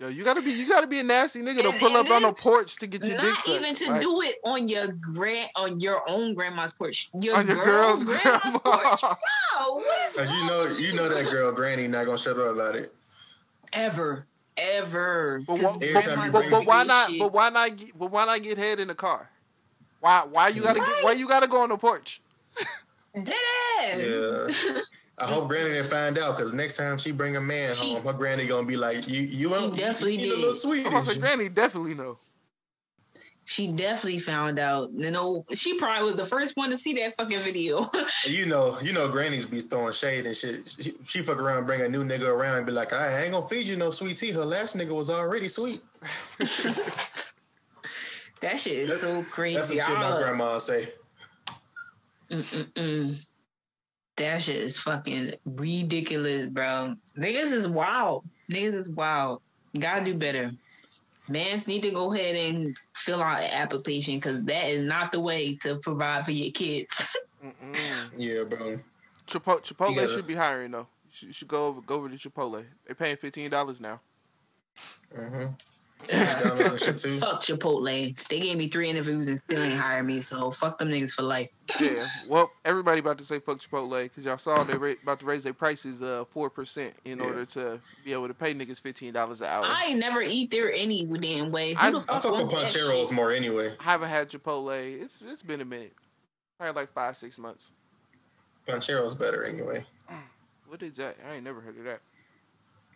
yo, 0.00 0.08
you 0.08 0.24
gotta 0.24 0.42
be, 0.42 0.50
you 0.50 0.66
gotta 0.66 0.86
be 0.86 0.98
a 0.98 1.02
nasty 1.02 1.40
nigga 1.42 1.62
to 1.62 1.72
pull 1.78 1.96
up 1.96 2.10
on 2.10 2.24
a 2.24 2.32
porch 2.32 2.76
to 2.76 2.86
get 2.86 3.04
your 3.04 3.14
dick 3.16 3.22
Not 3.24 3.38
sucked. 3.38 3.48
even 3.60 3.74
to 3.76 3.90
Like, 3.90 4.00
do 4.00 4.20
it 4.22 4.36
on 4.44 4.66
your 4.68 4.88
grand, 5.14 5.50
on 5.54 5.78
your 5.78 6.02
own 6.08 6.34
grandma's 6.34 6.72
porch, 6.72 7.10
your, 7.20 7.36
on 7.36 7.46
your 7.46 7.62
girl's, 7.64 8.02
girl's 8.02 8.20
grandma's 8.22 8.40
grandma. 8.42 8.58
porch. 8.58 9.00
Bro, 9.00 9.74
what 9.74 10.10
is 10.10 10.16
Cause 10.16 10.30
you 10.32 10.46
know 10.46 10.64
with 10.64 10.80
you 10.80 10.92
know 10.94 11.08
that 11.08 11.30
girl 11.30 11.52
Granny 11.52 11.86
not 11.86 12.06
gonna 12.06 12.18
shut 12.18 12.38
up 12.38 12.54
about 12.56 12.74
it. 12.74 12.92
ever, 13.72 14.26
ever. 14.56 15.42
But, 15.46 15.60
'Cause 15.60 15.76
why, 15.78 15.86
Every 15.86 16.30
but, 16.30 16.32
but, 16.32 16.50
but 16.50 16.66
why 16.66 16.82
not? 16.84 17.10
shit- 17.10 17.20
But 17.20 17.32
why 17.32 17.48
not? 17.50 17.76
Get, 17.76 17.98
but 17.98 18.10
why 18.10 18.24
not 18.24 18.42
get 18.42 18.58
head 18.58 18.80
in 18.80 18.88
the 18.88 18.94
car? 18.94 19.28
Why? 20.00 20.24
Why 20.30 20.48
you 20.48 20.62
gotta 20.62 20.80
get? 20.80 21.04
Why 21.04 21.12
you 21.12 21.28
gotta 21.28 21.46
go 21.46 21.62
on 21.62 21.68
the 21.68 21.76
porch? 21.76 22.20
Dead 23.14 23.34
ass. 23.82 23.98
Yeah. 24.64 24.80
I 25.18 25.26
hope 25.26 25.48
Granny 25.48 25.70
didn't 25.74 25.90
find 25.90 26.18
out 26.18 26.36
because 26.36 26.52
next 26.54 26.76
time 26.78 26.98
she 26.98 27.12
bring 27.12 27.36
a 27.36 27.40
man 27.40 27.74
She- 27.74 27.92
home, 27.94 28.02
her 28.02 28.12
granny 28.12 28.46
gonna 28.46 28.66
be 28.66 28.76
like, 28.76 29.06
"You, 29.06 29.22
you, 29.22 29.54
ain't- 29.54 29.76
definitely 29.76 30.14
you, 30.16 30.20
you 30.20 30.26
did. 30.30 30.34
a 30.34 30.38
little 30.38 30.52
sweet." 30.54 30.86
I'm 30.86 30.92
about 30.92 31.04
to 31.04 31.14
say, 31.14 31.20
Granny 31.20 31.48
definitely 31.48 31.94
know. 31.94 32.18
She 33.44 33.66
definitely 33.66 34.20
found 34.20 34.58
out. 34.58 34.90
You 34.94 35.10
know, 35.10 35.44
she 35.52 35.74
probably 35.74 36.04
was 36.04 36.14
the 36.14 36.24
first 36.24 36.56
one 36.56 36.70
to 36.70 36.78
see 36.78 36.92
that 36.94 37.16
fucking 37.16 37.38
video. 37.38 37.90
You 38.26 38.46
know, 38.46 38.78
you 38.80 38.92
know, 38.92 39.08
grannies 39.08 39.46
be 39.46 39.60
throwing 39.60 39.92
shade 39.92 40.26
and 40.26 40.36
shit. 40.36 40.68
She, 40.68 40.94
she 41.04 41.22
fuck 41.22 41.38
around, 41.38 41.66
bring 41.66 41.80
a 41.80 41.88
new 41.88 42.04
nigga 42.04 42.28
around, 42.28 42.58
and 42.58 42.66
be 42.66 42.72
like, 42.72 42.92
"I 42.92 43.22
ain't 43.22 43.32
gonna 43.32 43.46
feed 43.48 43.66
you 43.66 43.76
no 43.76 43.90
sweet 43.90 44.16
tea. 44.16 44.30
Her 44.30 44.44
last 44.44 44.76
nigga 44.76 44.94
was 44.94 45.10
already 45.10 45.48
sweet." 45.48 45.80
that 48.40 48.60
shit 48.60 48.78
is 48.78 49.00
so 49.00 49.24
crazy. 49.24 49.56
That's 49.56 49.68
some 49.68 49.78
shit 49.78 49.88
my 49.88 50.12
ah. 50.12 50.18
grandma 50.18 50.58
say. 50.58 50.92
Mm-mm-mm. 52.30 53.26
That 54.16 54.42
shit 54.42 54.56
is 54.56 54.78
fucking 54.78 55.34
ridiculous, 55.44 56.46
bro. 56.46 56.94
Niggas 57.18 57.52
is 57.52 57.66
wild. 57.66 58.24
Niggas 58.50 58.74
is 58.74 58.88
wild. 58.88 59.42
Gotta 59.78 60.04
do 60.04 60.14
better. 60.14 60.52
Mans 61.28 61.66
need 61.66 61.82
to 61.82 61.90
go 61.90 62.12
ahead 62.12 62.34
and 62.36 62.76
fill 62.94 63.22
out 63.22 63.42
an 63.42 63.50
application 63.52 64.16
because 64.16 64.42
that 64.44 64.68
is 64.68 64.84
not 64.84 65.12
the 65.12 65.20
way 65.20 65.54
to 65.56 65.76
provide 65.76 66.24
for 66.24 66.32
your 66.32 66.50
kids. 66.52 67.16
Yeah, 68.16 68.44
bro. 68.44 68.78
Chipotle, 69.26 69.62
Chipotle 69.64 69.90
You 69.90 69.96
gotta- 69.96 70.08
should 70.12 70.26
be 70.28 70.34
hiring 70.36 70.70
though. 70.70 70.86
You 71.06 71.10
should, 71.10 71.26
you 71.28 71.32
should 71.32 71.48
go 71.48 71.66
over 71.66 71.80
go 71.80 71.96
over 71.96 72.08
to 72.08 72.16
Chipotle. 72.16 72.64
They're 72.86 72.94
paying 72.94 73.16
fifteen 73.16 73.50
dollars 73.50 73.80
now. 73.80 74.00
Mm-hmm. 75.16 75.52
Download 76.08 76.78
shit 76.84 76.98
too. 76.98 77.18
fuck 77.18 77.40
Chipotle. 77.42 78.28
They 78.28 78.40
gave 78.40 78.56
me 78.58 78.68
three 78.68 78.88
interviews 78.88 79.28
and 79.28 79.38
still 79.38 79.62
ain't 79.62 79.78
hired 79.78 80.04
me, 80.06 80.20
so 80.20 80.50
fuck 80.50 80.78
them 80.78 80.88
niggas 80.90 81.12
for 81.12 81.22
life. 81.22 81.48
Yeah. 81.80 82.06
well, 82.28 82.50
everybody 82.64 83.00
about 83.00 83.18
to 83.18 83.24
say 83.24 83.38
fuck 83.38 83.58
Chipotle 83.58 84.02
because 84.02 84.24
y'all 84.24 84.36
saw 84.38 84.62
they 84.64 84.76
ra- 84.76 84.92
about 85.02 85.20
to 85.20 85.26
raise 85.26 85.44
their 85.44 85.52
prices 85.54 86.02
uh 86.02 86.24
four 86.28 86.50
percent 86.50 86.94
in 87.04 87.18
Yeah. 87.18 87.24
order 87.24 87.44
to 87.46 87.80
be 88.04 88.12
able 88.12 88.28
to 88.28 88.34
pay 88.34 88.52
niggas 88.54 88.80
fifteen 88.80 89.12
dollars 89.12 89.40
an 89.40 89.48
hour. 89.48 89.64
I, 89.64 89.84
I 89.84 89.90
ain't 89.90 89.98
never 90.00 90.20
eat 90.22 90.50
there 90.50 90.72
any 90.72 91.04
damn 91.04 91.50
way. 91.50 91.74
Who 91.74 91.80
I- 91.80 91.90
the 91.90 91.96
I 91.98 92.00
fuck 92.00 92.22
fuck 92.22 92.32
with 92.32 92.52
wants 92.52 92.74
that 92.74 92.82
Pancheros 92.82 93.06
shit? 93.08 93.12
more 93.16 93.30
anyway. 93.32 93.74
I 93.80 93.82
haven't 93.84 94.08
had 94.08 94.28
Chipotle. 94.28 95.00
It's 95.02 95.22
it's 95.22 95.42
been 95.42 95.60
a 95.60 95.64
minute. 95.64 95.94
Probably 96.58 96.82
like 96.82 96.92
five 96.92 97.16
six 97.16 97.38
months. 97.38 97.70
Pancheros 98.66 99.18
better 99.18 99.44
anyway. 99.44 99.84
What 100.66 100.82
is 100.82 100.96
that? 100.96 101.16
I 101.28 101.34
ain't 101.34 101.44
never 101.44 101.60
heard 101.60 101.76
of 101.78 101.84
that. 101.84 102.00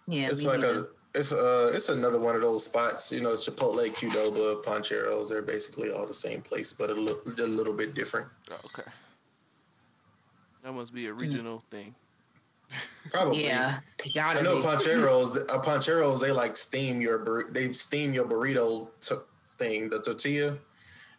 Yeah, 0.08 0.28
It's 0.28 0.44
like 0.44 0.60
neither. 0.60 0.80
a 0.80 0.86
it's 1.16 1.32
uh 1.32 1.72
it's 1.74 1.88
another 1.88 2.20
one 2.20 2.36
of 2.36 2.42
those 2.42 2.64
spots. 2.64 3.10
You 3.10 3.20
know, 3.22 3.32
it's 3.32 3.48
Chipotle, 3.48 3.88
Qdoba, 3.92 4.62
Pancheros. 4.62 5.28
They're 5.30 5.42
basically 5.42 5.90
all 5.90 6.06
the 6.06 6.14
same 6.14 6.40
place, 6.42 6.72
but 6.72 6.90
a 6.90 6.94
little 6.94 7.20
a 7.38 7.46
little 7.46 7.72
bit 7.74 7.94
different. 7.94 8.28
Oh, 8.50 8.60
okay. 8.66 8.88
That 10.62 10.72
must 10.72 10.92
be 10.94 11.06
a 11.06 11.12
regional 11.12 11.62
thing. 11.70 11.94
Probably. 13.12 13.44
yeah, 13.44 13.78
they 14.02 14.10
gotta 14.10 14.40
I 14.40 14.42
know 14.42 14.56
be. 14.56 14.62
Pancheros. 14.62 15.36
Uh, 15.48 15.62
Pancheros, 15.62 16.20
they 16.20 16.32
like 16.32 16.56
steam 16.56 17.00
your 17.00 17.18
bur- 17.18 17.50
they 17.50 17.72
steam 17.72 18.12
your 18.12 18.24
burrito 18.24 18.88
t- 19.00 19.14
thing, 19.58 19.88
the 19.88 20.00
tortilla. 20.00 20.58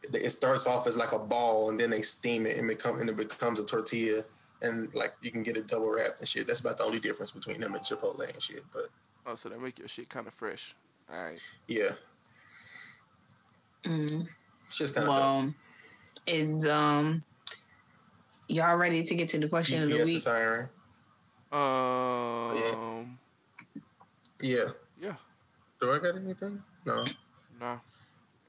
It- 0.04 0.16
It 0.16 0.30
starts 0.32 0.68
off 0.68 0.86
as 0.88 0.98
like 0.98 1.14
a 1.14 1.20
ball, 1.20 1.70
and 1.70 1.80
then 1.80 1.89
they 1.89 2.02
steam 2.02 2.45
it, 2.45 2.58
and 2.58 2.68
become 2.68 3.00
and 3.00 3.10
it 3.10 3.16
becomes 3.16 3.60
a 3.60 3.66
tortilla, 3.66 4.26
and 4.62 4.93
like 4.93 5.14
you 5.22 5.32
can 5.32 5.41
get 5.43 5.56
it 5.56 5.68
double 5.68 5.89
wrapped 5.89 6.20
and 6.20 6.28
shit. 6.28 6.45
That's 6.48 6.60
about 6.60 6.78
the 6.78 6.84
only 6.84 7.00
difference 7.00 7.32
between 7.32 7.62
them 7.62 7.74
and 7.76 7.84
Chipotle 7.86 8.28
and 8.32 8.41
shit. 8.43 8.66
But 8.74 8.89
Oh, 9.28 9.36
so 9.36 9.49
that 9.49 9.61
make 9.61 9.78
your 9.78 9.89
shit 9.89 10.07
kind 10.07 10.25
of 10.25 10.34
fresh. 10.34 10.73
All 11.11 11.21
right. 11.21 11.39
yeah, 11.67 11.91
Mm, 13.84 14.28
it's 14.65 14.78
just 14.78 14.95
kind 14.95 15.07
of 15.07 15.13
well, 15.13 15.53
it's 16.25 16.65
um, 16.65 17.23
y'all 18.47 18.75
ready 18.75 19.03
to 19.03 19.15
get 19.15 19.30
to 19.30 19.38
the 19.38 19.47
question 19.47 19.84
of 19.84 19.89
the 19.89 20.03
week? 20.03 20.15
is 20.15 20.25
hiring. 20.25 20.67
Um. 21.51 23.17
Yeah. 24.41 24.69
Yeah. 25.01 25.15
Do 25.80 25.91
I 25.93 25.99
got 25.99 26.15
anything? 26.15 26.61
No. 26.86 27.05
Nah. 27.59 27.78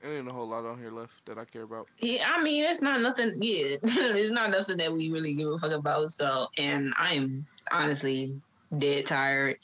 There 0.01 0.17
ain't 0.17 0.29
a 0.29 0.33
whole 0.33 0.49
lot 0.49 0.65
on 0.65 0.79
here 0.79 0.91
left 0.91 1.27
that 1.27 1.39
I 1.39 1.45
care 1.45 1.63
about. 1.63 1.89
Yeah, 1.99 2.25
I 2.29 2.43
mean, 2.43 2.65
it's 2.65 2.81
not 2.83 3.01
nothing. 3.01 3.33
Yeah, 3.37 3.77
it's 3.83 4.31
not 4.31 4.51
nothing 4.51 4.77
that 4.79 4.93
we 4.93 5.11
really 5.11 5.35
give 5.35 5.49
a 5.49 5.59
fuck 5.59 5.73
about. 5.73 6.13
So, 6.13 6.49
and 6.57 6.95
I'm 6.97 7.47
honestly 7.73 8.41
dead 8.79 9.07
tired. 9.07 9.59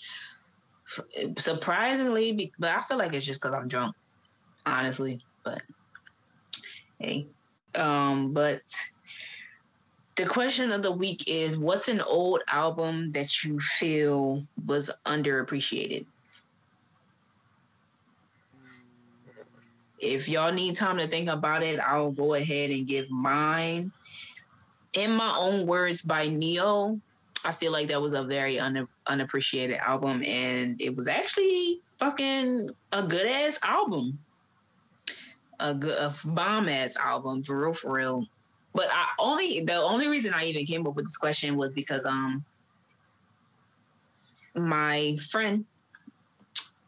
Surprisingly, 1.39 2.53
but 2.59 2.71
I 2.71 2.81
feel 2.81 2.99
like 2.99 3.13
it's 3.15 3.27
just 3.27 3.41
because 3.41 3.55
I'm 3.55 3.69
drunk. 3.69 3.95
Honestly, 4.67 5.21
but 5.45 5.63
hey, 6.99 7.27
um, 7.75 8.33
but 8.33 8.63
the 10.17 10.27
question 10.27 10.73
of 10.73 10.83
the 10.83 10.93
week 10.93 11.25
is: 11.27 11.59
What's 11.59 11.89
an 11.89 12.01
old 12.01 12.43
album 12.49 13.13
that 13.13 13.45
you 13.45 13.61
feel 13.61 14.47
was 14.67 14.91
underappreciated? 15.07 16.07
If 19.99 20.29
y'all 20.29 20.53
need 20.53 20.77
time 20.77 20.99
to 20.99 21.09
think 21.09 21.29
about 21.29 21.63
it, 21.63 21.81
I'll 21.81 22.11
go 22.11 22.35
ahead 22.35 22.71
and 22.71 22.87
give 22.87 23.11
mine. 23.11 23.93
In 24.93 25.11
my 25.11 25.35
own 25.37 25.67
words, 25.67 26.03
by 26.03 26.29
Ne-Yo, 26.29 27.01
I 27.45 27.53
feel 27.53 27.73
like 27.73 27.89
that 27.89 28.01
was 28.01 28.13
a 28.13 28.23
very 28.23 28.61
un- 28.61 28.89
unappreciated 29.07 29.79
album, 29.79 30.23
and 30.25 30.81
it 30.81 30.95
was 30.95 31.09
actually 31.09 31.81
fucking 31.99 32.71
a 32.93 33.03
good 33.03 33.27
ass 33.27 33.59
album, 33.63 34.19
a 35.61 35.75
good 35.75 35.99
a 35.99 36.15
bomb 36.25 36.69
ass 36.69 36.97
album 36.97 37.43
for 37.43 37.59
real, 37.59 37.73
for 37.73 37.93
real. 37.93 38.27
But 38.75 38.89
I 38.91 39.07
only 39.19 39.61
the 39.61 39.77
only 39.77 40.09
reason 40.09 40.35
I 40.35 40.45
even 40.45 40.67
came 40.67 40.87
up 40.87 40.95
with 40.95 41.05
this 41.05 41.17
question 41.17 41.57
was 41.57 41.73
because 41.73 42.05
um 42.05 42.45
my 44.55 45.17
friend 45.31 45.65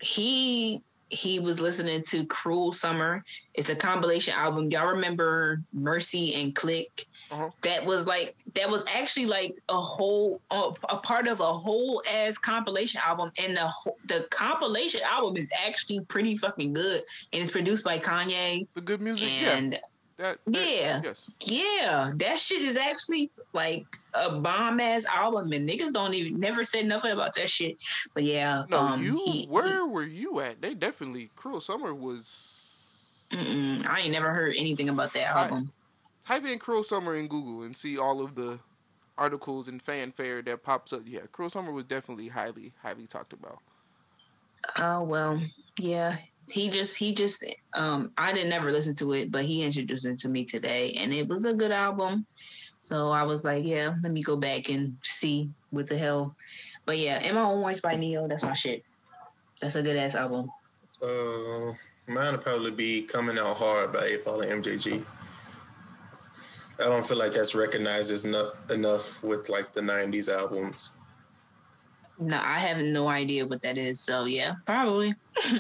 he 0.01 0.83
he 1.09 1.39
was 1.39 1.61
listening 1.61 2.03
to 2.03 2.27
Cruel 2.27 2.73
Summer. 2.73 3.25
It's 3.55 3.69
a 3.69 3.77
compilation 3.77 4.35
album. 4.35 4.69
Y'all 4.71 4.89
remember 4.89 5.63
Mercy 5.73 6.35
and 6.35 6.55
Clique? 6.55 7.07
Uh-huh. 7.31 7.51
That 7.63 7.85
was 7.85 8.07
like 8.07 8.37
that 8.55 8.69
was 8.69 8.85
actually 8.93 9.27
like 9.27 9.57
a 9.69 9.81
whole 9.81 10.41
a, 10.51 10.73
a 10.89 10.97
part 10.97 11.29
of 11.29 11.41
a 11.41 11.53
whole 11.53 12.03
ass 12.11 12.39
compilation 12.39 13.01
album, 13.05 13.31
and 13.39 13.57
the 13.57 13.71
the 14.07 14.27
compilation 14.31 15.01
album 15.03 15.37
is 15.37 15.49
actually 15.65 16.01
pretty 16.01 16.37
fucking 16.37 16.73
good, 16.73 17.03
and 17.33 17.43
it's 17.43 17.51
produced 17.51 17.85
by 17.85 17.99
Kanye 17.99 18.67
The 18.75 18.81
G.O.O.D. 18.81 19.05
Music, 19.05 19.29
and 19.29 19.79
That, 20.19 20.39
that 20.47 20.69
Yeah. 20.69 21.01
Yes. 21.05 21.31
Yeah, 21.45 22.11
that 22.17 22.39
shit 22.39 22.63
is 22.63 22.77
actually 22.77 23.31
like 23.53 23.85
a 24.15 24.31
bomb 24.39 24.81
ass 24.81 25.05
album, 25.05 25.53
and 25.53 25.69
niggas 25.69 25.93
don't 25.93 26.15
even 26.15 26.41
never 26.41 26.65
said 26.65 26.87
nothing 26.87 27.13
about 27.13 27.35
that 27.35 27.51
shit. 27.51 27.83
But 28.15 28.25
yeah, 28.25 28.65
No, 28.71 28.79
um, 28.79 29.03
you. 29.03 29.21
he- 29.27 29.47
where 29.47 29.85
were 29.87 30.05
you 30.07 30.41
at? 30.41 30.63
They 30.63 30.75
definitely. 30.75 31.31
Cruel 31.37 31.61
Summer 31.61 31.95
was. 31.95 33.29
I 33.33 34.01
ain't 34.03 34.13
never 34.13 34.33
heard 34.33 34.55
anything 34.57 34.89
about 34.89 35.13
that 35.15 35.37
I- 35.37 35.45
album. 35.45 35.73
Type 36.25 36.45
in 36.45 36.59
Cruel 36.59 36.83
Summer 36.83 37.15
in 37.15 37.29
Google 37.29 37.63
and 37.63 37.77
see 37.77 37.97
all 37.99 38.21
of 38.21 38.35
the 38.35 38.59
articles 39.17 39.69
and 39.69 39.81
fanfare 39.81 40.43
that 40.43 40.63
pops 40.65 40.93
up. 40.93 41.03
Yeah, 41.05 41.21
Cruel 41.31 41.51
Summer 41.51 41.71
was 41.73 41.85
definitely 41.85 42.29
highly, 42.29 42.73
highly 42.83 43.07
talked 43.07 43.33
about. 43.33 43.59
Oh 44.77 45.03
well, 45.05 45.41
yeah. 45.79 46.17
He 46.49 46.69
just 46.71 46.97
he 46.97 47.13
just 47.13 47.45
um 47.75 48.13
I 48.17 48.33
didn't 48.33 48.51
never 48.51 48.71
listen 48.71 48.95
to 48.97 49.13
it, 49.15 49.31
but 49.31 49.45
he 49.45 49.63
introduced 49.63 50.05
it 50.05 50.19
to 50.21 50.29
me 50.29 50.45
today, 50.45 50.93
and 50.93 51.13
it 51.13 51.27
was 51.27 51.45
a 51.45 51.55
good 51.55 51.73
album. 51.73 52.27
So 52.81 53.11
I 53.11 53.25
was 53.25 53.45
like, 53.45 53.65
yeah, 53.65 53.95
let 54.03 54.13
me 54.13 54.23
go 54.23 54.37
back 54.37 54.69
and 54.69 54.97
see 55.03 55.51
what 55.71 55.89
the 55.89 55.99
hell. 55.99 56.37
But 56.85 56.99
yeah, 56.99 57.21
in 57.21 57.35
my 57.35 57.43
own 57.43 57.61
voice 57.61 57.81
by 57.81 57.97
Ne-Yo, 57.97 58.29
that's 58.29 58.45
my 58.45 58.53
shit. 58.53 58.85
That's 59.61 59.75
a 59.75 59.83
good 59.83 59.97
ass 59.97 60.15
album. 60.15 60.51
Uh, 61.03 61.73
mine 62.07 62.33
would 62.33 62.43
probably 62.43 62.71
be 62.71 63.03
coming 63.03 63.39
out 63.39 63.57
hard 63.57 63.93
by 63.93 64.05
8 64.05 64.25
Ball 64.25 64.43
and 64.43 64.63
MJG. 64.63 65.05
I 66.79 66.85
don't 66.85 67.05
feel 67.05 67.17
like 67.17 67.33
that's 67.33 67.57
recognized 67.57 68.13
as 68.13 68.25
enough, 68.25 68.53
enough 68.71 69.23
with 69.25 69.49
like 69.49 69.73
the 69.73 69.81
90s 69.81 70.29
albums. 70.29 70.93
No, 72.19 72.37
I 72.37 72.59
have 72.59 72.79
no 72.79 73.09
idea 73.09 73.47
what 73.47 73.63
that 73.63 73.79
is. 73.79 74.01
So 74.01 74.25
yeah, 74.25 74.55
probably. 74.65 75.15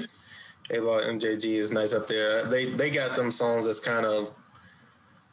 8 0.70 0.80
Ball 0.80 0.98
and 1.00 1.20
MJG 1.20 1.44
is 1.44 1.72
nice 1.72 1.92
up 1.92 2.06
there. 2.06 2.44
They 2.46 2.70
they 2.70 2.90
got 2.90 3.16
them 3.16 3.30
songs 3.30 3.66
that's 3.66 3.80
kind 3.80 4.04
of, 4.04 4.32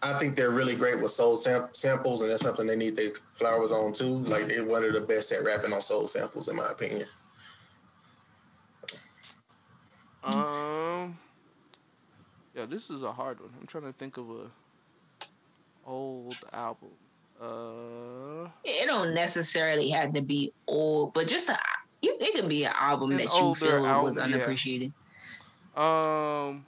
I 0.01 0.17
think 0.19 0.35
they're 0.35 0.51
really 0.51 0.75
great 0.75 0.99
with 1.01 1.11
soul 1.11 1.35
sam- 1.35 1.69
samples, 1.73 2.21
and 2.21 2.31
that's 2.31 2.43
something 2.43 2.67
they 2.67 2.75
need 2.75 2.95
their 2.95 3.11
flowers 3.33 3.71
on 3.71 3.93
too. 3.93 4.19
Like 4.19 4.47
they're 4.47 4.65
one 4.65 4.83
of 4.83 4.93
the 4.93 5.01
best 5.01 5.31
at 5.31 5.43
rapping 5.43 5.73
on 5.73 5.81
soul 5.81 6.07
samples, 6.07 6.49
in 6.49 6.55
my 6.55 6.69
opinion. 6.69 7.07
Um. 10.23 11.17
Yeah, 12.55 12.65
this 12.67 12.89
is 12.91 13.01
a 13.01 13.11
hard 13.11 13.39
one. 13.39 13.49
I'm 13.59 13.65
trying 13.65 13.85
to 13.85 13.93
think 13.93 14.17
of 14.17 14.29
a 14.29 14.51
old 15.85 16.37
album. 16.53 16.89
Uh, 17.41 18.47
It 18.63 18.85
don't 18.85 19.13
necessarily 19.13 19.89
have 19.89 20.13
to 20.13 20.21
be 20.21 20.53
old, 20.67 21.13
but 21.13 21.27
just 21.27 21.49
a 21.49 21.57
you, 22.01 22.15
it 22.19 22.35
could 22.35 22.47
be 22.47 22.65
an 22.65 22.73
album 22.75 23.09
that 23.11 23.23
you 23.23 23.55
feel 23.55 23.85
album, 23.85 24.15
was 24.15 24.29
yeah. 24.31 24.45
Um. 25.75 26.65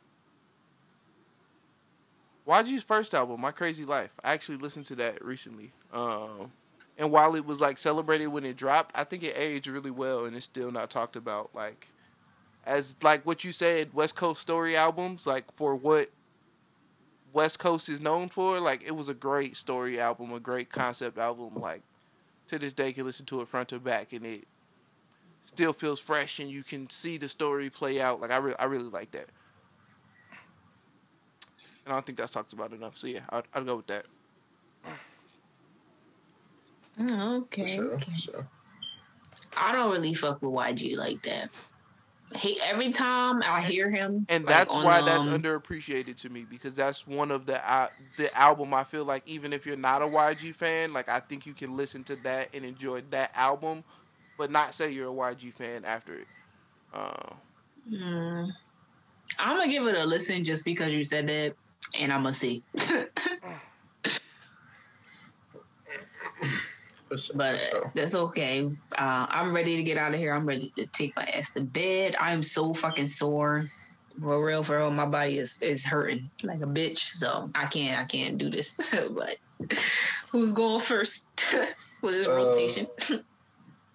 YG's 2.48 2.84
first 2.84 3.14
album, 3.14 3.42
My 3.42 3.52
Krazy 3.52 3.88
Life. 3.88 4.12
I 4.24 4.34
actually 4.34 4.58
listened 4.58 4.86
to 4.86 4.96
that 4.96 5.24
recently. 5.26 5.72
Um, 5.92 6.52
and 6.98 7.12
while 7.12 7.36
it 7.36 7.46
was 7.46 7.60
like 7.60 7.78
celebrated 7.78 8.28
when 8.28 8.46
it 8.46 8.56
dropped, 8.56 8.96
I 8.96 9.04
think 9.04 9.24
it 9.24 9.38
aged 9.38 9.68
really 9.68 9.92
well, 9.92 10.26
and 10.26 10.36
it's 10.36 10.46
still 10.46 10.72
not 10.72 10.90
talked 10.90 11.16
about. 11.16 11.50
Like, 11.56 11.88
as 12.66 12.96
like 13.02 13.26
what 13.26 13.44
you 13.44 13.52
said, 13.52 13.94
West 13.94 14.16
Coast 14.16 14.42
story 14.42 14.76
albums, 14.76 15.26
like 15.26 15.52
for 15.54 15.76
what 15.76 16.10
West 17.34 17.60
Coast 17.60 17.90
is 17.90 18.00
known 18.00 18.30
for. 18.30 18.60
Like, 18.60 18.84
it 18.84 18.96
was 18.96 19.10
a 19.10 19.14
great 19.14 19.58
story 19.58 20.00
album, 20.00 20.32
a 20.32 20.40
great 20.40 20.70
concept 20.70 21.18
album. 21.18 21.56
Like, 21.56 21.82
to 22.48 22.60
this 22.60 22.74
day, 22.74 22.88
you 22.88 22.94
can 22.94 23.06
listen 23.06 23.26
to 23.28 23.42
it 23.42 23.48
front 23.48 23.70
to 23.70 23.80
back, 23.80 24.14
and 24.14 24.26
it 24.26 24.48
still 25.46 25.74
feels 25.74 26.00
fresh, 26.00 26.40
and 26.40 26.50
you 26.50 26.64
can 26.64 26.90
see 26.90 27.18
the 27.18 27.30
story 27.30 27.70
play 27.70 28.02
out. 28.02 28.20
Like, 28.20 28.32
I 28.32 28.38
really, 28.38 28.58
I 28.60 28.66
really 28.66 28.90
like 28.90 29.12
that. 29.12 29.30
And 31.86 31.94
I 31.94 31.96
don't 31.96 32.06
think 32.06 32.18
that's 32.18 32.34
talked 32.34 32.54
about 32.54 32.74
enough. 32.74 32.98
So 32.98 33.08
yeah, 33.08 33.22
I'd, 33.30 33.44
I'd 33.54 33.66
go 33.66 33.78
with 33.78 33.88
that. 33.88 34.06
Mm, 37.00 37.42
okay, 37.44 37.66
sure, 37.68 37.94
okay. 37.94 38.14
sure. 38.14 38.48
I 39.58 39.72
don't 39.72 39.92
really 39.92 40.14
fuck 40.14 40.42
with 40.42 40.52
YG 40.52 40.98
like 40.98 41.22
that. 41.24 41.50
He 42.36 42.60
every 42.62 42.92
time 42.92 43.44
I 43.44 43.62
hear 43.62 43.92
him, 43.92 44.26
and 44.30 44.46
like, 44.46 44.54
that's 44.54 44.76
on, 44.76 44.84
why 44.84 45.02
that's 45.02 45.28
um, 45.28 45.34
underappreciated 45.34 46.20
to 46.22 46.30
me 46.30 46.44
because 46.50 46.74
that's 46.74 47.06
one 47.06 47.30
of 47.30 47.46
the 47.46 47.72
uh, 47.72 47.88
the 48.18 48.36
album 48.36 48.74
I 48.74 48.84
feel 48.84 49.06
like 49.06 49.22
even 49.28 49.54
if 49.54 49.66
you're 49.66 49.78
not 49.78 50.02
a 50.02 50.06
YG 50.06 50.56
fan, 50.56 50.92
like 50.92 51.08
I 51.08 51.20
think 51.20 51.46
you 51.46 51.54
can 51.54 51.78
listen 51.78 52.04
to 52.06 52.16
that 52.18 52.50
and 52.54 52.66
enjoy 52.66 53.02
that 53.12 53.32
album, 53.36 53.84
but 54.38 54.52
not 54.52 54.74
say 54.74 54.92
you're 54.92 55.10
a 55.10 55.14
YG 55.14 55.54
fan 55.54 55.86
after 55.86 56.16
it. 56.16 56.28
Uh, 56.94 57.34
mm, 57.92 58.50
I'm 59.40 59.58
gonna 59.58 59.72
give 59.72 59.86
it 59.88 59.96
a 59.96 60.06
listen 60.06 60.44
just 60.44 60.66
because 60.66 60.94
you 60.94 61.04
said 61.04 61.28
that, 61.28 61.54
and 61.98 62.12
I'm 62.12 62.24
gonna 62.24 62.36
see. 62.36 62.64
But 67.36 67.62
for 67.62 67.92
that's 67.94 68.16
okay. 68.16 68.66
Uh, 68.98 69.28
I'm 69.30 69.54
ready 69.54 69.78
to 69.78 69.84
get 69.84 69.98
out 69.98 70.14
of 70.14 70.20
here. 70.20 70.34
I'm 70.34 70.46
ready 70.46 70.72
to 70.76 70.86
take 70.88 71.16
my 71.16 71.24
ass 71.26 71.52
to 71.52 71.62
bed. 71.62 72.16
I'm 72.20 72.42
so 72.44 72.74
fucking 72.74 73.08
sore. 73.08 73.70
For 74.20 74.44
real, 74.44 74.64
for 74.64 74.78
real, 74.80 74.92
my 74.92 75.06
body 75.06 75.38
is 75.38 75.62
is 75.62 75.86
hurting 75.86 76.30
like 76.44 76.62
a 76.62 76.66
bitch. 76.66 76.98
So 76.98 77.50
I 77.54 77.68
can't, 77.68 78.00
I 78.00 78.06
can't 78.06 78.38
do 78.38 78.50
this. 78.50 78.96
but 79.12 79.38
who's 80.30 80.52
going 80.52 80.82
first 80.82 81.28
with 82.02 82.24
the 82.24 82.32
Uh, 82.32 82.36
rotation? 82.36 82.88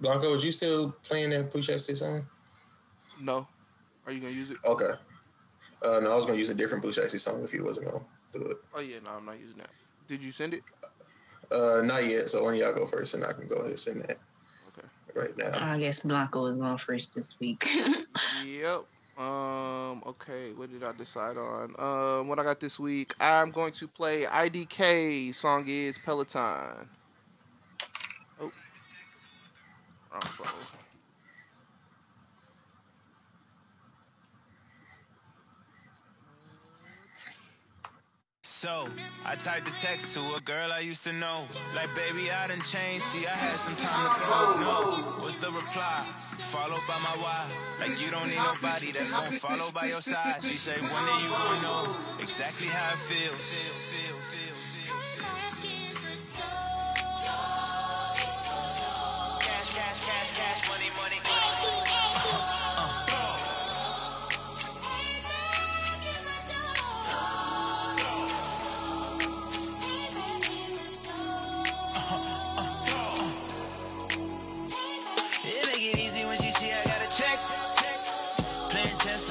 Blanco, 0.01 0.33
was 0.33 0.45
you 0.45 0.53
still 0.53 0.93
playing 1.03 1.31
that 1.31 1.51
Pooh 1.51 1.59
Shiesty 1.59 1.97
song? 1.97 2.27
no, 3.21 3.47
are 4.07 4.13
you 4.13 4.21
gonna 4.21 4.33
use 4.33 4.51
it? 4.51 4.57
Okay. 4.65 4.93
Uh, 5.85 6.01
no, 6.01 6.13
I 6.13 6.17
was 6.17 6.25
gonna 6.27 6.39
use 6.39 6.51
a 6.51 6.55
different 6.55 6.83
Pooh 6.83 6.91
Shiesty 6.91 7.19
song 7.21 7.43
if 7.45 7.53
you 7.53 7.65
wasn't 7.65 7.87
gonna 7.91 8.05
do 8.33 8.43
it. 8.47 8.57
Oh 8.75 8.81
yeah, 8.81 8.97
no, 9.05 9.11
I'm 9.11 9.25
not 9.27 9.39
using 9.39 9.59
that. 9.59 9.71
Did 10.09 10.23
you 10.23 10.33
send 10.33 10.55
it? 10.55 10.63
Uh, 11.53 11.81
not 11.83 12.05
yet. 12.07 12.29
So 12.29 12.45
when 12.45 12.55
y'all 12.55 12.73
go 12.73 12.87
first, 12.87 13.15
and 13.15 13.25
I 13.25 13.33
can 13.33 13.47
go 13.47 13.57
ahead 13.57 13.71
and 13.71 13.79
send 13.79 14.03
that 14.03 14.19
Okay. 14.69 14.89
right 15.15 15.37
now. 15.37 15.73
I 15.73 15.79
guess 15.79 16.01
Blanco 16.01 16.47
is 16.47 16.57
going 16.57 16.79
first 16.79 17.15
this 17.15 17.29
week. 17.41 17.69
Yep. 18.45 18.85
Um. 19.19 20.03
Okay. 20.07 20.53
What 20.57 20.71
did 20.73 20.83
I 20.83 20.93
decide 20.93 21.37
on? 21.37 21.75
Um. 21.79 22.29
What 22.29 22.39
I 22.39 22.43
got 22.45 22.59
this 22.61 22.79
week? 22.81 23.13
I'm 23.21 23.51
going 23.51 23.73
to 23.75 23.89
play 23.89 24.23
IDK. 24.25 25.35
Song 25.35 25.65
is 25.67 25.99
Peloton. 25.99 26.89
Wrong. 30.13 30.23
So, 38.43 38.87
I 39.25 39.37
typed 39.37 39.69
a 39.69 39.73
text 39.73 40.15
to 40.17 40.21
a 40.37 40.41
girl 40.43 40.71
I 40.71 40.81
used 40.81 41.05
to 41.07 41.15
know. 41.15 41.49
Like, 41.75 41.95
baby, 41.95 42.31
I 42.31 42.47
done 42.49 42.61
changed. 42.61 43.01
See, 43.01 43.27
I 43.27 43.31
had 43.31 43.57
some 43.57 43.75
time 43.75 44.13
to 44.13 44.21
go. 44.21 44.61
No, 44.61 45.23
what's 45.23 45.39
the 45.39 45.51
reply? 45.51 46.05
Followed 46.53 46.85
by 46.87 46.99
my 47.01 47.17
why. 47.25 47.49
Like, 47.81 47.97
you 48.05 48.11
don't 48.11 48.29
need 48.29 48.37
nobody 48.37 48.93
that's 48.93 49.13
gonna 49.13 49.31
follow 49.31 49.73
by 49.73 49.87
your 49.87 50.03
side. 50.03 50.43
She 50.43 50.59
said, 50.59 50.77
when 50.77 50.93
are 50.93 51.21
you 51.25 51.31
gonna 51.31 51.63
know 51.63 51.97
exactly 52.21 52.67
how 52.67 52.93
it 52.93 52.99
feels? 52.99 54.60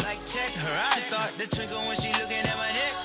Like 0.04 0.20
check. 0.26 0.52
Her 0.54 0.76
eyes 0.92 1.06
start 1.08 1.32
to 1.40 1.46
twinkle 1.50 1.82
when 1.88 1.96
she 1.96 2.12
looking 2.20 2.44
at 2.44 2.58
my 2.58 2.72
neck. 2.72 2.96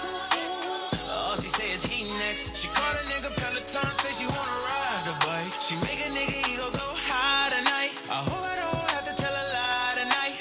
All 1.11 1.37
she 1.37 1.49
say 1.49 1.69
is 1.73 1.85
he 1.85 2.05
next. 2.19 2.57
She 2.57 2.69
call 2.69 2.93
a 2.93 3.05
nigga 3.11 3.31
Peloton, 3.35 3.91
say 4.03 4.13
she 4.15 4.27
wanna 4.27 4.59
ride 4.67 5.03
the 5.07 5.17
bike. 5.27 5.53
She 5.61 5.75
make 5.87 6.01
a 6.07 6.11
nigga 6.15 6.39
ego 6.51 6.71
go 6.71 6.87
high 7.09 7.51
tonight. 7.55 7.95
I 8.11 8.21
hope 8.29 8.45
I 8.45 8.57
don't 8.63 8.91
have 8.95 9.07
to 9.11 9.15
tell 9.23 9.35
a 9.35 9.45
lie 9.57 9.95
tonight. 10.03 10.37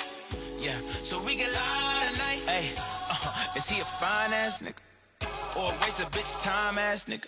Yeah, 0.60 0.80
so 0.82 1.20
we 1.24 1.36
can 1.36 1.52
lie 1.54 2.10
tonight. 2.14 2.42
Hey, 2.50 2.74
uh, 2.78 3.56
is 3.58 3.70
he 3.70 3.82
a 3.82 3.86
fine 3.86 4.34
ass 4.34 4.62
nigga? 4.62 4.82
Or 5.58 5.72
a 5.72 5.76
waste 5.82 6.02
of 6.02 6.12
bitch 6.12 6.44
time 6.44 6.78
ass 6.78 7.06
nigga? 7.06 7.28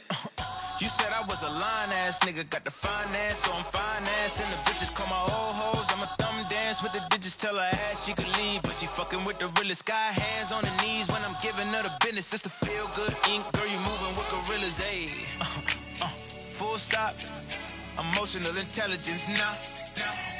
You 0.81 0.87
said 0.87 1.07
I 1.15 1.23
was 1.25 1.41
a 1.41 1.47
line 1.47 1.91
ass 2.03 2.19
nigga, 2.19 2.43
got 2.49 2.65
the 2.65 2.71
finance, 2.71 3.47
so 3.47 3.51
I'm 3.55 3.63
finance. 3.63 4.41
And 4.43 4.51
the 4.51 4.59
bitches 4.67 4.91
call 4.93 5.07
my 5.07 5.21
old 5.23 5.55
hoes. 5.55 5.87
I'm 5.95 6.03
a 6.03 6.09
thumb 6.19 6.35
dance 6.49 6.83
with 6.83 6.91
the 6.91 6.99
digits, 7.09 7.37
tell 7.37 7.55
her 7.55 7.69
ass 7.87 8.05
she 8.05 8.13
could 8.13 8.27
leave. 8.35 8.61
But 8.61 8.73
she 8.75 8.85
fucking 8.85 9.23
with 9.23 9.39
the 9.39 9.47
realest 9.55 9.85
guy, 9.85 9.95
hands 9.95 10.51
on 10.51 10.65
her 10.65 10.75
knees 10.83 11.07
when 11.07 11.23
I'm 11.23 11.35
giving 11.41 11.67
her 11.71 11.83
the 11.83 11.95
business. 12.03 12.29
Just 12.31 12.43
to 12.43 12.51
feel 12.51 12.91
good 12.91 13.15
ink, 13.31 13.47
girl, 13.55 13.63
you 13.71 13.79
moving 13.87 14.19
with 14.19 14.27
gorillas, 14.27 14.83
ayy. 14.83 15.15
Uh, 15.39 15.47
uh, 16.03 16.11
full 16.51 16.75
stop, 16.75 17.15
emotional 17.95 18.51
intelligence, 18.59 19.31
nah. 19.31 19.55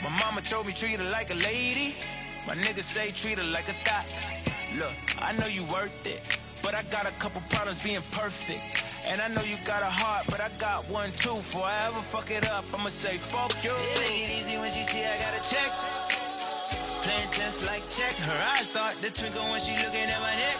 My 0.04 0.12
mama 0.20 0.42
told 0.42 0.68
me 0.68 0.74
treat 0.74 1.00
her 1.00 1.10
like 1.16 1.32
a 1.32 1.40
lady. 1.48 1.96
My 2.44 2.60
niggas 2.60 2.84
say 2.84 3.12
treat 3.12 3.40
her 3.42 3.48
like 3.56 3.70
a 3.72 3.76
thot. 3.88 4.12
Look, 4.76 5.00
I 5.24 5.32
know 5.40 5.48
you 5.48 5.64
worth 5.72 5.96
it. 6.06 6.22
But 6.66 6.74
I 6.74 6.82
got 6.90 7.06
a 7.06 7.14
couple 7.22 7.46
problems 7.54 7.78
being 7.78 8.02
perfect. 8.10 9.06
And 9.06 9.22
I 9.22 9.30
know 9.30 9.46
you 9.46 9.54
got 9.70 9.86
a 9.86 9.92
heart, 10.02 10.26
but 10.26 10.42
I 10.42 10.50
got 10.58 10.90
one 10.90 11.14
too. 11.14 11.38
Before 11.38 11.62
I 11.62 11.78
ever 11.86 12.02
fuck 12.02 12.34
it 12.34 12.50
up, 12.50 12.66
I'ma 12.74 12.90
say 12.90 13.22
fuck 13.22 13.54
you. 13.62 13.70
It 13.70 14.02
ain't 14.10 14.34
easy 14.34 14.58
when 14.58 14.74
she 14.74 14.82
see 14.82 15.06
I 15.06 15.14
got 15.22 15.38
a 15.38 15.42
check. 15.46 15.70
Playing 17.06 17.30
tense 17.30 17.70
like 17.70 17.86
check. 17.86 18.18
Her 18.18 18.40
eyes 18.58 18.66
start 18.74 18.98
to 18.98 19.14
twinkle 19.14 19.46
when 19.54 19.62
she 19.62 19.78
looking 19.78 20.10
at 20.10 20.18
my 20.26 20.34
neck. 20.42 20.58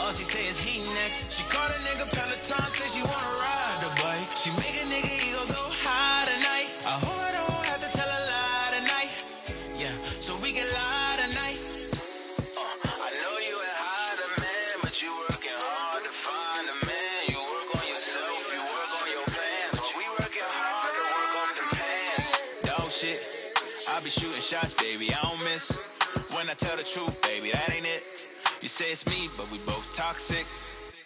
All 0.00 0.12
she 0.16 0.24
say 0.24 0.48
is 0.48 0.56
he 0.64 0.80
next. 0.96 1.36
She 1.36 1.44
call 1.52 1.68
a 1.68 1.78
nigga 1.84 2.08
Peloton, 2.08 2.64
say 2.72 2.88
she 2.88 3.04
wanna 3.04 3.32
ride 3.44 3.76
the 3.84 3.92
bike. 4.00 4.30
She 4.40 4.48
make 4.56 4.80
a 4.80 4.88
nigga 4.88 5.12
ego 5.20 5.44
go 5.52 5.61
baby. 24.82 25.14
I 25.14 25.22
don't 25.22 25.38
miss. 25.46 25.78
When 26.34 26.50
I 26.50 26.54
tell 26.58 26.74
the 26.74 26.82
truth, 26.82 27.14
baby, 27.22 27.54
that 27.54 27.70
ain't 27.70 27.86
it. 27.86 28.02
You 28.60 28.68
say 28.68 28.90
it's 28.90 29.06
me, 29.06 29.30
but 29.38 29.46
we 29.54 29.62
both 29.62 29.94
toxic. 29.94 30.42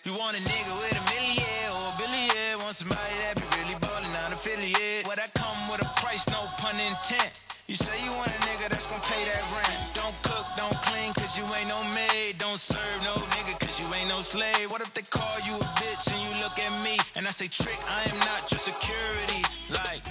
You 0.09 0.17
want 0.17 0.37
a 0.37 0.41
nigga 0.41 0.73
with 0.81 0.97
a 0.97 1.05
million 1.13 1.67
or 1.77 1.85
a 1.93 1.95
billion. 2.01 2.65
Want 2.65 2.73
somebody 2.73 3.13
that 3.29 3.37
be 3.37 3.45
really 3.61 3.77
ballin', 3.85 4.09
not 4.17 4.33
affiliate. 4.33 5.05
Well, 5.05 5.21
that 5.21 5.37
come 5.37 5.57
with 5.69 5.85
a 5.85 5.91
price, 6.01 6.25
no 6.33 6.41
pun 6.57 6.75
intent. 6.81 7.45
You 7.69 7.75
say 7.75 7.93
you 8.01 8.15
want 8.17 8.31
a 8.31 8.41
nigga 8.49 8.71
that's 8.73 8.87
gon' 8.87 9.03
pay 9.03 9.19
that 9.29 9.43
rent. 9.53 9.77
Don't 9.93 10.15
cook, 10.23 10.47
don't 10.57 10.79
clean, 10.87 11.13
cause 11.19 11.37
you 11.37 11.45
ain't 11.59 11.69
no 11.69 11.83
maid. 11.93 12.39
Don't 12.39 12.63
serve 12.63 13.01
no 13.03 13.19
nigga, 13.35 13.59
cause 13.61 13.77
you 13.83 13.87
ain't 13.99 14.09
no 14.09 14.23
slave. 14.23 14.71
What 14.71 14.81
if 14.81 14.95
they 14.95 15.03
call 15.03 15.37
you 15.45 15.53
a 15.59 15.69
bitch 15.83 16.07
and 16.15 16.21
you 16.23 16.33
look 16.41 16.57
at 16.57 16.73
me 16.87 16.97
and 17.19 17.27
I 17.27 17.33
say, 17.35 17.51
Trick, 17.51 17.77
I 17.91 18.07
am 18.09 18.19
not 18.25 18.47
your 18.49 18.63
security. 18.63 19.43
Like, 19.75 20.07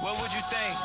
what 0.00 0.14
would 0.20 0.32
you 0.32 0.44
think? 0.52 0.76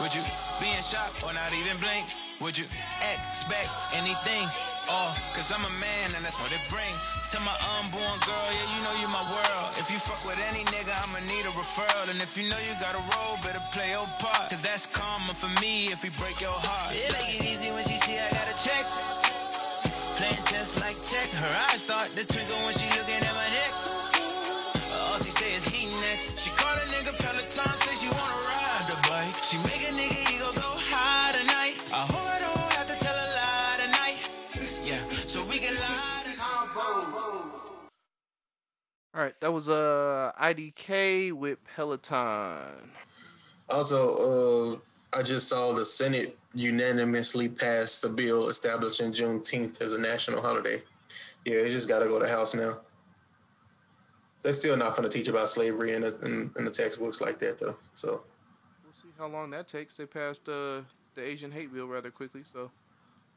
Would 0.00 0.14
you 0.14 0.22
be 0.60 0.68
in 0.72 0.82
shock 0.82 1.12
or 1.24 1.32
not 1.32 1.52
even 1.52 1.76
blink? 1.80 2.08
Would 2.40 2.58
you 2.58 2.66
expect 3.14 3.70
anything? 3.94 4.44
Oh, 4.90 5.14
cause 5.30 5.54
I'm 5.54 5.62
a 5.62 5.74
man 5.78 6.10
and 6.16 6.24
that's 6.26 6.40
what 6.42 6.50
it 6.50 6.58
bring. 6.66 6.90
To 7.32 7.38
my 7.46 7.54
unborn 7.78 8.18
girl, 8.26 8.48
yeah, 8.50 8.66
you 8.74 8.78
know 8.82 8.94
you 8.98 9.06
my 9.14 9.22
world. 9.30 9.68
If 9.78 9.94
you 9.94 9.98
fuck 10.02 10.26
with 10.26 10.40
any 10.50 10.66
nigga, 10.74 10.90
I'ma 11.06 11.22
need 11.30 11.46
a 11.46 11.52
referral. 11.54 12.10
And 12.10 12.18
if 12.18 12.34
you 12.34 12.50
know 12.50 12.58
you 12.66 12.74
got 12.82 12.98
a 12.98 13.02
role, 13.14 13.38
better 13.46 13.62
play 13.70 13.94
your 13.94 14.08
part. 14.18 14.50
Cause 14.50 14.60
that's 14.60 14.90
karma 14.90 15.38
for 15.38 15.52
me 15.62 15.94
if 15.94 16.02
we 16.02 16.10
break 16.18 16.40
your 16.42 16.56
heart. 16.56 16.90
It 16.96 17.14
make 17.14 17.38
it 17.38 17.46
easy 17.46 17.70
when 17.70 17.84
she 17.86 17.94
see 17.94 18.18
I 18.18 18.26
got 18.34 18.50
a 18.50 18.56
check. 18.58 18.84
Playing 20.18 20.42
just 20.50 20.82
like 20.82 20.98
check. 21.00 21.30
Her 21.38 21.52
eyes 21.70 21.86
start 21.86 22.10
to 22.10 22.26
twinkle 22.26 22.58
when 22.66 22.74
she 22.74 22.90
looking 22.98 23.22
at 23.22 23.34
my 23.38 23.48
neck. 23.54 23.72
All 25.08 25.18
she 25.18 25.30
say 25.30 25.52
is 25.54 25.68
he 25.68 25.86
next. 26.04 26.40
She 26.40 26.50
call 26.56 26.72
a 26.72 26.86
nigga 26.92 27.12
Peloton, 27.22 27.71
She 29.52 29.58
make 29.58 29.82
a 29.82 29.92
nigga 29.92 30.34
ego 30.34 30.50
go 30.54 30.62
high 30.64 31.32
tonight 31.38 31.76
I 31.92 32.06
hope 32.08 32.24
I 32.24 32.40
don't 32.40 32.72
have 32.72 32.86
to 32.88 33.04
tell 33.04 33.14
a 33.14 33.28
lie 33.36 33.76
tonight 33.84 34.32
Yeah, 34.82 34.96
so 35.12 35.44
we 35.44 35.58
can 35.58 35.74
lie 35.74 36.22
tonight 36.24 36.72
All 39.14 39.22
right, 39.22 39.38
that 39.42 39.52
was 39.52 39.68
uh 39.68 40.32
IDK 40.40 41.34
with 41.34 41.58
Peloton. 41.76 42.92
Also, 43.68 44.80
uh, 45.12 45.18
I 45.18 45.22
just 45.22 45.48
saw 45.50 45.74
the 45.74 45.84
Senate 45.84 46.38
unanimously 46.54 47.50
pass 47.50 48.02
a 48.04 48.08
bill 48.08 48.48
establishing 48.48 49.12
Juneteenth 49.12 49.82
as 49.82 49.92
a 49.92 49.98
national 49.98 50.40
holiday. 50.40 50.82
Yeah, 51.44 51.56
it 51.56 51.68
just 51.72 51.88
got 51.88 51.98
to 51.98 52.06
go 52.06 52.18
to 52.18 52.26
House 52.26 52.54
now. 52.54 52.80
They're 54.42 54.54
still 54.54 54.78
not 54.78 54.96
going 54.96 55.06
to 55.06 55.14
teach 55.14 55.28
about 55.28 55.50
slavery 55.50 55.92
in, 55.92 56.00
the- 56.00 56.18
in 56.24 56.50
in 56.56 56.64
the 56.64 56.70
textbooks 56.70 57.20
like 57.20 57.38
that, 57.40 57.58
though. 57.58 57.76
So 57.94 58.08
We'll 58.12 58.20
see 58.22 58.31
how 59.18 59.26
long 59.26 59.50
that 59.50 59.68
takes. 59.68 59.96
They 59.96 60.06
passed 60.06 60.48
uh, 60.48 60.82
the 61.14 61.22
Asian 61.24 61.50
hate 61.50 61.72
bill 61.72 61.86
rather 61.86 62.10
quickly, 62.10 62.42
so 62.52 62.70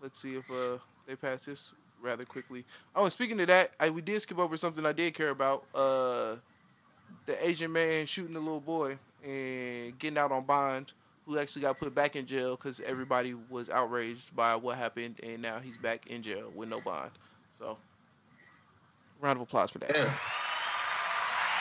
let's 0.02 0.20
see 0.20 0.36
if 0.36 0.50
uh, 0.50 0.78
they 1.08 1.16
pass 1.16 1.46
this 1.46 1.74
rather 2.02 2.26
quickly. 2.26 2.66
Oh, 2.96 3.04
and 3.04 3.12
speaking 3.12 3.40
of 3.42 3.48
that, 3.48 3.72
I, 3.80 3.90
we 3.90 4.02
did 4.02 4.22
skip 4.22 4.40
over 4.40 4.58
something 4.58 4.86
I 4.86 4.92
did 4.94 5.14
care 5.14 5.30
about. 5.30 5.66
Uh, 5.74 6.36
the 7.26 7.48
Asian 7.48 7.72
man 7.72 8.06
shooting 8.06 8.34
the 8.34 8.40
little 8.40 8.60
boy 8.60 8.98
and 9.24 9.98
getting 9.98 10.18
out 10.18 10.32
on 10.32 10.44
bond, 10.44 10.94
who 11.26 11.40
actually 11.40 11.64
got 11.64 11.80
put 11.80 11.96
back 11.96 12.16
in 12.16 12.26
jail 12.26 12.56
because 12.56 12.80
everybody 12.82 13.34
was 13.50 13.70
outraged 13.70 14.36
by 14.36 14.56
what 14.56 14.78
happened, 14.78 15.20
and 15.24 15.42
now 15.42 15.60
he's 15.60 15.78
back 15.78 16.08
in 16.08 16.22
jail 16.22 16.52
with 16.54 16.70
no 16.70 16.82
bond. 16.82 17.12
So, 17.58 17.78
round 19.20 19.38
of 19.38 19.44
applause 19.44 19.72
for 19.72 19.80
that. 19.80 19.94
damn, 19.94 20.12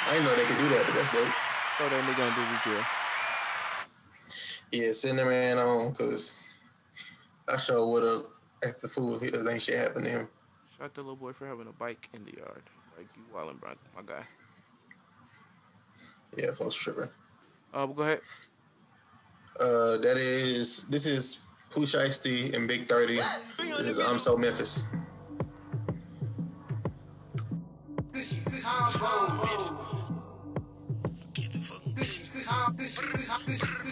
I 0.07 0.13
didn't 0.13 0.25
know 0.25 0.37
they 0.37 0.45
could 0.45 0.59
do 0.59 0.69
that, 0.69 0.85
but 0.87 0.95
that's 0.95 1.11
dope. 1.11 1.29
Throw 1.79 1.89
that 1.89 2.05
nigga 2.05 2.29
under 2.29 2.41
the 2.41 2.61
jail. 2.65 2.85
Yeah, 4.75 4.91
send 4.91 5.21
that 5.21 5.27
man 5.27 5.59
on 5.59 5.93
because 5.93 6.37
I 7.47 7.57
sure 7.59 7.87
would 7.87 8.03
have 8.03 8.25
act 8.67 8.81
the 8.81 8.89
fool 8.89 9.23
if 9.23 9.33
ain't 9.33 9.63
shit 9.63 9.79
happened 9.79 10.07
to 10.07 10.11
him. 10.11 10.29
Shot 10.77 10.93
the 10.95 11.03
little 11.03 11.15
boy 11.15 11.33
for 11.33 11.47
having 11.47 11.69
a 11.69 11.73
bike 11.73 12.09
in 12.13 12.25
the 12.25 12.33
yard. 12.37 12.65
Like 12.99 13.07
you 13.17 13.23
wildin', 13.33 13.61
bro, 13.61 13.71
my 13.95 14.03
guy. 14.03 14.27
Yeah, 16.37 16.51
folks 16.51 16.75
tripping. 16.75 17.09
Uh, 17.73 17.87
go 17.87 18.03
ahead. 18.03 18.21
Uh, 19.61 19.99
that 19.99 20.17
is 20.17 20.89
this 20.89 21.07
is 21.07 21.45
Pooh 21.71 21.83
Shiesty 21.83 22.53
and 22.53 22.67
Big 22.67 22.89
30. 22.89 23.21
This 23.79 23.87
is 23.87 24.01
I'm 24.01 24.19
so 24.19 24.37
Memphis. 24.37 24.87
Off 33.47 33.84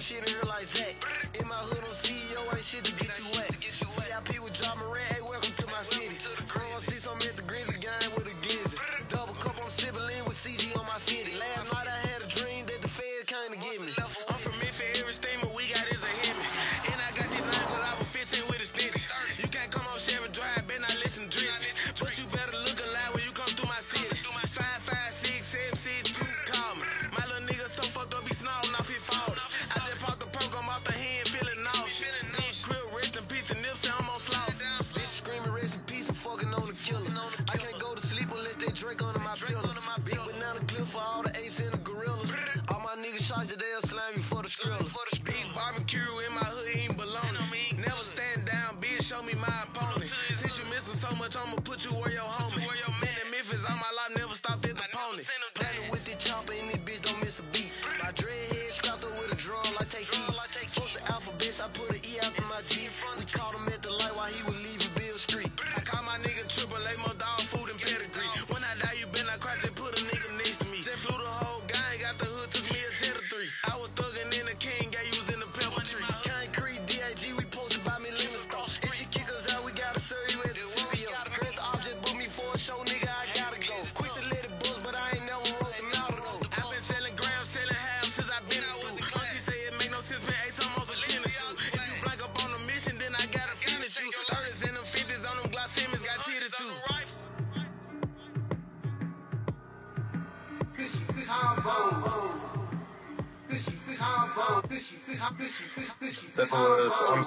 shit 0.00 0.26
in 0.26 0.48
like 0.48 0.64
Zach. 0.64 0.96
In 1.40 1.46
my 1.48 1.54
hood, 1.54 1.84
I'm 1.84 1.92
CEO, 1.92 2.40
ain't 2.54 2.64
shit 2.64 2.84
to 2.84 2.92
get 2.96 3.18
you 3.18 3.36
wet. 3.36 3.49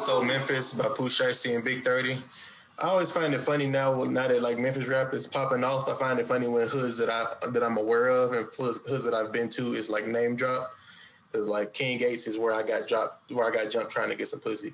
So 0.03 0.21
Memphis 0.21 0.73
by 0.73 0.89
Pooh 0.89 1.07
Shiesty 1.07 1.55
and 1.55 1.63
Big 1.63 1.85
30. 1.85 2.17
I 2.77 2.87
always 2.87 3.09
find 3.09 3.33
it 3.33 3.39
funny 3.39 3.67
now 3.67 4.03
now 4.03 4.27
that 4.27 4.41
like 4.41 4.57
Memphis 4.57 4.89
rap 4.89 5.13
is 5.13 5.27
popping 5.27 5.63
off. 5.63 5.87
I 5.87 5.93
find 5.93 6.19
it 6.19 6.25
funny 6.25 6.45
when 6.45 6.67
hoods 6.67 6.97
that 6.97 7.09
I 7.09 7.27
that 7.51 7.63
I'm 7.63 7.77
aware 7.77 8.09
of 8.09 8.33
and 8.33 8.45
hoods, 8.53 8.81
hoods 8.85 9.05
that 9.05 9.13
I've 9.13 9.31
been 9.31 9.47
to 9.51 9.71
is 9.71 9.89
like 9.89 10.05
name 10.05 10.35
drop. 10.35 10.69
Cause 11.31 11.47
like 11.47 11.73
King 11.73 11.99
Gates 11.99 12.27
is 12.27 12.37
where 12.37 12.53
I 12.53 12.63
got 12.63 12.85
dropped 12.85 13.31
where 13.31 13.47
I 13.47 13.51
got 13.51 13.71
jumped 13.71 13.93
trying 13.93 14.09
to 14.09 14.15
get 14.15 14.27
some 14.27 14.41
pussy. 14.41 14.73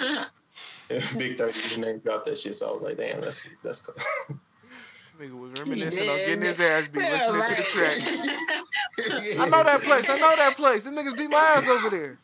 Big 0.88 1.38
30 1.38 1.52
just 1.52 1.78
name 1.78 2.00
dropped 2.00 2.26
that 2.26 2.36
shit, 2.36 2.56
so 2.56 2.68
I 2.68 2.72
was 2.72 2.82
like, 2.82 2.96
damn, 2.96 3.20
that's 3.20 3.46
that's 3.62 3.80
cool. 3.80 3.94
Nigga 5.20 5.38
was 5.38 5.52
reminiscing 5.52 6.08
on 6.08 6.16
getting 6.16 6.42
his 6.42 6.58
ass 6.58 6.88
beat, 6.88 7.00
yeah, 7.00 7.30
listening 7.30 7.42
to 7.42 7.54
the 7.54 7.80
right. 7.80 8.00
track. 8.02 9.38
I 9.40 9.48
know 9.48 9.62
that 9.62 9.80
place. 9.82 10.10
I 10.10 10.18
know 10.18 10.36
that 10.36 10.56
place. 10.56 10.84
Them 10.84 10.96
niggas 10.96 11.16
beat 11.16 11.30
my 11.30 11.38
ass 11.38 11.68
over 11.68 11.90
there. 11.90 12.18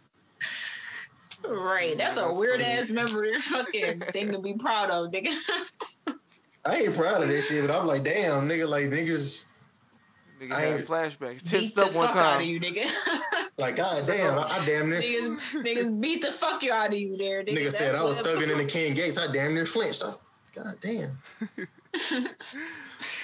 Right. 1.48 1.96
That's 1.98 2.16
a 2.16 2.20
That's 2.20 2.38
weird 2.38 2.60
funny. 2.60 2.72
ass 2.72 2.90
memory 2.90 3.38
fucking 3.38 4.00
thing 4.00 4.32
to 4.32 4.38
be 4.38 4.54
proud 4.54 4.90
of, 4.90 5.10
nigga. 5.10 5.34
I 6.64 6.76
ain't 6.76 6.96
proud 6.96 7.22
of 7.22 7.28
this 7.28 7.48
shit, 7.48 7.66
but 7.66 7.76
I'm 7.76 7.86
like, 7.86 8.04
damn, 8.04 8.48
nigga, 8.48 8.68
like 8.68 8.84
niggas, 8.86 9.44
Nigga 10.40 10.52
I 10.52 10.60
had 10.60 10.76
ain't- 10.78 10.86
flashbacks. 10.86 11.50
beat 11.52 11.74
the 11.74 11.82
up 11.86 11.92
one 11.94 12.08
fuck 12.08 12.16
out 12.16 12.32
of 12.34 12.38
time. 12.38 12.46
you, 12.48 12.60
nigga. 12.60 12.88
like, 13.58 13.76
god 13.76 14.04
damn, 14.06 14.38
I, 14.38 14.42
I 14.60 14.64
damn 14.66 14.90
near. 14.90 15.00
niggas, 15.00 15.38
niggas 15.64 16.00
beat 16.00 16.22
the 16.22 16.30
fuck 16.32 16.62
you 16.62 16.72
out 16.72 16.88
of 16.92 16.98
you 16.98 17.16
there, 17.16 17.42
nigga. 17.42 17.56
Nigga 17.58 17.72
said 17.72 17.94
I 17.96 18.02
was 18.04 18.18
thugging 18.20 18.50
in 18.50 18.58
the 18.58 18.64
King 18.64 18.94
Gates. 18.94 19.18
I 19.18 19.30
damn 19.32 19.54
near 19.54 19.66
flinched. 19.66 20.04
I, 20.04 20.12
god 20.54 20.74
damn. 20.80 21.18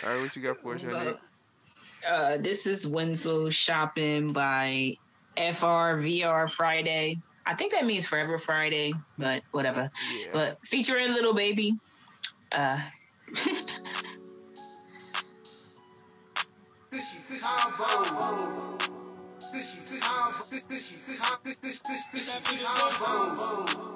All 0.04 0.10
right, 0.10 0.20
what 0.20 0.34
you 0.36 0.42
got 0.42 0.60
for 0.60 0.74
us, 0.74 0.82
Yannick? 0.82 1.18
Uh, 2.06 2.36
this 2.38 2.66
is 2.66 2.86
Window 2.86 3.50
Shopping 3.50 4.32
by 4.32 4.96
FRVR 5.36 6.50
Friday. 6.50 7.18
I 7.48 7.54
think 7.54 7.72
that 7.72 7.86
means 7.86 8.04
Forever 8.04 8.36
Friday, 8.36 8.92
but 9.16 9.42
whatever. 9.52 9.90
Yeah. 10.12 10.26
But 10.32 10.58
featuring 10.66 11.14
Lil 11.14 11.32
Baby. 11.32 11.72
Uh, 12.52 12.78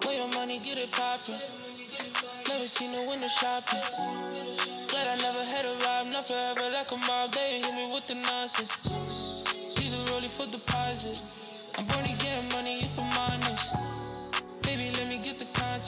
Where 0.01 0.17
your 0.17 0.29
money 0.33 0.59
get 0.65 0.79
it 0.79 0.91
poppin'? 0.93 1.35
Never 2.49 2.67
seen 2.67 2.93
no 2.93 3.09
window 3.11 3.29
shopping. 3.29 3.85
Glad 4.89 5.09
I 5.09 5.17
never 5.21 5.45
had 5.45 5.67
a 5.67 5.75
ride, 5.85 6.11
not 6.11 6.25
forever 6.25 6.71
like 6.73 6.91
a 6.91 6.97
mob. 6.97 7.33
They 7.33 7.61
hit 7.61 7.75
me 7.75 7.93
with 7.93 8.07
the 8.07 8.15
nonsense. 8.15 8.73
Leave 9.77 9.91
the 9.93 10.11
rollie 10.11 10.33
for 10.33 10.47
deposit. 10.47 11.21
I'm 11.79 11.87
born 11.87 12.05
to 12.05 12.25
get 12.25 12.53
money 12.53 12.81
if 12.81 12.99
I'm 12.99 13.19
honest. 13.19 13.42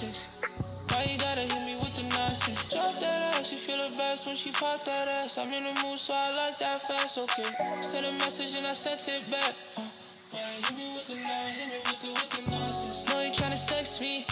Context. 0.04 0.44
Why 0.92 1.08
you 1.08 1.16
gotta 1.18 1.40
hit 1.40 1.64
me 1.64 1.80
with 1.80 1.96
the 1.96 2.04
nonsense? 2.12 2.68
Drop 2.68 2.92
that 3.00 3.40
ass, 3.40 3.52
you 3.52 3.58
feel 3.58 3.78
the 3.78 3.88
best 3.96 4.26
when 4.26 4.36
she 4.36 4.52
pop 4.52 4.84
that 4.84 5.08
ass. 5.08 5.38
I'm 5.38 5.48
in 5.48 5.64
the 5.64 5.72
mood, 5.80 5.98
so 5.98 6.12
I 6.12 6.28
like 6.36 6.58
that 6.58 6.82
fast, 6.84 7.16
okay. 7.24 7.48
Send 7.80 8.04
a 8.04 8.12
message 8.20 8.56
and 8.58 8.66
I 8.66 8.74
sent 8.74 9.00
it 9.08 9.24
back. 9.32 9.54
Uh, 9.80 10.36
yeah, 10.36 10.60
hit 10.60 10.76
me 10.76 10.92
with 10.92 11.08
the 11.08 11.16
non, 11.16 11.48
hit 11.56 11.68
me 11.72 11.78
with 11.88 12.00
the, 12.04 12.10
with 12.12 12.30
the 12.36 12.50
nonsense. 12.52 13.08
Know 13.08 13.22
you 13.24 13.32
tryna 13.32 13.56
sex 13.56 14.00
me. 14.00 14.28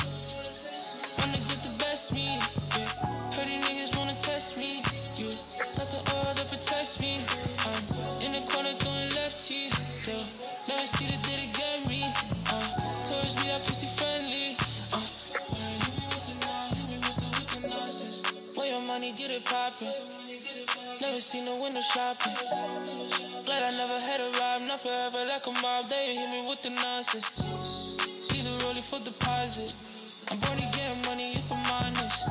Seen 21.33 21.49
no 21.49 21.57
window 21.65 21.81
shopping. 21.81 22.37
Glad 23.49 23.65
I 23.65 23.73
never 23.73 23.99
had 24.05 24.21
a 24.21 24.29
ride, 24.37 24.69
not 24.69 24.85
forever 24.85 25.25
like 25.25 25.41
a 25.49 25.55
mob. 25.65 25.89
They 25.89 26.13
hit 26.13 26.29
me 26.29 26.45
with 26.45 26.61
the 26.61 26.69
nonsense. 26.77 27.97
Leave 28.29 28.45
the 28.45 28.53
rollie 28.61 28.85
for 28.85 29.01
deposit. 29.01 29.73
I'm 30.29 30.37
born 30.45 30.61
to 30.61 30.69
get 30.77 30.93
money 31.09 31.33
if 31.33 31.49
I'm 31.49 31.65
honest. 31.81 32.29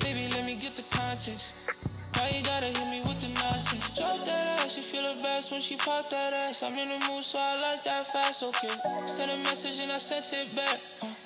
Baby, 0.00 0.32
let 0.32 0.48
me 0.48 0.56
get 0.56 0.80
the 0.80 0.86
context. 0.96 1.68
Why 2.16 2.32
you 2.32 2.40
gotta 2.40 2.72
hit 2.72 2.88
me 2.88 3.04
with 3.04 3.20
the 3.20 3.28
nonsense? 3.36 4.00
Drop 4.00 4.16
that 4.24 4.64
ass, 4.64 4.80
you 4.80 4.82
feel 4.82 5.04
the 5.04 5.20
best 5.20 5.52
when 5.52 5.60
she 5.60 5.76
pop 5.76 6.08
that 6.08 6.32
ass. 6.48 6.64
I'm 6.64 6.72
in 6.72 6.88
the 6.88 7.00
mood, 7.12 7.20
so 7.20 7.36
I 7.36 7.60
like 7.60 7.84
that 7.84 8.08
fast, 8.08 8.40
okay. 8.48 8.72
Send 9.04 9.28
a 9.28 9.36
message 9.44 9.76
and 9.84 9.92
I 9.92 10.00
sent 10.00 10.24
it 10.32 10.56
back. 10.56 10.80
Uh, 11.04 11.25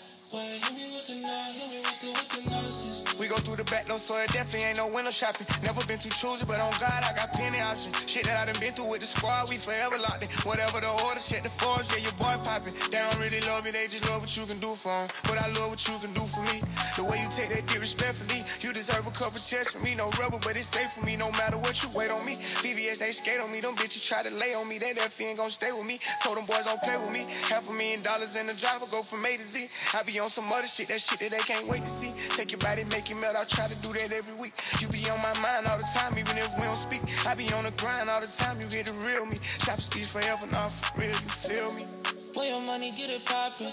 through 3.40 3.56
the 3.56 3.64
back 3.64 3.86
door, 3.86 3.98
so 3.98 4.14
it 4.20 4.32
definitely 4.32 4.66
ain't 4.68 4.78
no 4.78 4.88
window 4.88 5.10
shopping. 5.10 5.46
Never 5.62 5.84
been 5.86 5.98
too 5.98 6.10
choosy, 6.10 6.44
but 6.44 6.60
on 6.60 6.72
God, 6.80 7.00
I 7.02 7.12
got 7.16 7.32
plenty 7.32 7.60
options. 7.60 7.96
Shit 8.06 8.24
that 8.26 8.36
I 8.40 8.44
done 8.50 8.60
been 8.60 8.72
through 8.72 8.90
with 8.90 9.00
the 9.00 9.06
squad, 9.06 9.48
we 9.50 9.56
forever 9.56 9.98
locked 9.98 10.22
in. 10.22 10.30
Whatever 10.44 10.80
the 10.80 10.90
order, 10.90 11.20
check 11.20 11.42
the 11.42 11.52
forge, 11.52 11.86
yeah, 11.92 12.04
your 12.04 12.16
boy 12.20 12.36
popping. 12.44 12.74
They 12.90 13.00
don't 13.00 13.18
really 13.18 13.40
love 13.48 13.64
me, 13.64 13.70
they 13.70 13.88
just 13.88 14.04
love 14.08 14.20
what 14.22 14.32
you 14.36 14.44
can 14.46 14.60
do 14.60 14.74
for 14.76 14.92
'em. 14.92 15.08
But 15.24 15.38
I 15.38 15.46
love 15.56 15.70
what 15.72 15.82
you 15.88 15.96
can 15.98 16.12
do 16.12 16.24
for 16.26 16.42
me. 16.52 16.62
The 16.96 17.04
way 17.04 17.18
you 17.22 17.28
take 17.30 17.50
that 17.50 17.66
dick 17.66 17.80
respectfully, 17.80 18.44
you 18.60 18.72
deserve 18.72 19.06
a 19.06 19.14
couple 19.14 19.40
checks 19.40 19.70
from 19.72 19.82
me. 19.82 19.94
No 19.94 20.10
rubber, 20.20 20.38
but 20.38 20.56
it's 20.56 20.68
safe 20.68 20.92
for 20.92 21.04
me, 21.04 21.16
no 21.16 21.30
matter 21.32 21.56
what 21.56 21.82
you 21.82 21.88
wait 21.94 22.10
on 22.10 22.24
me. 22.24 22.36
VVS, 22.62 22.98
they 22.98 23.12
skate 23.12 23.40
on 23.40 23.50
me, 23.52 23.60
them 23.60 23.74
bitches 23.76 24.04
try 24.06 24.22
to 24.22 24.30
lay 24.30 24.54
on 24.54 24.68
me. 24.68 24.78
They 24.78 24.92
that 24.92 25.10
ain't 25.20 25.38
gonna 25.38 25.50
stay 25.50 25.72
with 25.72 25.86
me. 25.86 26.00
Told 26.22 26.36
them 26.36 26.46
boys 26.46 26.64
don't 26.64 26.80
play 26.82 26.96
with 26.96 27.12
me. 27.12 27.26
Half 27.48 27.68
a 27.68 27.72
million 27.72 28.02
dollars 28.02 28.36
in 28.36 28.46
the 28.46 28.54
driver, 28.54 28.86
go 28.90 29.02
from 29.02 29.24
A 29.24 29.36
to 29.36 29.42
Z. 29.42 29.68
I 29.94 30.02
be 30.02 30.18
on 30.20 30.28
some 30.28 30.46
other 30.52 30.66
shit, 30.66 30.88
that 30.88 31.00
shit 31.00 31.18
that 31.20 31.30
they 31.30 31.38
can't 31.38 31.66
wait 31.66 31.84
to 31.84 31.90
see. 31.90 32.12
Take 32.36 32.52
your 32.52 32.60
body, 32.60 32.84
make 32.84 33.10
it 33.10 33.16
melt. 33.16 33.29
I 33.36 33.44
try 33.44 33.68
to 33.68 33.78
do 33.78 33.92
that 33.94 34.10
every 34.12 34.34
week. 34.34 34.54
You 34.80 34.88
be 34.88 35.04
on 35.10 35.18
my 35.22 35.34
mind 35.42 35.66
all 35.68 35.78
the 35.78 35.86
time, 35.94 36.18
even 36.18 36.36
if 36.38 36.50
we 36.58 36.64
don't 36.64 36.78
speak. 36.78 37.02
I 37.26 37.34
be 37.34 37.46
on 37.54 37.64
the 37.64 37.74
grind 37.78 38.10
all 38.10 38.20
the 38.20 38.30
time, 38.30 38.58
you 38.60 38.66
get 38.66 38.86
the 38.86 38.94
real 39.06 39.26
me. 39.26 39.38
Shop 39.62 39.80
speech 39.80 40.06
forever, 40.06 40.46
now 40.50 40.66
for 40.66 41.00
real, 41.00 41.14
you 41.14 41.30
feel 41.46 41.70
me? 41.74 41.84
Where 42.34 42.48
your 42.48 42.62
money 42.66 42.90
get 42.96 43.10
it 43.10 43.22
poppin'? 43.26 43.70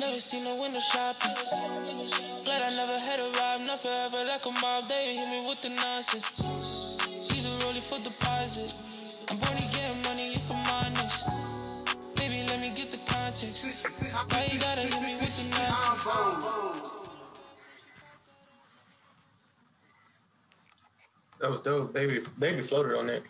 Never 0.00 0.18
seen 0.18 0.44
no 0.44 0.56
window 0.62 0.80
shopping. 0.80 1.34
Glad 2.44 2.62
I 2.62 2.70
never 2.72 2.98
had 3.04 3.20
a 3.20 3.28
ride, 3.36 3.60
not 3.66 3.78
forever 3.78 4.24
like 4.24 4.46
a 4.46 4.52
mob. 4.62 4.88
They 4.88 5.14
hit 5.14 5.28
me 5.28 5.44
with 5.46 5.60
the 5.60 5.68
nonsense. 5.76 6.40
Leave 7.28 7.44
the 7.44 7.52
rollie 7.60 7.84
for 7.84 8.00
deposit. 8.00 8.72
I'm 9.28 9.36
born 9.36 9.60
to 9.60 9.68
get 9.68 9.92
money 10.02 10.32
if 10.34 10.48
I'm 10.50 10.86
honest. 10.86 11.28
Baby, 12.16 12.46
let 12.48 12.60
me 12.60 12.72
get 12.74 12.90
the 12.90 13.00
context. 13.12 13.84
Why 14.32 14.48
you 14.50 14.58
gotta 14.58 14.82
hit 14.82 15.02
me 15.04 15.14
with 15.20 15.36
the 15.36 15.44
nonsense? 15.52 16.99
That 21.40 21.50
was 21.50 21.60
dope. 21.60 21.92
Baby, 21.92 22.20
baby 22.38 22.60
floated 22.62 22.96
on 22.98 23.06
that. 23.06 23.22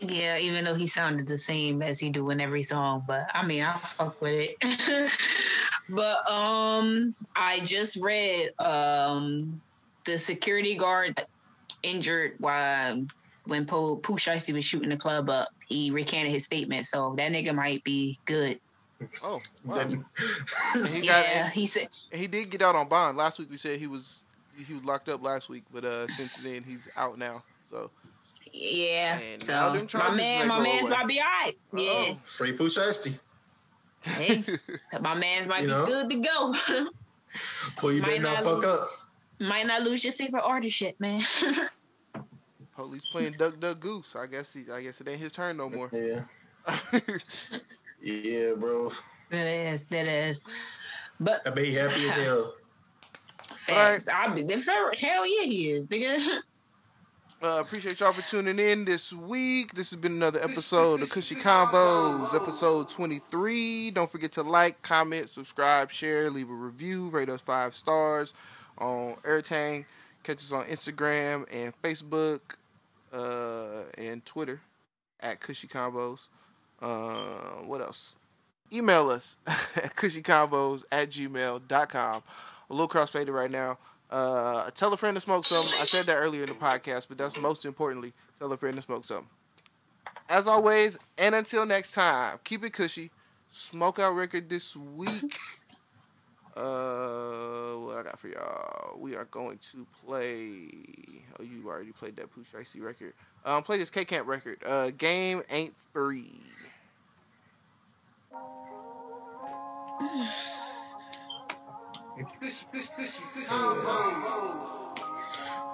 yeah, 0.00 0.36
even 0.38 0.64
though 0.64 0.74
he 0.74 0.86
sounded 0.86 1.26
the 1.26 1.38
same 1.38 1.80
as 1.82 1.98
he 1.98 2.10
do 2.10 2.28
in 2.30 2.40
every 2.40 2.62
song, 2.62 3.04
but 3.06 3.30
I 3.32 3.44
mean, 3.46 3.62
I 3.62 3.72
fuck 3.72 4.20
with 4.20 4.50
it. 4.60 5.10
but 5.88 6.30
um, 6.30 7.14
I 7.34 7.60
just 7.60 7.96
read 8.02 8.50
um 8.60 9.60
the 10.04 10.18
security 10.18 10.74
guard 10.74 11.24
injured 11.82 12.34
while 12.38 13.06
when 13.46 13.64
Po 13.64 13.96
Pooh 13.96 14.14
Shiesty 14.16 14.52
was 14.52 14.64
shooting 14.64 14.90
the 14.90 14.96
club 14.96 15.30
up. 15.30 15.48
He 15.68 15.90
recanted 15.90 16.32
his 16.32 16.44
statement, 16.44 16.84
so 16.84 17.14
that 17.16 17.32
nigga 17.32 17.54
might 17.54 17.82
be 17.84 18.18
good. 18.26 18.60
Oh, 19.22 19.40
wow. 19.64 19.76
Then- 19.76 20.04
And 20.74 20.88
he 20.88 21.00
got 21.06 21.24
yeah, 21.26 21.48
he 21.50 21.64
said. 21.66 21.88
he 22.12 22.26
did 22.26 22.50
get 22.50 22.60
out 22.62 22.76
on 22.76 22.88
bond. 22.88 23.16
Last 23.16 23.38
week 23.38 23.50
we 23.50 23.56
said 23.56 23.78
he 23.78 23.86
was 23.86 24.24
he 24.66 24.72
was 24.74 24.84
locked 24.84 25.08
up 25.08 25.22
last 25.22 25.48
week, 25.48 25.64
but 25.72 25.84
uh 25.84 26.06
since 26.08 26.36
then 26.36 26.62
he's 26.62 26.88
out 26.96 27.18
now. 27.18 27.42
So 27.68 27.90
Yeah, 28.52 29.18
And 29.32 29.42
so 29.42 29.52
my 29.94 30.14
man, 30.14 30.48
my 30.48 30.60
man's 30.60 30.88
away. 30.88 30.96
might 30.98 31.08
be 31.08 31.20
alright. 31.20 31.54
Yeah, 31.74 31.90
Uh-oh. 32.12 32.18
Free 32.24 32.52
Pooh 32.52 32.68
Shiesty. 32.68 33.18
hey, 34.04 34.44
my 35.00 35.14
man's 35.14 35.46
might 35.48 35.62
You 35.62 35.68
be 35.68 35.72
know? 35.72 35.86
good 35.86 36.10
to 36.10 36.16
go. 36.16 36.54
Pooh, 37.76 37.90
you 37.90 38.00
better 38.00 38.12
Might 38.12 38.20
not 38.22 38.34
not 38.34 38.44
fuck 38.44 38.56
lose. 38.62 38.66
up. 38.80 38.88
might 39.40 39.66
not 39.66 39.82
lose 39.82 40.04
your 40.04 40.12
favorite 40.12 40.42
artist 40.44 40.76
shit, 40.76 40.98
man. 41.00 41.22
police 42.76 43.04
playing 43.06 43.32
Duck 43.38 43.58
Duck 43.60 43.80
Goose. 43.80 44.14
I 44.16 44.26
guess 44.26 44.52
he 44.54 44.70
I 44.72 44.80
guess 44.82 45.00
it 45.00 45.08
ain't 45.08 45.20
his 45.20 45.32
turn 45.32 45.56
no 45.56 45.68
more. 45.70 45.90
Yeah. 45.92 46.24
Yeah, 48.02 48.52
bro. 48.58 48.90
that 49.30 49.46
is, 49.46 49.84
that 49.84 50.08
is. 50.08 50.44
But 51.18 51.46
I 51.46 51.50
bet 51.50 51.64
he 51.64 51.74
happy 51.74 52.06
as 52.06 52.14
hell. 52.14 52.52
Facts, 53.64 54.08
I'll 54.08 54.34
be 54.34 54.42
there. 54.42 54.58
Hell 54.58 55.26
yeah, 55.26 55.46
he 55.46 55.70
is, 55.70 55.88
nigga. 55.88 56.40
Uh, 57.42 57.60
appreciate 57.60 58.00
y'all 58.00 58.10
for 58.10 58.22
tuning 58.22 58.58
in 58.58 58.86
this 58.86 59.12
week. 59.12 59.74
This 59.74 59.90
has 59.90 60.00
been 60.00 60.12
another 60.12 60.42
episode 60.42 61.02
of 61.02 61.10
Cushy 61.10 61.34
Convos, 61.34 62.34
episode 62.34 62.88
23. 62.88 63.90
Don't 63.90 64.10
forget 64.10 64.32
to 64.32 64.42
like, 64.42 64.80
comment, 64.80 65.28
subscribe, 65.28 65.90
share, 65.90 66.30
leave 66.30 66.48
a 66.48 66.54
review, 66.54 67.10
rate 67.10 67.28
us 67.28 67.42
five 67.42 67.76
stars 67.76 68.32
on 68.78 69.16
Airtang. 69.24 69.84
Catch 70.22 70.38
us 70.38 70.52
on 70.52 70.64
Instagram 70.66 71.44
and 71.52 71.74
Facebook 71.82 72.40
uh, 73.12 73.82
and 73.98 74.24
Twitter 74.24 74.62
at 75.20 75.40
Cushy 75.40 75.68
Convos. 75.68 76.30
Uh, 76.80 77.60
what 77.66 77.82
else? 77.82 78.16
email 78.72 79.08
us 79.08 79.38
at 79.46 79.94
cushyconvos 79.94 80.84
at 80.90 81.10
gmail.com. 81.10 82.22
A 82.70 82.72
little 82.72 82.88
crossfaded 82.88 83.32
right 83.32 83.50
now. 83.50 83.78
Uh, 84.10 84.70
tell 84.70 84.92
a 84.92 84.96
friend 84.96 85.16
to 85.16 85.20
smoke 85.20 85.44
some. 85.44 85.66
I 85.78 85.84
said 85.84 86.06
that 86.06 86.16
earlier 86.16 86.42
in 86.42 86.48
the 86.48 86.54
podcast, 86.54 87.08
but 87.08 87.18
that's 87.18 87.36
most 87.38 87.64
importantly, 87.64 88.12
tell 88.38 88.52
a 88.52 88.56
friend 88.56 88.76
to 88.76 88.82
smoke 88.82 89.04
some. 89.04 89.26
As 90.28 90.46
always, 90.46 90.98
and 91.18 91.34
until 91.34 91.66
next 91.66 91.92
time, 91.92 92.38
keep 92.44 92.64
it 92.64 92.72
cushy. 92.72 93.10
Smoke 93.50 93.98
out 93.98 94.14
record 94.14 94.48
this 94.48 94.76
week. 94.76 95.38
Uh, 96.56 97.74
what 97.82 97.96
I 97.96 98.02
got 98.04 98.18
for 98.18 98.28
y'all? 98.28 98.96
We 98.98 99.16
are 99.16 99.24
going 99.24 99.58
to 99.72 99.86
play. 100.06 100.68
Oh, 101.38 101.42
you 101.42 101.66
already 101.66 101.90
played 101.90 102.14
that 102.16 102.32
Pooh 102.32 102.44
Shiesty 102.44 102.80
record. 102.80 103.12
Um, 103.44 103.64
play 103.64 103.78
this 103.78 103.90
K 103.90 104.04
Camp 104.04 104.28
record. 104.28 104.58
Uh, 104.64 104.90
game 104.96 105.42
ain't 105.50 105.74
free. 105.92 106.40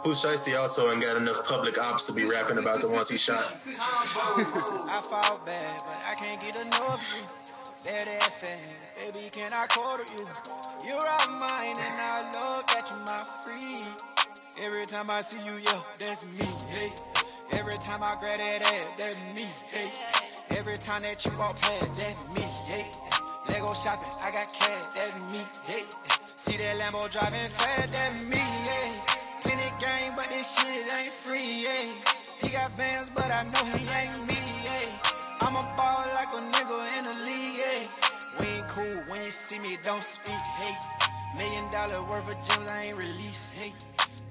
Pooh 0.03 0.15
Shiesty 0.15 0.59
also 0.59 0.91
ain't 0.91 1.03
got 1.03 1.19
enough 1.19 1.47
public 1.47 1.79
ops 1.79 2.07
to 2.07 2.15
be 2.15 2.25
rapping 2.25 2.57
about 2.57 2.81
the 2.81 2.89
ones 2.89 3.11
he 3.11 3.19
shot. 3.19 3.57
I 3.67 5.03
fall 5.05 5.39
bad, 5.45 5.83
but 5.85 6.01
I 6.09 6.15
can't 6.15 6.41
get 6.41 6.57
enough 6.57 6.95
of 6.95 7.17
you. 7.17 7.51
They're 7.85 8.03
that 8.03 8.23
fan, 8.23 8.59
baby, 8.97 9.29
can 9.31 9.53
I 9.53 9.67
quarter 9.67 10.05
you? 10.15 10.27
You're 10.87 10.97
all 10.97 11.31
mine, 11.39 11.77
and 11.79 12.01
I 12.01 12.31
love 12.33 12.67
that 12.69 12.91
you're 12.91 12.99
my 13.01 13.23
free. 13.43 13.85
Every 14.65 14.87
time 14.87 15.11
I 15.11 15.21
see 15.21 15.47
you, 15.51 15.59
yo, 15.59 15.83
that's 15.99 16.25
me, 16.25 16.47
hey. 16.69 16.91
Every 17.53 17.75
time 17.75 18.03
I 18.03 18.17
grab 18.19 18.39
that 18.39 18.63
ass, 18.63 18.89
that's 18.99 19.25
me, 19.27 19.47
hey. 19.69 19.91
Every 20.57 20.79
time 20.79 21.03
that 21.03 21.25
you 21.25 21.33
walk 21.39 21.61
past, 21.61 21.95
that's 22.01 22.21
me, 22.35 22.47
hey. 22.67 23.20
Lego 23.49 23.73
shopping, 23.73 24.13
I 24.23 24.31
got 24.31 24.53
cash, 24.53 24.83
that's 24.95 25.23
me, 25.33 25.41
hey. 25.65 25.85
See 26.37 26.57
that 26.59 26.77
Lambo 26.77 27.11
driving 27.11 27.49
fast, 27.49 27.93
that's 27.93 28.15
me, 28.29 28.37
hey. 28.37 28.91
Plenty 29.43 29.71
game, 29.81 30.13
but 30.15 30.29
this 30.29 30.59
shit 30.59 30.85
ain't 30.99 31.11
free, 31.11 31.65
hey. 31.65 31.89
He 32.41 32.51
got 32.51 32.77
bands, 32.77 33.11
but 33.15 33.25
I 33.31 33.45
know 33.45 33.65
he 33.77 33.89
ain't 33.97 34.27
me, 34.29 34.37
hey. 34.37 34.93
I'm 35.41 35.57
a 35.57 35.65
ball 35.77 36.05
like 36.15 36.29
a 36.33 36.41
nigga 36.53 36.99
in 36.99 37.05
the 37.05 37.17
league, 37.25 37.61
hey. 37.65 37.83
We 38.39 38.47
ain't 38.47 38.69
cool 38.69 39.03
when 39.09 39.25
you 39.25 39.31
see 39.31 39.59
me, 39.59 39.77
don't 39.85 40.03
speak, 40.03 40.35
hey. 40.59 40.75
Million 41.37 41.71
dollar 41.73 42.03
worth 42.03 42.29
of 42.29 42.37
gems 42.37 42.69
I 42.71 42.85
ain't 42.85 42.99
released, 42.99 43.55
hey. 43.55 43.73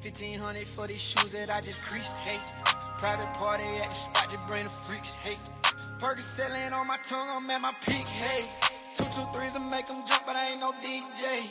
1500 0.02 0.64
for 0.64 0.88
these 0.88 1.02
shoes 1.02 1.34
that 1.34 1.49
I 1.49 1.61
just 1.61 1.81
creased, 1.81 2.18
hey. 2.18 2.40
Private 2.99 3.34
party 3.34 3.65
at 3.81 3.90
the 3.90 3.95
spot, 3.95 4.30
just 4.30 4.45
bring 4.48 4.64
the 4.64 4.69
freaks, 4.69 5.15
hey. 5.15 5.38
Selling 6.19 6.73
on 6.73 6.88
my 6.88 6.98
tongue, 7.07 7.27
I'm 7.30 7.49
at 7.49 7.61
my 7.61 7.73
peak, 7.86 8.07
hey. 8.07 8.44
Two, 8.93 9.05
two, 9.05 9.25
threes 9.33 9.53
to 9.53 9.61
make 9.61 9.87
them 9.87 10.03
jump, 10.05 10.23
but 10.25 10.35
I 10.35 10.49
ain't 10.51 10.59
no 10.59 10.71
DJ. 10.81 11.47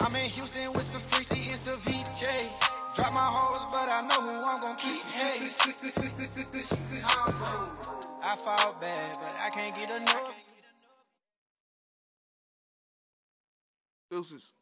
I'm 0.00 0.14
in 0.16 0.28
Houston 0.30 0.72
with 0.72 0.82
some 0.82 1.00
freaks, 1.00 1.32
eating 1.32 1.58
ceviche. 1.58 2.48
Drop 2.94 3.12
my 3.12 3.20
hoes, 3.20 3.64
but 3.72 3.88
I 3.88 4.02
know 4.02 4.20
who 4.20 4.44
I'm 4.44 4.60
gonna 4.60 4.76
keep, 4.76 5.04
hey. 5.06 5.38
I 8.22 8.36
fall 8.36 8.76
bad, 8.80 9.16
but 9.18 9.34
I 9.40 9.50
can't 9.50 9.74
get 9.74 9.90
enough. 9.90 10.36
Deuces. 14.10 14.52